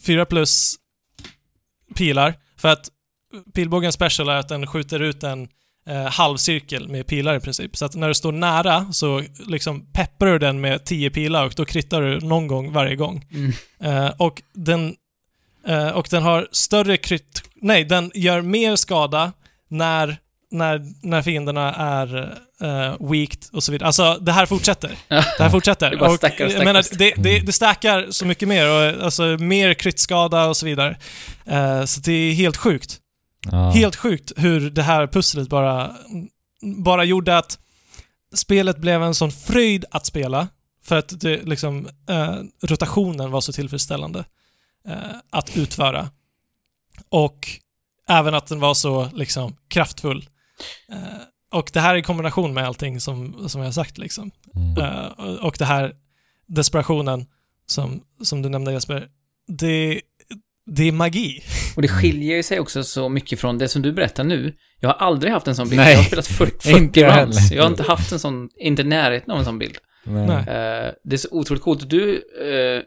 4 0.05 0.25
plus 0.25 0.75
pilar 1.95 2.33
för 2.57 2.69
att 2.69 2.89
pilbågen 3.53 3.91
special 3.93 4.29
är 4.29 4.35
att 4.35 4.49
den 4.49 4.67
skjuter 4.67 4.99
ut 4.99 5.23
en 5.23 5.47
eh, 5.89 6.03
halvcirkel 6.03 6.87
med 6.87 7.07
pilar 7.07 7.35
i 7.35 7.39
princip. 7.39 7.77
Så 7.77 7.85
att 7.85 7.95
när 7.95 8.07
du 8.07 8.13
står 8.13 8.31
nära 8.31 8.87
så 8.91 9.23
liksom 9.47 9.85
pepprar 9.93 10.31
du 10.31 10.39
den 10.39 10.61
med 10.61 10.85
10 10.85 11.09
pilar 11.09 11.45
och 11.45 11.53
då 11.55 11.65
krittar 11.65 12.01
du 12.01 12.19
någon 12.19 12.47
gång 12.47 12.71
varje 12.71 12.95
gång. 12.95 13.25
Mm. 13.33 13.53
Eh, 13.83 14.11
och, 14.17 14.41
den, 14.53 14.95
eh, 15.67 15.89
och 15.89 16.07
den 16.11 16.23
har 16.23 16.47
större 16.51 16.97
krit... 16.97 17.43
Nej, 17.55 17.83
den 17.83 18.11
gör 18.15 18.41
mer 18.41 18.75
skada 18.75 19.31
när, 19.69 20.17
när, 20.51 20.81
när 21.01 21.21
fienderna 21.21 21.73
är 21.73 22.39
uh, 22.63 23.11
weaked 23.11 23.39
och 23.51 23.63
så 23.63 23.71
vidare. 23.71 23.87
Alltså, 23.87 24.17
det 24.21 24.31
här 24.31 24.45
fortsätter. 24.45 24.91
Det 25.07 25.43
här 25.43 25.49
fortsätter. 25.49 25.91
Det 25.91 25.97
bara 25.97 26.09
och, 26.09 26.15
stackar 26.15 26.49
jag 26.49 26.65
menar, 26.65 26.81
stackar. 26.81 26.97
det, 26.97 27.29
det, 27.29 27.39
det 27.39 27.53
stackar 27.53 28.07
så 28.09 28.25
mycket 28.25 28.47
mer 28.47 28.69
och 28.69 29.03
alltså 29.03 29.23
mer 29.23 29.73
kritskada 29.73 30.45
och 30.45 30.57
så 30.57 30.65
vidare. 30.65 30.97
Eh, 31.45 31.85
så 31.85 32.01
det 32.01 32.11
är 32.11 32.33
helt 32.33 32.57
sjukt. 32.57 32.99
Ja. 33.51 33.69
Helt 33.69 33.95
sjukt 33.95 34.31
hur 34.35 34.69
det 34.69 34.83
här 34.83 35.07
pusslet 35.07 35.49
bara, 35.49 35.95
bara 36.83 37.03
gjorde 37.03 37.37
att 37.37 37.59
spelet 38.35 38.77
blev 38.77 39.03
en 39.03 39.15
sån 39.15 39.31
fröjd 39.31 39.85
att 39.91 40.05
spela. 40.05 40.47
För 40.83 40.95
att 40.97 41.19
det, 41.21 41.43
liksom, 41.43 41.87
eh, 42.09 42.35
rotationen 42.61 43.31
var 43.31 43.41
så 43.41 43.53
tillfredsställande 43.53 44.25
eh, 44.87 44.95
att 45.29 45.57
utföra. 45.57 46.09
Och 47.09 47.47
även 48.07 48.33
att 48.35 48.47
den 48.47 48.59
var 48.59 48.73
så 48.73 49.09
liksom, 49.13 49.55
kraftfull. 49.67 50.29
Eh, 50.91 50.97
och 51.51 51.69
det 51.73 51.79
här 51.79 51.95
i 51.95 52.01
kombination 52.01 52.53
med 52.53 52.67
allting 52.67 53.01
som, 53.01 53.49
som 53.49 53.61
jag 53.61 53.67
har 53.67 53.71
sagt. 53.71 53.97
Liksom. 53.97 54.31
Mm. 54.55 54.77
Eh, 54.77 55.05
och- 55.05 55.39
och 55.47 55.55
det 55.59 55.65
här 55.65 55.93
desperationen 56.47 57.25
som, 57.65 58.03
som 58.23 58.41
du 58.41 58.49
nämnde 58.49 58.73
Jesper, 58.73 59.07
det, 59.47 60.01
det 60.65 60.87
är 60.87 60.91
magi. 60.91 61.43
Och 61.75 61.81
det 61.81 61.87
skiljer 61.87 62.35
ju 62.35 62.43
sig 62.43 62.59
också 62.59 62.83
så 62.83 63.09
mycket 63.09 63.39
från 63.39 63.57
det 63.57 63.67
som 63.67 63.81
du 63.81 63.91
berättar 63.91 64.23
nu. 64.23 64.55
Jag 64.79 64.89
har 64.89 65.07
aldrig 65.07 65.33
haft 65.33 65.47
en 65.47 65.55
sån 65.55 65.69
bild. 65.69 65.81
Nej. 65.81 65.91
Jag 65.91 65.97
har 65.97 66.03
spelat 66.03 66.27
40, 66.27 66.69
Inte 66.69 66.99
40 66.99 66.99
jag 66.99 67.21
rounds. 67.21 67.51
Jag 67.51 67.63
har 67.63 67.69
inte 67.69 67.83
haft 67.83 68.11
en 68.11 68.19
sån, 68.19 68.49
inte 68.55 68.83
närheten 68.83 69.31
av 69.31 69.39
en 69.39 69.45
sån 69.45 69.59
bild. 69.59 69.77
Nej. 70.03 70.37
Eh, 70.37 70.91
det 71.03 71.13
är 71.13 71.17
så 71.17 71.27
otroligt 71.31 71.63
coolt. 71.63 71.89
Du 71.89 72.13
uh, 72.13 72.81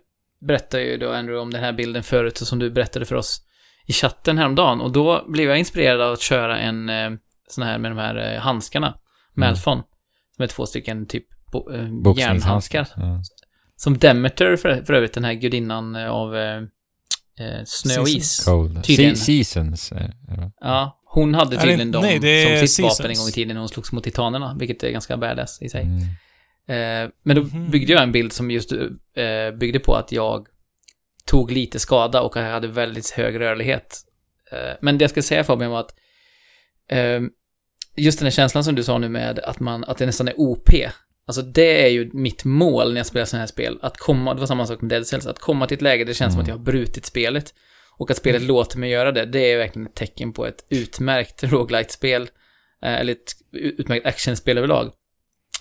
berättade 0.47 0.83
ju 0.83 0.97
då 0.97 1.13
Andrew 1.13 1.43
om 1.43 1.53
den 1.53 1.63
här 1.63 1.73
bilden 1.73 2.03
förut, 2.03 2.37
som 2.37 2.59
du 2.59 2.71
berättade 2.71 3.05
för 3.05 3.17
oss 3.17 3.43
i 3.87 3.93
chatten 3.93 4.39
häromdagen. 4.39 4.81
Och 4.81 4.93
då 4.93 5.25
blev 5.29 5.49
jag 5.49 5.59
inspirerad 5.59 6.01
av 6.01 6.13
att 6.13 6.21
köra 6.21 6.59
en 6.59 6.91
uh, 6.91 7.19
sån 7.49 7.65
här 7.65 7.79
med 7.79 7.91
de 7.91 7.99
här 7.99 8.35
uh, 8.35 8.41
handskarna. 8.41 8.95
Malfon. 9.35 9.83
Som 10.37 10.43
är 10.43 10.47
två 10.47 10.67
stycken 10.67 11.07
typ 11.07 11.25
bo, 11.53 11.71
uh, 11.71 12.19
järnhandskar. 12.19 12.89
Ja. 12.97 13.23
Som 13.77 13.99
Demeter 13.99 14.57
för, 14.57 14.85
för 14.85 14.93
övrigt, 14.93 15.13
den 15.13 15.25
här 15.25 15.35
gudinnan 15.35 15.97
eh, 15.97 16.11
av 16.11 16.35
eh, 17.41 17.47
eh, 17.47 17.61
snö 17.67 17.99
och 18.01 18.09
is. 18.09 18.45
Tydligen. 18.83 19.17
Se- 19.17 19.45
seasons. 19.45 19.89
det, 19.89 20.13
va? 20.37 20.53
Ja, 20.61 21.01
hon 21.05 21.35
hade 21.35 21.57
tydligen 21.57 21.93
dem 21.93 22.03
nej, 22.03 22.13
som 22.59 22.69
sitt 22.69 22.83
vapen 22.85 22.95
Seasons. 22.95 23.11
en 23.11 23.17
gång 23.17 23.29
i 23.29 23.33
tiden 23.33 23.55
när 23.55 23.61
hon 23.61 23.69
slogs 23.69 23.93
mot 23.93 24.05
titanerna, 24.05 24.57
vilket 24.59 24.83
är 24.83 24.91
ganska 24.91 25.17
badass 25.17 25.63
i 25.63 25.69
sig. 25.69 25.83
Mm. 25.83 26.01
Eh, 26.69 27.11
men 27.23 27.37
då 27.37 27.43
Mhm. 27.43 27.71
byggde 27.71 27.93
jag 27.93 28.03
en 28.03 28.13
bild 28.13 28.33
som 28.33 28.51
just 28.51 28.73
eh, 28.73 28.79
byggde 29.59 29.79
på 29.79 29.95
att 29.95 30.13
jag 30.13 30.47
tog 31.25 31.51
lite 31.53 31.79
skada 31.79 32.23
och 32.23 32.37
jag 32.37 32.51
hade 32.51 32.69
väldigt 32.69 33.11
hög 33.11 33.41
rörlighet. 33.41 33.97
Eh, 34.53 34.77
men 34.81 34.99
det 34.99 35.03
jag 35.03 35.11
ska 35.11 35.23
säga 35.23 35.45
Fabian 35.45 35.71
var 35.71 35.81
att 35.81 35.95
eh, 36.91 37.21
just 37.97 38.19
den 38.19 38.27
här 38.27 38.31
känslan 38.31 38.65
som 38.65 38.75
du 38.75 38.83
sa 38.83 38.99
nu 38.99 39.09
med 39.09 39.39
att, 39.39 39.61
man, 39.61 39.85
att 39.85 39.99
det 39.99 40.07
nästan 40.07 40.29
är 40.29 40.35
OP. 40.37 40.69
Alltså 41.27 41.43
det 41.43 41.85
är 41.85 41.89
ju 41.89 42.11
mitt 42.13 42.45
mål 42.45 42.93
när 42.93 42.99
jag 42.99 43.07
spelar 43.07 43.25
sådana 43.27 43.41
här 43.43 43.47
spel. 43.47 43.79
Att 43.83 43.97
komma, 43.99 44.35
det 44.35 44.41
var 44.41 44.47
samma 44.47 44.67
sak 44.67 44.81
med 44.81 44.89
Dead 44.91 45.07
Cells, 45.07 45.27
att 45.27 45.39
komma 45.39 45.67
till 45.67 45.75
ett 45.75 45.83
läge 45.83 46.05
där 46.05 46.09
det 46.09 46.15
känns 46.15 46.33
som 46.33 46.41
Mm. 46.41 46.43
att 46.43 46.49
jag 46.49 46.55
har 46.55 46.65
brutit 46.65 47.07
spelet. 47.07 47.55
Och 47.99 48.11
att 48.11 48.17
spelet 48.17 48.43
låter 48.43 48.79
mig 48.79 48.91
göra 48.91 49.13
det, 49.13 49.25
det 49.27 49.53
är 49.53 49.59
verkligen 49.59 49.87
ett 49.87 49.95
tecken 49.95 50.33
på 50.33 50.47
ett 50.47 50.65
utmärkt 50.69 51.45
roguelite-spel. 51.53 52.23
eh, 52.83 52.95
Eller 53.01 53.13
ett 53.13 53.33
utmärkt 53.53 54.07
actionspel 54.07 54.59
överlag. 54.59 54.93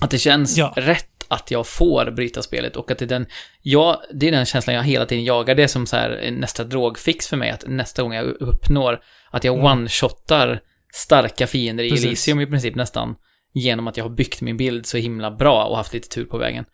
Att 0.01 0.11
det 0.11 0.17
känns 0.19 0.57
Ja. 0.57 0.73
rätt 0.77 1.09
att 1.27 1.51
jag 1.51 1.67
får 1.67 2.11
bryta 2.11 2.41
spelet 2.41 2.75
och 2.75 2.91
att 2.91 2.97
det 2.97 3.05
är 3.05 3.09
den, 3.09 3.25
ja, 3.61 4.03
det 4.13 4.27
är 4.27 4.31
den 4.31 4.45
känslan 4.45 4.75
jag 4.75 4.83
hela 4.83 5.05
tiden 5.05 5.23
jagar. 5.23 5.55
Det 5.55 5.63
är 5.63 5.67
som 5.67 5.85
så 5.87 5.95
här 5.95 6.31
nästa 6.31 6.63
drogfix 6.63 7.27
för 7.27 7.37
mig, 7.37 7.49
att 7.51 7.63
nästa 7.67 8.01
gång 8.03 8.13
jag 8.13 8.25
uppnår 8.25 9.01
att 9.31 9.43
jag 9.43 9.55
Mm. 9.59 9.65
one-shottar 9.67 10.59
starka 10.93 11.47
fiender 11.47 11.83
i 11.83 11.89
Precis. 11.89 12.05
Elysium 12.05 12.39
i 12.41 12.45
princip 12.45 12.75
nästan, 12.75 13.15
genom 13.55 13.87
att 13.87 13.97
jag 13.97 14.03
har 14.03 14.09
byggt 14.09 14.41
min 14.41 14.57
bild 14.57 14.85
så 14.85 14.97
himla 14.97 15.31
bra 15.31 15.65
och 15.65 15.77
haft 15.77 15.93
lite 15.93 16.09
tur 16.09 16.25
på 16.25 16.37
vägen. 16.37 16.65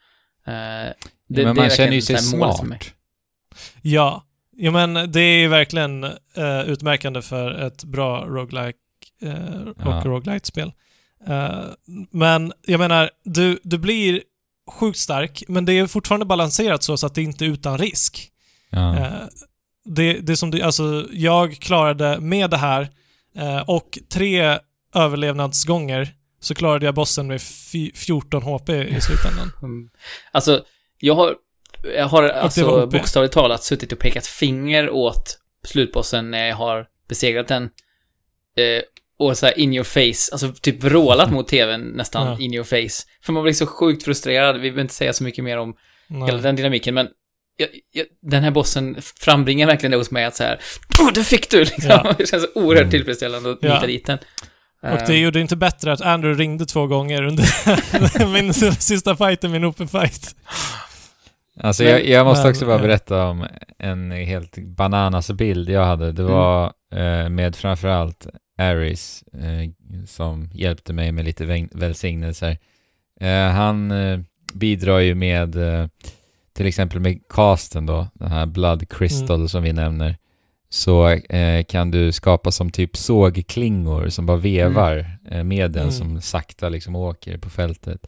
Eh, 0.48 0.54
det, 0.54 0.94
Men 1.28 1.36
det 1.36 1.42
är 1.42 1.54
man 1.54 1.70
känner 1.70 1.92
ju 1.94 2.02
sig 2.02 2.18
så 2.18 2.32
här 2.36 2.40
målet 2.40 2.58
för 2.60 2.66
mig. 2.66 2.80
smart. 2.82 2.96
Ja, 3.82 4.26
Jo 4.58 4.72
men 4.72 5.12
det 5.12 5.20
är 5.22 5.40
ju 5.40 5.48
verkligen 5.48 6.04
eh, 6.04 6.62
utmärkande 6.68 7.22
för 7.22 7.52
ett 7.52 7.84
bra 7.84 8.26
roguelike 8.26 8.78
eh, 9.22 9.62
och 9.68 9.76
Ja. 9.86 10.02
roguelite-spel. 10.06 10.72
Eh, 11.28 11.60
men 12.12 12.54
jag 12.66 12.80
menar, 12.80 13.10
du, 13.24 13.60
du 13.64 13.78
blir 13.78 14.22
sjukt 14.72 14.98
stark, 15.00 15.44
men 15.48 15.66
det 15.66 15.74
är 15.74 15.88
fortfarande 15.88 16.26
balanserat 16.26 16.84
så, 16.84 16.98
så 16.98 17.08
att 17.08 17.16
det 17.16 17.22
inte 17.22 17.46
är 17.46 17.50
utan 17.50 17.78
risk. 17.78 18.32
Ja. 18.70 19.10
Det, 19.86 20.14
det 20.14 20.38
som 20.38 20.52
du, 20.52 20.62
alltså 20.62 21.08
jag 21.12 21.56
klarade 21.56 22.20
med 22.20 22.50
det 22.50 22.58
här 22.58 22.90
och 23.68 24.00
tre 24.14 24.60
överlevnadsgånger 24.96 26.14
så 26.42 26.56
klarade 26.56 26.86
jag 26.86 26.96
bossen 26.96 27.28
med 27.28 27.42
fy- 27.42 27.92
14 27.96 28.44
HP 28.44 28.70
i 28.70 29.02
slutändan. 29.02 29.52
Mm. 29.64 29.90
Alltså, 30.32 30.64
jag 31.00 31.16
har, 31.16 31.36
jag 31.96 32.06
har 32.08 32.24
alltså 32.24 32.88
bokstavligt 32.88 33.34
talat 33.34 33.64
suttit 33.64 33.92
och 33.92 34.00
pekat 34.00 34.28
finger 34.28 34.90
åt 34.90 35.38
slutbossen 35.66 36.32
när 36.32 36.48
jag 36.48 36.56
har 36.56 36.86
besegrat 37.10 37.48
den. 37.48 37.64
Eh, 38.58 38.82
och 39.20 39.38
så 39.38 39.46
här 39.46 39.60
in 39.60 39.74
your 39.74 39.84
face, 39.84 40.32
alltså 40.32 40.52
typ 40.62 40.84
vrålat 40.84 41.32
mot 41.32 41.48
tvn 41.48 41.82
nästan 41.82 42.28
Ja. 42.28 42.38
in 42.40 42.54
your 42.54 42.64
face. 42.64 43.08
För 43.26 43.34
man 43.34 43.44
blir 43.44 43.54
så 43.54 43.66
sjukt 43.68 44.04
frustrerad, 44.04 44.56
vi 44.56 44.62
behöver 44.62 44.82
inte 44.82 44.94
säga 44.94 45.14
så 45.14 45.24
mycket 45.24 45.44
mer 45.44 45.58
om 45.58 45.76
hela 46.10 46.26
Nej. 46.26 46.42
den 46.42 46.56
dynamiken, 46.56 46.94
men 46.94 47.08
jag, 47.58 47.70
jag, 47.92 48.06
den 48.22 48.44
här 48.44 48.52
bossen 48.52 48.98
frambringar 49.02 49.68
verkligen 49.68 49.92
det 49.92 49.98
hos 49.98 50.12
mig 50.12 50.26
att 50.26 50.36
så 50.36 50.44
här, 50.44 50.60
"Åh, 51.02 51.12
det 51.14 51.24
fick 51.24 51.50
du! 51.50 51.60
Liksom. 51.60 51.82
Ja. 51.90 52.16
Det 52.18 52.30
känns 52.30 52.44
så 52.44 52.50
oerhört 52.56 52.82
Mm. 52.82 52.92
tillfredsställande 52.92 53.52
att 53.52 53.58
Ja. 53.62 53.74
nita 53.74 53.88
dit 53.88 54.06
den. 54.06 54.18
Och 54.82 54.98
det 55.08 55.14
Eh, 55.14 55.20
gjorde 55.24 55.40
inte 55.40 55.56
bättre 55.56 55.94
att 55.94 56.02
Andrew 56.02 56.44
ringde 56.44 56.66
två 56.66 56.88
gånger 56.88 57.22
under 57.24 57.46
min 58.34 58.54
sista 58.74 59.16
fight, 59.16 59.44
min 59.44 59.66
open 59.66 59.88
fight. 59.88 60.36
Alltså 61.60 61.84
Men- 61.84 61.92
jag, 61.92 62.06
jag 62.06 62.26
måste 62.26 62.44
men, 62.44 62.52
också 62.52 62.66
bara 62.66 62.80
berätta 62.80 63.26
om 63.26 63.48
en 63.80 64.12
helt 64.12 64.58
bananas 64.58 65.32
bild 65.32 65.70
jag 65.70 65.86
hade. 65.86 66.12
Det 66.12 66.24
var 66.24 66.66
eh, 66.94 67.30
med 67.30 67.56
framförallt 67.56 68.28
Aris 68.58 69.24
eh, 69.34 69.70
som 70.08 70.50
hjälpte 70.54 70.94
mig 70.94 71.12
med 71.12 71.26
lite 71.26 71.68
välsignelser. 71.72 72.58
Eh, 73.22 73.48
han 73.48 73.94
bidrar 74.54 75.00
ju 75.00 75.16
med 75.16 75.56
till 76.54 76.66
exempel 76.66 77.00
med 77.00 77.20
casten 77.30 77.86
då, 77.86 78.08
den 78.14 78.32
här 78.32 78.46
Blood 78.46 78.90
Crystal 78.90 79.50
som 79.50 79.64
vi 79.64 79.74
nämner. 79.74 80.18
Så 80.74 81.08
eh, 81.10 81.64
kan 81.64 81.92
du 81.92 82.12
skapa 82.12 82.52
som 82.52 82.70
typ 82.70 82.98
sågklingor 82.98 84.10
som 84.10 84.26
bara 84.26 84.38
vevar 84.38 85.18
eh, 85.32 85.44
med 85.44 85.72
den 85.72 85.82
Mm. 85.82 85.92
som 85.92 86.22
sakta 86.22 86.70
liksom 86.70 86.96
åker 86.96 87.38
på 87.38 87.50
fältet. 87.50 88.08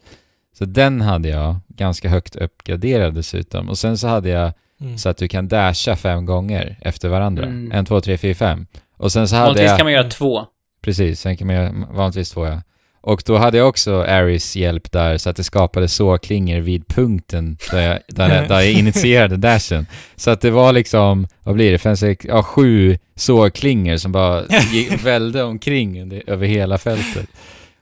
Så 0.58 0.64
den 0.64 1.00
hade 1.00 1.28
jag 1.28 1.56
ganska 1.68 2.08
högt 2.08 2.36
uppgraderad 2.36 3.14
dessutom. 3.14 3.68
Och 3.68 3.78
sen 3.78 3.98
så 3.98 4.08
hade 4.08 4.28
jag 4.28 4.52
Mm. 4.80 4.98
så 4.98 5.08
att 5.08 5.16
du 5.16 5.28
kan 5.28 5.48
dasha 5.48 5.96
fem 5.96 6.26
gånger 6.26 6.76
efter 6.80 7.08
varandra. 7.08 7.44
Mm. 7.46 7.72
En, 7.72 7.84
två, 7.84 8.00
tre, 8.00 8.18
fyra, 8.18 8.34
fem. 8.34 8.66
Och 8.96 9.12
sen 9.12 9.28
så 9.28 9.36
hade 9.36 9.46
Vanligtvis 9.46 9.70
jag... 9.70 9.78
kan 9.78 9.86
man 9.86 9.92
göra 9.92 10.08
två. 10.10 10.46
Precis, 10.82 11.20
sen 11.20 11.36
kan 11.36 11.46
man 11.46 11.56
göra 11.56 11.72
vanligtvis 11.92 12.30
två 12.30 12.46
ja. 12.46 12.62
Och 13.06 13.22
då 13.26 13.36
hade 13.36 13.58
jag 13.58 13.68
också 13.68 14.02
Aris 14.02 14.56
hjälp 14.56 14.92
där 14.92 15.18
så 15.18 15.30
att 15.30 15.36
det 15.36 15.44
skapade 15.44 15.88
såklingor 15.88 16.60
vid 16.60 16.86
punkten 16.88 17.56
där 17.70 17.80
jag, 17.82 17.98
där, 18.08 18.48
där 18.48 18.60
jag 18.60 18.72
initierade 18.78 19.36
dashen. 19.36 19.86
Så 20.16 20.30
att 20.30 20.40
det 20.40 20.50
var 20.50 20.72
liksom, 20.72 21.26
vad 21.42 21.54
blir 21.54 21.72
det, 21.72 21.78
fem, 21.78 21.96
sex, 21.96 22.24
ja 22.28 22.42
sju 22.42 22.98
såklingor 23.16 23.96
som 23.96 24.12
bara 24.12 24.42
välde 25.04 25.42
omkring 25.42 26.20
över 26.26 26.46
hela 26.46 26.78
fältet. 26.78 27.26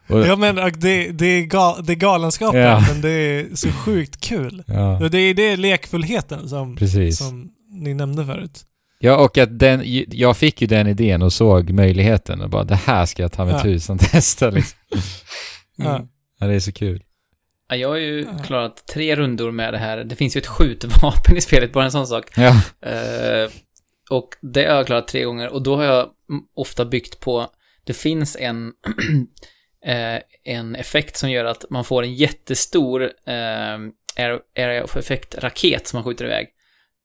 Och, 0.09 0.27
Ja 0.27 0.37
men 0.37 0.57
det, 0.57 1.09
det, 1.13 1.27
är 1.27 1.43
gal, 1.43 1.85
det 1.85 1.93
är 1.93 1.97
galenskapen, 1.97 2.61
Ja. 2.61 2.85
men 2.93 3.01
det 3.01 3.11
är 3.11 3.47
så 3.57 3.69
sjukt 3.73 4.21
kul. 4.21 4.63
ja, 4.67 5.09
Det 5.11 5.19
är 5.19 5.35
det 5.35 5.43
är 5.43 5.57
lekfullheten 5.57 6.49
som, 6.49 6.77
precis. 6.77 7.19
som 7.19 7.49
ni 7.71 7.95
nämnde 7.95 8.27
förut. 8.27 8.61
Ja, 9.05 9.17
och 9.25 9.39
att 9.39 9.59
den, 9.59 9.83
jag 10.09 10.37
fick 10.37 10.61
ju 10.61 10.67
den 10.67 10.87
idén 10.87 11.23
och 11.23 11.33
såg 11.33 11.71
möjligheten 11.71 12.41
och 12.41 12.51
bara 12.51 12.65
det 12.65 12.75
här 12.75 13.07
ska 13.07 13.23
jag 13.23 13.33
ta 13.33 13.45
med 13.45 13.55
Ja. 13.55 13.63
tusan 13.63 13.99
testa 13.99 14.51
liksom. 14.51 14.79
Ja. 15.77 16.07
Ja, 16.41 16.47
det 16.47 16.55
är 16.55 16.61
så 16.61 16.73
kul. 16.73 17.03
Ja, 17.69 17.77
jag 17.77 17.89
har 17.89 17.97
ju 17.97 18.21
Ja. 18.39 18.45
klarat 18.45 18.87
tre 18.87 19.17
rundor 19.17 19.51
med 19.51 19.75
det 19.75 19.79
här. 19.79 20.05
Det 20.05 20.17
finns 20.17 20.37
ju 20.37 20.39
ett 20.39 20.47
skjutvapen 20.47 21.37
i 21.37 21.41
spelet, 21.41 21.73
bara 21.73 21.85
en 21.85 21.93
sån 21.93 22.07
sak. 22.07 22.25
Ja, 22.37 22.63
Eh, 22.89 23.51
och 24.11 24.29
det 24.41 24.65
har 24.65 24.77
jag 24.77 24.87
klarat 24.87 25.09
tre 25.09 25.25
gånger 25.25 25.49
och 25.49 25.63
då 25.63 25.77
har 25.77 25.85
jag 25.85 26.09
mm, 26.31 26.43
ofta 26.55 26.85
byggt 26.85 27.21
på, 27.21 27.47
det 27.85 27.93
finns 27.93 28.37
en, 28.41 28.73
eh, 29.87 30.19
en 30.55 30.77
effekt 30.77 31.17
som 31.17 31.31
gör 31.31 31.45
att 31.45 31.65
man 31.71 31.85
får 31.85 32.03
en 32.03 32.15
jättestor 32.15 33.03
eh, 33.27 33.79
air- 34.17 34.41
area 34.59 34.85
of 34.85 34.97
effect-raket 34.97 35.87
som 35.87 35.97
man 35.97 36.05
skjuter 36.05 36.25
iväg. 36.25 36.47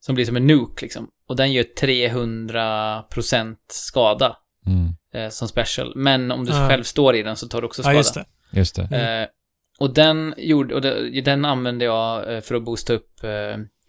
Som 0.00 0.14
blir 0.14 0.24
som 0.24 0.36
en 0.36 0.46
nuke 0.46 0.82
liksom. 0.84 1.08
Och 1.28 1.36
den 1.36 1.52
gör 1.52 1.64
300% 1.80 3.56
skada 3.72 4.36
mm, 4.66 4.88
eh, 5.14 5.30
som 5.30 5.48
special. 5.48 5.92
Men 5.96 6.30
om 6.32 6.44
du 6.44 6.52
Ja. 6.52 6.68
själv 6.68 6.82
står 6.82 7.16
i 7.16 7.22
den 7.22 7.36
så 7.36 7.48
tar 7.48 7.60
du 7.60 7.66
också 7.66 7.82
Ja, 7.82 7.84
skada. 7.84 7.96
just 7.96 8.14
det. 8.14 8.24
just 8.52 8.76
det. 8.76 8.82
Mm. 8.82 9.22
Eh, 9.22 9.28
och 9.80 9.94
den 9.94 10.34
gjorde, 10.36 10.74
och 10.74 10.80
det, 10.80 11.20
den 11.20 11.44
använde 11.44 11.84
jag 11.84 12.34
eh, 12.34 12.40
för 12.40 12.54
att 12.54 12.64
boosta 12.64 12.92
upp 12.92 13.24
eh, 13.24 13.30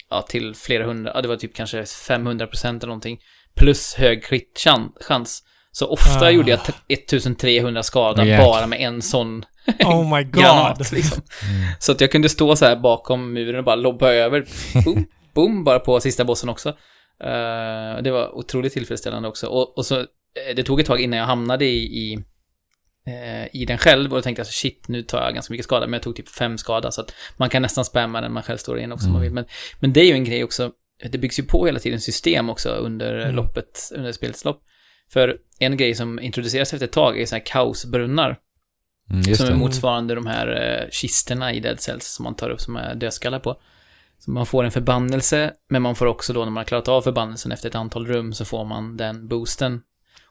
ja, 0.09 0.21
till 0.21 0.55
flera 0.55 0.85
hundra, 0.85 1.11
ja, 1.15 1.21
det 1.21 1.27
var 1.27 1.35
typ 1.35 1.55
kanske 1.55 1.81
500% 1.83 2.67
eller 2.67 2.87
någonting. 2.87 3.19
Plus 3.55 3.93
hög 3.93 4.23
crit-chans. 4.25 5.43
Så 5.71 5.87
ofta 5.87 6.25
Ah. 6.25 6.29
gjorde 6.29 6.51
jag 6.51 6.63
t- 6.65 6.73
1300 6.87 7.83
skada 7.83 8.25
jäklar. 8.25 8.45
bara 8.45 8.67
med 8.67 8.79
en 8.81 9.01
sån 9.01 9.45
Oh 9.85 10.15
my 10.17 10.23
god. 10.23 10.33
granat. 10.43 10.91
Liksom. 10.91 11.21
Mm. 11.49 11.67
Så 11.79 11.91
att 11.91 12.01
jag 12.01 12.11
kunde 12.11 12.29
stå 12.29 12.55
så 12.55 12.65
här 12.65 12.75
bakom 12.75 13.33
muren 13.33 13.55
och 13.59 13.63
bara 13.65 13.75
lobba 13.75 14.11
över. 14.11 14.45
Boom, 15.33 15.63
bara 15.63 15.79
på 15.79 15.99
sista 15.99 16.23
bossen 16.25 16.49
också. 16.49 16.69
Eh, 17.23 18.01
det 18.03 18.11
var 18.11 18.35
otroligt 18.35 18.73
tillfredsställande 18.73 19.27
också. 19.29 19.47
Och, 19.47 19.77
och 19.77 19.85
så, 19.85 19.99
eh, 19.99 20.05
det 20.55 20.63
tog 20.63 20.79
ett 20.79 20.85
tag 20.85 20.99
innan 21.01 21.19
jag 21.19 21.25
hamnade 21.25 21.65
i, 21.65 21.77
i, 21.83 22.13
eh, 23.07 23.55
i 23.61 23.65
den 23.65 23.77
själv 23.77 24.11
och 24.11 24.17
då 24.17 24.21
tänkte 24.21 24.39
jag 24.39 24.47
så 24.47 24.53
shit, 24.53 24.87
nu 24.87 25.01
tar 25.03 25.21
jag 25.23 25.33
ganska 25.33 25.51
mycket 25.53 25.63
skada. 25.63 25.85
Men 25.87 25.93
jag 25.93 26.01
tog 26.03 26.15
typ 26.15 26.29
fem 26.29 26.57
skada 26.57 26.91
så 26.91 27.01
att 27.01 27.13
man 27.37 27.49
kan 27.49 27.61
nästan 27.61 27.85
spamma 27.85 28.21
den 28.21 28.33
man 28.33 28.43
själv 28.43 28.57
står 28.57 28.79
in 28.79 28.91
också 28.91 29.05
om 29.07 29.11
man 29.13 29.21
Mm. 29.21 29.23
vill. 29.33 29.33
Men, 29.33 29.45
men 29.79 29.93
det 29.93 29.99
är 30.01 30.05
ju 30.05 30.13
en 30.13 30.23
grej 30.23 30.43
också, 30.43 30.71
det 31.11 31.17
byggs 31.17 31.39
ju 31.39 31.43
på 31.43 31.65
hela 31.65 31.79
tiden 31.79 31.99
system 31.99 32.49
också 32.49 32.69
under 32.69 33.13
Mm. 33.19 33.35
loppet, 33.35 33.79
under 33.95 34.11
spelets 34.11 34.45
lopp. 34.45 34.63
För 35.13 35.37
en 35.59 35.77
grej 35.77 35.95
som 35.95 36.19
introduceras 36.19 36.73
efter 36.73 36.85
ett 36.87 36.91
tag 36.93 37.21
är 37.21 37.25
så 37.25 37.35
här 37.35 37.45
kaosbrunnar. 37.45 38.37
Mm, 39.11 39.35
Som 39.35 39.47
är 39.47 39.55
motsvarande 39.55 40.15
de 40.15 40.25
här 40.25 40.47
eh, 40.83 40.89
kisterna 40.91 41.53
i 41.53 41.59
Dead 41.59 41.79
Cells 41.79 42.05
som 42.07 42.23
man 42.23 42.35
tar 42.35 42.49
upp 42.49 42.61
som 42.61 42.75
är 42.75 42.95
dödskallar 42.95 43.39
på. 43.39 43.61
Så 44.19 44.31
man 44.31 44.45
får 44.45 44.63
en 44.63 44.71
förbannelse, 44.71 45.53
men 45.69 45.81
man 45.81 45.95
får 45.95 46.05
också 46.05 46.33
då 46.33 46.39
när 46.39 46.45
man 46.51 46.57
har 46.57 46.65
klarat 46.65 46.87
av 46.87 47.01
förbannelsen 47.01 47.51
efter 47.51 47.69
ett 47.69 47.75
antal 47.75 48.07
rum 48.07 48.33
så 48.33 48.45
får 48.45 48.65
man 48.65 48.97
den 48.97 49.27
boosten. 49.27 49.81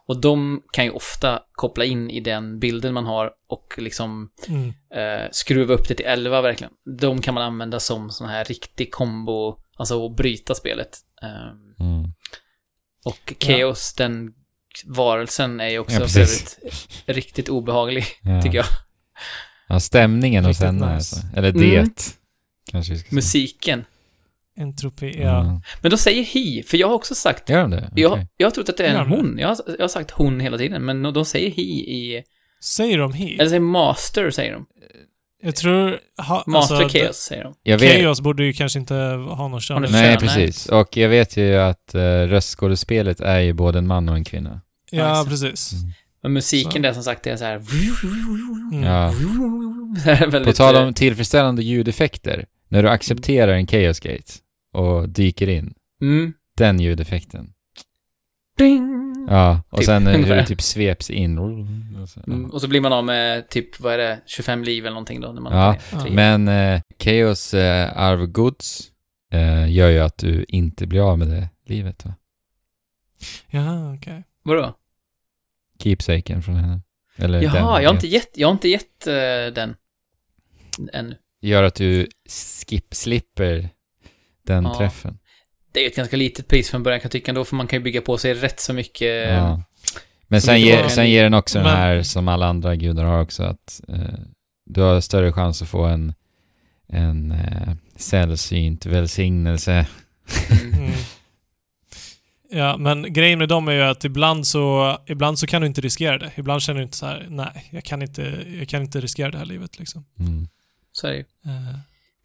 Och 0.06 0.20
de 0.20 0.62
kan 0.72 0.84
ju 0.84 0.90
ofta 0.90 1.40
koppla 1.52 1.84
in 1.84 2.10
i 2.10 2.20
den 2.20 2.58
bilden 2.58 2.94
man 2.94 3.06
har 3.06 3.30
och 3.48 3.74
liksom 3.78 4.30
Mm. 4.48 4.68
eh, 4.94 5.28
skruva 5.32 5.74
upp 5.74 5.88
det 5.88 5.94
till 5.94 6.06
11 6.06 6.40
verkligen. 6.40 6.72
De 7.00 7.20
kan 7.22 7.34
man 7.34 7.42
använda 7.42 7.80
som 7.80 8.10
sån 8.10 8.28
här 8.28 8.44
riktig 8.44 8.92
kombo, 8.92 9.56
alltså 9.76 10.06
att 10.06 10.16
bryta 10.16 10.54
spelet. 10.54 10.98
Eh, 11.22 11.84
Mm. 11.86 12.12
och 13.04 13.32
Chaos, 13.40 13.94
den 13.94 14.32
varelsen 14.86 15.60
är 15.60 15.68
ju 15.68 15.78
också 15.78 16.02
Ja, 16.18 16.26
riktigt 17.14 17.48
obehaglig, 17.48 18.04
Ja. 18.22 18.42
tycker 18.42 18.56
jag. 18.56 18.66
Ja, 19.68 19.80
stämningen 19.80 20.46
Riktigt 20.46 20.66
henne 20.66 20.78
nice. 20.86 20.94
alltså. 20.94 21.36
Eller 21.36 21.52
det, 21.52 21.76
Mm. 21.76 21.90
Musiken. 23.10 23.84
Entropi, 24.60 25.20
ja. 25.22 25.40
Mm. 25.40 25.60
Men 25.82 25.90
de 25.90 25.96
säger 25.96 26.22
he, 26.22 26.62
för 26.62 26.76
jag 26.76 26.88
har 26.88 26.94
också 26.94 27.14
sagt... 27.14 27.48
Gör 27.48 27.60
de 27.60 27.70
det? 27.70 27.90
Jag, 27.94 28.12
Okej. 28.12 28.26
jag 28.36 28.46
har 28.46 28.50
trott 28.50 28.68
att 28.68 28.76
det 28.76 28.86
är 28.86 28.94
en 28.94 29.06
hon. 29.06 29.38
Jag 29.38 29.48
har, 29.48 29.56
jag 29.66 29.80
har 29.80 29.88
sagt 29.88 30.10
hon 30.10 30.40
hela 30.40 30.58
tiden, 30.58 30.84
men 30.84 31.02
de 31.02 31.24
säger 31.24 31.50
he 31.50 31.62
i... 31.62 32.22
Säger 32.60 32.98
de 32.98 33.12
he? 33.12 33.34
Eller 33.34 33.48
säger 33.48 33.60
master, 33.60 34.30
säger 34.30 34.52
de. 34.52 34.66
Jag 35.42 35.56
tror... 35.56 35.98
Ha, 36.22 36.44
Master 36.46 36.74
alltså, 36.74 36.98
chaos, 36.98 37.16
säger 37.16 37.44
de. 37.44 37.54
Jag 37.62 37.78
vet, 37.78 38.02
Chaos 38.02 38.20
borde 38.20 38.44
ju 38.44 38.52
kanske 38.52 38.78
inte 38.78 38.94
ha 38.94 39.48
någon 39.48 39.60
kön. 39.60 39.86
Nej, 39.90 40.16
precis. 40.16 40.66
Och 40.66 40.96
jag 40.96 41.08
vet 41.08 41.36
ju 41.36 41.54
att 41.54 41.94
uh, 41.94 42.00
röstskådespelet 42.00 43.20
är 43.20 43.38
ju 43.38 43.52
både 43.52 43.78
en 43.78 43.86
man 43.86 44.08
och 44.08 44.16
en 44.16 44.24
kvinna. 44.24 44.60
Ja, 44.90 45.18
Nice. 45.18 45.30
precis. 45.30 45.72
Mm. 45.72 45.92
Men 46.22 46.32
musiken 46.32 46.72
Så. 46.72 46.78
där 46.78 46.92
som 46.92 47.02
sagt 47.02 47.26
är 47.26 47.36
så 47.36 47.44
här... 47.44 47.62
Mm. 48.72 48.82
Ja. 48.82 49.14
På 50.44 50.52
tal 50.52 50.74
eh, 50.74 50.82
om 50.82 50.94
tillfredsställande 50.94 51.62
ljudeffekter. 51.62 52.46
När 52.68 52.82
du 52.82 52.88
accepterar 52.88 53.52
en 53.52 53.66
Chaos 53.66 54.00
Gate 54.00 54.32
och 54.72 55.08
dyker 55.08 55.48
in. 55.48 55.74
Mm. 56.00 56.32
Den 56.56 56.80
ljudeffekten. 56.80 57.52
Ding. 58.58 58.98
Ja, 59.28 59.62
och 59.68 59.78
Typ, 59.78 59.86
sen 59.86 60.06
hur 60.06 60.36
det 60.36 60.46
typ 60.46 60.62
sveps 60.62 61.10
in. 61.10 61.38
Och 61.38 62.08
så, 62.08 62.20
ja. 62.26 62.32
Mm. 62.32 62.50
Och 62.50 62.60
så 62.60 62.68
blir 62.68 62.80
man 62.80 62.92
av 62.92 63.04
med 63.04 63.48
typ, 63.48 63.80
vad 63.80 63.94
är 63.94 63.98
det, 63.98 64.20
25 64.26 64.64
liv 64.64 64.86
eller 64.86 64.94
någonting 64.94 65.20
då, 65.20 65.32
när 65.32 65.40
man 65.40 65.52
Ja. 65.52 65.76
Men 66.10 66.48
eh, 66.48 66.80
Chaos 66.98 67.54
eh, 67.54 67.98
arvgods 67.98 68.90
eh, 69.32 69.72
gör 69.72 69.88
ju 69.88 69.98
att 69.98 70.18
du 70.18 70.44
inte 70.48 70.86
blir 70.86 71.10
av 71.10 71.18
med 71.18 71.28
det 71.28 71.48
livet 71.66 72.04
va? 72.04 72.14
Ja, 73.50 73.94
okej. 73.94 74.24
Vadå? 74.42 74.74
Keepsaken 75.82 76.42
från 76.42 76.54
henne. 76.56 76.80
Eller 77.16 77.42
Jaha, 77.42 77.52
den, 77.54 77.82
jag 77.82 77.88
har 77.90 77.94
inte 77.94 78.06
gett, 78.06 78.30
jag 78.34 78.48
har 78.48 78.52
inte 78.52 78.68
gett 78.68 79.06
eh, 79.06 79.14
den 79.54 79.76
ännu. 80.92 81.16
Gör 81.40 81.62
att 81.62 81.74
du 81.74 82.08
skip, 82.66 82.94
slipper 82.94 83.68
den 84.46 84.64
Ja. 84.64 84.78
träffen. 84.78 85.18
det 85.72 85.80
är 85.80 85.84
ju 85.84 85.90
ett 85.90 85.96
ganska 85.96 86.16
litet 86.16 86.48
pris 86.48 86.70
från 86.70 86.82
början 86.82 87.00
kan 87.00 87.04
jag 87.06 87.12
tycka 87.12 87.30
ändå, 87.30 87.44
för 87.44 87.56
man 87.56 87.66
kan 87.66 87.78
ju 87.78 87.82
bygga 87.82 88.00
på 88.00 88.18
sig 88.18 88.34
rätt 88.34 88.60
så 88.60 88.72
mycket. 88.72 89.28
Ja. 89.28 89.62
Men 90.28 90.40
så 90.40 90.46
sen, 90.46 90.54
mycket 90.60 90.82
var- 90.82 90.88
sen 90.88 91.10
ger 91.10 91.22
den 91.22 91.34
också 91.34 91.58
den 91.58 91.66
Men- 91.66 91.76
här, 91.76 92.02
som 92.02 92.28
alla 92.28 92.46
andra 92.46 92.76
gudar 92.76 93.04
har 93.04 93.20
också, 93.22 93.42
att 93.42 93.80
eh, 93.88 93.98
du 94.66 94.80
har 94.80 95.00
större 95.00 95.32
chans 95.32 95.62
att 95.62 95.68
få 95.68 95.84
en, 95.84 96.14
en 96.88 97.30
eh, 97.32 97.74
sällsynt 97.96 98.86
välsignelse. 98.86 99.86
Mm. 100.62 100.74
Mm. 100.80 100.92
Ja, 102.50 102.76
men 102.76 103.12
grejen 103.12 103.38
med 103.38 103.48
dem 103.48 103.68
är 103.68 103.72
ju 103.72 103.82
att 103.82 104.04
ibland 104.04 104.46
så, 104.46 104.98
ibland 105.06 105.38
så 105.38 105.46
kan 105.46 105.60
du 105.60 105.66
inte 105.66 105.80
riskera 105.80 106.18
det. 106.18 106.32
Ibland 106.36 106.62
känner 106.62 106.78
du 106.80 106.84
inte 106.84 106.96
så 106.96 107.06
här, 107.06 107.26
nej, 107.30 107.68
jag 107.70 107.84
kan 107.84 108.02
inte, 108.02 108.44
jag 108.58 108.68
kan 108.68 108.82
inte 108.82 109.00
riskera 109.00 109.30
det 109.30 109.38
här 109.38 109.44
livet 109.44 109.78
liksom. 109.78 110.04
Mm. 110.18 110.48
Så 111.00 111.06
är 111.06 111.10
det 111.10 111.16
ju. 111.16 111.20
Eh, 111.20 111.78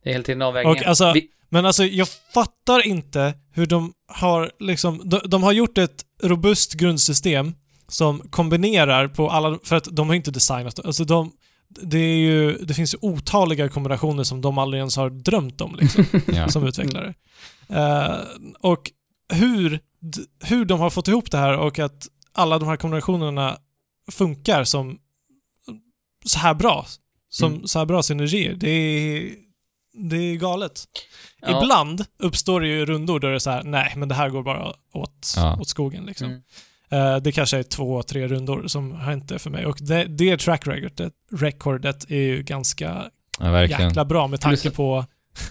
Det 0.04 0.10
är 0.10 0.14
hela 0.14 0.24
tiden 0.24 0.42
avvägningar. 0.42 0.84
Alltså- 0.84 1.12
Vi, 1.14 1.28
Men 1.50 1.66
alltså, 1.66 1.84
jag 1.86 2.08
fattar 2.34 2.88
inte 2.88 3.34
hur 3.52 3.66
de 3.66 3.94
har 4.08 4.52
liksom, 4.60 5.02
de, 5.10 5.20
de 5.26 5.44
har 5.44 5.52
gjort 5.52 5.78
ett 5.78 6.06
robust 6.24 6.74
grundsystem 6.74 7.56
som 7.88 8.20
kombinerar 8.30 9.08
på 9.08 9.30
alla, 9.30 9.60
för 9.64 9.76
att 9.76 9.88
de 9.92 10.08
har 10.08 10.16
inte 10.16 10.32
designat, 10.32 10.86
alltså 10.86 11.04
de, 11.06 11.32
det 11.70 11.98
är 11.98 12.18
ju, 12.18 12.54
det 12.58 12.74
finns 12.74 12.94
ju 12.94 12.98
otaliga 13.02 13.70
kombinationer 13.70 14.24
som 14.24 14.42
de 14.42 14.58
aldrig 14.58 14.80
ens 14.80 14.96
har 14.98 15.10
drömt 15.10 15.62
om 15.62 15.76
liksom. 15.76 16.06
Ja. 16.34 16.48
som 16.50 16.68
utvecklare. 16.68 17.14
Eh, 17.70 18.16
och 18.60 18.92
hur, 19.34 19.80
hur 20.44 20.66
de 20.66 20.80
har 20.80 20.90
fått 20.90 21.08
ihop 21.08 21.32
det 21.32 21.38
här 21.38 21.58
och 21.58 21.80
att 21.80 22.08
alla 22.32 22.60
de 22.60 22.70
här 22.70 22.78
kombinationerna 22.78 23.58
funkar 24.12 24.64
som 24.64 25.00
så 26.26 26.40
här 26.40 26.54
bra. 26.54 26.86
Som 27.34 27.54
Mm. 27.54 27.68
så 27.68 27.80
här 27.80 27.86
bra 27.86 28.04
synergier. 28.04 28.54
Det 28.54 28.70
är, 28.70 29.30
det 29.94 30.16
är 30.18 30.36
galet. 30.36 30.84
ja, 31.42 31.64
Ibland 31.64 32.06
uppstår 32.20 32.62
det 32.62 32.68
ju 32.68 32.86
rundor 32.86 33.20
där 33.20 33.30
det 33.30 33.36
är 33.36 33.40
så 33.40 33.50
här, 33.52 33.64
nej 33.64 33.94
men 33.96 34.10
det 34.10 34.16
här 34.16 34.30
går 34.30 34.44
bara 34.44 34.74
åt, 34.94 35.34
Ja. 35.36 35.58
åt 35.62 35.68
skogen 35.68 36.06
liksom. 36.06 36.28
mm. 36.28 36.42
Eh, 36.90 37.18
det 37.18 37.32
kanske 37.32 37.58
är 37.58 37.64
två, 37.64 38.04
tre 38.04 38.28
rundor 38.28 38.68
som 38.68 38.92
har 38.92 39.14
inte 39.14 39.40
för 39.40 39.50
mig. 39.50 39.66
Och 39.66 39.78
det, 39.82 40.06
det 40.06 40.38
track 40.38 40.68
recordet, 40.68 41.14
recordet 41.32 42.12
är 42.12 42.16
ju 42.18 42.44
ganska 42.44 43.04
ja, 43.40 43.66
jäkla 43.66 44.06
bra 44.06 44.28
med 44.28 44.42
tanke 44.42 44.62
Plus- 44.62 44.74
på... 44.76 45.06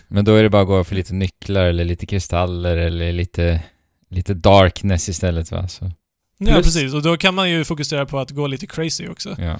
Men 0.08 0.24
då 0.24 0.34
är 0.34 0.42
det 0.42 0.50
bara 0.50 0.62
att 0.62 0.68
gå 0.68 0.84
för 0.84 0.94
lite 0.94 1.14
nycklar 1.14 1.64
eller 1.64 1.84
lite 1.84 2.06
kristaller 2.06 2.76
eller 2.76 3.12
lite, 3.12 3.62
lite 4.10 4.34
darkness 4.34 5.08
istället 5.08 5.50
va? 5.52 5.68
Så, 5.68 5.90
Ja, 6.38 6.54
precis. 6.54 6.94
Och 6.94 7.02
då 7.02 7.16
kan 7.16 7.34
man 7.34 7.50
ju 7.50 7.64
fokusera 7.64 8.06
på 8.06 8.18
att 8.18 8.30
gå 8.30 8.46
lite 8.46 8.66
crazy 8.66 9.08
också. 9.08 9.36
ja. 9.38 9.58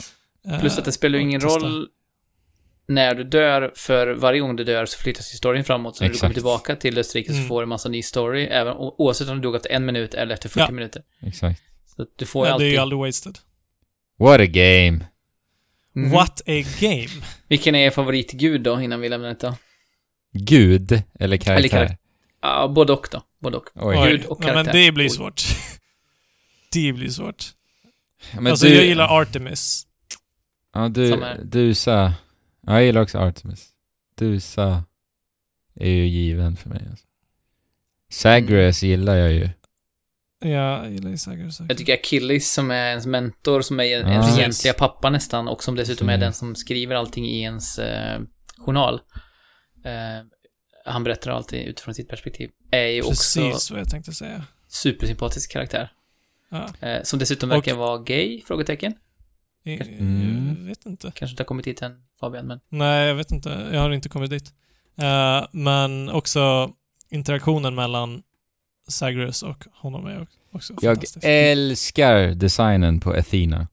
Plus 0.60 0.78
att 0.78 0.84
det 0.84 0.92
spelar 0.92 1.18
ju 1.18 1.22
Eh, 1.24 1.28
ingen 1.28 1.40
roll 1.40 1.88
när 2.88 3.14
du 3.14 3.24
dör, 3.24 3.72
för 3.76 4.06
varje 4.14 4.40
gång 4.40 4.56
du 4.56 4.64
dör 4.64 4.86
så 4.86 4.98
flyttas 4.98 5.34
ju 5.34 5.36
storyn 5.36 5.64
framåt. 5.64 5.96
Så 5.96 6.04
när 6.04 6.08
du 6.08 6.12
Exakt. 6.12 6.20
kommer 6.20 6.34
tillbaka 6.34 6.76
till 6.76 6.98
Österrike 6.98 7.28
så 7.32 7.36
Mm. 7.36 7.48
får 7.48 7.60
du 7.60 7.62
en 7.62 7.68
massa 7.68 7.88
ny 7.88 8.02
story, 8.02 8.44
även, 8.44 8.74
oavsett 8.76 9.28
om 9.28 9.36
du 9.36 9.42
dog 9.42 9.56
efter 9.56 9.70
en 9.70 9.86
minut 9.86 10.14
eller 10.14 10.34
efter 10.34 10.48
40 10.48 10.60
Ja. 10.68 10.70
minuter. 10.70 11.02
Exakt. 11.22 11.62
Så 11.96 12.02
att 12.02 12.08
du 12.16 12.26
får 12.26 12.46
Ja, 12.46 12.50
det 12.50 12.52
är 12.52 12.54
alltid... 12.54 12.72
ju 12.72 12.78
aldrig 12.78 12.98
wasted. 12.98 13.38
What 14.18 14.40
a 14.40 14.46
game! 14.46 15.00
Mhm. 15.94 16.10
What 16.10 16.40
a 16.40 16.62
game! 16.80 17.08
Vilken 17.48 17.74
är 17.74 17.86
er 17.86 17.90
favoritgud 17.90 18.60
då, 18.60 18.80
innan 18.80 19.00
vi 19.00 19.08
lämnar 19.08 19.28
detta? 19.28 19.56
Gud 20.32 21.02
eller 21.20 21.36
karaktär? 21.36 21.68
karaktär. 21.68 21.96
Ja, 22.42 22.68
både 22.68 22.92
och 22.92 23.08
då. 23.12 23.22
Både 23.40 23.56
och. 23.56 23.68
Oj. 23.74 23.96
Gud 24.10 24.24
och 24.24 24.38
ja, 24.40 24.46
men 24.46 24.54
karaktär. 24.54 24.72
det 24.72 24.92
blir 24.92 25.08
svårt. 25.08 25.42
det 26.72 26.92
blir 26.92 27.08
svårt. 27.08 27.44
Ja, 28.32 28.40
men 28.40 28.50
alltså 28.50 28.66
du, 28.66 28.74
jag 28.74 28.84
gillar 28.84 29.20
Artemis. 29.20 29.86
Ja, 30.74 30.88
du, 30.88 31.10
Samma 31.10 31.26
här. 31.26 31.40
Ja, 32.66 32.72
jag 32.72 32.84
gillar 32.84 33.00
också 33.02 33.18
Artemis. 33.18 33.68
Dusa 34.18 34.84
är 35.74 35.90
ju 35.90 36.06
given 36.06 36.56
för 36.56 36.68
mig. 36.68 36.86
Alltså. 36.90 37.06
Zagreus 38.10 38.82
gillar 38.82 39.16
jag 39.16 39.32
ju. 39.32 39.48
Ja, 40.44 40.82
jag 40.84 40.92
gillar 40.92 41.10
ju 41.10 41.18
säkert. 41.18 41.60
Jag 41.68 41.78
tycker 41.78 41.94
Achilles 41.94 42.52
som 42.52 42.70
är 42.70 42.88
ens 42.90 43.06
mentor, 43.06 43.60
som 43.62 43.80
är 43.80 43.84
ens 43.84 44.26
Precis. 44.26 44.38
egentliga 44.38 44.74
pappa 44.74 45.10
nästan 45.10 45.48
och 45.48 45.64
som 45.64 45.74
dessutom 45.76 46.08
är 46.08 46.12
Mm. 46.12 46.20
den 46.20 46.32
som 46.32 46.54
skriver 46.54 46.94
allting 46.94 47.24
i 47.26 47.40
ens 47.42 47.78
eh, 47.78 48.20
journal. 48.58 49.00
Eh, 49.84 50.26
han 50.84 51.04
berättar 51.04 51.30
alltid 51.30 51.66
utifrån 51.66 51.94
sitt 51.94 52.08
perspektiv. 52.08 52.50
Är 52.70 52.86
ju 52.86 53.02
också 53.02 53.40
Precis 53.40 53.70
vad 53.70 53.80
jag 53.80 53.90
tänkte 53.90 54.12
säga. 54.12 54.44
supersympatisk 54.68 55.52
karaktär. 55.52 55.92
Ja. 56.50 56.68
Eh, 56.88 57.02
som 57.02 57.18
dessutom 57.18 57.50
Och- 57.50 57.56
verkar 57.56 57.74
vara 57.76 57.98
gay? 57.98 58.42
Frågetecken. 58.46 58.94
Jag, 59.62 59.80
Mm. 59.88 60.56
jag 60.58 60.64
vet 60.66 60.86
inte. 60.86 61.12
Kanske 61.14 61.32
inte 61.32 61.42
har 61.42 61.46
kommit 61.46 61.66
hit 61.66 61.82
än, 61.82 61.92
Fabian, 62.20 62.46
men... 62.46 62.60
Nej, 62.68 63.08
jag 63.08 63.14
vet 63.14 63.30
inte. 63.32 63.68
Jag 63.72 63.80
har 63.80 63.90
inte 63.90 64.08
kommit 64.08 64.30
dit. 64.30 64.52
Eh, 64.98 65.46
men 65.52 66.08
också 66.10 66.70
interaktionen 67.10 67.74
mellan 67.74 68.22
Zagreus 68.88 69.42
och 69.42 69.64
honom 69.72 70.06
är 70.06 70.26
också 70.52 70.74
Jag 70.80 70.94
fantastisk. 70.94 71.24
älskar 71.28 72.34
designen 72.34 73.00
på 73.00 73.12
Athena. 73.12 73.68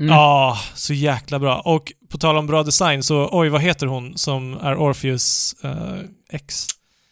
Mm. 0.00 0.12
Ja, 0.12 0.58
så 0.74 0.94
jäkla 0.94 1.38
bra. 1.38 1.60
Och 1.60 1.92
på 2.08 2.18
tal 2.18 2.36
om 2.36 2.46
bra 2.46 2.62
design 2.62 3.02
så, 3.02 3.28
oj 3.32 3.48
vad 3.48 3.60
heter 3.62 3.86
hon 3.86 4.18
som 4.18 4.54
är 4.54 4.76
Orpheus 4.76 5.54
eh, 5.64 5.98
ex? 6.30 6.66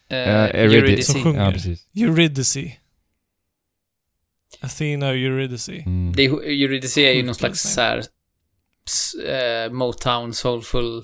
Eh, 0.09 0.17
Eurydice. 0.17 0.57
Eurydice. 0.77 1.11
Som 1.11 1.23
sjunger. 1.23 1.45
Ja, 1.45 1.51
precis. 1.51 1.87
Eurydice. 1.95 2.71
Athena 4.61 5.07
och 5.09 5.15
Eurydice. 5.15 5.69
Mm. 5.85 6.13
Det 6.15 6.25
är, 6.25 6.29
Eurydice 6.31 6.97
är 6.97 7.11
ju 7.13 7.23
någon 7.23 7.35
slags 7.35 7.61
så 7.73 7.81
här, 7.81 7.97
s- 8.87 9.15
eh, 9.27 9.71
Motown, 9.71 10.33
soulful 10.33 11.03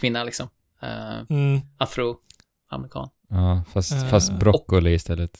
kvinna 0.00 0.24
liksom. 0.24 0.48
Eh, 0.82 1.20
Mm. 1.30 1.60
Afro-amerikan. 1.78 3.08
Ja, 3.30 3.64
fast, 3.72 3.92
Eh, 3.92 4.08
fast 4.10 4.32
broccoli 4.32 4.94
istället. 4.94 5.30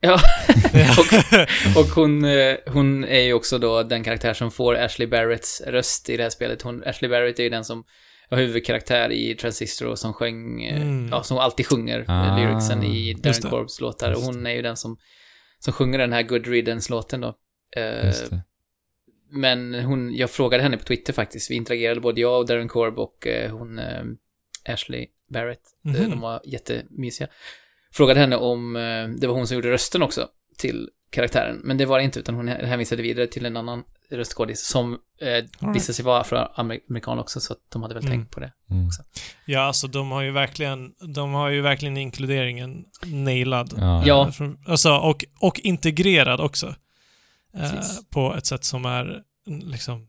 Ja, 0.00 0.14
och, 0.98 1.80
och 1.82 1.88
hon, 1.88 2.24
eh, 2.24 2.56
hon 2.66 3.04
är 3.04 3.20
ju 3.20 3.32
också 3.32 3.58
då 3.58 3.82
den 3.82 4.04
karaktär 4.04 4.34
som 4.34 4.50
får 4.50 4.74
Ashley 4.76 5.06
Barretts 5.08 5.60
röst 5.66 6.08
i 6.10 6.16
det 6.16 6.22
här 6.22 6.30
spelet. 6.30 6.62
Hon, 6.62 6.82
Ashley 6.86 7.10
Barrett 7.10 7.38
är 7.38 7.42
ju 7.42 7.48
den 7.50 7.64
som 7.64 7.84
var 8.30 8.38
huvudkaraktär 8.38 9.12
i 9.12 9.34
Transistor 9.34 9.86
och 9.88 9.98
som 9.98 10.12
sjöng, 10.12 10.64
eh, 10.64 10.80
Mm. 10.82 11.08
ja, 11.12 11.22
som 11.22 11.38
alltid 11.38 11.66
sjunger 11.66 12.04
Ah, 12.08 12.36
lyricsen 12.36 12.82
i 12.84 13.14
Darren. 13.14 13.50
Corbs 13.50 13.80
låtar. 13.80 14.12
Och 14.12 14.22
hon 14.22 14.46
är 14.46 14.50
ju 14.50 14.62
den 14.62 14.76
som, 14.76 14.96
som 15.64 15.72
sjunger 15.72 15.98
den 15.98 16.12
här 16.12 16.22
Good 16.22 16.46
Riddance-låten 16.46 17.20
då. 17.20 17.28
Eh, 17.76 18.06
men 19.30 19.74
hon, 19.74 20.14
jag 20.14 20.30
frågade 20.30 20.62
henne 20.62 20.76
på 20.76 20.84
Twitter 20.84 21.12
faktiskt. 21.12 21.50
Vi 21.50 21.54
interagerade 21.54 22.00
både 22.00 22.20
jag 22.20 22.38
och 22.38 22.46
Darren 22.46 22.68
Korb 22.68 22.98
och 22.98 23.26
eh, 23.26 23.50
hon, 23.50 23.78
eh, 23.78 24.04
Ashley 24.64 25.06
Barrett. 25.28 25.60
Eh, 25.86 25.92
Mhm. 25.92 26.10
De 26.10 26.20
var 26.20 26.40
jättemysiga. 26.44 27.28
Frågade 27.92 28.20
henne 28.20 28.36
om 28.36 28.76
eh, 28.76 29.08
det 29.08 29.26
var 29.26 29.34
hon 29.34 29.46
som 29.46 29.54
gjorde 29.54 29.70
rösten 29.70 30.02
också 30.02 30.28
till 30.58 30.90
karaktären. 31.10 31.60
Men 31.64 31.76
det 31.78 31.86
var 31.86 31.98
det 31.98 32.04
inte, 32.04 32.20
utan 32.20 32.34
hon 32.34 32.48
hänvisade 32.48 33.02
vidare 33.02 33.26
till 33.26 33.46
en 33.46 33.56
annan 33.56 33.84
röstskådis 34.10 34.66
som 34.66 34.98
eh, 35.20 35.44
visade 35.72 35.94
sig 35.94 36.04
vara 36.04 36.20
afroamerikan 36.20 37.18
också, 37.18 37.40
så 37.40 37.52
att 37.52 37.58
de 37.68 37.82
hade 37.82 37.94
väl 37.94 38.04
Mm. 38.04 38.18
tänkt 38.18 38.30
på 38.34 38.40
det. 38.40 38.52
Mm. 38.70 38.88
Ja, 39.46 39.60
alltså 39.60 39.86
de 39.86 40.10
har 40.10 40.22
ju 40.22 40.30
verkligen, 40.30 40.94
de 41.14 41.32
har 41.32 41.48
ju 41.48 41.60
verkligen 41.60 41.96
inkluderingen 41.96 42.84
nailad. 43.06 43.74
Ja. 43.76 44.02
Ja. 44.06 44.28
Eh, 44.40 44.50
Alltså, 44.66 44.92
och, 44.96 45.24
och 45.40 45.60
integrerad 45.60 46.40
också. 46.40 46.74
Eh, 47.56 47.72
på 48.10 48.34
ett 48.34 48.46
sätt 48.46 48.64
som 48.64 48.84
är 48.84 49.22
mm, 49.46 49.68
liksom 49.68 50.08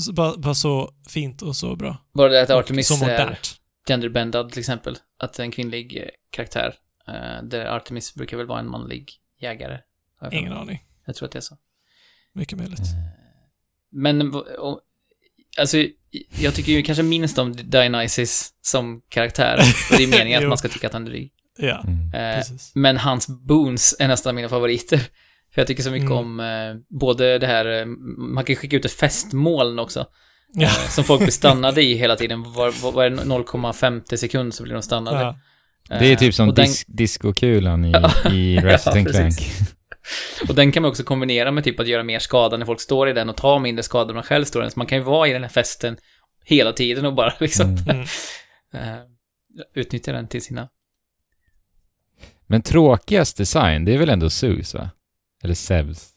så, 0.00 0.12
bara, 0.12 0.36
bara 0.36 0.54
så 0.54 0.90
fint 1.08 1.42
och 1.42 1.56
så 1.56 1.76
bra. 1.76 1.96
Var 2.12 2.28
det 2.28 2.42
att 2.42 2.50
Artemis 2.50 2.90
är 2.90 2.98
modernt. 2.98 3.56
genderbendad 3.88 4.50
till 4.50 4.60
exempel? 4.60 4.96
Att 5.18 5.38
en 5.38 5.50
kvinnlig 5.50 5.96
eh, 5.96 6.08
karaktär, 6.30 6.74
eh, 7.08 7.42
där 7.44 7.66
Artemis 7.66 8.14
brukar 8.14 8.36
väl 8.36 8.46
vara 8.46 8.60
en 8.60 8.70
manlig 8.70 9.12
jägare? 9.40 9.78
Ingen 10.32 10.52
aning. 10.52 10.84
Jag 11.06 11.14
tror 11.16 11.26
att 11.26 11.32
det 11.32 11.38
är 11.38 11.40
så. 11.40 11.56
Mycket 12.34 12.58
möjligt. 12.58 12.80
Men, 13.92 14.34
och, 14.34 14.80
alltså, 15.58 15.76
jag 16.40 16.54
tycker 16.54 16.72
ju 16.72 16.82
kanske 16.82 17.02
minst 17.02 17.38
om 17.38 17.52
Dionysus 17.56 18.50
som 18.62 19.00
karaktär. 19.08 19.58
Och 19.90 19.96
det 19.96 20.02
är 20.04 20.08
meningen 20.08 20.42
att 20.42 20.48
man 20.48 20.58
ska 20.58 20.68
tycka 20.68 20.86
att 20.86 20.92
han 20.92 21.06
är 21.06 21.10
dryg. 21.10 21.32
Ja, 21.58 21.84
Mm. 21.86 22.14
Eh, 22.38 22.44
men 22.74 22.96
hans 22.96 23.28
boons 23.28 23.96
är 23.98 24.08
nästan 24.08 24.34
mina 24.34 24.48
favoriter. 24.48 24.98
För 25.54 25.60
jag 25.60 25.66
tycker 25.66 25.82
så 25.82 25.90
mycket 25.90 26.10
Mm. 26.10 26.18
om 26.18 26.40
eh, 26.40 26.98
både 27.00 27.38
det 27.38 27.46
här, 27.46 27.80
eh, 27.80 27.86
man 28.34 28.44
kan 28.44 28.56
skicka 28.56 28.76
ut 28.76 28.84
ett 28.84 28.92
festmoln 28.92 29.78
också. 29.78 30.06
Ja. 30.52 30.62
Eh, 30.66 30.88
som 30.88 31.04
folk 31.04 31.20
blir 31.20 31.30
stannade 31.30 31.82
i 31.82 31.94
hela 31.94 32.16
tiden. 32.16 32.42
Var, 32.42 32.82
var, 32.82 32.92
var 32.92 33.10
det 33.10 33.16
0,50 33.16 34.16
sekund 34.16 34.54
så 34.54 34.62
blir 34.62 34.72
de 34.72 34.82
stannade. 34.82 35.20
Ja. 35.20 35.38
Det 35.88 36.06
är 36.06 36.12
Eh, 36.12 36.18
typ 36.18 36.34
som 36.34 36.48
och 36.48 36.54
den, 36.54 36.64
dis 36.66 36.84
discokulan 36.86 37.84
i, 37.84 37.92
i 38.32 38.56
Ratchet 38.60 38.86
and 38.96 39.08
Clank. 39.12 39.34
Och 40.48 40.54
den 40.54 40.72
kan 40.72 40.82
man 40.82 40.90
också 40.90 41.02
kombinera 41.04 41.50
med 41.50 41.64
typ 41.64 41.80
att 41.80 41.86
göra 41.88 42.02
mer 42.02 42.18
skada 42.18 42.56
när 42.56 42.66
folk 42.66 42.80
står 42.80 43.08
i 43.08 43.12
den 43.12 43.28
och 43.28 43.36
ta 43.36 43.58
mindre 43.58 43.82
skada 43.82 44.06
när 44.06 44.14
man 44.14 44.22
själv 44.22 44.44
står 44.44 44.62
i 44.62 44.64
den. 44.64 44.70
Så 44.70 44.78
man 44.78 44.86
kan 44.86 44.98
ju 44.98 45.04
vara 45.04 45.28
i 45.28 45.32
den 45.32 45.42
här 45.42 45.48
festen 45.48 45.96
hela 46.44 46.72
tiden 46.72 47.06
och 47.06 47.14
bara 47.14 47.32
liksom 47.40 47.66
Mm. 47.76 47.88
Mm. 47.88 48.06
eh, 48.74 49.00
utnyttja 49.74 50.12
den 50.12 50.28
till 50.28 50.42
sina... 50.42 50.68
Men 52.46 52.62
tråkigast 52.62 53.36
design, 53.36 53.84
det 53.84 53.94
är 53.94 53.98
väl 53.98 54.08
ändå 54.10 54.30
Zeus 54.30 54.74
va? 54.74 54.90
Eller 55.42 55.54
Zeus. 55.54 56.08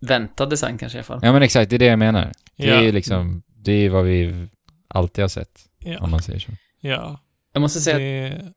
Väntad 0.00 0.46
design 0.46 0.78
kanske 0.78 0.96
i 0.96 1.00
alla 1.00 1.04
fall. 1.04 1.20
Ja 1.22 1.32
men 1.32 1.42
exakt, 1.42 1.70
det 1.70 1.76
är 1.76 1.78
det 1.78 1.84
jag 1.86 1.98
menar. 1.98 2.32
Det 2.56 2.68
är 2.68 2.74
Ja. 2.76 2.82
ju 2.82 2.92
liksom, 2.92 3.42
det 3.46 3.72
är 3.72 3.90
vad 3.90 4.04
vi 4.04 4.48
alltid 4.88 5.22
har 5.22 5.28
sett, 5.28 5.64
om 5.84 5.92
Ja. 5.92 6.06
man 6.06 6.22
säger 6.22 6.38
så. 6.38 6.52
ja. 6.80 7.20
Jag 7.52 7.60
måste 7.60 7.80
säga 7.80 7.96
att 7.96 8.00
Det... 8.00 8.52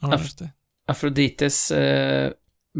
Ja, 0.00 0.18
Ja. 0.40 0.46
Afrodites 0.86 1.70
eh, 1.70 2.32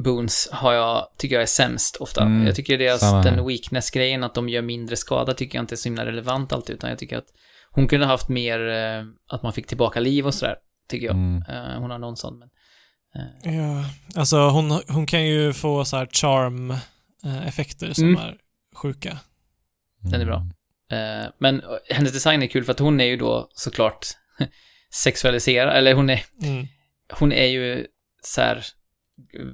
boons 0.04 0.48
har 0.52 0.72
jag, 0.72 1.08
tycker 1.18 1.34
jag 1.36 1.42
är 1.42 1.46
sämst 1.46 1.96
ofta. 1.96 2.22
Mm, 2.22 2.46
jag 2.46 2.54
tycker 2.56 2.78
deras, 2.78 3.00
samma 3.00 3.22
den 3.22 3.46
weakness-grejen, 3.46 4.24
att 4.24 4.34
de 4.34 4.48
gör 4.48 4.62
mindre 4.62 4.96
skada, 4.96 5.34
tycker 5.34 5.58
jag 5.58 5.62
inte 5.62 5.74
är 5.74 5.76
så 5.76 5.88
himla 5.88 6.06
relevant 6.06 6.52
alltid, 6.52 6.74
utan 6.76 6.90
jag 6.90 6.98
tycker 6.98 7.18
att 7.18 7.26
hon 7.70 7.88
kunde 7.88 8.06
ha 8.06 8.12
haft 8.12 8.28
mer, 8.28 8.68
eh, 8.68 9.04
att 9.28 9.42
man 9.42 9.52
fick 9.52 9.66
tillbaka 9.66 10.00
liv 10.00 10.26
och 10.26 10.34
sådär, 10.34 10.56
tycker 10.90 11.06
jag. 11.06 11.14
Mm. 11.16 11.42
Eh, 11.48 11.80
hon 11.80 11.90
har 11.90 11.98
någon 11.98 12.16
sån, 12.16 12.38
men... 12.38 12.48
Eh, 13.14 13.54
Ja, 13.56 13.84
alltså 14.16 14.36
hon, 14.48 14.70
hon 14.88 15.06
kan 15.06 15.26
ju 15.26 15.52
få 15.52 15.84
så 15.84 15.96
här 15.96 16.06
charm-effekter 16.12 17.92
som 17.92 18.04
Mm. 18.08 18.20
är 18.20 18.36
sjuka. 18.74 19.18
Den 20.10 20.20
är 20.20 20.24
bra. 20.24 20.46
Eh, 20.92 21.26
men 21.38 21.62
hennes 21.90 22.12
design 22.12 22.42
är 22.42 22.46
kul 22.46 22.64
för 22.64 22.72
att 22.72 22.78
hon 22.78 23.00
är 23.00 23.04
ju 23.04 23.16
då 23.16 23.48
såklart 23.50 24.06
sexualiserad, 24.94 25.76
eller 25.76 25.94
hon 25.94 26.10
är, 26.10 26.22
Mm. 26.42 26.66
hon 27.18 27.32
är 27.32 27.46
ju 27.46 27.86
så 28.22 28.40
här, 28.40 28.64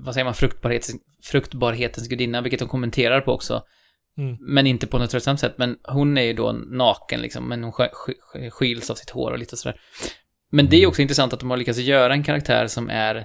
vad 0.00 0.14
säger 0.14 0.24
man, 0.24 0.34
fruktbarhetens, 0.34 0.96
fruktbarhetens 1.22 2.08
gudinna, 2.08 2.40
vilket 2.40 2.60
hon 2.60 2.68
kommenterar 2.68 3.20
på 3.20 3.32
också. 3.32 3.62
Mm. 4.18 4.36
Men 4.40 4.66
inte 4.66 4.86
på 4.86 4.98
något 4.98 5.10
tröttsamt 5.10 5.40
sätt, 5.40 5.54
men 5.58 5.76
hon 5.82 6.18
är 6.18 6.22
ju 6.22 6.32
då 6.32 6.52
naken 6.52 7.20
liksom, 7.20 7.48
men 7.48 7.62
hon 7.64 7.72
sk- 7.72 7.90
sk- 8.34 8.50
skiljs 8.50 8.90
av 8.90 8.94
sitt 8.94 9.10
hår 9.10 9.30
och 9.32 9.38
lite 9.38 9.56
sådär. 9.56 9.80
Men 10.50 10.68
det 10.68 10.82
är 10.82 10.86
också 10.86 11.02
intressant 11.02 11.32
att 11.32 11.40
de 11.40 11.50
har 11.50 11.56
lyckats 11.56 11.78
göra 11.78 12.12
en 12.12 12.22
karaktär 12.22 12.66
som 12.66 12.90
är 12.90 13.16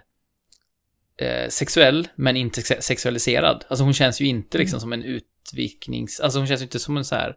eh, 1.22 1.50
sexuell, 1.50 2.08
men 2.16 2.38
inte 2.38 2.62
sex- 2.62 2.86
sexualiserad. 2.86 3.66
Alltså 3.70 3.84
hon 3.84 3.94
känns 3.94 4.22
ju 4.22 4.26
inte 4.26 4.58
liksom 4.58 4.80
som 4.80 4.94
en 4.94 5.04
utviknings... 5.04 6.20
Alltså 6.20 6.40
hon 6.40 6.48
känns 6.48 6.62
ju 6.62 6.64
inte 6.64 6.80
som 6.80 6.98
en 6.98 7.06
så 7.06 7.16
här... 7.16 7.30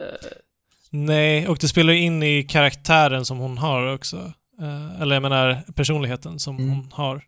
Eh, 0.00 0.28
Nej, 0.90 1.48
och 1.48 1.58
det 1.60 1.68
spelar 1.68 1.92
ju 1.92 1.98
in 2.00 2.22
i 2.22 2.42
karaktären 2.42 3.24
som 3.24 3.38
hon 3.38 3.58
har 3.58 3.94
också. 3.94 4.32
Eh, 4.60 5.00
eller 5.02 5.14
jag 5.16 5.22
menar 5.22 5.62
personligheten 5.74 6.38
som 6.38 6.56
Mm. 6.56 6.70
hon 6.70 6.88
har 6.92 7.22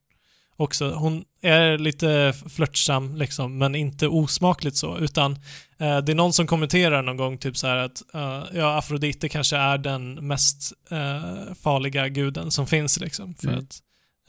också. 0.58 0.90
Hon 0.90 1.24
är 1.42 1.78
lite 1.78 2.34
flörtsam 2.48 3.16
liksom, 3.16 3.58
men 3.58 3.74
inte 3.74 4.08
osmakligt 4.08 4.76
så, 4.76 4.98
utan 4.98 5.32
eh, 5.78 5.98
det 5.98 6.12
är 6.12 6.14
någon 6.14 6.32
som 6.32 6.46
kommenterar 6.46 7.02
någon 7.02 7.16
gång 7.16 7.38
typ 7.38 7.56
så 7.56 7.66
här 7.66 7.76
att 7.76 8.02
eh, 8.14 8.44
ja, 8.52 8.78
Afrodite 8.78 9.28
kanske 9.28 9.56
är 9.56 9.78
den 9.78 10.14
mest 10.26 10.72
eh, 10.90 11.54
farliga 11.54 12.08
guden 12.08 12.50
som 12.50 12.66
finns 12.66 13.00
liksom, 13.00 13.34
för 13.34 13.48
Mm. 13.48 13.58
att 13.58 13.78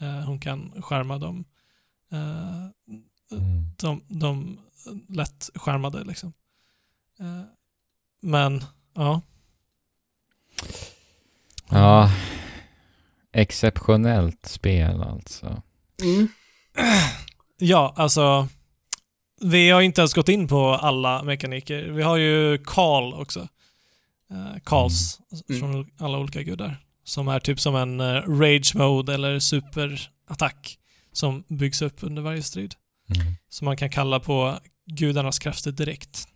eh, 0.00 0.26
hon 0.26 0.38
kan 0.40 0.82
skärma 0.82 1.18
dem, 1.18 1.44
eh, 2.12 2.66
Mm. 3.32 3.64
de, 3.76 4.02
de 4.08 4.58
lätt 5.08 5.50
skärmade 5.54 6.04
liksom. 6.04 6.32
Eh, 7.20 7.42
men, 8.22 8.64
ja. 8.94 9.20
Ja, 11.70 12.10
exceptionellt 13.32 14.46
spel 14.46 15.02
alltså. 15.02 15.62
Mm. 16.02 16.28
Ja, 17.58 17.94
alltså. 17.96 18.48
Vi 19.40 19.70
har 19.70 19.80
inte 19.80 20.00
ens 20.00 20.14
gått 20.14 20.28
in 20.28 20.48
på 20.48 20.68
alla 20.68 21.22
mekaniker. 21.22 21.82
Vi 21.82 22.02
har 22.02 22.16
ju 22.16 22.58
Karl 22.58 23.14
också. 23.14 23.40
Uh, 24.32 24.56
Karls 24.64 25.18
Mm. 25.48 25.60
från 25.60 25.90
alla 25.98 26.18
olika 26.18 26.42
gudar. 26.42 26.76
Som 27.04 27.28
är 27.28 27.40
typ 27.40 27.60
som 27.60 27.76
en 27.76 28.00
eh, 28.00 28.14
rage 28.14 28.74
mode 28.74 29.14
eller 29.14 29.38
superattack 29.38 30.78
som 31.12 31.44
byggs 31.48 31.82
upp 31.82 31.96
under 32.00 32.22
varje 32.22 32.42
strid. 32.42 32.74
Mm. 33.14 33.32
Som 33.48 33.64
man 33.64 33.76
kan 33.76 33.90
kalla 33.90 34.20
på 34.20 34.58
gudarnas 34.86 35.38
krafter 35.38 35.72
direkt. 35.72 36.28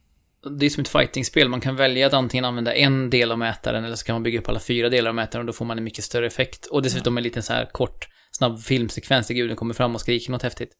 Det 0.58 0.66
är 0.66 0.70
som 0.70 0.80
ett 0.80 0.88
fightingspel, 0.88 1.48
man 1.48 1.60
kan 1.60 1.76
välja 1.76 2.06
att 2.06 2.12
antingen 2.12 2.44
använda 2.44 2.74
en 2.74 3.10
del 3.10 3.32
av 3.32 3.38
mätaren 3.38 3.84
eller 3.84 3.96
så 3.96 4.04
kan 4.04 4.14
man 4.14 4.22
bygga 4.22 4.38
upp 4.38 4.48
alla 4.48 4.60
fyra 4.60 4.88
delar 4.88 5.08
av 5.08 5.14
mätaren 5.14 5.40
och 5.40 5.46
då 5.46 5.52
får 5.52 5.64
man 5.64 5.78
en 5.78 5.84
mycket 5.84 6.04
större 6.04 6.26
effekt. 6.26 6.66
Och 6.66 6.82
dessutom 6.82 7.16
en 7.16 7.22
liten 7.22 7.42
så 7.42 7.52
här 7.52 7.68
kort, 7.72 8.08
snabb 8.36 8.60
filmsekvens 8.60 9.26
där 9.26 9.34
guden 9.34 9.56
kommer 9.56 9.74
fram 9.74 9.94
och 9.94 10.00
skriker 10.00 10.30
något 10.32 10.42
häftigt. 10.42 10.70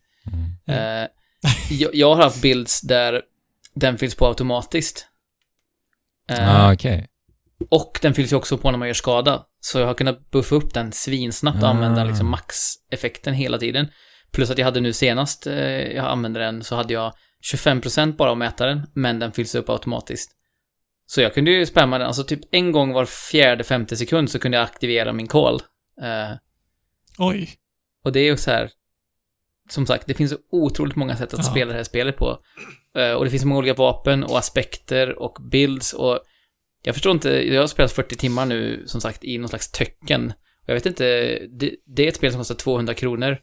Mm. 0.67 1.03
Eh, 1.03 1.09
jag, 1.71 1.95
jag 1.95 2.15
har 2.15 2.23
haft 2.23 2.43
builds 2.43 2.81
där 2.81 3.23
den 3.75 3.99
fylls 3.99 4.15
på 4.15 4.27
automatiskt. 4.27 5.09
Eh, 6.31 6.65
Ah, 6.67 6.73
okej. 6.73 7.09
Och 7.71 7.99
den 8.03 8.15
fylls 8.15 8.33
ju 8.33 8.37
också 8.37 8.59
på 8.59 8.71
när 8.71 8.79
man 8.79 8.89
gör 8.89 8.95
skada. 8.95 9.47
Så 9.61 9.79
jag 9.79 9.87
har 9.87 9.95
kunnat 9.95 10.31
buffa 10.31 10.55
upp 10.55 10.75
den 10.75 10.93
svinsnabbt 10.93 11.59
och 11.63 11.69
Ah. 11.69 11.71
använda 11.71 12.05
liksom 12.05 12.31
max-effekten 12.31 13.35
hela 13.35 13.59
tiden. 13.59 13.89
Plus 14.33 14.51
att 14.51 14.59
jag 14.59 14.65
hade 14.65 14.81
nu 14.81 14.93
senast 14.93 15.47
eh, 15.47 15.55
jag 15.81 16.05
använde 16.07 16.41
den 16.41 16.65
så 16.65 16.77
hade 16.77 16.93
jag 16.95 17.13
25% 17.53 18.17
bara 18.17 18.31
av 18.31 18.39
mätaren, 18.39 18.87
men 18.95 19.19
den 19.19 19.33
fylls 19.33 19.55
upp 19.55 19.69
automatiskt. 19.69 20.31
Så 21.07 21.21
jag 21.21 21.35
kunde 21.35 21.51
ju 21.51 21.67
spamma 21.67 21.99
den, 21.99 22.07
alltså 22.07 22.25
typ 22.25 22.41
en 22.51 22.73
gång 22.73 22.93
var 22.93 23.05
fjärde, 23.05 23.65
femte 23.65 23.97
sekund 23.97 24.31
så 24.31 24.39
kunde 24.39 24.57
jag 24.59 24.65
aktivera 24.65 25.13
min 25.13 25.27
call. 25.27 25.55
Eh, 26.03 26.37
Oj. 27.19 27.51
och 28.05 28.13
det 28.13 28.21
är 28.21 28.25
ju 28.25 28.37
så 28.37 28.51
här, 28.51 28.71
som 29.69 29.87
sagt, 29.87 30.07
det 30.07 30.15
finns 30.15 30.31
så 30.31 30.39
otroligt 30.51 30.97
många 30.97 31.17
sätt 31.17 31.35
att 31.35 31.39
Ja. 31.47 31.51
spela 31.51 31.71
det 31.73 31.77
här 31.77 31.85
spelet 31.85 32.17
på. 32.17 32.39
Eh, 32.97 33.13
och 33.13 33.25
det 33.25 33.31
finns 33.31 33.45
många 33.45 33.59
olika 33.59 33.75
vapen 33.75 34.25
och 34.25 34.39
aspekter 34.39 35.19
och 35.19 35.39
builds 35.51 35.93
och 35.93 36.19
jag 36.87 36.95
förstår 36.95 37.13
inte, 37.13 37.55
jag 37.55 37.61
har 37.61 37.67
spelat 37.67 37.93
40 37.93 38.17
timmar 38.17 38.47
nu, 38.47 38.83
som 38.87 39.01
sagt, 39.01 39.25
i 39.25 39.39
någon 39.39 39.49
slags 39.49 39.71
töcken. 39.71 40.31
Och 40.63 40.69
jag 40.69 40.75
vet 40.75 40.87
inte, 40.87 41.05
det, 41.51 41.75
det 41.87 42.05
är 42.05 42.09
ett 42.09 42.17
spel 42.17 42.31
som 42.33 42.41
kostar 42.41 42.55
200 42.55 42.95
kronor. 42.95 43.39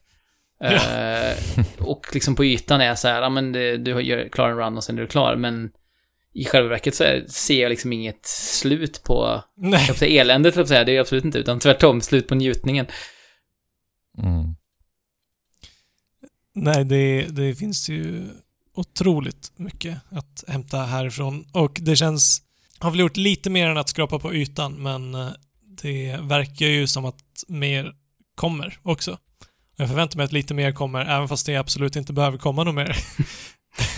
Eh, 0.64 1.38
och 1.80 2.08
liksom 2.14 2.36
på 2.36 2.46
ytan 2.46 2.82
är 2.82 2.96
så 2.96 3.08
här, 3.08 3.22
ja 3.22 3.30
men 3.30 3.52
det, 3.52 3.78
du 3.78 4.02
gör, 4.02 4.30
klarar 4.30 4.52
en 4.52 4.58
run 4.58 4.78
och 4.78 4.84
sen 4.84 4.98
är 4.98 5.02
du 5.02 5.08
klar, 5.08 5.36
men 5.36 5.72
i 6.34 6.46
själva 6.46 6.70
verket 6.70 6.96
så 6.96 7.04
är, 7.04 7.26
ser 7.28 7.62
jag 7.62 7.70
liksom 7.70 7.94
inget 7.94 8.26
slut 8.26 9.04
på, 9.04 9.44
Nej. 9.58 9.86
jag 9.88 9.96
säga 9.98 10.22
eländet, 10.22 10.56
jag 10.56 10.68
säga, 10.68 10.84
det 10.84 10.96
är 10.98 11.00
absolut 11.02 11.26
inte, 11.26 11.40
utan 11.40 11.60
tvärtom, 11.60 12.02
slut 12.02 12.28
på 12.28 12.36
njutningen. 12.36 12.86
Mm. 14.18 14.56
Nej, 16.54 16.86
det, 16.86 17.22
det 17.22 17.56
finns 17.56 17.90
ju 17.90 18.30
otroligt 18.74 19.52
mycket 19.56 19.98
att 20.10 20.44
hämta 20.48 20.78
härifrån. 20.78 21.46
Och 21.52 21.80
det 21.82 21.96
känns... 21.96 22.42
Har 22.80 22.92
väl 22.92 23.00
gjort 23.00 23.18
lite 23.18 23.50
mer 23.50 23.68
än 23.68 23.78
att 23.78 23.90
skrapa 23.90 24.20
på 24.20 24.34
ytan, 24.34 24.84
men 24.84 25.16
eh, 25.16 25.30
det 25.62 26.18
verkar 26.22 26.66
ju 26.66 26.88
som 26.88 27.06
att 27.06 27.44
mer 27.48 27.94
kommer 28.36 28.78
också. 28.82 29.18
Jag 29.76 29.88
förväntar 29.88 30.18
mig 30.18 30.24
att 30.24 30.32
lite 30.32 30.54
mer 30.54 30.72
kommer, 30.72 31.06
även 31.06 31.28
fast 31.28 31.46
det 31.46 31.56
absolut 31.56 31.96
inte 31.96 32.14
behöver 32.14 32.38
komma 32.38 32.64
några 32.64 32.84
mer 32.84 32.98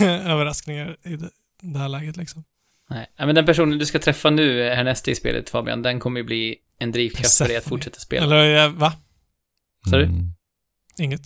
överraskningar 0.00 0.96
i 1.02 1.16
det, 1.16 1.30
det 1.62 1.78
här 1.78 1.88
läget 1.88 2.16
liksom. 2.16 2.44
Nej, 2.90 3.06
men 3.16 3.34
den 3.34 3.46
personen 3.46 3.78
du 3.78 3.86
ska 3.86 3.98
träffa 3.98 4.30
nu 4.30 4.70
härnäst 4.70 5.08
i 5.08 5.14
spelet, 5.14 5.50
Fabian, 5.50 5.82
den 5.82 6.00
kommer 6.00 6.20
ju 6.20 6.24
bli 6.24 6.56
en 6.78 6.92
drivkraft 6.92 7.38
för 7.38 7.48
dig 7.48 7.56
att 7.56 7.64
fortsätta 7.64 7.98
spela. 7.98 8.24
Eller, 8.24 8.68
va? 8.68 8.92
Sa 9.90 9.96
du? 9.96 10.04
Mm. 10.04 10.30
Inget? 10.98 11.22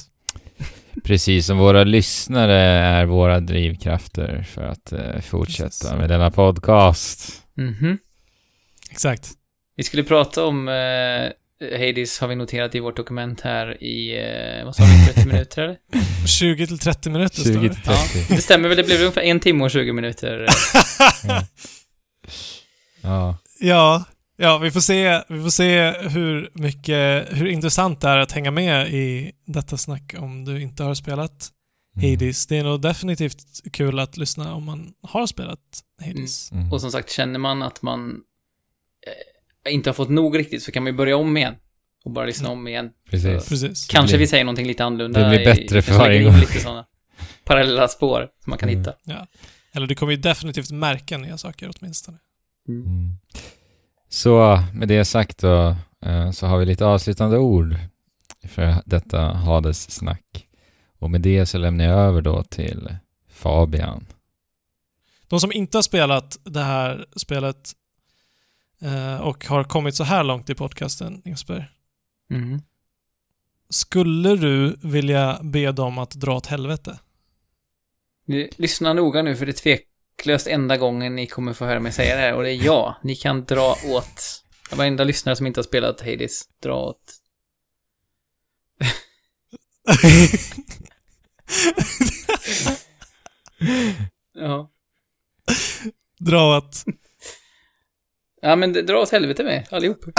Precis 1.05 1.47
som 1.47 1.59
våra 1.59 1.85
lyssnare 1.85 2.55
är 2.71 3.05
våra 3.07 3.41
drivkrafter 3.41 4.43
för 4.43 4.63
att 4.63 4.93
eh, 4.93 5.21
fortsätta 5.21 5.65
Precis. 5.69 5.93
med 5.93 6.09
denna 6.09 6.31
podcast. 6.31 7.43
Mhm. 7.55 7.99
Exakt. 8.91 9.31
Vi 9.77 9.83
skulle 9.85 10.03
prata 10.05 10.45
om 10.45 10.69
eh, 10.69 11.75
Hades, 11.79 12.19
har 12.21 12.29
vi 12.29 12.35
noterat 12.37 12.75
i 12.75 12.81
vårt 12.81 12.97
dokument 12.97 13.41
här 13.41 13.83
i, 13.83 14.19
eh, 14.59 14.65
vad 14.65 14.77
sa 14.77 14.83
vi, 14.85 15.13
30 15.15 15.27
minuter 15.33 15.63
eller? 15.63 15.77
20 16.27 16.67
till 16.67 16.79
30 16.79 17.11
minuter 17.11 17.35
står 17.41 17.53
20 17.53 17.69
det. 17.69 17.75
till 17.75 17.83
Ja, 17.87 18.05
30. 18.13 18.35
det 18.35 18.43
stämmer 18.43 18.69
väl, 18.69 18.77
det 18.77 18.85
blev 18.85 18.99
ungefär 19.01 19.21
en 19.23 19.41
timme 19.41 19.65
och 19.65 19.71
20 19.71 19.93
minuter. 19.93 20.47
Ja. 23.03 23.37
Ja, 23.61 24.05
ja 24.39 24.59
vi, 24.59 24.71
får 24.71 24.81
se, 24.81 25.23
vi 25.29 25.43
får 25.43 25.51
se 25.51 25.91
hur 26.09 26.51
mycket, 26.55 27.29
hur 27.31 27.47
intressant 27.47 28.01
det 28.01 28.09
är 28.09 28.17
att 28.19 28.33
hänga 28.33 28.51
med 28.51 28.89
i 28.95 29.33
detta 29.47 29.77
snack 29.77 30.15
om 30.19 30.45
du 30.45 30.61
inte 30.63 30.83
har 30.83 30.95
spelat 30.95 31.53
Mm. 31.97 32.11
Hades. 32.11 32.47
Det 32.47 32.57
är 32.59 32.65
nog 32.65 32.81
definitivt 32.83 33.43
kul 33.73 33.99
att 33.99 34.17
lyssna 34.17 34.55
om 34.55 34.65
man 34.65 34.93
har 35.03 35.27
spelat 35.27 35.59
Hades. 36.05 36.53
Mm. 36.53 36.73
Och 36.73 36.81
som 36.81 36.91
sagt, 36.91 37.11
känner 37.11 37.39
man 37.39 37.63
att 37.63 37.83
man 37.83 38.11
eh, 39.67 39.73
inte 39.73 39.91
har 39.91 39.95
fått 39.95 40.09
nog 40.11 40.39
riktigt 40.39 40.63
så 40.63 40.73
kan 40.73 40.83
man 40.83 40.93
ju 40.93 40.97
börja 40.97 41.17
om 41.17 41.37
igen. 41.37 41.55
Och 42.05 42.11
bara 42.11 42.27
lyssna 42.27 42.49
om 42.49 42.69
igen. 42.69 42.91
Precis. 43.11 43.49
Precis. 43.49 43.87
Kanske 43.87 44.17
blir- 44.17 44.19
vi 44.19 44.27
säger 44.27 44.45
någonting 44.45 44.67
lite 44.67 44.85
annorlunda. 44.85 45.21
det 45.21 45.29
blir 45.29 45.41
i- 45.41 45.45
bättre 45.45 45.83
för 45.83 45.95
varje 45.99 46.23
gång. 46.23 46.37
lite 46.41 46.61
sådana 46.61 46.87
parallella 47.45 47.89
spår 47.89 48.29
som 48.45 48.51
man 48.51 48.59
kan 48.59 48.69
Mm. 48.69 48.79
hitta. 48.81 48.95
Ja. 49.05 49.27
Eller 49.73 49.87
du 49.87 49.95
kommer 49.95 50.13
ju 50.13 50.19
definitivt 50.19 50.71
märka 50.71 51.19
nya 51.19 51.39
saker 51.39 51.71
åtminstone. 51.81 52.19
Mm. 52.69 52.85
Så 54.09 54.63
med 54.75 54.89
det 54.89 55.05
sagt 55.05 55.39
då, 55.39 55.77
eh, 56.05 56.31
så 56.31 56.47
har 56.47 56.59
vi 56.59 56.67
lite 56.67 56.87
avslutande 56.87 57.39
ord 57.39 57.77
för 58.49 58.75
detta 58.87 59.21
Hades-snack. 59.21 60.47
Och 60.99 61.11
med 61.11 61.21
det 61.21 61.47
så 61.47 61.59
lämnar 61.59 61.85
jag 61.85 61.99
över 61.99 62.23
då 62.23 62.43
till 62.43 62.97
Fabian. 63.29 64.07
De 65.29 65.41
som 65.41 65.53
inte 65.53 65.77
har 65.77 65.83
spelat 65.83 66.39
det 66.45 66.63
här 66.63 67.07
spelet 67.17 67.73
eh, 68.83 69.21
och 69.21 69.47
har 69.47 69.65
kommit 69.65 69.95
så 69.95 70.05
här 70.05 70.25
långt 70.25 70.51
i 70.51 70.55
podcasten, 70.55 71.23
Jesper. 71.25 71.73
Mm. 72.31 72.63
Skulle 73.71 74.37
du 74.37 74.77
vilja 74.83 75.41
be 75.43 75.73
dem 75.73 75.99
att 75.99 76.11
dra 76.11 76.37
åt 76.37 76.47
helvete? 76.47 76.99
Lyssna 78.57 78.93
noga 78.93 79.23
nu 79.23 79.37
för 79.37 79.47
det 79.47 79.67
är 79.67 79.79
tveklöst 80.19 80.47
enda 80.47 80.77
gången 80.77 81.15
ni 81.17 81.27
kommer 81.27 81.53
få 81.53 81.65
höra 81.65 81.81
mig 81.81 81.93
säga 81.93 82.15
det 82.17 82.21
här 82.21 82.35
och 82.35 82.43
det 82.43 82.51
är 82.51 82.65
ja. 82.65 82.97
Ni 83.03 83.17
kan 83.17 83.45
dra 83.45 83.77
åt 83.87 84.45
varenda 84.71 85.05
lyssnare 85.05 85.37
som 85.37 85.47
inte 85.47 85.61
har 85.61 85.65
spelat 85.65 86.01
Hades. 86.01 86.43
Dra 86.63 86.75
åt... 86.75 87.15
Ja. 94.35 94.71
Dra 96.21 96.57
åt... 96.57 96.85
Ja, 98.43 98.57
men 98.57 98.73
dra 98.73 98.99
åt 98.99 99.11
helvete 99.11 99.45
med 99.45 99.67
allihop. 99.71 100.05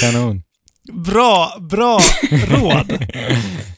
Kanon. 0.00 0.42
Bra, 0.92 1.58
bra 1.60 1.98
råd. 2.30 2.98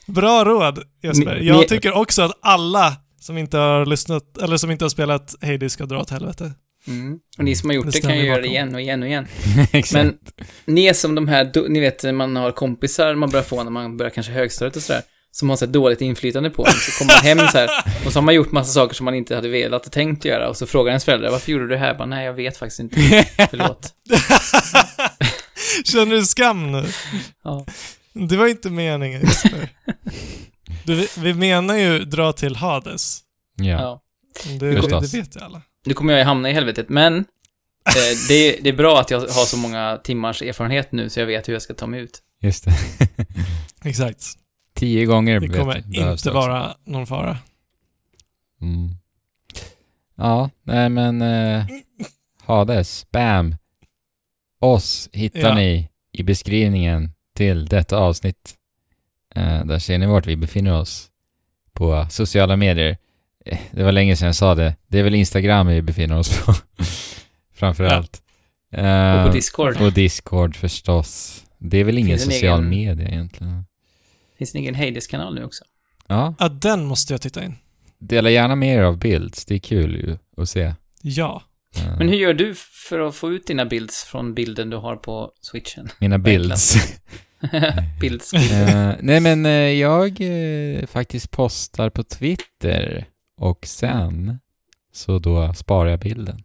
Bra 0.05 0.43
råd, 0.45 0.83
Jesper. 1.03 1.39
Jag 1.41 1.67
tycker 1.67 1.91
också 1.91 2.21
att 2.21 2.31
alla 2.41 2.95
som 3.19 3.37
inte 3.37 3.57
har 3.57 3.85
lyssnat, 3.85 4.37
eller 4.37 4.57
som 4.57 4.71
inte 4.71 4.85
har 4.85 4.89
spelat 4.89 5.35
Hades 5.41 5.73
ska 5.73 5.85
dra 5.85 5.99
åt 5.99 6.09
helvete. 6.09 6.51
Mm. 6.87 7.19
Och 7.37 7.43
ni 7.43 7.55
som 7.55 7.69
har 7.69 7.75
gjort 7.75 7.85
Det 7.85 7.91
det, 7.91 8.01
kan 8.01 8.17
ju 8.17 8.25
göra 8.25 8.41
det 8.41 8.47
igen 8.47 8.75
och 8.75 8.81
igen 8.81 9.01
och 9.01 9.07
igen. 9.07 9.27
Men 9.93 10.17
ni 10.65 10.85
är 10.85 10.93
som 10.93 11.15
de 11.15 11.27
här, 11.27 11.69
ni 11.69 11.79
vet, 11.79 12.15
man 12.15 12.35
har 12.35 12.51
kompisar 12.51 13.15
man 13.15 13.29
börjar 13.29 13.43
få 13.43 13.63
när 13.63 13.71
man 13.71 13.97
börjar 13.97 14.09
kanske 14.09 14.31
högstadiet 14.31 14.75
och 14.75 14.81
sådär, 14.81 15.01
som 15.31 15.49
har 15.49 15.55
så 15.55 15.65
dåligt 15.65 16.01
inflytande 16.01 16.49
på 16.49 16.65
en. 16.65 16.73
Så 16.73 16.99
kommer 16.99 17.13
man 17.13 17.37
hem 17.37 17.47
så 17.51 17.57
här, 17.57 17.69
och 18.05 18.13
så 18.13 18.19
har 18.19 18.23
man 18.23 18.35
gjort 18.35 18.51
massa 18.51 18.73
saker 18.73 18.95
som 18.95 19.05
man 19.05 19.15
inte 19.15 19.35
hade 19.35 19.49
velat 19.49 19.85
och 19.85 19.91
tänkt 19.91 20.25
göra, 20.25 20.49
och 20.49 20.57
så 20.57 20.65
frågar 20.65 20.89
ens 20.89 21.05
föräldrar, 21.05 21.31
varför 21.31 21.51
gjorde 21.51 21.63
du 21.63 21.69
det 21.69 21.77
här? 21.77 21.93
Bara, 21.93 22.05
nej, 22.05 22.25
jag 22.25 22.33
vet 22.33 22.57
faktiskt 22.57 22.79
inte. 22.79 23.25
Förlåt. 23.49 23.93
Känner 25.85 26.15
du 26.15 26.25
skam 26.25 26.71
nu? 26.71 26.85
Ja. 27.43 27.65
Det 28.13 28.37
var 28.37 28.47
inte 28.47 28.69
meningen. 28.69 29.21
Du, 30.85 30.95
vi- 30.95 31.09
vi 31.17 31.33
menar 31.33 31.75
ju 31.75 31.99
dra 31.99 32.33
till 32.33 32.55
Hades. 32.55 33.19
ja. 33.55 33.65
ja. 33.65 34.01
Det, 34.59 34.71
det, 34.71 34.81
det 34.99 35.13
vet 35.13 35.35
ju 35.35 35.39
alla. 35.39 35.61
Nu 35.85 35.93
kommer 35.93 36.13
jag 36.13 36.19
ju 36.19 36.25
hamna 36.25 36.49
i 36.49 36.53
helvetet, 36.53 36.89
men 36.89 37.17
eh, 37.17 37.23
det, 38.27 38.57
det 38.61 38.69
är 38.69 38.73
bra 38.73 38.99
att 38.99 39.11
jag 39.11 39.19
har 39.19 39.45
så 39.45 39.57
många 39.57 39.99
timmars 40.03 40.41
erfarenhet 40.41 40.91
nu, 40.91 41.09
så 41.09 41.19
jag 41.19 41.27
vet 41.27 41.47
hur 41.47 41.53
jag 41.53 41.61
ska 41.61 41.73
ta 41.73 41.87
mig 41.87 41.99
ut. 41.99 42.21
Just 42.41 42.65
det. 42.65 42.73
Exakt. 43.89 44.23
Tio 44.75 45.05
gånger 45.05 45.39
Det 45.39 45.47
vet- 45.47 45.57
kommer 45.59 45.73
behövs 45.73 45.87
inte 45.95 46.29
också. 46.29 46.31
vara 46.33 46.75
någon 46.85 47.07
fara. 47.07 47.37
Mm. 48.61 48.89
Ja, 50.17 50.49
nej 50.63 50.89
men... 50.89 51.21
Eh, 51.21 51.65
Hades, 52.45 53.05
bam. 53.11 53.55
Oss 54.61 55.09
hittar 55.13 55.39
Ja. 55.39 55.55
ni 55.55 55.89
i 56.11 56.23
beskrivningen 56.23 57.11
till 57.35 57.65
detta 57.65 57.97
avsnitt. 57.97 58.55
Eh, 59.35 59.65
där 59.65 59.79
ser 59.79 59.97
ni 59.97 60.05
vart 60.05 60.27
vi 60.27 60.35
befinner 60.35 60.73
oss 60.79 61.07
på 61.73 62.07
sociala 62.09 62.55
medier. 62.55 62.97
Eh, 63.45 63.59
det 63.71 63.83
var 63.83 63.91
länge 63.91 64.15
sedan 64.15 64.25
jag 64.25 64.35
sa 64.35 64.55
det. 64.55 64.75
Det 64.87 64.99
är 64.99 65.03
väl 65.03 65.15
Instagram 65.15 65.67
vi 65.67 65.81
befinner 65.81 66.17
oss 66.19 66.45
på. 66.45 66.53
Framförallt. 67.53 68.21
Eh, 68.71 69.19
Och 69.21 69.27
på 69.27 69.33
Discord. 69.33 69.81
Och 69.81 69.93
Discord 69.93 70.55
förstås. 70.55 71.43
Det 71.57 71.77
är 71.77 71.83
väl 71.83 71.97
ingen 71.97 72.19
social 72.19 72.59
egen- 72.59 72.69
media 72.69 73.07
egentligen. 73.07 73.65
Finns 74.37 74.51
det 74.51 74.57
en 74.57 74.63
egen 74.63 74.75
Hades-kanal 74.75 75.35
nu 75.35 75.43
också? 75.43 75.63
Ja, 76.07 76.33
Ja, 76.39 76.49
den 76.49 76.85
måste 76.85 77.13
jag 77.13 77.21
titta 77.21 77.43
in. 77.45 77.55
dela 77.99 78.29
gärna 78.29 78.55
med 78.55 78.75
er 78.77 78.83
av 78.83 78.97
bilds. 78.97 79.45
Det 79.45 79.55
är 79.55 79.59
kul 79.59 79.95
ju 79.95 80.17
att 80.41 80.49
se. 80.49 80.73
Ja. 81.01 81.41
Eh, 81.77 81.97
Men 81.97 82.09
hur 82.09 82.15
gör 82.15 82.33
du 82.33 82.55
för 82.89 82.99
att 82.99 83.15
få 83.15 83.31
ut 83.31 83.47
dina 83.47 83.65
bilds 83.65 84.03
från 84.03 84.33
bilden 84.33 84.69
du 84.69 84.77
har 84.77 84.95
på 84.95 85.31
switchen? 85.41 85.89
Mina 85.99 86.17
bilds. 86.17 86.75
bilds. 88.01 88.33
Eh, 88.33 88.95
nej 89.01 89.19
men 89.19 89.45
eh, 89.45 89.51
jag 89.51 90.21
eh, 90.21 90.85
faktiskt 90.85 91.31
postar 91.31 91.89
på 91.89 92.03
Twitter 92.03 93.05
och 93.37 93.65
sen 93.65 94.39
så 94.93 95.19
då 95.19 95.53
sparar 95.53 95.89
jag 95.89 95.99
bilden. 95.99 96.43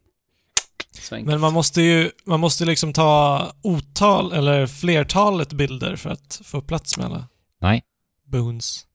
Men 1.24 1.40
man 1.40 1.52
måste 1.52 1.82
ju, 1.82 2.10
man 2.26 2.40
måste 2.40 2.64
liksom 2.64 2.92
ta 2.92 3.52
otal, 3.62 4.32
eller 4.32 4.66
flertalet 4.66 5.52
bilder 5.52 5.96
för 5.96 6.10
att 6.10 6.40
få 6.44 6.60
plats 6.60 6.96
med 6.96 7.06
alla. 7.06 7.28
Nej. 7.60 7.82
Boons. 8.24 8.86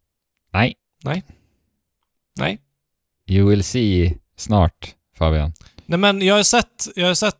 Nej, 0.54 0.76
Nej. 1.04 1.24
you 3.28 3.50
will 3.50 3.64
see 3.64 4.18
snart 4.38 4.96
Fabian. 5.18 5.54
Nej 5.92 6.00
men 6.00 6.22
jag 6.22 6.36
har 6.36 6.44
sett, 6.44 6.88
jag 6.96 7.08
har 7.08 7.14
sett... 7.14 7.36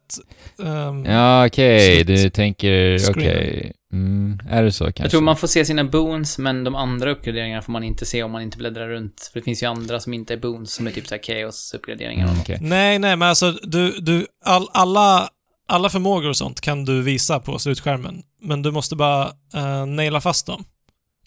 ehm, 0.64 1.06
Ja 1.06 1.46
okej, 1.48 1.96
Slut. 1.96 2.08
du 2.08 2.30
tänker, 2.30 2.96
okej. 2.96 3.14
Screenen. 3.14 3.74
Mm, 3.94 4.40
är 4.50 4.64
det 4.64 4.72
så 4.72 4.84
kanske? 4.86 5.04
Jag 5.04 5.12
tror 5.12 5.22
man 5.22 5.38
får 5.38 5.48
se 5.48 5.66
sina 5.66 5.84
boons, 5.84 6.38
men 6.38 6.64
de 6.64 6.76
andra 6.76 7.12
uppgraderingarna 7.12 7.62
får 7.62 7.72
man 7.72 7.84
inte 7.84 8.06
se 8.06 8.24
om 8.24 8.32
man 8.32 8.42
inte 8.42 8.58
bläddrar 8.58 8.88
runt. 8.90 9.30
För 9.34 9.40
det 9.40 9.44
finns 9.44 9.64
ju 9.64 9.68
andra 9.68 10.00
som 10.00 10.14
inte 10.14 10.34
är 10.34 10.38
boons, 10.38 10.74
som 10.74 10.88
är 10.88 10.92
typ 10.92 11.08
såhär 11.08 11.22
chaos-uppgraderingar. 11.22 12.28
Mm, 12.28 12.40
okej. 12.42 12.58
Nej, 12.62 13.00
nej, 13.00 13.16
men 13.16 13.28
alltså 13.30 13.52
du, 13.52 13.92
du, 14.00 14.28
all, 14.46 14.68
alla, 14.74 15.30
alla 15.68 15.90
förmågor 15.90 16.30
och 16.30 16.38
sånt 16.38 16.62
kan 16.62 16.86
du 16.86 17.02
visa 17.02 17.40
på 17.40 17.60
slutskärmen. 17.60 18.24
Men 18.42 18.62
du 18.62 18.72
måste 18.72 18.96
bara 18.96 19.28
uh, 19.56 19.86
naila 19.86 20.22
fast 20.22 20.46
dem. 20.46 20.64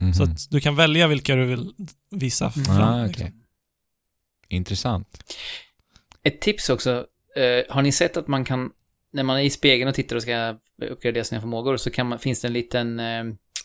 Mhm. 0.00 0.14
Så 0.14 0.22
att 0.22 0.50
du 0.50 0.60
kan 0.60 0.76
välja 0.76 1.06
vilka 1.06 1.34
du 1.34 1.44
vill 1.44 1.70
visa 2.10 2.52
Mm. 2.56 2.64
fram. 2.64 2.82
Ah, 2.94 3.00
okej. 3.04 3.08
liksom. 3.08 3.32
Intressant. 4.48 5.08
Ett 6.24 6.40
tips 6.40 6.68
också, 6.70 7.04
eh, 7.36 7.74
har 7.74 7.82
ni 7.82 7.92
sett 7.92 8.16
att 8.16 8.28
man 8.28 8.44
kan, 8.44 8.70
när 9.12 9.22
man 9.22 9.36
är 9.38 9.42
i 9.42 9.50
spegeln 9.50 9.88
och 9.88 9.94
tittar 9.94 10.16
och 10.16 10.22
ska 10.22 10.56
uppgradera 10.90 11.24
sina 11.24 11.40
förmågor, 11.40 11.76
så 11.76 12.04
man, 12.04 12.18
finns 12.18 12.40
det 12.40 12.48
en 12.48 12.52
liten, 12.52 13.00
eh, 13.00 13.24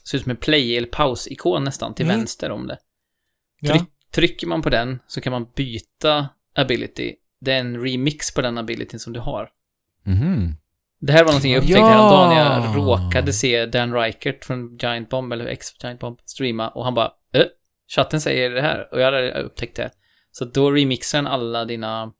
ser 0.09 0.17
ut 0.17 0.23
som 0.23 0.29
en 0.29 0.37
play 0.37 0.77
eller 0.77 0.87
paus-ikon 0.87 1.63
nästan, 1.63 1.93
till 1.93 2.05
Mm. 2.05 2.17
vänster 2.17 2.51
om 2.51 2.67
det. 2.67 2.77
Ja. 3.61 3.73
Tryck, 3.73 3.83
trycker 4.11 4.47
man 4.47 4.61
på 4.61 4.69
den 4.69 4.99
så 5.07 5.21
kan 5.21 5.31
man 5.31 5.47
byta 5.55 6.29
ability. 6.55 7.15
Det 7.41 7.51
är 7.53 7.59
en 7.59 7.81
remix 7.83 8.33
på 8.33 8.41
den 8.41 8.57
abilityn 8.57 8.99
som 8.99 9.13
du 9.13 9.19
har. 9.19 9.49
Mhm. 10.05 10.55
Det 11.01 11.11
här 11.11 11.23
var 11.23 11.31
någonting 11.31 11.51
jag 11.53 11.59
upptäckte 11.59 11.79
Ja! 11.79 11.87
häromdagen 11.87 12.37
jag 12.37 12.77
råkade 12.77 13.33
se 13.33 13.65
Dan 13.65 13.93
Reichert 13.93 14.45
från 14.45 14.77
Giant 14.77 15.09
Bomb, 15.09 15.33
eller 15.33 15.45
ex-Giant 15.45 15.99
Bomb, 15.99 16.19
streama 16.25 16.69
och 16.69 16.83
han 16.85 16.93
bara 16.93 17.11
äh, 17.33 17.43
chatten 17.95 18.21
säger 18.21 18.49
det 18.49 18.61
här 18.61 18.93
och 18.93 19.01
jag 19.01 19.05
hade 19.05 19.41
upptäckt 19.41 19.75
det. 19.75 19.89
Så 20.31 20.45
då 20.45 20.71
remixar 20.71 21.17
han 21.17 21.27
alla 21.27 21.65
dina 21.65 22.13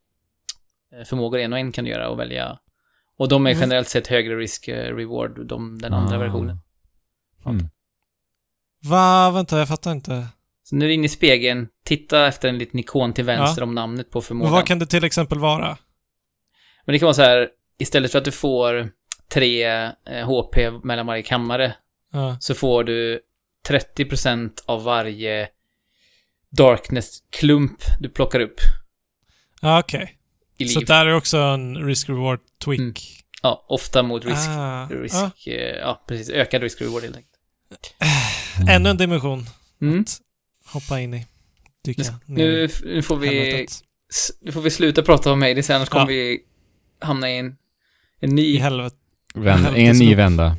förmågor 1.05 1.39
en 1.39 1.53
och 1.53 1.59
en 1.59 1.71
kan 1.71 1.83
du 1.85 1.91
göra 1.91 2.09
och 2.09 2.19
välja. 2.19 2.59
Och 3.17 3.29
de 3.29 3.45
är 3.45 3.49
Mm. 3.51 3.61
generellt 3.61 3.87
sett 3.87 4.07
högre 4.07 4.35
risk 4.35 4.67
eh, 4.67 4.95
de, 5.45 5.79
den 5.81 5.93
andra 5.93 6.15
Ah. 6.15 6.19
versionen. 6.19 6.59
Mm. 7.45 7.69
Va? 8.83 9.31
Vänta, 9.31 9.59
jag 9.59 9.67
fattar 9.67 9.91
inte. 9.91 10.27
Så 10.63 10.75
nu 10.75 10.85
är 10.85 10.89
du 10.89 10.93
inne 10.93 11.05
i 11.05 11.09
spegeln, 11.09 11.67
titta 11.85 12.27
efter 12.27 12.49
en 12.49 12.57
liten 12.57 12.79
ikon 12.79 13.13
till 13.13 13.25
vänster 13.25 13.63
om 13.63 13.75
namnet 13.75 14.11
på 14.11 14.17
Men 14.19 14.23
förmågan. 14.23 14.51
vad 14.53 14.65
kan 14.67 14.79
det 14.79 14.85
till 14.85 15.03
exempel 15.03 15.39
vara? 15.39 15.77
Men 16.85 16.93
det 16.93 16.99
kan 16.99 17.05
vara 17.05 17.13
så 17.13 17.21
här, 17.21 17.49
istället 17.77 18.11
för 18.11 18.19
att 18.19 18.25
du 18.25 18.31
får 18.31 18.89
tre 19.29 19.63
eh, 20.05 20.25
HP 20.25 20.71
mellan 20.83 21.05
varje 21.05 21.23
kammare 21.23 21.75
Ja. 22.11 22.37
så 22.39 22.53
får 22.55 22.83
du 22.83 23.19
30% 23.67 24.63
av 24.65 24.83
varje 24.83 25.49
darkness-klump 26.49 27.77
du 27.99 28.09
plockar 28.09 28.39
upp 28.39 28.59
Ja, 29.61 29.79
okej. 29.79 30.18
I 30.59 30.63
liv. 30.63 30.69
Så 30.73 30.79
där 30.79 31.05
är 31.05 31.13
också 31.13 31.37
en 31.37 31.77
risk-reward 31.77 32.39
tweak. 32.65 32.79
Mm. 32.79 32.93
Ja, 33.41 33.65
ofta 33.69 34.03
mot 34.03 34.25
risk. 34.25 34.47
Ah, 34.49 34.87
risk 34.91 35.15
ja. 35.15 35.31
eh, 35.53 35.75
ja, 35.77 36.05
precis. 36.07 36.29
Ökad 36.29 36.61
risk-reward 36.63 37.01
helt 37.01 37.15
enkelt. 37.15 37.35
Ännu 38.69 38.89
en 38.89 38.97
dimension 38.97 39.45
Mm. 39.81 39.99
att 40.01 40.21
hoppa 40.73 40.99
in 40.99 41.13
i. 41.13 41.25
Dyka 41.85 42.03
Nu, 42.25 42.63
i 42.63 42.69
nu, 42.85 43.01
får 43.01 43.17
vi, 43.17 43.67
nu 44.41 44.51
får 44.51 44.61
vi 44.61 44.69
sluta 44.69 45.01
prata 45.03 45.31
om 45.31 45.41
Hades, 45.41 45.69
annars 45.69 45.89
kommer 45.89 46.05
Ja. 46.05 46.07
vi 46.07 46.39
hamna 47.01 47.31
i 47.31 47.37
en, 47.37 47.55
en 48.21 48.29
I 48.29 48.33
ny, 48.33 48.57
helvete. 48.59 48.95
Vända, 49.35 49.69
Helvetes 49.71 50.01
en 50.01 50.05
ny 50.07 50.15
vända. 50.15 50.57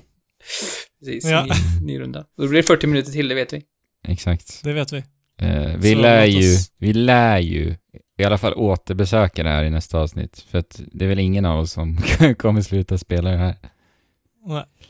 precis, 1.00 1.24
Ja. 1.24 1.44
ny, 1.80 1.86
ny 1.86 2.00
runda. 2.00 2.20
Och 2.20 2.42
då 2.42 2.48
blir 2.48 2.56
det 2.62 2.66
40 2.66 2.86
minuter 2.86 3.12
till, 3.12 3.28
det 3.28 3.34
vet 3.34 3.52
vi. 3.52 3.62
Exakt. 4.08 4.60
Det 4.64 4.72
vet 4.72 4.92
vi. 4.92 4.98
Eh, 5.42 5.76
vi 5.78 5.92
Så 5.94 6.00
lär 6.00 6.24
ju, 6.24 6.56
vi 6.78 6.92
lär 6.92 7.38
ju 7.38 7.76
i 8.20 8.24
alla 8.24 8.38
fall 8.38 8.54
återbesöka 8.54 9.42
det 9.42 9.48
här 9.48 9.64
i 9.64 9.70
nästa 9.70 9.98
avsnitt. 9.98 10.44
För 10.50 10.58
att 10.58 10.80
det 10.92 11.04
är 11.04 11.08
väl 11.08 11.18
ingen 11.18 11.44
av 11.44 11.60
oss 11.60 11.72
som 11.72 11.96
kommer 12.38 12.60
sluta 12.60 12.98
spela 12.98 13.30
det 13.30 13.36
här. 13.36 13.54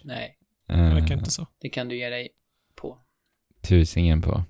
Nej, 0.03 0.37
det 0.69 0.75
Eh, 0.75 0.95
verkar 0.95 1.15
inte 1.15 1.31
så. 1.31 1.47
det 1.61 1.69
kan 1.69 1.89
du 1.89 1.97
ge 1.99 2.09
dig 2.11 2.29
på. 2.81 2.99
Tusingen 3.63 4.23
på. 4.23 4.43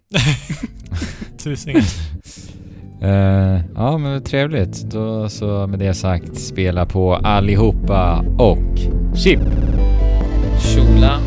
Tusingen. 1.39 1.83
Eh, 3.03 3.61
ja, 3.75 3.99
men 3.99 4.23
trevligt. 4.25 4.83
Då 4.91 5.29
så 5.29 5.67
med 5.67 5.79
det 5.79 5.95
sagt, 5.95 6.39
spela 6.41 6.87
på 6.87 7.15
allihopa 7.15 8.25
och 8.39 8.79
chip! 9.17 9.41
Shula 10.59 11.21